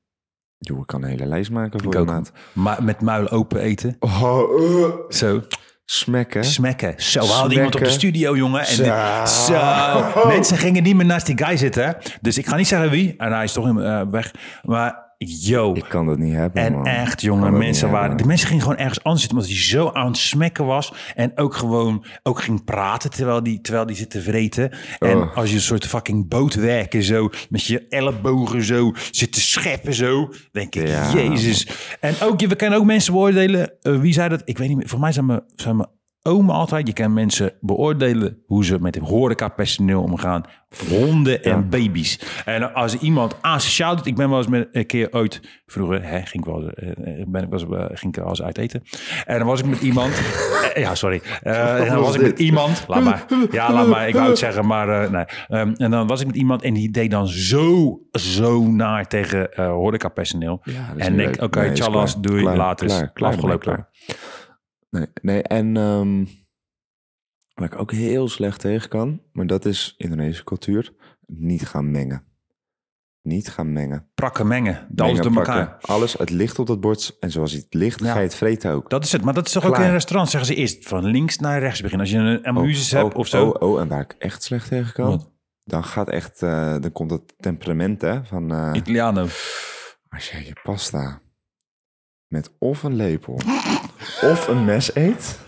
Joh, 0.65 0.79
ik 0.79 0.87
kan 0.87 1.03
een 1.03 1.09
hele 1.09 1.27
lijst 1.27 1.51
maken 1.51 1.83
voor 1.83 1.93
Ik 1.95 1.99
ook. 2.01 2.07
maat. 2.07 2.33
Maar 2.53 2.83
met 2.85 3.01
muil 3.01 3.31
open 3.31 3.61
eten. 3.61 3.97
Oh, 4.01 4.61
uh, 4.61 4.85
Zo. 5.09 5.41
smekken. 5.85 6.45
Smekken. 6.45 6.95
Zo, 6.97 7.21
we 7.21 7.27
hadden 7.27 7.53
iemand 7.53 7.75
op 7.75 7.81
de 7.85 7.91
studio, 7.91 8.37
jongen. 8.37 8.61
En 8.61 9.27
Zo. 9.27 10.27
Mensen 10.27 10.57
gingen 10.59 10.83
niet 10.83 10.97
meer 10.97 11.07
naast 11.07 11.27
die 11.27 11.45
guy 11.45 11.57
zitten. 11.57 11.97
Dus 12.21 12.39
ik 12.39 12.47
ga 12.47 12.57
niet 12.57 12.69
zeggen 12.69 12.91
wie. 12.91 13.15
En 13.19 13.33
hij 13.33 13.45
is 13.45 13.53
toch 13.53 13.79
eh, 13.81 14.03
weg. 14.11 14.31
Maar 14.63 15.12
yo. 15.29 15.75
Ik 15.75 15.85
kan 15.89 16.07
dat 16.07 16.19
niet 16.19 16.35
hebben, 16.35 16.63
En 16.63 16.73
man. 16.73 16.87
echt, 16.87 17.21
jongen, 17.21 17.59
mensen 17.59 17.91
waren... 17.91 18.17
De 18.17 18.25
mensen 18.27 18.47
gingen 18.49 18.63
gewoon 18.63 18.79
ergens 18.79 19.03
anders 19.03 19.21
zitten... 19.23 19.39
omdat 19.41 19.55
hij 19.57 19.65
zo 19.67 19.91
aan 19.93 20.07
het 20.07 20.17
smekken 20.17 20.65
was. 20.67 20.93
En 21.15 21.33
ook 21.35 21.55
gewoon 21.55 22.05
ook 22.23 22.43
ging 22.43 22.65
praten 22.65 23.11
terwijl 23.11 23.43
die, 23.43 23.61
terwijl 23.61 23.87
die 23.87 23.97
zit 23.97 24.11
te 24.11 24.23
vreten. 24.23 24.71
En 24.99 25.17
Oh. 25.17 25.37
als 25.37 25.49
je 25.49 25.55
een 25.55 25.61
soort 25.61 25.87
fucking 25.87 26.29
bootwerken 26.29 27.03
zo... 27.03 27.31
met 27.51 27.65
je 27.65 27.87
ellebogen 27.89 28.63
zo 28.65 28.93
zit 29.11 29.33
te 29.33 29.41
scheppen 29.41 29.95
zo... 29.95 30.33
denk 30.53 30.75
ik, 30.75 30.89
Ja, 30.89 31.13
jezus. 31.15 31.67
En 32.01 32.15
ook, 32.23 32.41
je- 32.41 32.47
we 32.49 32.57
kunnen 32.57 32.79
ook 32.79 32.85
mensen 32.85 33.13
beoordelen... 33.13 33.73
eh, 33.83 34.01
wie 34.01 34.13
zei 34.13 34.29
dat? 34.29 34.43
Ik 34.45 34.59
weet 34.59 34.69
niet 34.69 34.77
meer. 34.77 34.89
Voor 34.89 35.01
mij 35.01 35.13
zijn 35.13 35.27
mijn, 35.27 35.43
zijn 35.57 35.77
mijn 35.77 35.89
oma 36.23 36.53
altijd... 36.53 36.87
je 36.87 36.93
kan 36.93 37.13
mensen 37.13 37.53
beoordelen... 37.61 38.39
hoe 38.47 38.65
ze 38.65 38.79
met 38.81 38.97
horecapersoneel 38.97 40.03
omgaan. 40.03 40.43
Honden 40.89 41.43
en 41.43 41.69
baby's. 41.69 42.21
En 42.45 42.75
als 42.75 42.99
iemand 42.99 43.37
asociaal 43.43 43.97
doet... 43.97 44.07
Ik 44.07 44.17
ben 44.17 44.29
wel 44.29 44.39
eens 44.39 44.47
met 44.47 44.69
een 44.73 44.87
keer 44.87 45.09
ooit... 45.13 45.61
Vroeger 45.67 46.03
hè, 46.05 46.17
ging 46.17 46.33
ik 46.33 46.45
wel 46.45 46.63
eens, 46.63 46.75
eh, 46.75 47.25
ben 47.27 47.43
ik 47.43 47.49
was, 47.51 47.63
eh, 47.63 47.85
ging 47.87 48.17
ik 48.17 48.21
wel 48.21 48.29
eens 48.29 48.43
uit 48.43 48.59
eten. 48.59 48.83
En 49.25 49.39
dan 49.39 49.47
was 49.47 49.61
ik 49.61 49.67
met 49.67 49.81
iemand... 49.81 50.13
eh, 50.75 50.83
ja, 50.83 50.95
sorry. 50.95 51.23
Eh, 51.43 51.81
en 51.81 51.87
dan 51.87 51.97
was 51.97 52.07
was 52.07 52.15
ik 52.15 52.23
met 52.23 52.39
iemand... 52.39 52.85
Laat 52.89 53.03
maar. 53.05 53.25
Ja, 53.51 53.73
laat 53.73 53.87
maar. 53.87 54.09
Ik 54.09 54.15
wou 54.15 54.29
het 54.29 54.39
zeggen, 54.39 54.67
maar 54.67 55.03
eh, 55.03 55.11
nee. 55.11 55.25
Ehm, 55.49 55.73
en 55.77 55.91
dan 55.91 56.07
was 56.07 56.21
ik 56.21 56.27
met 56.27 56.37
iemand... 56.37 56.63
en 56.63 56.75
die 56.75 56.91
deed 56.91 57.11
dan 57.11 57.27
zo, 57.29 57.99
zo 58.13 58.67
naar 58.67 59.07
tegen 59.09 59.53
eh 59.53 59.69
horecapersoneel. 59.69 60.61
Ja, 60.65 60.93
en 60.97 61.21
ik 61.21 61.43
oké, 61.43 61.61
Nee, 61.61 61.71
is 61.71 61.79
tjallas, 61.79 62.11
klaar. 62.13 62.23
doei, 62.23 62.43
Klaar, 62.43 62.57
later 62.57 62.87
is 62.87 62.97
klaar, 62.97 63.13
klaar, 63.13 63.33
afgelopen. 63.33 63.59
klaar. 63.59 63.89
Nee, 64.93 65.07
nee 65.23 65.43
en 65.43 65.77
ehm, 65.77 66.25
waar 67.55 67.73
ik 67.73 67.79
ook 67.79 67.93
heel 67.93 68.29
slecht 68.29 68.61
tegen 68.61 68.89
kan, 68.89 69.21
maar 69.33 69.47
dat 69.47 69.65
is 69.65 69.95
Indonesische 69.97 70.45
cultuur, 70.45 70.93
niet 71.27 71.67
gaan 71.67 71.91
mengen. 71.91 72.25
Niet 73.23 73.49
gaan 73.49 73.73
mengen. 73.73 74.09
Prakken 74.15 74.47
mengen, 74.47 74.89
alles 74.97 75.21
door 75.21 75.35
elkaar. 75.37 75.77
Alles, 75.81 76.13
het 76.13 76.31
ligt 76.31 76.59
op 76.59 76.67
dat 76.67 76.81
bord 76.81 77.17
en 77.21 77.31
zoals 77.31 77.53
het 77.53 77.67
ligt, 77.75 78.01
Ja. 78.01 78.13
ga 78.13 78.19
je 78.19 78.25
het 78.25 78.35
vreten 78.35 78.73
ook. 78.73 78.91
Dat 78.91 79.05
is 79.05 79.13
het. 79.13 79.23
Maar 79.25 79.35
dat 79.35 79.47
is 79.47 79.53
toch 79.53 79.65
ook 79.67 79.77
in 79.77 79.83
een 79.83 79.91
restaurant. 79.91 80.31
Zeggen 80.31 80.55
ze 80.55 80.61
eerst 80.61 80.89
van 80.89 81.05
links 81.05 81.39
naar 81.39 81.61
rechts 81.61 81.81
beginnen. 81.81 82.07
Als 82.07 82.17
je 82.17 82.23
een 82.23 82.47
amuses 82.47 82.95
oh, 82.95 83.03
hebt 83.03 83.15
of 83.15 83.27
zo. 83.27 83.49
Oh, 83.49 83.71
oh, 83.71 83.81
en 83.81 83.89
waar 83.89 84.01
ik 84.01 84.15
echt 84.19 84.43
slecht 84.43 84.69
tegen 84.69 84.93
kan, 84.93 85.07
Wat? 85.07 85.31
dan 85.65 85.85
gaat 85.85 86.09
echt, 86.09 86.43
eh, 86.43 86.77
dan 86.81 86.93
komt 86.93 87.11
het 87.11 87.35
temperament 87.37 88.01
hè, 88.01 88.25
van 88.25 88.53
eh, 88.53 88.71
Italiano. 88.75 89.27
als 90.09 90.31
jij 90.31 90.45
je 90.45 90.57
pasta 90.63 91.21
met 92.33 92.51
of 92.59 92.83
een 92.83 92.95
lepel 92.97 93.41
of 94.23 94.49
een 94.49 94.65
mes 94.65 94.95
eet, 94.95 95.39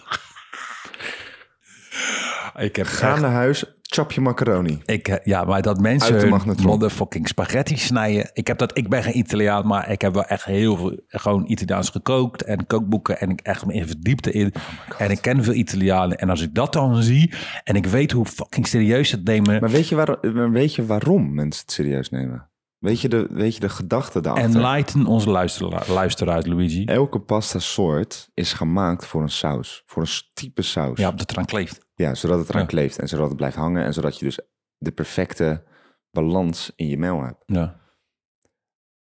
Ik 2.57 2.77
heb 2.77 2.87
ga 2.87 3.13
echt- 3.13 3.21
naar 3.21 3.31
huis, 3.31 3.65
chop 3.83 4.13
je 4.13 4.21
macaroni. 4.21 4.83
Ik, 4.85 5.09
eh, 5.09 5.17
ja, 5.25 5.45
maar 5.45 5.63
dat 5.63 5.75
Uit 5.75 5.83
mensen 5.83 6.13
de 6.13 6.19
hun 6.21 6.29
magnetron. 6.29 6.67
motherfucking 6.67 7.29
spaghetti 7.29 7.77
snijden. 7.77 8.31
Ik, 8.33 8.47
heb 8.47 8.59
dat, 8.59 8.79
ik 8.79 8.89
ben 8.89 9.03
geen 9.03 9.19
Italiaan, 9.19 9.67
maar 9.67 9.91
ik 9.91 10.01
heb 10.01 10.15
wel 10.15 10.25
echt 10.25 10.45
heel 10.45 10.77
veel 10.77 10.99
gewoon 11.09 11.45
Italiaans 11.47 11.89
gekookt. 11.91 12.43
En 12.43 12.67
kookboeken 12.67 13.21
en 13.21 13.31
ik 13.31 13.41
echt 13.41 13.67
me 13.67 13.73
in 13.73 13.87
verdiept 13.87 14.27
in. 14.29 14.53
Oh 14.93 15.01
en 15.01 15.11
ik 15.11 15.21
ken 15.21 15.45
veel 15.45 15.53
Italianen. 15.55 16.19
En 16.19 16.31
als 16.31 16.41
ik 16.41 16.55
dat 16.55 16.73
dan 16.73 17.03
zie 17.03 17.33
en 17.65 17.75
ik 17.75 17.87
weet 17.87 18.13
hoe 18.13 18.27
fucking 18.27 18.67
serieus 18.67 19.11
het 19.11 19.25
nemen. 19.25 19.61
Maar 19.61 19.71
weet 19.71 19.89
je, 19.89 19.95
waar, 19.95 20.17
maar 20.35 20.51
weet 20.51 20.75
je 20.75 20.87
waarom 20.87 21.35
mensen 21.35 21.63
het 21.63 21.73
serieus 21.73 22.11
nemen? 22.11 22.49
Weet 22.85 23.01
je 23.01 23.09
de, 23.09 23.27
weet 23.31 23.55
je 23.55 23.61
de 23.61 23.69
gedachte 23.69 24.21
daarachter? 24.21 24.55
Enlighten 24.61 25.07
onze 25.07 25.31
luisteraar, 25.31 25.91
luisteraars, 25.91 26.47
Luigi. 26.47 26.85
Elke 26.85 27.21
pasta 27.21 27.59
soort 27.59 28.31
is 28.35 28.53
gemaakt 28.53 29.07
voor 29.07 29.23
een 29.23 29.29
saus. 29.31 29.83
Voor 29.87 30.03
een 30.03 30.09
type 30.35 30.63
saus. 30.63 30.99
Ja, 30.99 31.09
op 31.09 31.19
de 31.19 31.25
eraan 31.29 31.45
kleeft. 31.45 31.87
Ja, 31.95 32.15
zodat 32.15 32.39
het 32.39 32.49
eraan 32.49 32.61
Ja. 32.61 32.67
kleeft 32.67 32.99
en 32.99 33.09
zodat 33.09 33.29
het 33.29 33.37
blijft 33.37 33.57
hangen. 33.57 33.85
En 33.85 33.93
zodat 33.95 34.19
je 34.19 34.25
dus 34.25 34.39
de 34.79 34.93
perfecte 34.93 35.65
balans 36.11 36.73
in 36.77 36.87
je 36.89 36.99
mel 36.99 37.23
hebt. 37.23 37.43
Ja. 37.47 37.81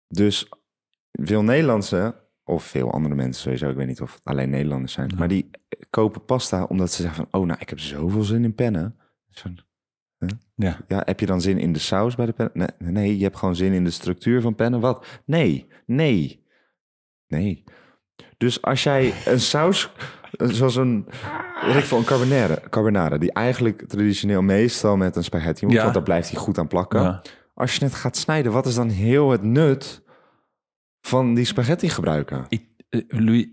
Dus 0.07 0.49
veel 1.11 1.43
Nederlandse, 1.43 2.15
of 2.43 2.63
veel 2.63 2.91
andere 2.91 3.15
mensen 3.15 3.41
sowieso, 3.41 3.69
ik 3.69 3.75
weet 3.75 3.87
niet 3.87 4.01
of 4.01 4.13
het 4.13 4.23
alleen 4.25 4.49
Nederlanders 4.49 4.93
zijn, 4.93 5.09
Ja. 5.09 5.17
maar 5.17 5.27
die 5.27 5.49
kopen 5.89 6.25
pasta 6.25 6.63
omdat 6.63 6.91
ze 6.91 7.01
zeggen 7.01 7.27
van, 7.29 7.41
oh 7.41 7.47
nou, 7.47 7.59
ik 7.59 7.69
heb 7.69 7.79
zoveel 7.79 8.23
zin 8.23 8.43
in 8.43 8.55
pennen. 8.55 8.97
Zo, 9.29 9.49
Ja. 10.55 10.77
ja, 10.87 11.01
heb 11.05 11.19
je 11.19 11.25
dan 11.25 11.41
zin 11.41 11.57
in 11.57 11.73
de 11.73 11.79
saus 11.79 12.15
bij 12.15 12.25
de 12.25 12.31
pennen? 12.31 12.73
Nee, 12.79 12.91
nee, 12.91 13.17
je 13.17 13.23
hebt 13.23 13.37
gewoon 13.37 13.55
zin 13.55 13.73
in 13.73 13.83
de 13.83 13.89
structuur 13.89 14.41
van 14.41 14.55
pennen. 14.55 14.79
Wat? 14.79 15.05
Nee, 15.25 15.67
nee, 15.85 16.43
nee. 17.27 17.63
Dus 18.37 18.61
als 18.61 18.83
jij 18.83 19.13
een 19.25 19.39
saus, 19.39 19.91
eh, 20.37 20.47
zoals 20.47 20.75
een, 20.75 21.05
ik 21.77 21.83
veel, 21.83 21.97
een 21.97 22.03
carbonara, 22.03 22.57
carbonara, 22.69 23.17
die 23.17 23.31
eigenlijk 23.33 23.81
traditioneel 23.87 24.41
meestal 24.41 24.97
met 24.97 25.15
een 25.15 25.23
spaghetti 25.23 25.65
moet, 25.65 25.75
Ja. 25.75 25.81
want 25.81 25.93
daar 25.93 26.03
blijft 26.03 26.29
hij 26.31 26.39
goed 26.39 26.57
aan 26.57 26.67
plakken. 26.67 27.01
Ja. 27.01 27.21
Als 27.53 27.75
je 27.75 27.85
het 27.85 27.95
gaat 27.95 28.17
snijden, 28.17 28.51
wat 28.51 28.65
is 28.65 28.75
dan 28.75 28.89
heel 28.89 29.29
het 29.31 29.43
nut 29.43 30.01
van 31.01 31.33
die 31.33 31.45
spaghetti 31.45 31.89
gebruiken? 31.89 32.45
Ik, 32.49 32.65
eh, 32.89 33.01
Louis, 33.07 33.47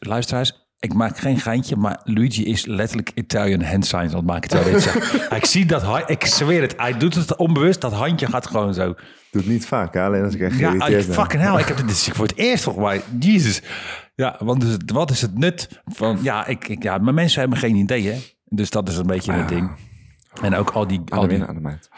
luisteraars, 0.00 0.63
ik 0.84 0.94
maak 0.94 1.18
geen 1.18 1.38
geintje, 1.38 1.76
maar 1.76 2.00
Luigi 2.04 2.44
is 2.44 2.66
letterlijk 2.66 3.10
Italian 3.14 3.62
hand 3.62 3.86
signs 3.86 4.10
aan 4.10 4.16
het 4.16 4.26
maken. 4.26 4.48
terwijl 4.48 4.76
ik 5.40 5.44
zie 5.44 5.66
dat, 5.66 6.10
ik 6.10 6.26
zweer 6.26 6.60
het, 6.60 6.74
hij 6.76 6.98
doet 6.98 7.14
het 7.14 7.36
onbewust, 7.36 7.80
dat 7.80 7.92
handje 7.92 8.26
gaat 8.26 8.46
gewoon 8.46 8.74
zo. 8.74 8.94
Doet 9.30 9.46
niet 9.46 9.66
vaak, 9.66 9.94
hè? 9.94 10.02
alleen 10.02 10.24
als 10.24 10.34
ik 10.34 10.40
echt 10.40 10.58
Ja, 10.58 10.72
ik, 10.72 10.78
ben. 10.78 11.02
fucking 11.02 11.42
hell, 11.42 11.60
ik 11.60 11.66
heb 11.66 11.76
dit 11.76 11.88
dus 11.88 12.08
voor 12.12 12.26
het 12.26 12.36
eerst 12.36 12.64
volgens 12.64 12.84
mij. 12.84 13.02
Jezus. 13.18 13.62
Ja, 14.14 14.36
want 14.38 14.60
dus, 14.60 14.76
wat 14.86 15.10
is 15.10 15.20
het 15.20 15.38
nut 15.38 15.68
van, 15.84 16.18
ja, 16.22 16.46
ik, 16.46 16.68
ik, 16.68 16.82
ja, 16.82 16.98
maar 16.98 17.14
mensen 17.14 17.40
hebben 17.40 17.58
geen 17.58 17.76
idee, 17.76 18.06
hè. 18.06 18.18
Dus 18.48 18.70
dat 18.70 18.88
is 18.88 18.96
een 18.96 19.06
beetje 19.06 19.32
het 19.32 19.48
ding. 19.48 19.70
En 20.42 20.54
ook 20.54 20.70
al 20.70 20.86
die, 20.86 21.00
al 21.08 21.28
die, 21.28 21.42
adem 21.42 21.66
uit. 21.66 21.88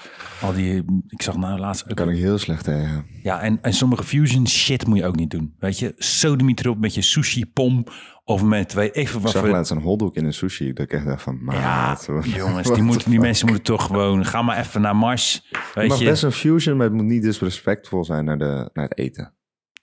al 0.40 0.52
die, 0.52 0.84
ik 1.08 1.22
zag 1.22 1.36
nou 1.36 1.58
laatst 1.58 1.82
ook 1.82 1.96
Daar 1.96 2.06
kan 2.06 2.14
ik 2.14 2.20
heel 2.20 2.38
slecht 2.38 2.64
tegen. 2.64 3.04
Ja, 3.22 3.40
en, 3.40 3.58
en 3.62 3.72
sommige 3.72 4.02
fusion 4.02 4.48
shit 4.48 4.86
moet 4.86 4.98
je 4.98 5.06
ook 5.06 5.16
niet 5.16 5.30
doen. 5.30 5.54
Weet 5.58 5.78
je, 5.78 5.94
sodemiet 5.96 6.60
erop 6.60 6.78
met 6.78 6.94
je 6.94 7.02
sushi 7.02 7.46
pom 7.46 7.86
of 8.24 8.42
met 8.42 8.68
twee 8.68 8.90
even 8.90 9.16
Ik 9.16 9.22
wat 9.22 9.32
zag 9.32 9.42
voor. 9.42 9.50
laatst 9.50 9.70
een 9.70 9.80
hotdog 9.80 10.14
in 10.14 10.24
een 10.24 10.32
sushi. 10.32 10.72
Dat 10.72 10.84
ik 10.84 10.92
echt 10.92 11.04
dacht 11.04 11.22
van, 11.22 11.38
Ja, 11.44 11.86
maat, 11.86 12.08
jongens, 12.22 12.72
die, 12.72 12.82
moeten, 12.82 13.10
die 13.10 13.20
mensen 13.20 13.46
moeten 13.46 13.64
toch 13.64 13.86
gewoon. 13.86 14.24
Ga 14.24 14.42
maar 14.42 14.58
even 14.58 14.80
naar 14.80 14.96
Mars. 14.96 15.48
Weet 15.74 15.88
mag 15.88 15.98
je, 15.98 16.04
best 16.04 16.22
een 16.22 16.32
fusion, 16.32 16.76
maar 16.76 16.86
het 16.86 16.94
moet 16.94 17.04
niet 17.04 17.22
disrespectvol 17.22 18.04
zijn 18.04 18.24
naar, 18.24 18.38
de, 18.38 18.70
naar 18.72 18.88
het 18.88 18.98
eten. 18.98 19.34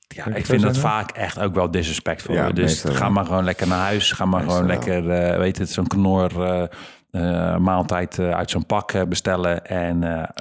Ja, 0.07 0.25
ik 0.25 0.45
vind 0.45 0.61
dat 0.61 0.77
vaak 0.77 1.11
echt 1.11 1.39
ook 1.39 1.53
wel 1.53 1.71
disrespectvol. 1.71 2.35
Ja, 2.35 2.51
dus 2.51 2.65
meestal 2.65 2.93
ga 2.93 3.09
maar 3.09 3.25
gewoon 3.25 3.43
lekker 3.43 3.67
naar 3.67 3.79
huis. 3.79 4.11
Ga 4.11 4.25
maar 4.25 4.39
Meestal 4.39 4.55
gewoon 4.55 4.71
lekker, 4.71 5.09
eh, 5.09 5.37
weet 5.37 5.57
het, 5.57 5.69
zo'n 5.69 5.87
knor 5.87 6.43
eh, 6.43 6.67
eh, 7.21 7.57
maaltijd 7.57 8.19
eh, 8.19 8.29
uit 8.31 8.49
zo'n 8.49 8.65
pak 8.65 8.91
eh, 8.91 9.03
bestellen. 9.03 9.65
En 9.65 9.99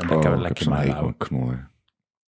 lekker, 0.08 0.32
Oh, 0.34 0.40
lekker 0.40 0.68
maar 0.68 1.14
knor. 1.18 1.70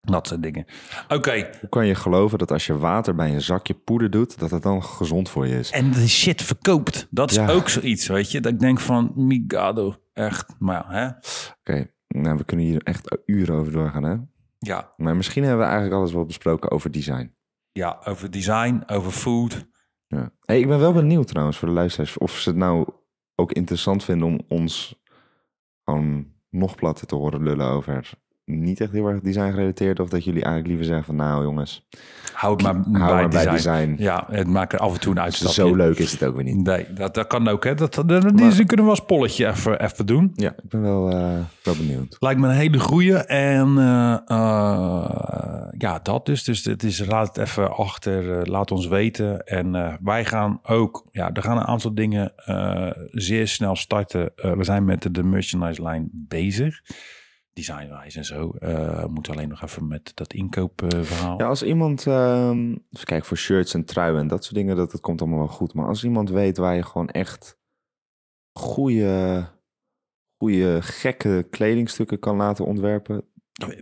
Dat 0.01 0.27
soort 0.27 0.43
dingen. 0.43 0.65
Oké, 1.07 1.49
Hoe 1.59 1.69
kan 1.69 1.85
je 1.87 1.95
geloven 1.95 2.37
dat 2.37 2.51
als 2.51 2.65
je 2.65 2.77
water 2.77 3.15
bij 3.15 3.33
een 3.33 3.41
zakje 3.41 3.73
poeder 3.73 4.09
doet, 4.09 4.39
dat 4.39 4.51
het 4.51 4.63
dan 4.63 4.83
gezond 4.83 5.29
voor 5.29 5.47
je 5.47 5.59
is? 5.59 5.71
en 5.71 5.91
die 5.91 6.07
shit 6.07 6.41
verkoopt. 6.41 7.07
Dat 7.09 7.29
is 7.31 7.35
Ja. 7.37 7.49
ook 7.49 7.69
zoiets, 7.69 8.07
weet 8.07 8.31
je. 8.31 8.41
Dat 8.41 8.51
ik 8.51 8.59
denk 8.59 8.79
van, 8.79 9.11
migado, 9.15 9.95
echt. 10.13 10.55
Maar 10.59 10.85
hè? 10.87 11.07
Oké, 11.59 11.91
nou, 12.07 12.37
we 12.37 12.43
kunnen 12.43 12.65
hier 12.65 12.81
echt 12.83 13.17
uren 13.25 13.55
over 13.55 13.71
doorgaan, 13.71 14.03
hè? 14.03 14.15
Ja, 14.59 14.93
Maar 14.97 15.15
misschien 15.15 15.41
hebben 15.43 15.59
we 15.61 15.65
eigenlijk 15.71 15.95
alles 15.95 16.13
wel 16.13 16.25
besproken 16.25 16.71
over 16.71 16.91
design. 16.91 17.35
ja, 17.71 18.01
over 18.03 18.31
design, 18.31 18.83
over 18.87 19.11
food. 19.11 19.65
Ja. 20.07 20.31
Hey, 20.45 20.59
ik 20.59 20.67
ben 20.67 20.79
wel 20.79 20.93
benieuwd 20.93 21.27
trouwens 21.27 21.57
voor 21.57 21.67
de 21.67 21.73
luisteraars 21.73 22.17
of 22.17 22.31
ze 22.31 22.49
het 22.49 22.57
nou 22.57 22.87
ook 23.41 23.51
interessant 23.51 24.03
vinden 24.03 24.27
om 24.27 24.39
ons 24.47 25.01
gewoon 25.83 26.33
nog 26.49 26.75
platter 26.75 27.07
te 27.07 27.15
horen 27.15 27.43
lullen 27.43 27.67
over 27.67 28.13
niet 28.59 28.81
echt 28.81 28.91
heel 28.91 29.07
erg 29.07 29.19
design 29.21 29.51
gerelateerd. 29.51 29.99
Of 29.99 30.09
dat 30.09 30.23
jullie 30.23 30.43
eigenlijk 30.43 30.67
liever 30.67 30.85
zeggen 30.85 31.05
van 31.05 31.15
nou 31.15 31.43
jongens, 31.43 31.87
Hou 32.33 32.53
het 32.53 32.61
maar, 32.63 32.73
hou 32.73 32.91
bij, 32.91 32.99
maar 32.99 33.27
bij 33.29 33.45
design. 33.45 33.51
design. 33.55 33.95
Ja, 34.03 34.27
het 34.31 34.47
maakt 34.47 34.73
er 34.73 34.79
af 34.79 34.93
en 34.93 34.99
toe 34.99 35.11
een 35.11 35.19
uitstapje. 35.21 35.53
Zo 35.53 35.75
leuk 35.75 35.97
is 35.97 36.11
het 36.11 36.23
ook 36.23 36.35
weer 36.35 36.43
niet. 36.43 36.63
Nee, 36.63 36.85
dat, 36.93 37.13
dat 37.13 37.27
kan 37.27 37.47
ook. 37.47 37.63
Hè. 37.63 37.75
Dat, 37.75 37.93
dat, 37.93 38.07
die 38.07 38.19
Maar- 38.33 38.65
kunnen 38.65 38.85
we 38.85 38.91
als 38.91 39.05
polletje 39.05 39.47
even, 39.47 39.83
even 39.83 40.05
doen. 40.05 40.31
Ja, 40.35 40.49
ik 40.49 40.69
ben 40.69 40.81
wel, 40.81 41.09
eh, 41.09 41.37
wel 41.63 41.75
benieuwd. 41.75 42.17
Lijkt 42.19 42.39
me 42.39 42.47
een 42.47 42.53
hele 42.53 42.79
goeie. 42.79 43.15
En 43.17 43.77
eh, 43.77 44.17
eh, 44.25 45.67
ja, 45.77 45.99
dat 46.03 46.25
dus. 46.25 46.43
Dus 46.43 46.65
het 46.65 46.83
is, 46.83 47.05
laat 47.05 47.27
het 47.27 47.37
even 47.47 47.75
achter. 47.75 48.49
laat 48.49 48.71
ons 48.71 48.87
weten. 48.87 49.43
En 49.45 49.97
wij 50.03 50.25
gaan 50.25 50.59
ook... 50.63 51.07
Ja, 51.11 51.31
er 51.33 51.41
gaan 51.43 51.57
een 51.57 51.63
aantal 51.67 51.93
dingen 51.95 52.33
zeer 53.11 53.47
snel 53.47 53.75
starten. 53.75 54.31
We 54.35 54.63
zijn 54.63 54.85
met 54.85 55.01
de, 55.01 55.11
de 55.11 55.23
merchandise 55.23 55.87
line 55.87 56.07
bezig. 56.11 56.81
Designwijs 57.53 58.15
en 58.15 58.25
zo. 58.25 58.49
Eh, 58.59 59.01
we 59.03 59.07
moeten 59.09 59.33
alleen 59.33 59.49
nog 59.49 59.61
even 59.63 59.87
met 59.87 60.11
dat 60.13 60.33
inkoopverhaal. 60.33 61.39
Ja, 61.39 61.47
als 61.47 61.63
iemand, 61.63 62.07
ehm 62.07 62.69
even 62.71 63.05
kijken 63.05 63.25
voor 63.25 63.37
shirts 63.37 63.73
en 63.73 63.85
truien 63.85 64.19
en 64.19 64.27
dat 64.27 64.43
soort 64.43 64.55
dingen, 64.55 64.75
dat, 64.75 64.91
dat 64.91 65.01
komt 65.01 65.21
allemaal 65.21 65.39
wel 65.39 65.47
goed. 65.47 65.73
Maar 65.73 65.87
als 65.87 66.03
iemand 66.03 66.29
weet 66.29 66.57
waar 66.57 66.75
je 66.75 66.83
gewoon 66.83 67.09
echt 67.09 67.57
goede, 68.59 69.45
goede 70.37 70.81
gekke 70.81 71.47
kledingstukken 71.49 72.19
kan 72.19 72.35
laten 72.35 72.65
ontwerpen. 72.65 73.25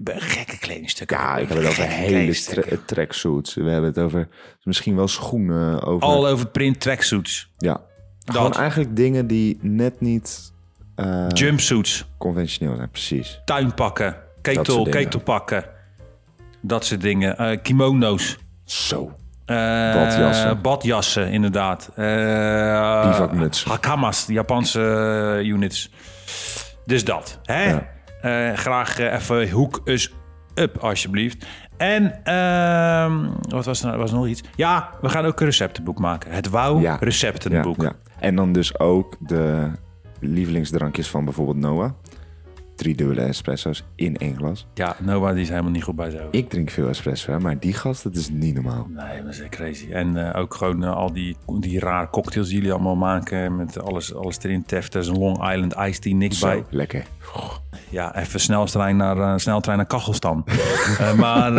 Gekke 0.03 0.59
kledingstukken. 0.59 1.17
Ja, 1.17 1.37
ik 1.37 1.47
heb 1.47 1.57
het 1.57 1.67
over 1.67 1.83
hele 1.83 2.33
tra- 2.33 2.77
tracksuits. 2.85 3.53
We 3.53 3.69
hebben 3.69 3.89
het 3.89 3.99
over 3.99 4.29
misschien 4.63 4.95
wel 4.95 5.07
schoenen. 5.07 5.81
Over, 5.81 6.07
Al 6.07 6.27
over 6.27 6.47
print 6.49 6.79
tracksuits. 6.79 7.53
ja, 7.57 7.85
gewoon 8.25 8.53
eigenlijk 8.53 8.95
dingen 8.95 9.27
die 9.27 9.57
net 9.61 9.99
niet 10.01 10.53
eh, 10.99 11.26
Jumpsuits. 11.27 12.05
conventioneel. 12.17 12.88
Precies. 12.91 13.41
tuinpakken, 13.45 14.15
ketel, 14.41 14.84
ketelpakken. 14.84 15.63
Dat 16.61 16.85
soort 16.85 17.01
dingen. 17.01 17.38
Eh, 17.38 17.57
kimono's. 17.61 18.38
Zo. 18.65 19.15
Eh, 19.45 19.55
Badjassen. 19.93 20.61
badjassen, 20.61 21.31
inderdaad. 21.31 21.91
Bivakmutsen. 21.95 23.69
Hakamas, 23.69 24.26
de 24.26 24.34
Japanse 24.34 25.41
units. 25.43 25.91
Dus 26.85 27.03
dat. 27.05 27.39
Hè? 27.43 27.69
Ja. 28.21 28.55
Graag 28.55 28.97
even 28.97 29.49
hoek 29.49 29.81
us 29.85 30.13
up, 30.55 30.77
alsjeblieft. 30.77 31.45
En 31.77 32.23
ehm, 32.23 33.27
wat 33.49 33.65
was 33.65 33.80
er 33.81 33.88
nou? 33.88 33.99
was 33.99 34.11
er 34.11 34.17
nog 34.17 34.27
iets? 34.27 34.41
Ja, 34.55 34.89
we 35.01 35.09
gaan 35.09 35.26
ook 35.26 35.39
een 35.39 35.45
receptenboek 35.45 35.99
maken. 35.99 36.31
Het 36.31 36.49
Wauw 36.49 36.80
Ja. 36.80 36.97
receptenboek. 36.99 37.93
En 38.19 38.35
dan 38.35 38.51
dus 38.53 38.80
ook 38.80 39.15
de 39.19 39.71
lievelingsdrankjes 40.19 41.09
van 41.09 41.23
bijvoorbeeld 41.23 41.57
Noah. 41.57 41.91
Drie 42.79 42.95
dubbele 42.95 43.21
espresso's 43.21 43.83
in 43.95 44.17
één 44.17 44.35
glas. 44.35 44.67
Ja, 44.73 44.95
Noah 44.99 45.33
die 45.33 45.41
is 45.41 45.49
helemaal 45.49 45.71
niet 45.71 45.83
goed 45.83 45.95
bij 45.95 46.09
zo. 46.09 46.27
Ik 46.31 46.49
drink 46.49 46.69
veel 46.69 46.87
espresso, 46.89 47.31
hè, 47.31 47.39
maar 47.39 47.59
die 47.59 47.73
gast, 47.73 48.03
dat 48.03 48.15
is 48.15 48.29
niet 48.29 48.53
normaal. 48.53 48.87
Nee, 48.89 49.23
dat 49.23 49.33
is 49.33 49.39
echt 49.39 49.49
crazy. 49.49 49.91
En 49.91 50.29
eh, 50.33 50.41
ook 50.41 50.53
gewoon 50.53 50.83
eh, 50.83 50.95
al 50.95 51.13
die, 51.13 51.37
die 51.59 51.79
rare 51.79 52.09
cocktails 52.09 52.47
die 52.47 52.57
jullie 52.57 52.73
allemaal 52.73 52.95
maken. 52.95 53.55
Met 53.55 53.81
alles, 53.81 54.15
alles 54.15 54.37
erin. 54.43 54.65
Teft, 54.65 54.93
er 54.93 55.01
is 55.01 55.07
een 55.07 55.17
Long 55.17 55.51
Island 55.51 55.75
Iced 55.75 56.01
Tea, 56.01 56.13
niks 56.15 56.39
bij. 56.39 56.55
Zo, 56.55 56.65
lekker. 56.69 57.05
Ja, 57.89 58.15
even 58.15 58.39
sneltrein 58.39 58.97
naar, 58.97 59.17
eh, 59.17 59.33
sneltrein 59.35 59.77
naar 59.77 59.87
Kachelstan. 59.87 60.45
Eh, 60.99 61.13
maar 61.13 61.51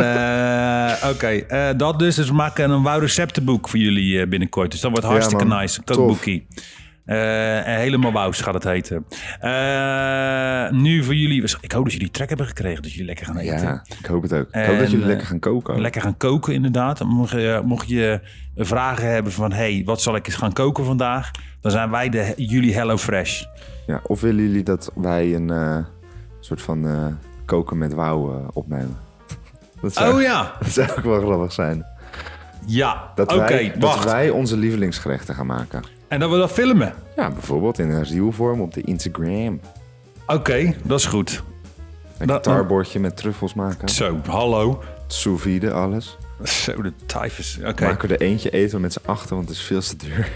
oké, 1.11 1.45
dat 1.77 1.99
dus. 1.99 2.15
Dus 2.15 2.29
we 2.29 2.35
maken 2.35 2.71
een 2.71 2.83
wauw 2.83 2.99
receptenboek 2.99 3.69
voor 3.69 3.79
jullie 3.79 4.27
binnenkort. 4.27 4.71
Dus 4.71 4.81
dat 4.81 4.91
wordt 4.91 5.07
hartstikke 5.07 5.45
man. 5.45 5.59
nice. 5.59 5.79
Een 5.79 5.85
kookboekie. 5.85 6.47
Helemaal 7.65 8.13
wauws 8.13 8.41
gaat 8.41 8.55
het 8.55 8.65
heten. 8.65 9.07
Eh, 9.41 10.71
nu 10.71 11.05
voor 11.05 11.15
jullie. 11.15 11.43
Ik 11.61 11.73
hoop 11.73 11.85
dat 11.85 11.93
jullie 11.93 12.11
trek 12.11 12.29
hebben 12.29 12.47
gekregen. 12.47 12.83
Dat 12.83 12.91
jullie 12.91 13.07
lekker 13.07 13.27
gaan 13.27 13.37
eten. 13.39 13.61
Ja, 13.61 13.85
ik 13.99 14.07
hoop 14.07 14.23
het 14.23 14.33
ook. 14.33 14.49
Ik 14.53 14.65
hoop 14.65 14.79
dat 14.79 14.91
jullie 14.91 15.05
eh, 15.05 15.11
lekker 15.11 15.27
gaan 15.27 15.39
koken. 15.39 15.81
Lekker 15.81 16.03
gaan 16.03 16.17
koken, 16.17 16.55
inderdaad. 16.55 17.05
Mocht 17.05 17.31
je, 17.31 17.63
mocht 17.65 17.89
je 17.89 18.21
vragen 18.57 19.11
hebben 19.13 19.33
van... 19.33 19.53
hey, 19.53 19.83
wat 19.85 20.03
zal 20.03 20.17
ik 20.17 20.27
eens 20.27 20.37
gaan 20.37 20.53
koken 20.53 20.85
vandaag? 20.85 21.31
Dan 21.61 21.71
zijn 21.71 21.91
wij 21.91 22.09
de, 22.09 22.33
jullie 22.37 22.75
Hello 22.75 22.97
Fresh. 22.97 23.43
Ja, 23.87 24.01
of 24.03 24.21
willen 24.21 24.43
jullie 24.43 24.63
dat 24.63 24.91
wij 24.95 25.35
een 25.35 25.51
eh, 25.51 25.77
soort 26.41 26.63
van 26.63 26.87
eh, 26.87 27.07
koken 27.45 27.79
met 27.79 27.93
wauw 27.93 28.35
eh, 28.35 28.49
opnemen? 28.53 28.97
Dat 29.83 29.93
zou, 29.93 30.15
Oh 30.15 30.21
ja. 30.23 30.53
dat 30.61 30.71
zou 30.71 30.91
ook 30.91 31.05
wel 31.05 31.21
grappig 31.21 31.53
zijn. 31.53 31.87
Ja, 32.67 33.13
Dat, 33.15 33.33
oké, 33.33 33.73
dat 33.79 33.83
wacht. 33.83 34.05
wij 34.05 34.31
onze 34.31 34.57
lievelingsgerechten 34.57 35.35
gaan 35.35 35.47
maken. 35.47 35.83
En 36.11 36.21
dat 36.21 36.31
we 36.31 36.37
dat 36.37 36.51
filmen. 36.53 36.93
Ja, 37.17 37.31
bijvoorbeeld 37.31 37.79
in 37.79 37.91
een 37.91 38.07
zielvorm 38.07 38.61
op 38.61 38.75
de 38.75 38.81
Instagram. 38.81 39.61
Oké, 40.27 40.75
dat 40.83 40.99
is 40.99 41.05
goed. 41.07 41.43
Een 42.19 42.27
Dat- 42.27 42.43
tarbordje 42.43 43.01
met 43.01 43.17
truffels 43.17 43.55
maken. 43.55 43.89
Zo, 43.89 44.21
hallo. 44.29 44.83
Sous 45.07 45.43
vide, 45.43 45.73
alles. 45.73 46.17
Zo, 46.43 46.83
de 46.83 46.93
tyfus. 47.07 47.59
Oké, 47.67 47.85
Maken 47.85 48.09
we 48.09 48.15
er 48.15 48.21
eentje 48.21 48.51
eten 48.51 48.81
met 48.81 48.93
z'n 48.93 49.01
achter, 49.07 49.37
want 49.37 49.49
het 49.49 49.57
is 49.57 49.63
veel 49.63 49.81
te 49.81 49.97
duur. 49.97 50.29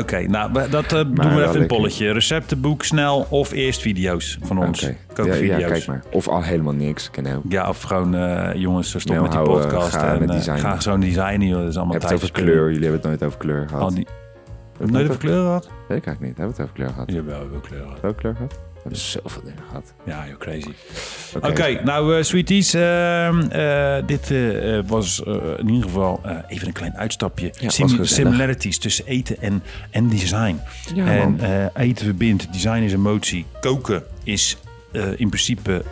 oké. 0.00 0.20
Nou, 0.20 0.68
dat 0.70 0.84
eh, 0.84 0.90
doen 0.90 1.14
we 1.14 1.20
even 1.24 1.32
een 1.40 1.40
lekker. 1.50 1.66
polletje. 1.66 2.10
Receptenboek 2.12 2.84
snel 2.84 3.26
of 3.30 3.52
eerst 3.52 3.80
video's 3.80 4.38
van 4.42 4.58
ons. 4.66 4.82
Oké. 4.82 4.90
Ja, 5.08 5.14
Kookvideo's. 5.14 5.60
ja, 5.60 5.66
kijk 5.68 5.86
maar. 5.86 6.02
Of 6.12 6.28
al 6.28 6.42
helemaal 6.42 6.72
niks. 6.74 7.10
Kan 7.10 7.26
ook. 7.34 7.42
Ja, 7.48 7.68
of 7.68 7.82
gewoon, 7.82 8.14
eh, 8.14 8.54
jongens, 8.60 8.88
stop 9.00 9.20
met 9.20 9.30
die 9.32 9.40
podcast. 9.42 9.94
ga 9.96 10.12
en 10.12 10.18
met 10.20 10.28
eh, 10.30 10.36
designen. 10.36 10.60
ga 10.60 10.80
zo'n 10.80 11.00
designen, 11.00 11.46
joh. 11.46 11.58
Dat 11.60 11.68
is 11.68 11.76
allemaal 11.76 11.94
Je 11.94 12.00
hebt 12.00 12.12
het 12.12 12.22
over 12.22 12.32
kleur. 12.34 12.64
Jullie 12.72 12.88
hebben 12.88 13.00
het 13.00 13.08
nooit 13.08 13.22
over 13.22 13.38
kleur 13.38 13.68
gehad. 13.68 13.82
Al 13.82 13.94
die... 13.94 14.06
Hebben 14.84 15.02
we 15.02 15.06
Nooit 15.08 15.22
het 15.22 15.32
over 15.32 15.42
kleur 15.42 15.60
gehad? 15.60 15.88
Weet 15.88 15.98
ik 15.98 16.06
eigenlijk 16.06 16.20
niet. 16.20 16.36
Hebben 16.36 16.56
we 16.56 16.62
het 16.62 16.70
over 16.70 16.74
kleur 16.74 16.88
gehad? 16.88 17.10
Jawel, 17.12 17.34
we 17.34 17.40
hebben 17.40 17.60
kleur 17.60 17.80
gehad. 17.82 17.92
Hebben 17.92 18.10
we 18.10 18.16
kleur 18.16 18.34
gehad? 18.34 18.52
We 18.52 18.80
hebben 18.90 18.98
zoveel 18.98 19.42
dingen 19.42 19.62
gehad. 19.68 19.94
Ja, 20.04 20.26
joh, 20.28 20.38
crazy. 20.38 20.70
Oké. 21.36 21.80
Nou, 21.84 22.16
eh, 22.16 22.22
sweeties. 22.22 22.74
ehm, 22.74 23.40
eh, 23.40 24.06
dit 24.06 24.30
eh, 24.30 24.80
was 24.86 25.20
in 25.58 25.68
ieder 25.68 25.82
geval 25.82 26.20
even 26.48 26.66
een 26.66 26.72
klein 26.72 26.96
uitstapje. 26.96 27.52
Sim- 27.66 28.04
similarities 28.04 28.78
tussen 28.78 29.06
eten 29.06 29.40
en, 29.40 29.62
en 29.90 30.08
design. 30.08 30.60
Ja, 30.94 31.06
en 31.06 31.38
eten 31.74 32.04
verbindt, 32.04 32.52
design 32.52 32.82
is 32.82 32.92
emotie. 32.92 33.46
Koken 33.60 34.02
is 34.22 34.56
in 35.16 35.28
principe 35.28 35.82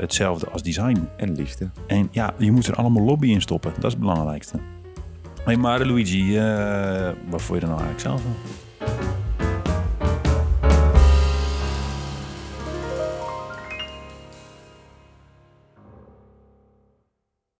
hetzelfde 0.00 0.48
als 0.50 0.62
design. 0.62 1.08
En 1.16 1.34
liefde. 1.36 1.68
En 1.86 2.08
ja, 2.10 2.34
je 2.38 2.52
moet 2.52 2.66
er 2.66 2.74
allemaal 2.74 3.02
lobby 3.02 3.28
in 3.28 3.40
stoppen. 3.40 3.72
Dat 3.74 3.84
is 3.84 3.90
het 3.90 4.00
belangrijkste. 4.00 4.58
Maar 5.44 5.86
Luigi, 5.86 6.38
eh, 6.38 7.10
wat 7.28 7.42
vond 7.42 7.60
je 7.60 7.66
er 7.66 7.72
nou 7.72 7.82
eigenlijk 7.82 8.00
zelf 8.00 8.20
van? 8.22 8.63